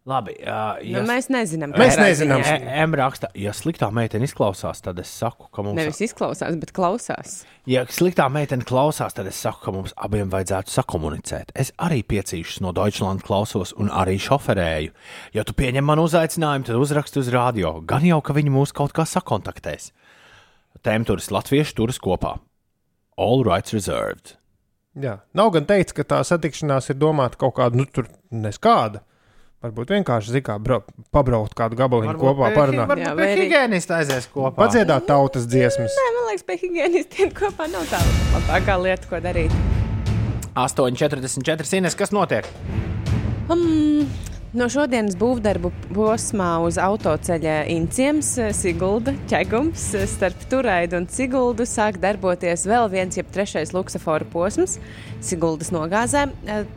Labi. 0.05 0.35
Uh, 0.43 0.83
nu, 0.93 1.01
mēs 1.09 1.31
nezinām. 1.33 1.71
Mēs 1.79 1.95
katrā 1.95 2.09
nezinām. 2.11 2.43
ziņā. 2.45 2.57
E, 2.75 2.83
M 2.85 2.93
raksta, 2.99 3.31
ja 3.41 3.55
sliktā 3.57 3.87
meitene 3.95 4.27
izklausās, 4.27 4.83
tad 4.85 4.99
es 5.01 5.09
saku, 5.09 5.47
ka 5.55 5.63
mums 5.65 5.79
Nevis 5.79 6.03
izklausās, 6.05 6.59
bet 6.61 6.75
klausās. 6.77 7.45
Ja 7.71 7.87
sliktā 7.87 8.27
meitene 8.29 8.67
klausās, 8.69 9.15
tad 9.17 9.31
es 9.31 9.39
saku, 9.41 9.63
ka 9.65 9.73
mums 9.79 9.95
abiem 9.97 10.29
vajadzētu 10.35 10.75
sakomunicēt. 10.75 11.55
Es 11.55 11.71
arī 11.79 12.03
piecīšos 12.05 12.61
no 12.67 12.75
Deutschlandes, 12.77 13.25
klausos 13.25 13.73
un 13.81 13.89
arī 13.89 14.19
šoferēju. 14.21 14.91
Ja 15.39 15.45
tu 15.49 15.55
pieņem 15.57 15.87
manu 15.89 16.05
uzaicinājumu, 16.11 16.67
tad 16.69 16.77
uzrakstu 16.83 17.23
uz 17.25 17.31
radio. 17.33 17.79
Gan 17.81 18.05
jau, 18.05 18.21
ka 18.21 18.35
viņi 18.37 18.53
mūs 18.53 18.75
kaut 18.77 18.93
kā 18.93 19.07
sakontaktēs. 19.09 19.93
Tēmturis 20.85 21.31
latviešu 21.33 21.79
turas 21.81 21.99
kopā. 22.03 22.37
All 23.17 23.45
rights 23.47 23.73
reserved. 23.73 24.35
Jā, 24.95 25.17
nav 25.35 25.51
gan 25.57 25.65
teikts, 25.67 25.95
ka 25.97 26.05
tā 26.07 26.21
satikšanās 26.27 26.91
ir 26.93 26.99
domāta 27.01 27.39
kaut 27.41 27.57
kāda, 27.57 27.79
nu, 27.79 27.87
tur 27.87 28.07
neskāda. 28.31 29.01
Varbūt 29.65 29.95
vienkārši, 29.95 30.29
zināmā 30.35 30.45
kā, 30.45 30.55
brau, 30.61 30.83
pabraukt 31.15 31.55
kādu 31.57 31.79
gabaliņu 31.79 32.19
kopā, 32.21 32.51
parunāt. 32.53 32.91
Varbūt 32.91 33.07
Jā, 33.07 33.15
vai 33.17 33.29
arī- 33.31 33.47
higienista 33.47 33.97
aizies 33.97 34.29
kopā. 34.29 34.53
Padziedāt 34.59 35.07
tautas 35.09 35.47
dziesmas. 35.49 35.97
Nē, 35.97 36.11
man 36.19 36.29
liekas, 36.29 36.45
pie 36.51 36.59
higienistiem 36.61 37.33
kopā 37.33 37.71
nav 37.73 37.89
tā 37.89 38.03
labākā 38.35 38.77
lieta, 38.85 39.09
ko 39.09 39.23
darīt. 39.25 39.57
8,44 40.55 41.79
Ines, 41.81 41.97
kas 41.99 42.13
notiek? 42.15 42.47
Um, 43.51 44.05
no 44.55 44.69
šodienas 44.71 45.17
būvdarbu 45.19 45.71
posmā 45.91 46.51
uz 46.63 46.79
autoceļa 46.81 47.57
Inciems, 47.75 48.31
Sigulda, 48.55 49.15
Čegums, 49.31 49.89
starp 50.11 50.47
Turaidu 50.51 51.01
un 51.01 51.09
Siguldu 51.11 51.67
sāk 51.69 51.99
darboties 52.03 52.67
vēl 52.71 52.87
viens, 52.93 53.19
jeb 53.19 53.31
trešais 53.35 53.75
luksusforu 53.75 54.29
posms. 54.31 54.79
Siguldas 55.25 55.71
nogāzē. 55.73 56.27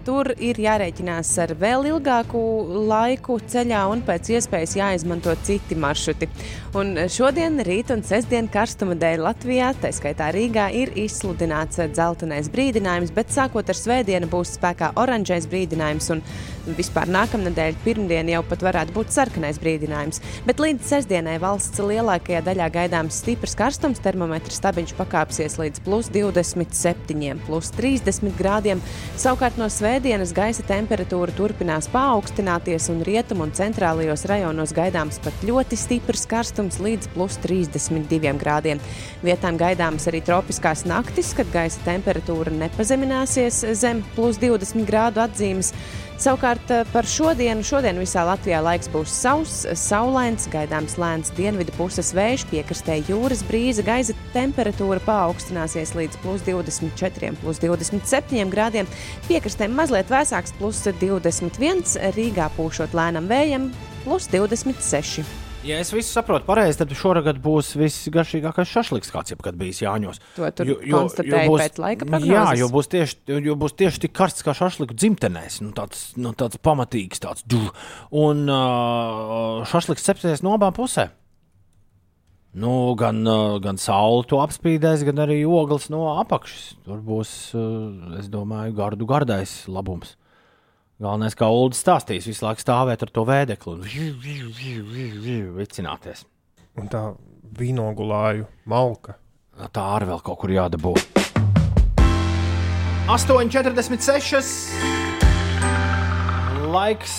Tur 0.08 0.32
ir 0.40 0.60
jārēķinās 0.64 1.34
ar 1.44 1.54
vēl 1.60 1.90
ilgāku 1.92 2.40
laiku 2.88 3.38
ceļā 3.44 3.84
un 3.92 4.04
pēc 4.08 4.32
iespējas 4.38 4.78
jāizmanto 4.80 5.36
citi 5.44 5.76
maršruti. 5.78 6.30
Un 6.78 6.96
šodien, 7.12 7.60
rīt 7.68 7.92
un 7.92 8.04
sestdien 8.08 8.48
karstuma 8.52 8.96
dēļ 9.00 9.26
Latvijā, 9.26 9.74
tā 9.82 9.92
skaitā 9.96 10.30
Rīgā, 10.36 10.70
ir 10.72 10.94
izsludināts 10.96 11.82
dzeltenais 11.92 12.48
brīdinājums, 12.54 13.12
bet 13.16 13.34
sākot 13.36 13.68
ar 13.68 13.78
svētdienu 13.78 14.30
būs 14.32 14.56
spēkā 14.56 14.94
oranžais 15.02 15.50
brīdinājums 15.52 16.14
un 16.16 16.24
vispār 16.78 17.12
nākamnedēļ 17.12 17.67
pirmdien 17.84 18.30
jau 18.32 18.44
pat 18.48 18.64
varētu 18.64 18.94
būt 18.96 19.12
sarkanais 19.16 19.60
brīdinājums. 19.62 20.22
Bet 20.48 20.62
līdz 20.64 20.86
sestdienai 20.88 21.38
valsts 21.44 21.82
lielākajā 21.84 22.44
daļā 22.46 22.68
gaidāms 22.74 23.20
stiprs 23.24 23.58
karstums, 23.58 24.02
termometra 24.04 24.54
stabiņš 24.54 24.94
pakāpsies 24.98 25.58
līdz 25.62 25.84
plus 25.86 26.12
27, 26.14 27.44
plus 27.48 27.72
30 27.78 28.34
grādiem. 28.40 28.82
Savukārt 29.20 29.60
no 29.60 29.68
svētdienas 29.72 30.34
gaisa 30.38 30.66
temperatūra 30.68 31.36
turpinās 31.38 31.90
paaugstināties, 31.94 32.90
un 32.94 33.04
rietumu 33.08 33.48
un 33.48 33.54
centrālajos 33.58 34.26
rajonos 34.30 34.74
gaidāms 34.78 35.20
pat 35.24 35.46
ļoti 35.48 35.80
stiprs 35.80 36.28
karstums 36.30 36.80
līdz 36.84 37.12
plus 37.16 37.40
32 37.44 38.36
grādiem. 38.42 38.82
Vietām 39.26 39.58
gaidāmas 39.60 40.08
arī 40.10 40.22
tropiskās 40.26 40.86
naktis, 40.90 41.34
kad 41.38 41.50
gaisa 41.54 41.82
temperatūra 41.88 42.54
nepazemināsies 42.54 43.64
zem 43.78 44.04
plus 44.16 44.40
20 44.42 44.86
grādu 44.88 45.24
atzīmes. 45.24 45.74
Savukārt 46.18 46.72
eh, 46.74 46.82
par 46.90 47.06
šodienu, 47.06 47.62
šodien 47.62 48.00
visā 48.02 48.24
Latvijā 48.26 48.58
laiks 48.66 48.90
būs 48.90 49.14
sauss, 49.14 49.68
saulains, 49.78 50.48
gaidāms 50.50 50.98
lēns 50.98 51.30
dienvidu 51.38 51.76
puses 51.78 52.10
vējš, 52.18 52.48
piekrastē 52.50 52.98
jūras 53.06 53.46
brīze, 53.46 53.86
gaisa 53.86 54.18
temperatūra 54.34 54.98
paaugstināsies 55.06 55.94
līdz 55.94 56.18
plus 56.26 56.42
24, 56.50 57.36
plus 57.44 57.62
27 57.62 58.50
grādiem, 58.50 58.90
piekrastē 59.30 59.70
mazliet 59.70 60.10
vēsāks, 60.10 60.58
plus 60.58 60.82
21, 60.90 61.86
Rīgā 62.18 62.50
pūšot 62.58 62.98
lēnam 62.98 63.30
vējam, 63.30 63.70
plus 64.08 64.26
26. 64.34 65.47
Ja 65.68 65.82
es 65.84 65.90
visu 65.92 66.08
saprotu 66.08 66.48
pareizi, 66.48 66.78
tad 66.80 66.94
šogad 66.96 67.42
būs 67.44 67.74
visgaršīgākais 67.76 68.70
šašliks, 68.72 69.12
kāds 69.12 69.34
jebkad 69.34 69.58
bijis 69.60 69.82
Jāņos. 69.84 70.22
To 70.38 70.48
tur 70.56 70.72
konstatēja 70.80 71.50
pēc 71.52 71.80
laika 71.84 72.08
prognozes? 72.08 72.32
Jā, 72.32 72.46
jo 72.62 72.70
būs 72.72 72.88
tieši, 72.94 73.18
jo 73.44 73.56
būs 73.60 73.76
tieši 73.82 74.04
tik 74.06 74.14
karsts 74.16 74.46
kā 74.48 74.56
šašliku 74.56 74.96
dzimtenēs. 74.96 75.60
Nu, 75.66 75.74
tāds, 75.76 76.14
nu, 76.16 76.32
tāds 76.38 76.60
pamatīgs, 76.64 77.20
tāds 77.24 77.44
džu. 77.44 77.66
Un 78.16 78.46
uh, 78.48 79.66
šašliks 79.68 80.08
cepsies 80.08 80.46
no 80.46 80.56
abām 80.56 80.76
pusēm. 80.78 81.12
Nu, 82.58 82.96
gan, 82.98 83.20
gan 83.62 83.78
saule 83.78 84.24
to 84.30 84.40
apspīdēs, 84.42 85.04
gan 85.06 85.20
arī 85.28 85.42
ogles 85.46 85.92
no 85.94 86.08
apakšas. 86.24 86.78
Tur 86.88 87.04
būs, 87.06 87.34
es 88.18 88.32
domāju, 88.34 88.74
gardu 88.80 89.10
gardais 89.10 89.60
labums. 89.70 90.16
Galvenais, 90.98 91.36
kā 91.38 91.46
Ulas 91.54 91.78
stāstīs, 91.84 92.26
visu 92.26 92.42
laiku 92.42 92.64
stāvēt 92.64 93.04
ar 93.06 93.12
to 93.14 93.22
vēdekli 93.28 93.70
un 93.76 93.84
vicināties. 95.60 96.24
Un 96.82 96.88
tā 96.90 97.02
vīnogulāju 97.60 98.48
malka. 98.66 99.14
Tā 99.74 99.84
arī 99.98 100.08
vēl 100.10 100.24
kaut 100.26 100.40
kur 100.42 100.50
jādabū. 100.56 100.96
8,46. 103.14 104.50
Laiks 106.74 107.14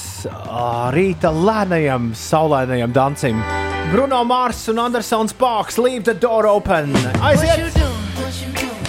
rīta 0.97 1.31
lēnajam, 1.31 2.11
saulainajam 2.19 2.91
dancim. 2.99 3.39
Bruno 3.93 4.25
Mars 4.27 4.67
un 4.75 4.83
Andersons 4.89 5.33
Pārks, 5.39 5.79
leave 5.79 6.03
the 6.03 6.19
door 6.19 6.51
open. 6.51 6.91
Aiziet! 7.23 7.79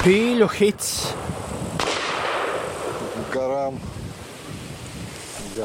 Pīļu 0.01 0.49
hits. 0.57 1.13
Garām. 3.29 3.77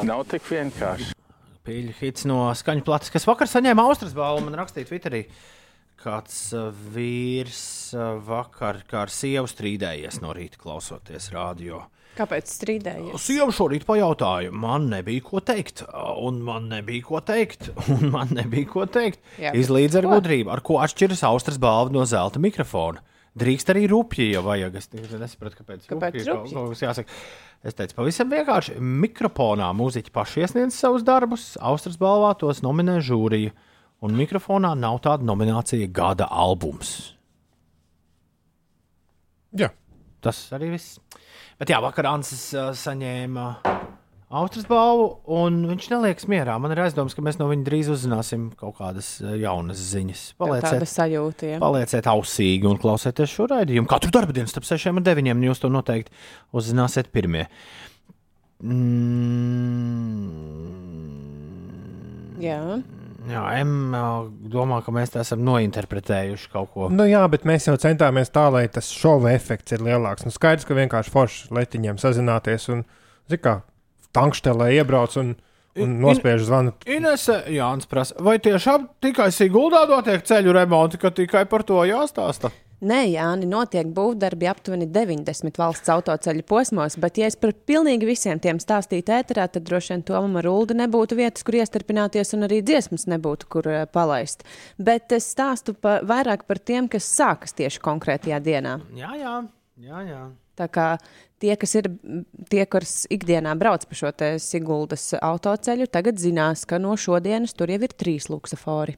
Nav 0.03 0.25
tik 0.27 0.43
vienkārši. 0.49 1.13
Pīļu 1.65 1.93
hits 2.01 2.25
no 2.29 2.43
skaņu 2.57 2.83
plates, 2.85 3.11
kas 3.13 3.25
vakar 3.25 3.49
saņēma 3.49 3.85
Austrijas 3.87 4.15
balvu. 4.17 4.43
Man 4.45 4.57
rakstīja 4.59 4.89
Twitterī, 4.89 5.23
kāds 6.01 6.37
vīrs 6.93 7.63
vakar 8.27 8.83
kā 8.89 9.05
ar 9.05 9.13
sievu 9.13 9.49
strīdējies 9.49 10.19
no 10.21 10.35
rīta 10.35 10.59
klausoties 10.61 11.31
radio. 11.33 11.85
Kāpēc 12.15 12.47
strīdējies? 12.47 13.15
Sieva 13.19 13.51
šorīt 13.51 13.83
pajautāja, 13.87 14.51
man 14.55 14.85
nebija 14.91 15.23
ko 15.25 15.41
teikt, 15.43 15.81
un 16.23 16.37
man 16.47 16.69
nebija 16.71 17.03
ko 17.09 17.19
teikt, 17.25 17.71
un 17.95 18.07
man 18.13 18.31
nebija 18.37 18.69
ko 18.71 18.85
teikt. 18.87 19.19
Jā, 19.41 19.51
Izlīdz 19.57 19.99
ar 19.99 20.07
ko? 20.07 20.19
gudrību, 20.19 20.53
ar 20.53 20.63
ko 20.63 20.79
atšķiras 20.85 21.25
Austrijas 21.27 21.59
balva 21.59 21.91
no 21.95 22.05
zelta 22.07 22.39
mikrofona. 22.39 23.03
Drīkst 23.35 23.71
arī 23.73 23.85
rupji, 23.91 24.29
ja 24.31 24.41
vajag. 24.45 24.77
Es 24.79 24.87
tikai 24.91 25.19
nesaprotu, 25.19 25.59
kāpēc. 25.59 25.87
Kāpēc 25.89 26.17
rupji, 26.21 26.29
rupji? 26.31 26.55
kaut 26.55 26.83
jāsaka. 26.85 27.17
Es 27.65 27.75
teicu, 27.75 27.97
pavisam 27.97 28.31
vienkārši. 28.31 28.77
Mikrofonā 28.79 29.71
mūziķi 29.75 30.13
paši 30.15 30.45
iesniedz 30.45 30.77
savus 30.77 31.03
darbus, 31.07 31.53
Austrijas 31.59 31.99
balvā 31.99 32.31
tos 32.39 32.63
nominē 32.63 33.01
žūrija, 33.03 33.51
un 34.05 34.15
mikrofonā 34.15 34.71
nav 34.79 35.01
tāda 35.03 35.27
nominācija 35.27 35.89
gada 35.91 36.29
albums. 36.31 36.95
Jā, 39.55 39.71
Tas 40.25 40.39
arī 40.57 40.71
viss. 40.73 40.95
Bet 41.59 41.69
jā, 41.69 41.77
vakar 41.83 42.07
Ansis 42.09 42.47
uh, 42.57 42.71
saņēma 42.73 43.43
Austrijas 44.25 44.65
balvu, 44.65 45.19
un 45.37 45.59
viņš 45.69 45.85
neliekas 45.91 46.25
mierā. 46.31 46.55
Man 46.61 46.73
ir 46.73 46.79
aizdoms, 46.81 47.13
ka 47.13 47.21
mēs 47.21 47.37
no 47.37 47.45
viņa 47.51 47.65
drīz 47.67 47.91
uzzināsim 47.93 48.47
kaut 48.57 48.79
kādas 48.79 49.19
uh, 49.21 49.35
jaunas 49.37 49.77
ziņas. 49.91 50.23
Palieciet, 50.41 50.81
sajūta. 50.89 51.51
Ja. 51.53 51.59
palieciet 51.61 52.09
ausīgi 52.09 52.65
un 52.65 52.79
klausieties 52.81 53.29
šo 53.29 53.45
raidījumu. 53.51 53.85
Katru 53.91 54.09
darbu 54.15 54.33
dienu 54.33 54.49
starp 54.49 54.65
6 54.65 54.89
un 54.95 55.05
9. 55.05 55.29
un 55.35 55.45
Jūs 55.45 55.61
to 55.61 55.69
noteikti 55.69 56.09
uzzināsiet 56.57 57.11
pirmie. 57.13 57.45
Mm, 58.65 60.55
Jā. 62.41 62.59
Jā, 63.25 63.41
Emma 63.57 64.01
domā, 64.53 64.81
ka 64.85 64.93
mēs 64.93 65.09
tā 65.13 65.23
esam 65.23 65.41
nointerpretējuši 65.47 66.49
kaut 66.53 66.69
ko. 66.73 66.89
Nu, 66.93 67.07
jā, 67.09 67.23
bet 67.31 67.45
mēs 67.49 67.65
jau 67.65 67.73
centāmies 67.81 68.29
tā, 68.33 68.43
lai 68.53 68.67
tas 68.69 68.91
šova 68.93 69.31
efekts 69.33 69.73
ir 69.73 69.81
lielāks. 69.85 70.27
Nu, 70.27 70.33
skaidrs, 70.33 70.67
ka 70.69 70.77
vienkārši 70.77 71.13
forši 71.13 71.55
letiņiem 71.57 71.97
sazināties 72.01 72.67
un, 72.73 72.83
zināmā 73.31 73.41
kā, 73.47 73.55
tankštelē 74.15 74.71
iebrauc 74.79 75.17
un, 75.21 75.33
un 75.75 75.95
nospiež 76.03 76.47
zvanu. 76.47 76.75
Inese 76.87 77.41
Jānis 77.51 77.89
prasa, 77.91 78.17
vai 78.23 78.37
tiešām 78.43 78.89
tikai 79.03 79.31
Siguldā 79.35 79.85
notiek 79.91 80.23
ceļu 80.25 80.55
remonti, 80.55 81.01
ka 81.01 81.13
tikai 81.15 81.45
par 81.51 81.67
to 81.67 81.83
jāstāsta? 81.87 82.53
Nē, 82.85 83.05
Jāni, 83.07 83.47
notiek 83.47 83.87
būvdarbi 83.95 84.49
aptuveni 84.51 84.85
90 84.91 85.55
valsts 85.57 85.89
autoceļu 85.93 86.43
posmos, 86.45 86.97
bet, 86.99 87.17
ja 87.21 87.29
es 87.31 87.37
par 87.39 87.53
pilnīgi 87.65 88.05
visiem 88.09 88.41
tiem 88.43 88.59
stāstītu 88.59 89.13
ēterā, 89.15 89.47
tad 89.49 89.63
droši 89.65 89.93
vien 89.93 90.03
Tomam 90.05 90.35
ar 90.41 90.49
Ulu 90.51 90.75
nebūtu 90.75 91.15
vietas, 91.15 91.45
kur 91.47 91.55
iestarpināties, 91.61 92.35
un 92.35 92.49
arī 92.49 92.59
dziesmas 92.67 93.07
nebūtu, 93.09 93.47
kur 93.55 93.71
uh, 93.71 93.85
palaist. 93.87 94.43
Bet 94.75 95.15
es 95.15 95.31
stāstu 95.31 95.73
pa, 95.79 96.01
vairāk 96.05 96.43
par 96.49 96.59
tiem, 96.59 96.91
kas 96.91 97.07
sākas 97.07 97.55
tieši 97.55 97.79
konkrētajā 97.85 98.41
dienā. 98.43 98.79
Jā, 98.99 99.15
jā, 99.23 99.37
jā. 99.79 100.03
jā. 100.11 100.25
Tā 100.55 100.67
kā 100.71 100.87
tie, 101.43 101.53
kas 101.59 101.75
ir 101.75 101.89
tie, 102.51 102.63
kas 102.65 103.03
ikdienā 103.11 103.55
brauc 103.59 103.85
pa 103.87 103.97
šo 103.97 104.11
Siguldas 104.41 105.11
autoceļu, 105.19 105.87
tagad 105.91 106.21
zinās, 106.21 106.65
ka 106.65 106.79
no 106.79 106.95
šodienas 106.95 107.53
tur 107.53 107.73
jau 107.73 107.81
ir 107.83 107.95
trīs 107.95 108.29
luksafori. 108.31 108.95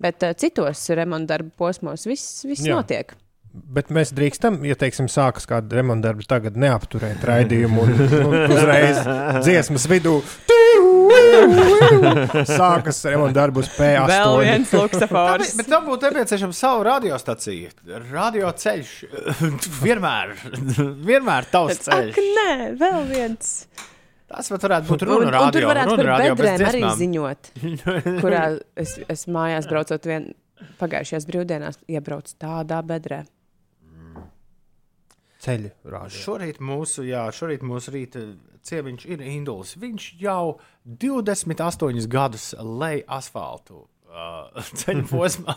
Bet 0.00 0.24
uh, 0.24 0.32
citos 0.32 0.86
remonta 0.96 1.34
darbu 1.34 1.52
posmos 1.60 2.06
viss, 2.08 2.44
viss 2.48 2.64
Jā. 2.64 2.78
notiek. 2.78 3.12
Bet 3.50 3.88
mēs 3.90 4.12
drīkstam, 4.14 4.60
ja 4.62 4.76
teiksim, 4.78 5.08
sākas 5.10 5.46
kāda 5.50 5.80
remonta 5.80 6.08
darba, 6.08 6.22
tagad 6.30 6.54
neapturēt 6.60 7.24
raidījumu 7.26 7.82
un, 7.82 7.96
un 8.30 8.36
uzreiz 8.54 9.00
dziesmas 9.42 9.88
vidū. 9.90 10.20
Sākas 12.46 13.00
remonta 13.10 13.34
darbus 13.40 13.70
P8. 13.74 14.06
Vēl 14.10 14.36
viens 14.44 14.70
Tā, 14.70 14.80
luksafors. 14.84 15.54
bet 15.58 15.68
tam 15.70 15.86
būtu 15.88 16.08
nepieciešama 16.10 16.54
savu 16.56 16.84
radiostaciju. 16.86 17.72
Radio 18.12 18.52
ceļš. 18.62 18.92
vienmēr, 19.82 20.36
vienmēr 21.10 21.48
tavs 21.50 21.82
ceļš. 21.88 22.12
Ak, 22.14 22.20
nē, 22.38 22.52
vēl 22.80 23.00
viens. 23.10 23.50
Tas 24.30 24.46
varētu 24.54 24.92
būt 24.92 25.02
Un, 25.02 25.10
runa 25.10 25.26
un 25.26 25.34
radio. 25.34 25.50
tur 25.58 25.66
varētu 25.72 25.96
runa 25.98 26.14
par 26.14 26.22
bedrēm 26.38 26.64
arī 26.70 26.84
ziņot, 27.02 27.50
kurā 28.22 28.44
es, 28.78 28.94
es 29.10 29.26
mājās 29.26 29.66
braucot 29.66 30.06
vien 30.06 30.30
pagājušajās 30.78 31.26
brīvdienās, 31.26 31.80
iebraucu 31.90 32.36
tādā 32.38 32.78
bedrē. 32.86 33.24
Ceļu 35.44 35.72
rāžu. 35.92 36.22
Šorīt 36.24 36.60
mūsu, 36.64 37.04
jā, 37.08 37.26
šorīt 37.34 37.64
mūsu 37.66 37.94
rīta 37.94 38.24
ciemiņš 38.66 39.06
ir 39.08 39.24
Induls. 39.24 39.76
Viņš 39.80 40.10
jau 40.20 40.58
28 40.84 42.08
gadus 42.10 42.50
lej 42.60 43.04
asfaltu 43.08 43.84
uh, 44.10 44.62
ceļu 44.82 45.06
posmā. 45.10 45.56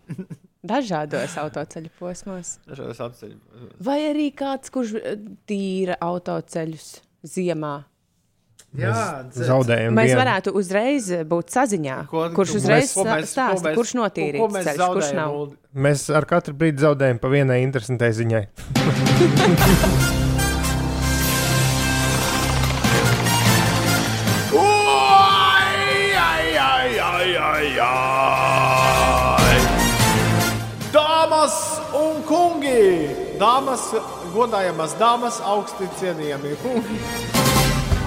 Dažādos 0.72 1.36
autoceļu 1.42 1.90
posmos. 1.98 2.56
Dažādos 2.68 3.00
apceļu. 3.02 3.38
Vai 3.82 3.98
arī 4.12 4.28
kāds, 4.38 4.70
kurš 4.72 4.94
tīra 5.50 5.98
autoceļus 6.02 6.92
ziemā. 7.26 7.80
Jā. 8.72 9.24
Zaudējam 9.36 9.92
Mēs 9.92 10.08
vienu. 10.08 10.20
varētu 10.22 10.52
uzreiz 10.56 11.10
būt 11.28 11.52
saziņā. 11.52 11.96
Ko- 12.08 12.30
kurš 12.32 12.54
uzreiz 12.56 12.88
stāsta, 12.94 13.74
kurš 13.76 13.92
ko- 13.92 13.98
ko 13.98 14.00
notīrīja 14.00 14.48
mēs 14.54 14.64
ceļš, 14.70 14.86
kurš 14.96 15.12
nav. 15.18 15.36
Mēs 15.76 16.08
ar 16.16 16.24
katru 16.24 16.54
brīdi 16.56 16.80
zaudējam 16.80 17.20
pa 17.20 17.28
vienai 17.28 17.60
interesantai 17.66 18.12
ziņai. 18.16 18.46
Oi, 24.52 26.14
ai, 26.16 26.56
ai, 26.56 26.98
ai, 26.98 27.36
ai, 27.36 27.78
ai. 27.78 29.58
Dāmas 30.92 31.56
un 31.96 32.20
kungi! 32.28 32.82
Dāmas, 33.40 33.86
godājamas 34.34 34.96
dāmas, 35.00 35.40
augsti 35.54 35.88
cienījamie 36.00 36.56
kungi! 36.62 36.98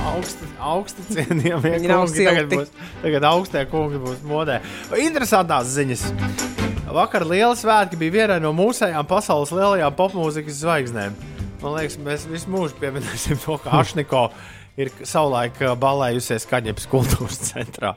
Augsti, 0.05 0.47
augsti 0.61 1.05
cienījamie 1.09 1.71
kungi. 1.81 1.89
Tagad, 1.89 2.11
silti. 2.13 2.57
būs, 2.59 2.91
tagad 3.01 3.27
augstie 3.31 3.63
kungi 3.71 4.01
būs 4.01 4.21
modē. 4.27 4.59
Interesantās 5.01 5.71
ziņas. 5.75 6.05
Vakar 6.95 7.25
liela 7.27 7.55
svētki 7.57 7.97
bija 7.99 8.13
vienai 8.21 8.37
no 8.43 8.53
mūsējām 8.55 9.07
pasaules 9.09 9.51
lielajām 9.55 9.95
popmūzikas 9.97 10.61
zvaigznēm. 10.61 11.17
Man 11.63 11.73
liekas, 11.79 11.97
mēs 12.05 12.27
visu 12.29 12.51
mūžu 12.53 12.77
pieminēsim 12.79 13.39
to, 13.41 13.57
ka 13.63 13.79
Ašniko 13.81 14.27
ir 14.79 14.91
savulaik 15.01 15.57
uh, 15.63 15.73
balējusies 15.79 16.45
Kaņepes 16.51 16.87
kultūras 16.91 17.41
centrā. 17.49 17.95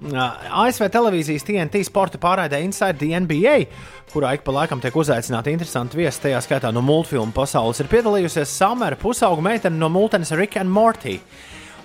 Uh, 0.00 0.16
ASV 0.64 0.86
televīzijas 0.88 1.44
TNT 1.44 1.82
sporta 1.84 2.16
pārraidē 2.16 2.62
Inside 2.64 2.96
the 3.02 3.18
NBA, 3.20 3.56
kurā 4.14 4.30
ik 4.32 4.46
pa 4.46 4.54
laikam 4.56 4.80
tiek 4.80 4.94
uzaicināti 4.96 5.52
interesanti 5.52 5.98
viesi, 5.98 6.22
tajā 6.22 6.38
skaitā 6.40 6.70
no 6.72 6.80
multfilmu 6.80 7.34
pasaules, 7.36 7.82
ir 7.82 7.90
piedalījusies 7.92 8.54
Samera 8.62 8.96
pusauga 8.96 9.44
meitene 9.44 9.76
no 9.76 9.90
multens 9.92 10.32
Rick 10.32 10.56
and 10.56 10.72
Morty. 10.72 11.18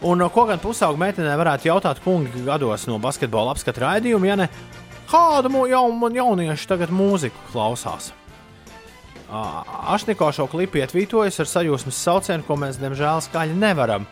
Un 0.07 0.23
uh, 0.23 0.31
ko 0.31 0.45
gan 0.47 0.63
pusauga 0.63 1.01
meitenē 1.01 1.33
varētu 1.35 1.67
jautāt 1.67 1.99
kungi 2.05 2.45
gados 2.45 2.87
no 2.87 3.01
basketbola 3.03 3.51
apskata 3.51 3.83
raidījuma, 3.83 4.31
ja 4.31 4.37
ne 4.39 4.47
kādu 5.11 5.65
jaunu 5.67 6.13
jauniešu 6.15 6.69
tagad 6.71 6.95
mūziku 6.95 7.49
klausās? 7.51 8.13
Uh, 9.25 9.59
Ašniko 9.91 10.31
šo 10.31 10.47
klipu 10.47 10.79
ietvītojas 10.79 11.41
ar 11.43 11.51
sajūsmas 11.51 11.99
saucienu, 11.99 12.47
ko 12.47 12.55
mēs, 12.63 12.79
diemžēl, 12.79 13.25
skaļi 13.27 13.59
nevaram 13.59 14.07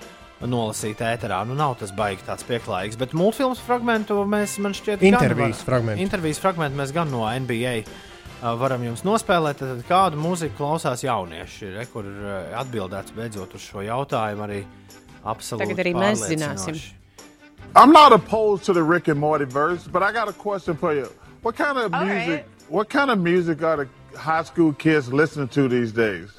nolasīt 0.49 1.01
ēterā. 1.03 1.41
Nu, 1.47 1.55
nav 1.57 1.75
tas 1.79 1.91
baigi 1.95 2.25
tāds 2.27 2.45
pieklājīgs, 2.47 2.97
bet 2.99 3.13
multfilmu 3.17 3.55
fragmentu 3.59 4.17
mēs, 4.29 4.57
man 4.63 4.75
šķiet, 4.77 5.03
Intervijas 5.07 5.61
var- 5.63 5.69
fragmentu. 5.69 6.01
Intervijas 6.03 6.41
fragmentu 6.43 6.79
mēs 6.81 6.93
gan 6.95 7.11
no 7.11 7.23
NBA 7.27 7.75
uh, 7.83 8.53
varam 8.59 8.83
jums 8.83 9.03
nospēlēt. 9.07 9.61
Tad, 9.63 9.83
kādu 9.89 10.19
mūziku 10.21 10.57
klausās 10.59 11.03
jaunieši? 11.05 11.71
Re, 11.77 11.85
kur 11.93 12.07
uh, 12.09 12.33
atbildēts 12.63 13.15
beidzot 13.15 13.55
uz 13.55 13.61
šo 13.69 13.85
jautājumu 13.87 14.45
arī 14.47 14.61
absolūti. 15.23 15.63
Tagad 15.69 15.83
arī 15.85 15.95
mēs 15.95 16.25
zināsim. 16.27 16.81
I'm 17.75 17.91
not 17.91 18.11
opposed 18.13 18.65
to 18.65 18.73
the 18.73 18.83
Rick 18.83 19.07
and 19.07 19.19
Morty 19.19 19.45
verse, 19.45 19.87
but 19.87 20.03
I 20.03 20.11
got 20.11 20.27
a 20.29 20.33
question 20.33 20.75
for 20.77 20.93
you. 20.93 21.07
What 21.41 21.55
kind 21.55 21.77
of 21.77 21.93
All 21.93 22.05
music? 22.05 22.29
right. 22.29 22.45
What 22.69 22.89
kind 22.89 23.09
of 23.11 23.19
music 23.19 23.61
are 23.63 23.77
the 23.85 24.17
high 24.17 24.43
school 24.43 24.73
kids 24.73 25.11
listening 25.11 25.47
to 25.49 25.67
these 25.67 25.91
days? 25.91 26.29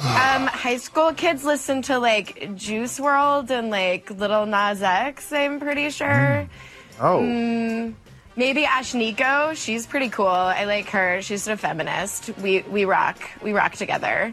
Um, 0.00 0.46
high 0.48 0.78
school 0.78 1.12
kids 1.12 1.44
listen 1.44 1.82
to 1.82 1.98
like 1.98 2.54
Juice 2.56 2.98
World 2.98 3.50
and 3.50 3.70
like 3.70 4.10
Little 4.10 4.46
Nas 4.46 4.82
X. 4.82 5.32
I'm 5.32 5.60
pretty 5.60 5.90
sure. 5.90 6.48
Oh, 7.00 7.20
Maybe 8.34 8.62
Ashniko. 8.64 9.54
She's 9.54 9.86
pretty 9.86 10.08
cool. 10.08 10.26
I 10.26 10.64
like 10.64 10.88
her. 10.90 11.20
She's 11.20 11.46
a 11.46 11.56
feminist. 11.56 12.30
We 12.40 12.62
we 12.62 12.84
rock. 12.86 13.18
We 13.42 13.52
rock 13.52 13.72
together. 13.74 14.32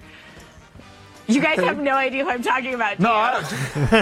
You 1.27 1.41
guys 1.41 1.59
have 1.59 1.77
no 1.77 1.93
idea 1.93 2.23
who 2.23 2.31
I'm 2.31 2.41
talking 2.41 2.73
about. 2.73 2.97
do 2.97 3.03
no, 3.03 3.11
you? 3.11 3.15
I, 3.19 3.99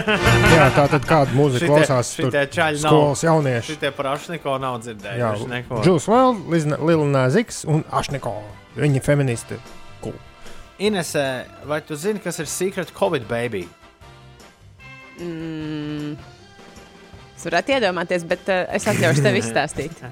Jā, 0.56 0.68
tā 0.72 0.86
tad 0.94 1.04
kāda 1.10 1.34
mūzika 1.36 1.66
Šitie- 1.66 1.74
klausās 1.74 2.12
tur 2.16 2.30
šitie 2.30 2.44
čaļi 2.56 2.80
nav. 2.86 2.94
skolas 2.94 3.24
jaunieši. 3.26 3.74
Šitie 3.74 3.92
par 3.98 4.08
Ašniko 4.14 4.54
nav 4.64 4.78
Jā, 4.78 4.84
dzirdējuši 4.86 5.50
neko. 5.52 5.82
Jules 5.84 6.08
Well, 6.08 6.38
Lila 6.48 7.10
Nāziks 7.18 7.66
un 7.68 7.84
Ašniko. 7.92 8.38
Viņi 8.78 9.02
ir 9.02 9.04
feministi. 9.04 9.58
Inesē, 10.80 11.26
vai 11.66 11.82
tu 11.82 11.96
zini, 11.98 12.20
kas 12.22 12.38
ir 12.40 12.46
Secret 12.50 12.92
Covid 12.94 13.24
baby? 13.30 13.64
Es 17.38 17.46
varētu 17.46 17.74
iedomāties, 17.78 18.24
bet 18.30 18.46
uh, 18.54 18.64
es 18.78 18.86
atļaušu 18.90 19.24
tev 19.26 19.40
izstāstīt. 19.42 19.98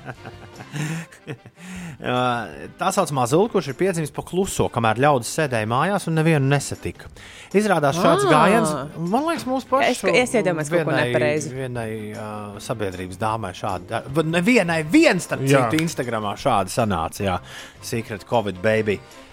Uh, 1.96 2.68
Tā 2.78 2.90
saucamā 2.92 3.24
zula, 3.32 3.48
kurš 3.50 3.70
ir 3.72 3.78
piedzimis 3.80 4.12
pa 4.14 4.22
kluso, 4.28 4.66
kamēr 4.70 5.00
ļaudis 5.00 5.30
sēdēja 5.38 5.66
mājās 5.72 6.06
un 6.12 6.18
nevienu 6.20 6.50
nesatika. 6.52 7.08
Izrādās 7.56 7.96
šāds 7.96 8.26
Ah. 8.28 8.34
gājiens, 8.34 8.74
man 9.00 9.24
liekas, 9.30 9.46
mūsu 9.48 9.70
pašu. 9.72 10.10
Es- 10.12 10.20
es 10.26 10.36
iedomājos 10.36 10.70
kaut 10.74 10.84
ko 10.84 10.92
vienai- 10.92 11.08
nepareizi. 11.08 11.54
Vienai 11.56 11.90
uh, 12.12 12.60
sabiedrības 12.60 13.18
dāmai 13.18 13.54
šādi. 13.56 14.04
Nevienai 14.36 14.82
viens, 14.84 15.24
starp 15.24 15.48
citu, 15.48 15.80
Instagramā 15.82 16.36
šādi 16.36 16.76
sanāca, 16.76 17.24
jā, 17.24 17.40
Secret 17.82 18.28
Covid 18.30 18.60
baby. 18.62 19.00
Uh, 19.00 19.25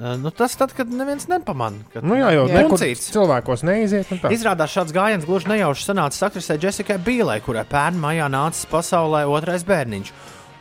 nu, 0.00 0.30
tas 0.32 0.54
tad, 0.56 0.72
kad 0.76 0.88
neviens 0.88 1.26
nepamanā. 1.28 1.84
kad- 1.92 2.04
Nu, 2.04 2.14
jā, 2.16 2.30
jau 2.32 2.46
Puncīts. 2.70 3.10
cilvēkos 3.12 3.62
neiziet. 3.68 4.08
tā. 4.08 4.30
Izrādās 4.32 4.72
šāds 4.72 4.92
gājiens 4.96 5.26
gluži 5.28 5.46
nejauši 5.52 5.84
sanācis 5.92 6.22
aktrisei 6.26 6.58
Jessikai 6.58 6.98
Bīlai, 6.98 7.40
kurai 7.44 7.64
pērn 7.68 8.00
maijā 8.00 8.28
nācis 8.32 8.64
pasaulē 8.70 9.26
otrais 9.28 9.64
bērniņš. 9.64 10.12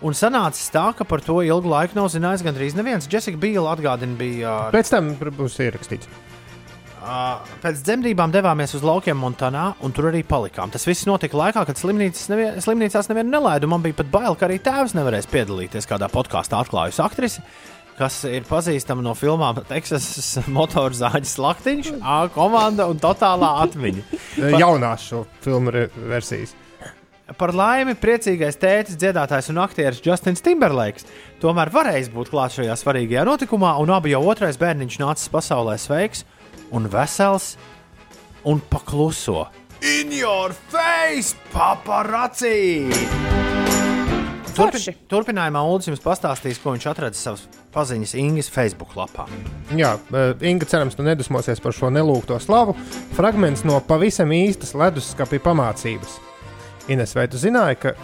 Un 0.01 0.13
sanācis 0.13 0.69
tā, 0.71 0.95
ka 0.95 1.03
par 1.03 1.19
to 1.19 1.41
ilgu 1.43 1.67
laiku 1.67 1.95
nav 1.95 2.07
zinājis 2.07 2.43
gandrīz 2.43 2.75
neviens. 2.75 3.07
Jessica 3.11 3.37
Bīla 3.37 3.75
atgādina, 3.75 4.15
bija 4.17 4.71
Pēc 4.71 4.89
tam 4.89 5.15
būs 5.15 5.59
ierakstīts. 5.59 6.07
uh, 7.01 7.39
pēc 7.63 7.81
dzemdībām 7.83 8.31
devāmies 8.31 8.73
uz 8.75 8.81
laukiem 8.83 9.17
Montanā, 9.17 9.73
un 9.81 9.91
tur 9.91 10.09
arī 10.11 10.23
palikām. 10.23 10.71
Tas 10.71 10.85
viss 10.85 11.05
notika 11.05 11.37
laikā, 11.39 11.65
kad 11.65 11.75
nevien, 11.75 12.11
slimnīcās 12.59 13.07
nevienu 13.11 13.29
nelaidu. 13.39 13.67
Man 13.67 13.81
bija 13.81 13.95
pat 13.95 14.11
bail, 14.11 14.35
ka 14.35 14.47
arī 14.47 14.59
tēvs 14.59 14.93
nevarēs 14.97 15.27
piedalīties 15.31 15.87
kādā 15.87 16.09
podkāstā 16.11 16.59
atklājusi 16.63 17.03
aktrisi. 17.03 17.41
Kas 17.99 18.21
ir 18.23 18.45
pazīstama 18.47 19.03
no 19.03 19.11
filmām 19.17 19.57
Teksasas 19.67 20.47
motorzāģis 20.47 21.33
Laktiņš, 21.43 21.89
A 21.99 22.21
komanda 22.31 22.85
un 22.87 23.01
totālā 23.01 23.49
atmiņa. 23.65 24.05
Jaunās 24.61 25.03
šo 25.09 25.25
filmu 25.43 25.73
versijas. 26.07 26.55
Par 27.37 27.51
laimi, 27.53 27.93
priecīgais 27.99 28.55
tētis, 28.57 28.95
dziedātājs 28.97 29.51
un 29.51 29.59
aktieris 29.61 29.99
Justins 30.01 30.41
Timberlakes 30.41 31.05
tomēr 31.43 31.69
varēs 31.75 32.07
būt 32.13 32.31
klāt 32.31 32.55
šajā 32.55 32.77
svarīgajā 32.79 33.27
notikumā, 33.27 33.75
un 33.83 33.91
abi 33.93 34.15
jau 34.15 34.23
otrais 34.31 34.57
bērniņš 34.57 34.97
nācis 35.03 35.29
pasaulē 35.35 35.75
sveiks 35.77 36.23
un 36.71 36.87
vesels 36.89 37.51
un 38.47 38.63
pakluso. 38.71 39.49
In 39.83 40.15
your 40.15 40.55
face, 40.71 41.35
paparacī! 41.53 43.58
Turpin, 44.59 44.97
turpinājumā 45.11 45.61
Ulas 45.63 45.87
jums 45.87 46.01
pastāstīs, 46.03 46.59
ko 46.59 46.73
viņš 46.75 46.87
atradis 46.91 47.21
savas 47.23 47.45
paziņas 47.73 48.15
Ingas 48.19 48.49
Facebook 48.51 48.95
lapā. 48.99 49.25
Jā, 49.77 49.93
eh, 50.11 50.33
Inga, 50.49 50.67
cerams, 50.67 50.97
tu 50.97 51.05
nedusmosies 51.05 51.61
par 51.63 51.75
šo 51.75 51.91
nelūgto 51.93 52.39
slavu. 52.43 52.75
Fragments 53.15 53.63
no 53.63 53.79
pavisam 53.79 54.33
īstas 54.35 54.75
leduskapja 54.75 55.39
pamācības. 55.39 56.19
Ines, 56.91 57.15
vai 57.15 57.27
tu 57.31 57.39
zināji, 57.39 57.79
ka 57.79 57.95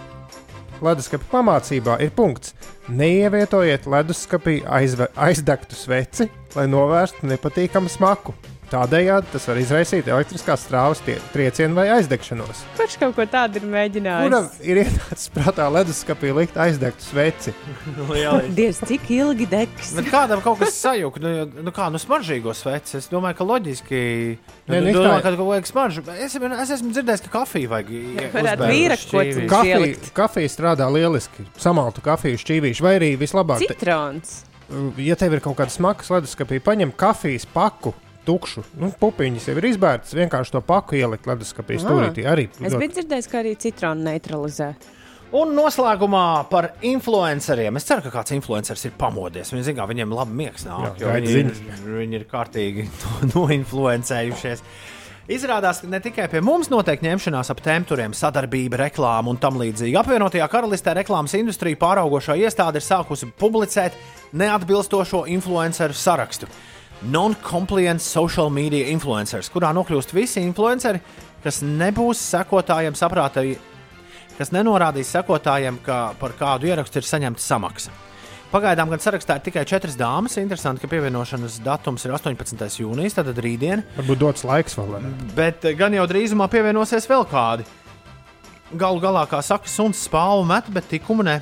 leduskapja 0.85 1.27
pamācībā 1.33 1.99
ir 2.05 2.11
punkts? 2.15 2.53
Neievietojiet 2.87 3.87
leduskapī 3.89 4.59
aizve, 4.63 5.09
aizdegtu 5.17 5.75
sveci, 5.75 6.29
lai 6.55 6.67
novērstu 6.71 7.27
nepatīkamu 7.27 7.89
smaku. 7.89 8.35
Tādējādi 8.71 9.29
tas 9.31 9.43
var 9.47 9.59
izraisīt 9.61 10.07
elektriskās 10.09 10.63
strāvas 10.65 11.01
triecienu 11.05 11.77
vai 11.77 11.85
aizdegšanos. 11.93 12.63
Kurš 12.79 12.95
kaut 13.01 13.13
ko 13.17 13.25
tādu 13.29 13.59
ir 13.61 13.67
mēģinājis? 13.69 14.25
Kuram 14.25 14.47
ir 14.65 14.79
ienācis 14.81 15.29
prātā 15.35 15.67
leduskapī 15.69 16.31
likt 16.33 16.57
aizdegtu 16.57 17.05
sveci? 17.05 17.53
Dievs, 18.57 18.79
cik 18.89 19.05
ilgi 19.15 19.47
degs? 19.51 19.93
Bet 19.97 20.09
kādam 20.13 20.41
kaut 20.45 20.59
kas 20.63 20.77
sajūta, 20.81 21.21
nu, 21.21 21.33
nu 21.67 21.73
kā 21.75 21.91
nu 21.93 22.01
smaržīgo 22.01 22.55
sveci. 22.57 22.97
Es 22.99 23.09
domāju, 23.11 23.37
ka 23.39 23.47
loģiski. 23.51 24.01
Nē, 24.65 24.73
Nē, 24.73 24.79
nu, 24.79 24.87
nu, 24.89 24.95
domāju, 24.97 25.25
ka 25.27 25.35
kaut 25.35 25.49
vajag 25.51 25.69
smaržu. 25.69 26.05
Es, 26.15 26.37
es 26.39 26.73
esmu 26.79 26.93
dzirdējis, 26.95 27.25
ka 27.27 27.33
kafiju 27.39 27.71
vajag. 27.75 27.91
ie- 27.91 28.29
varētu 28.33 28.65
uzbērt 28.65 28.65
uz 28.65 28.73
vīrakots 28.73 29.05
šķīvīs. 29.11 29.41
un- 29.43 29.51
Kafija, 29.55 30.13
kafija 30.21 30.53
strādā 30.55 30.89
lieliski. 30.91 31.45
Samaltu 31.61 32.01
kafiju 32.05 32.41
šķīvīšu, 32.41 32.81
vai 32.85 32.95
arī 32.99 33.11
vislabāk. 33.21 33.61
Citrons. 33.61 34.41
ja 34.97 35.15
tev 35.15 35.33
ir 35.37 35.39
kaut 35.45 35.57
kāda 35.59 35.69
smaka 35.69 36.03
leduskapī, 36.09 36.59
paņem 36.59 36.91
kafijas 36.97 37.45
paku. 37.45 37.93
Tukšu. 38.25 38.63
Nu, 38.81 38.89
pupiņas 38.99 39.47
jau 39.51 39.55
ir 39.59 39.67
izbērtas. 39.69 40.15
Vienkārši 40.17 40.55
to 40.55 40.61
paku 40.65 40.97
ielikt 40.99 41.29
leduskapī. 41.29 41.77
Stūrītī 41.81 42.25
arī. 42.29 42.47
Es 42.65 42.73
biju 42.73 42.95
dzirdējis, 42.97 43.29
ka 43.31 43.41
arī 43.43 43.55
citronu 43.61 44.07
neutralizē. 44.09 44.73
Un 45.35 45.51
noslēgumā 45.57 46.25
par 46.49 46.69
influenceriem. 46.85 47.75
Es 47.79 47.87
ceru, 47.89 48.05
ka 48.05 48.11
kāds 48.19 48.31
influenceris 48.35 48.85
ir 48.87 48.93
pamodies. 48.97 49.49
Viņi 49.51 49.65
zina, 49.71 49.87
viņiem 49.89 50.13
labi 50.15 50.37
miegs 50.43 50.63
nāk, 50.67 50.99
jo 51.01 51.09
viņi, 51.11 51.31
ziņas. 51.33 51.81
viņi 51.85 52.19
ir 52.21 52.27
kārtīgi 52.31 52.85
no- 53.01 53.31
noinfluencējušies. 53.33 54.61
Izrādās, 55.25 55.79
ka 55.81 55.89
ne 55.89 55.97
tikai 56.05 56.27
pie 56.29 56.37
mums 56.45 56.69
notiek 56.69 57.01
ņemšanās 57.01 57.49
ap 57.49 57.61
tēmturiem, 57.65 58.13
sadarbība, 58.13 58.77
reklāma 58.83 59.33
un 59.33 59.39
tam 59.41 59.57
līdzīgi. 59.57 59.97
Apvienotajā 59.97 60.45
karalistē 60.53 60.93
reklāmas 60.99 61.33
industrija 61.33 61.79
pāraugošā 61.81 62.35
iestāde 62.45 62.77
ir 62.77 62.85
sākusi 62.85 63.31
publicēt 63.41 63.97
neatbilstošo 64.37 65.23
influenceru 65.33 65.97
sarakstu. 65.97 66.45
Non-compliant 67.01 68.01
social 68.01 68.49
media 68.49 68.87
influencers, 68.89 69.51
kurā 69.53 69.73
nokļūst 69.75 70.13
visi 70.15 70.41
influenceri, 70.41 71.01
kas 71.43 71.61
nebūs 71.61 72.21
sekotājiem 72.31 72.95
saprātīgi 72.97 73.59
kas 74.37 74.51
nenorādīs 74.55 75.11
sekotājiem, 75.15 75.79
ka 75.85 76.09
par 76.19 76.35
kādu 76.39 76.69
ierakstu 76.69 76.99
ir 76.99 77.07
saņemta 77.07 77.43
samaksa. 77.43 77.93
Pagaidām 78.51 78.91
gan 78.91 79.01
sarakstā 79.01 79.39
ir 79.39 79.43
tikai 79.47 79.65
četras 79.67 79.97
dāmas. 79.99 80.37
Interesanti, 80.39 80.83
ka 80.83 80.89
pievienošanas 80.91 81.57
datums 81.65 82.05
ir 82.05 82.13
18. 82.15 82.61
jūnijas, 82.79 83.17
tad 83.17 83.31
rītdien. 83.33 83.83
Varbūt 83.97 84.21
dots 84.21 84.45
laiks 84.47 84.77
vēl. 84.77 84.93
varētu. 84.95 85.31
Bet 85.35 85.65
eh, 85.65 85.75
gan 85.75 85.95
jau 85.97 86.05
drīzumā 86.07 86.47
pievienosies 86.51 87.09
vēl 87.09 87.25
kādi. 87.31 87.65
Galu 88.75 89.01
galā, 89.03 89.25
kā 89.29 89.41
saka, 89.45 89.69
suns 89.71 90.05
spālu 90.07 90.45
met, 90.47 90.69
bet 90.73 90.87
tikumu 90.91 91.25
ne. 91.25 91.39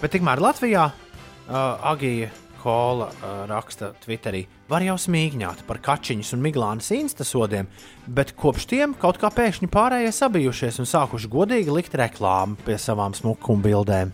Bet 0.00 0.12
tikmēr 0.14 0.40
Latvijā 0.42 0.88
uh, 0.88 1.92
Agija 1.92 2.30
Kola 2.66 3.06
uh, 3.06 3.44
raksta 3.46 3.92
Twitterī, 4.02 4.40
var 4.66 4.82
jau 4.82 4.96
smīgņāt 4.98 5.60
par 5.68 5.78
kačiņas 5.78 6.32
un 6.34 6.40
miglānas 6.42 6.88
instasodiem, 6.96 7.68
bet 8.10 8.32
kopš 8.34 8.66
tiem 8.72 8.96
kaut 8.98 9.20
kā 9.22 9.30
pēkšņi 9.30 9.68
pārējie 9.70 10.10
sabijušies 10.16 10.80
un 10.82 10.90
sākuši 10.90 11.30
godīgi 11.30 11.70
likt 11.70 11.94
reklāmu 11.94 12.58
pie 12.66 12.74
savām 12.82 13.14
smukuma 13.14 13.62
bildēm. 13.68 14.10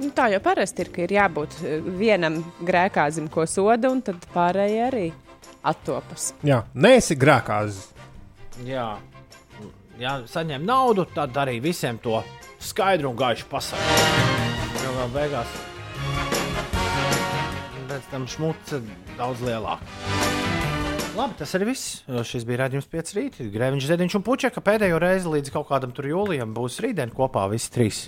Nu, 0.00 0.08
tā 0.16 0.30
jau 0.32 0.40
parasti 0.40 0.86
ir, 0.86 0.88
ka 0.94 1.04
ir 1.04 1.12
jābūt 1.18 1.60
eh, 1.60 1.88
vienam 2.00 2.40
grēkāzim, 2.64 3.28
ko 3.28 3.44
soda, 3.44 3.90
un 3.92 4.00
tad 4.06 4.24
pārējie 4.32 4.82
arī 4.86 5.06
attopas. 5.60 6.30
Jā, 6.40 6.62
neesi 6.72 7.18
grēkās. 7.20 7.82
Jā, 8.64 8.94
ja 10.00 10.20
saņem 10.24 10.64
naudu, 10.64 11.04
tad 11.12 11.36
arī 11.44 11.60
visiem 11.60 12.00
to 12.00 12.22
skaidru 12.64 13.12
un 13.12 13.20
gaišu 13.20 13.50
pasaka. 13.52 14.00
Jo 14.80 14.96
vēl 15.02 15.12
beigās 15.18 15.60
pēc 17.90 18.10
tam 18.12 18.26
ir 18.30 18.82
daudz 19.18 19.40
lielāka. 19.42 19.82
Labi, 21.16 21.34
tas 21.40 21.50
arī 21.58 21.72
viss. 21.72 22.04
Šis 22.06 22.44
bija 22.46 22.62
redzējums 22.62 22.86
pēc 22.90 23.10
rīta. 23.16 23.46
Grēviņš, 23.50 23.88
Zediņš 23.90 24.14
un 24.20 24.22
Puķeka 24.26 24.62
pēdējo 24.62 25.00
reizi 25.02 25.32
līdz 25.32 25.50
kaut 25.56 25.66
kādam 25.72 25.90
tur 25.96 26.06
jūlijam 26.06 26.54
būs 26.54 26.78
rītdien 26.84 27.10
kopā 27.14 27.48
visi 27.50 27.72
trīs. 27.74 27.98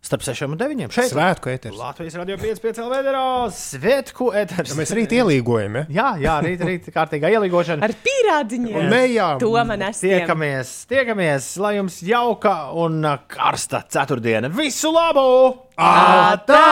Starp 0.00 0.24
6 0.24 0.46
un 0.48 0.56
9. 0.56 0.86
Šeit 0.96 1.10
Svētku 1.12 1.50
eters. 1.52 1.76
Latvijas 1.76 2.14
radio 2.16 2.38
5,5 2.40 2.80
LVDRO 2.80 3.24
Svētku 3.52 4.30
eters. 4.40 4.72
Mēs 4.78 4.94
rīt 4.96 5.12
ielīgojam. 5.18 5.76
Ja? 5.82 5.84
Jā, 5.92 6.06
jā, 6.24 6.36
rīt, 6.46 6.64
rīt 6.64 6.88
kārtīgā 6.94 7.28
ielīgošana. 7.36 7.84
Ar 7.84 7.92
pīrādziņiem. 8.06 8.78
Un 8.80 8.88
mejām. 8.94 9.42
To 9.44 9.52
man 9.68 9.84
esmu. 9.90 10.08
Tiekamies, 10.08 10.72
tiekamies, 10.88 11.50
lai 11.60 11.74
jums 11.76 12.00
jauka 12.08 12.54
un 12.80 13.04
karsta 13.28 13.84
ceturtdiena. 13.92 14.48
Visu 14.56 14.88
labu! 14.96 15.28
Atā! 15.76 16.64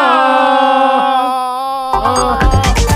啊 1.92 2.87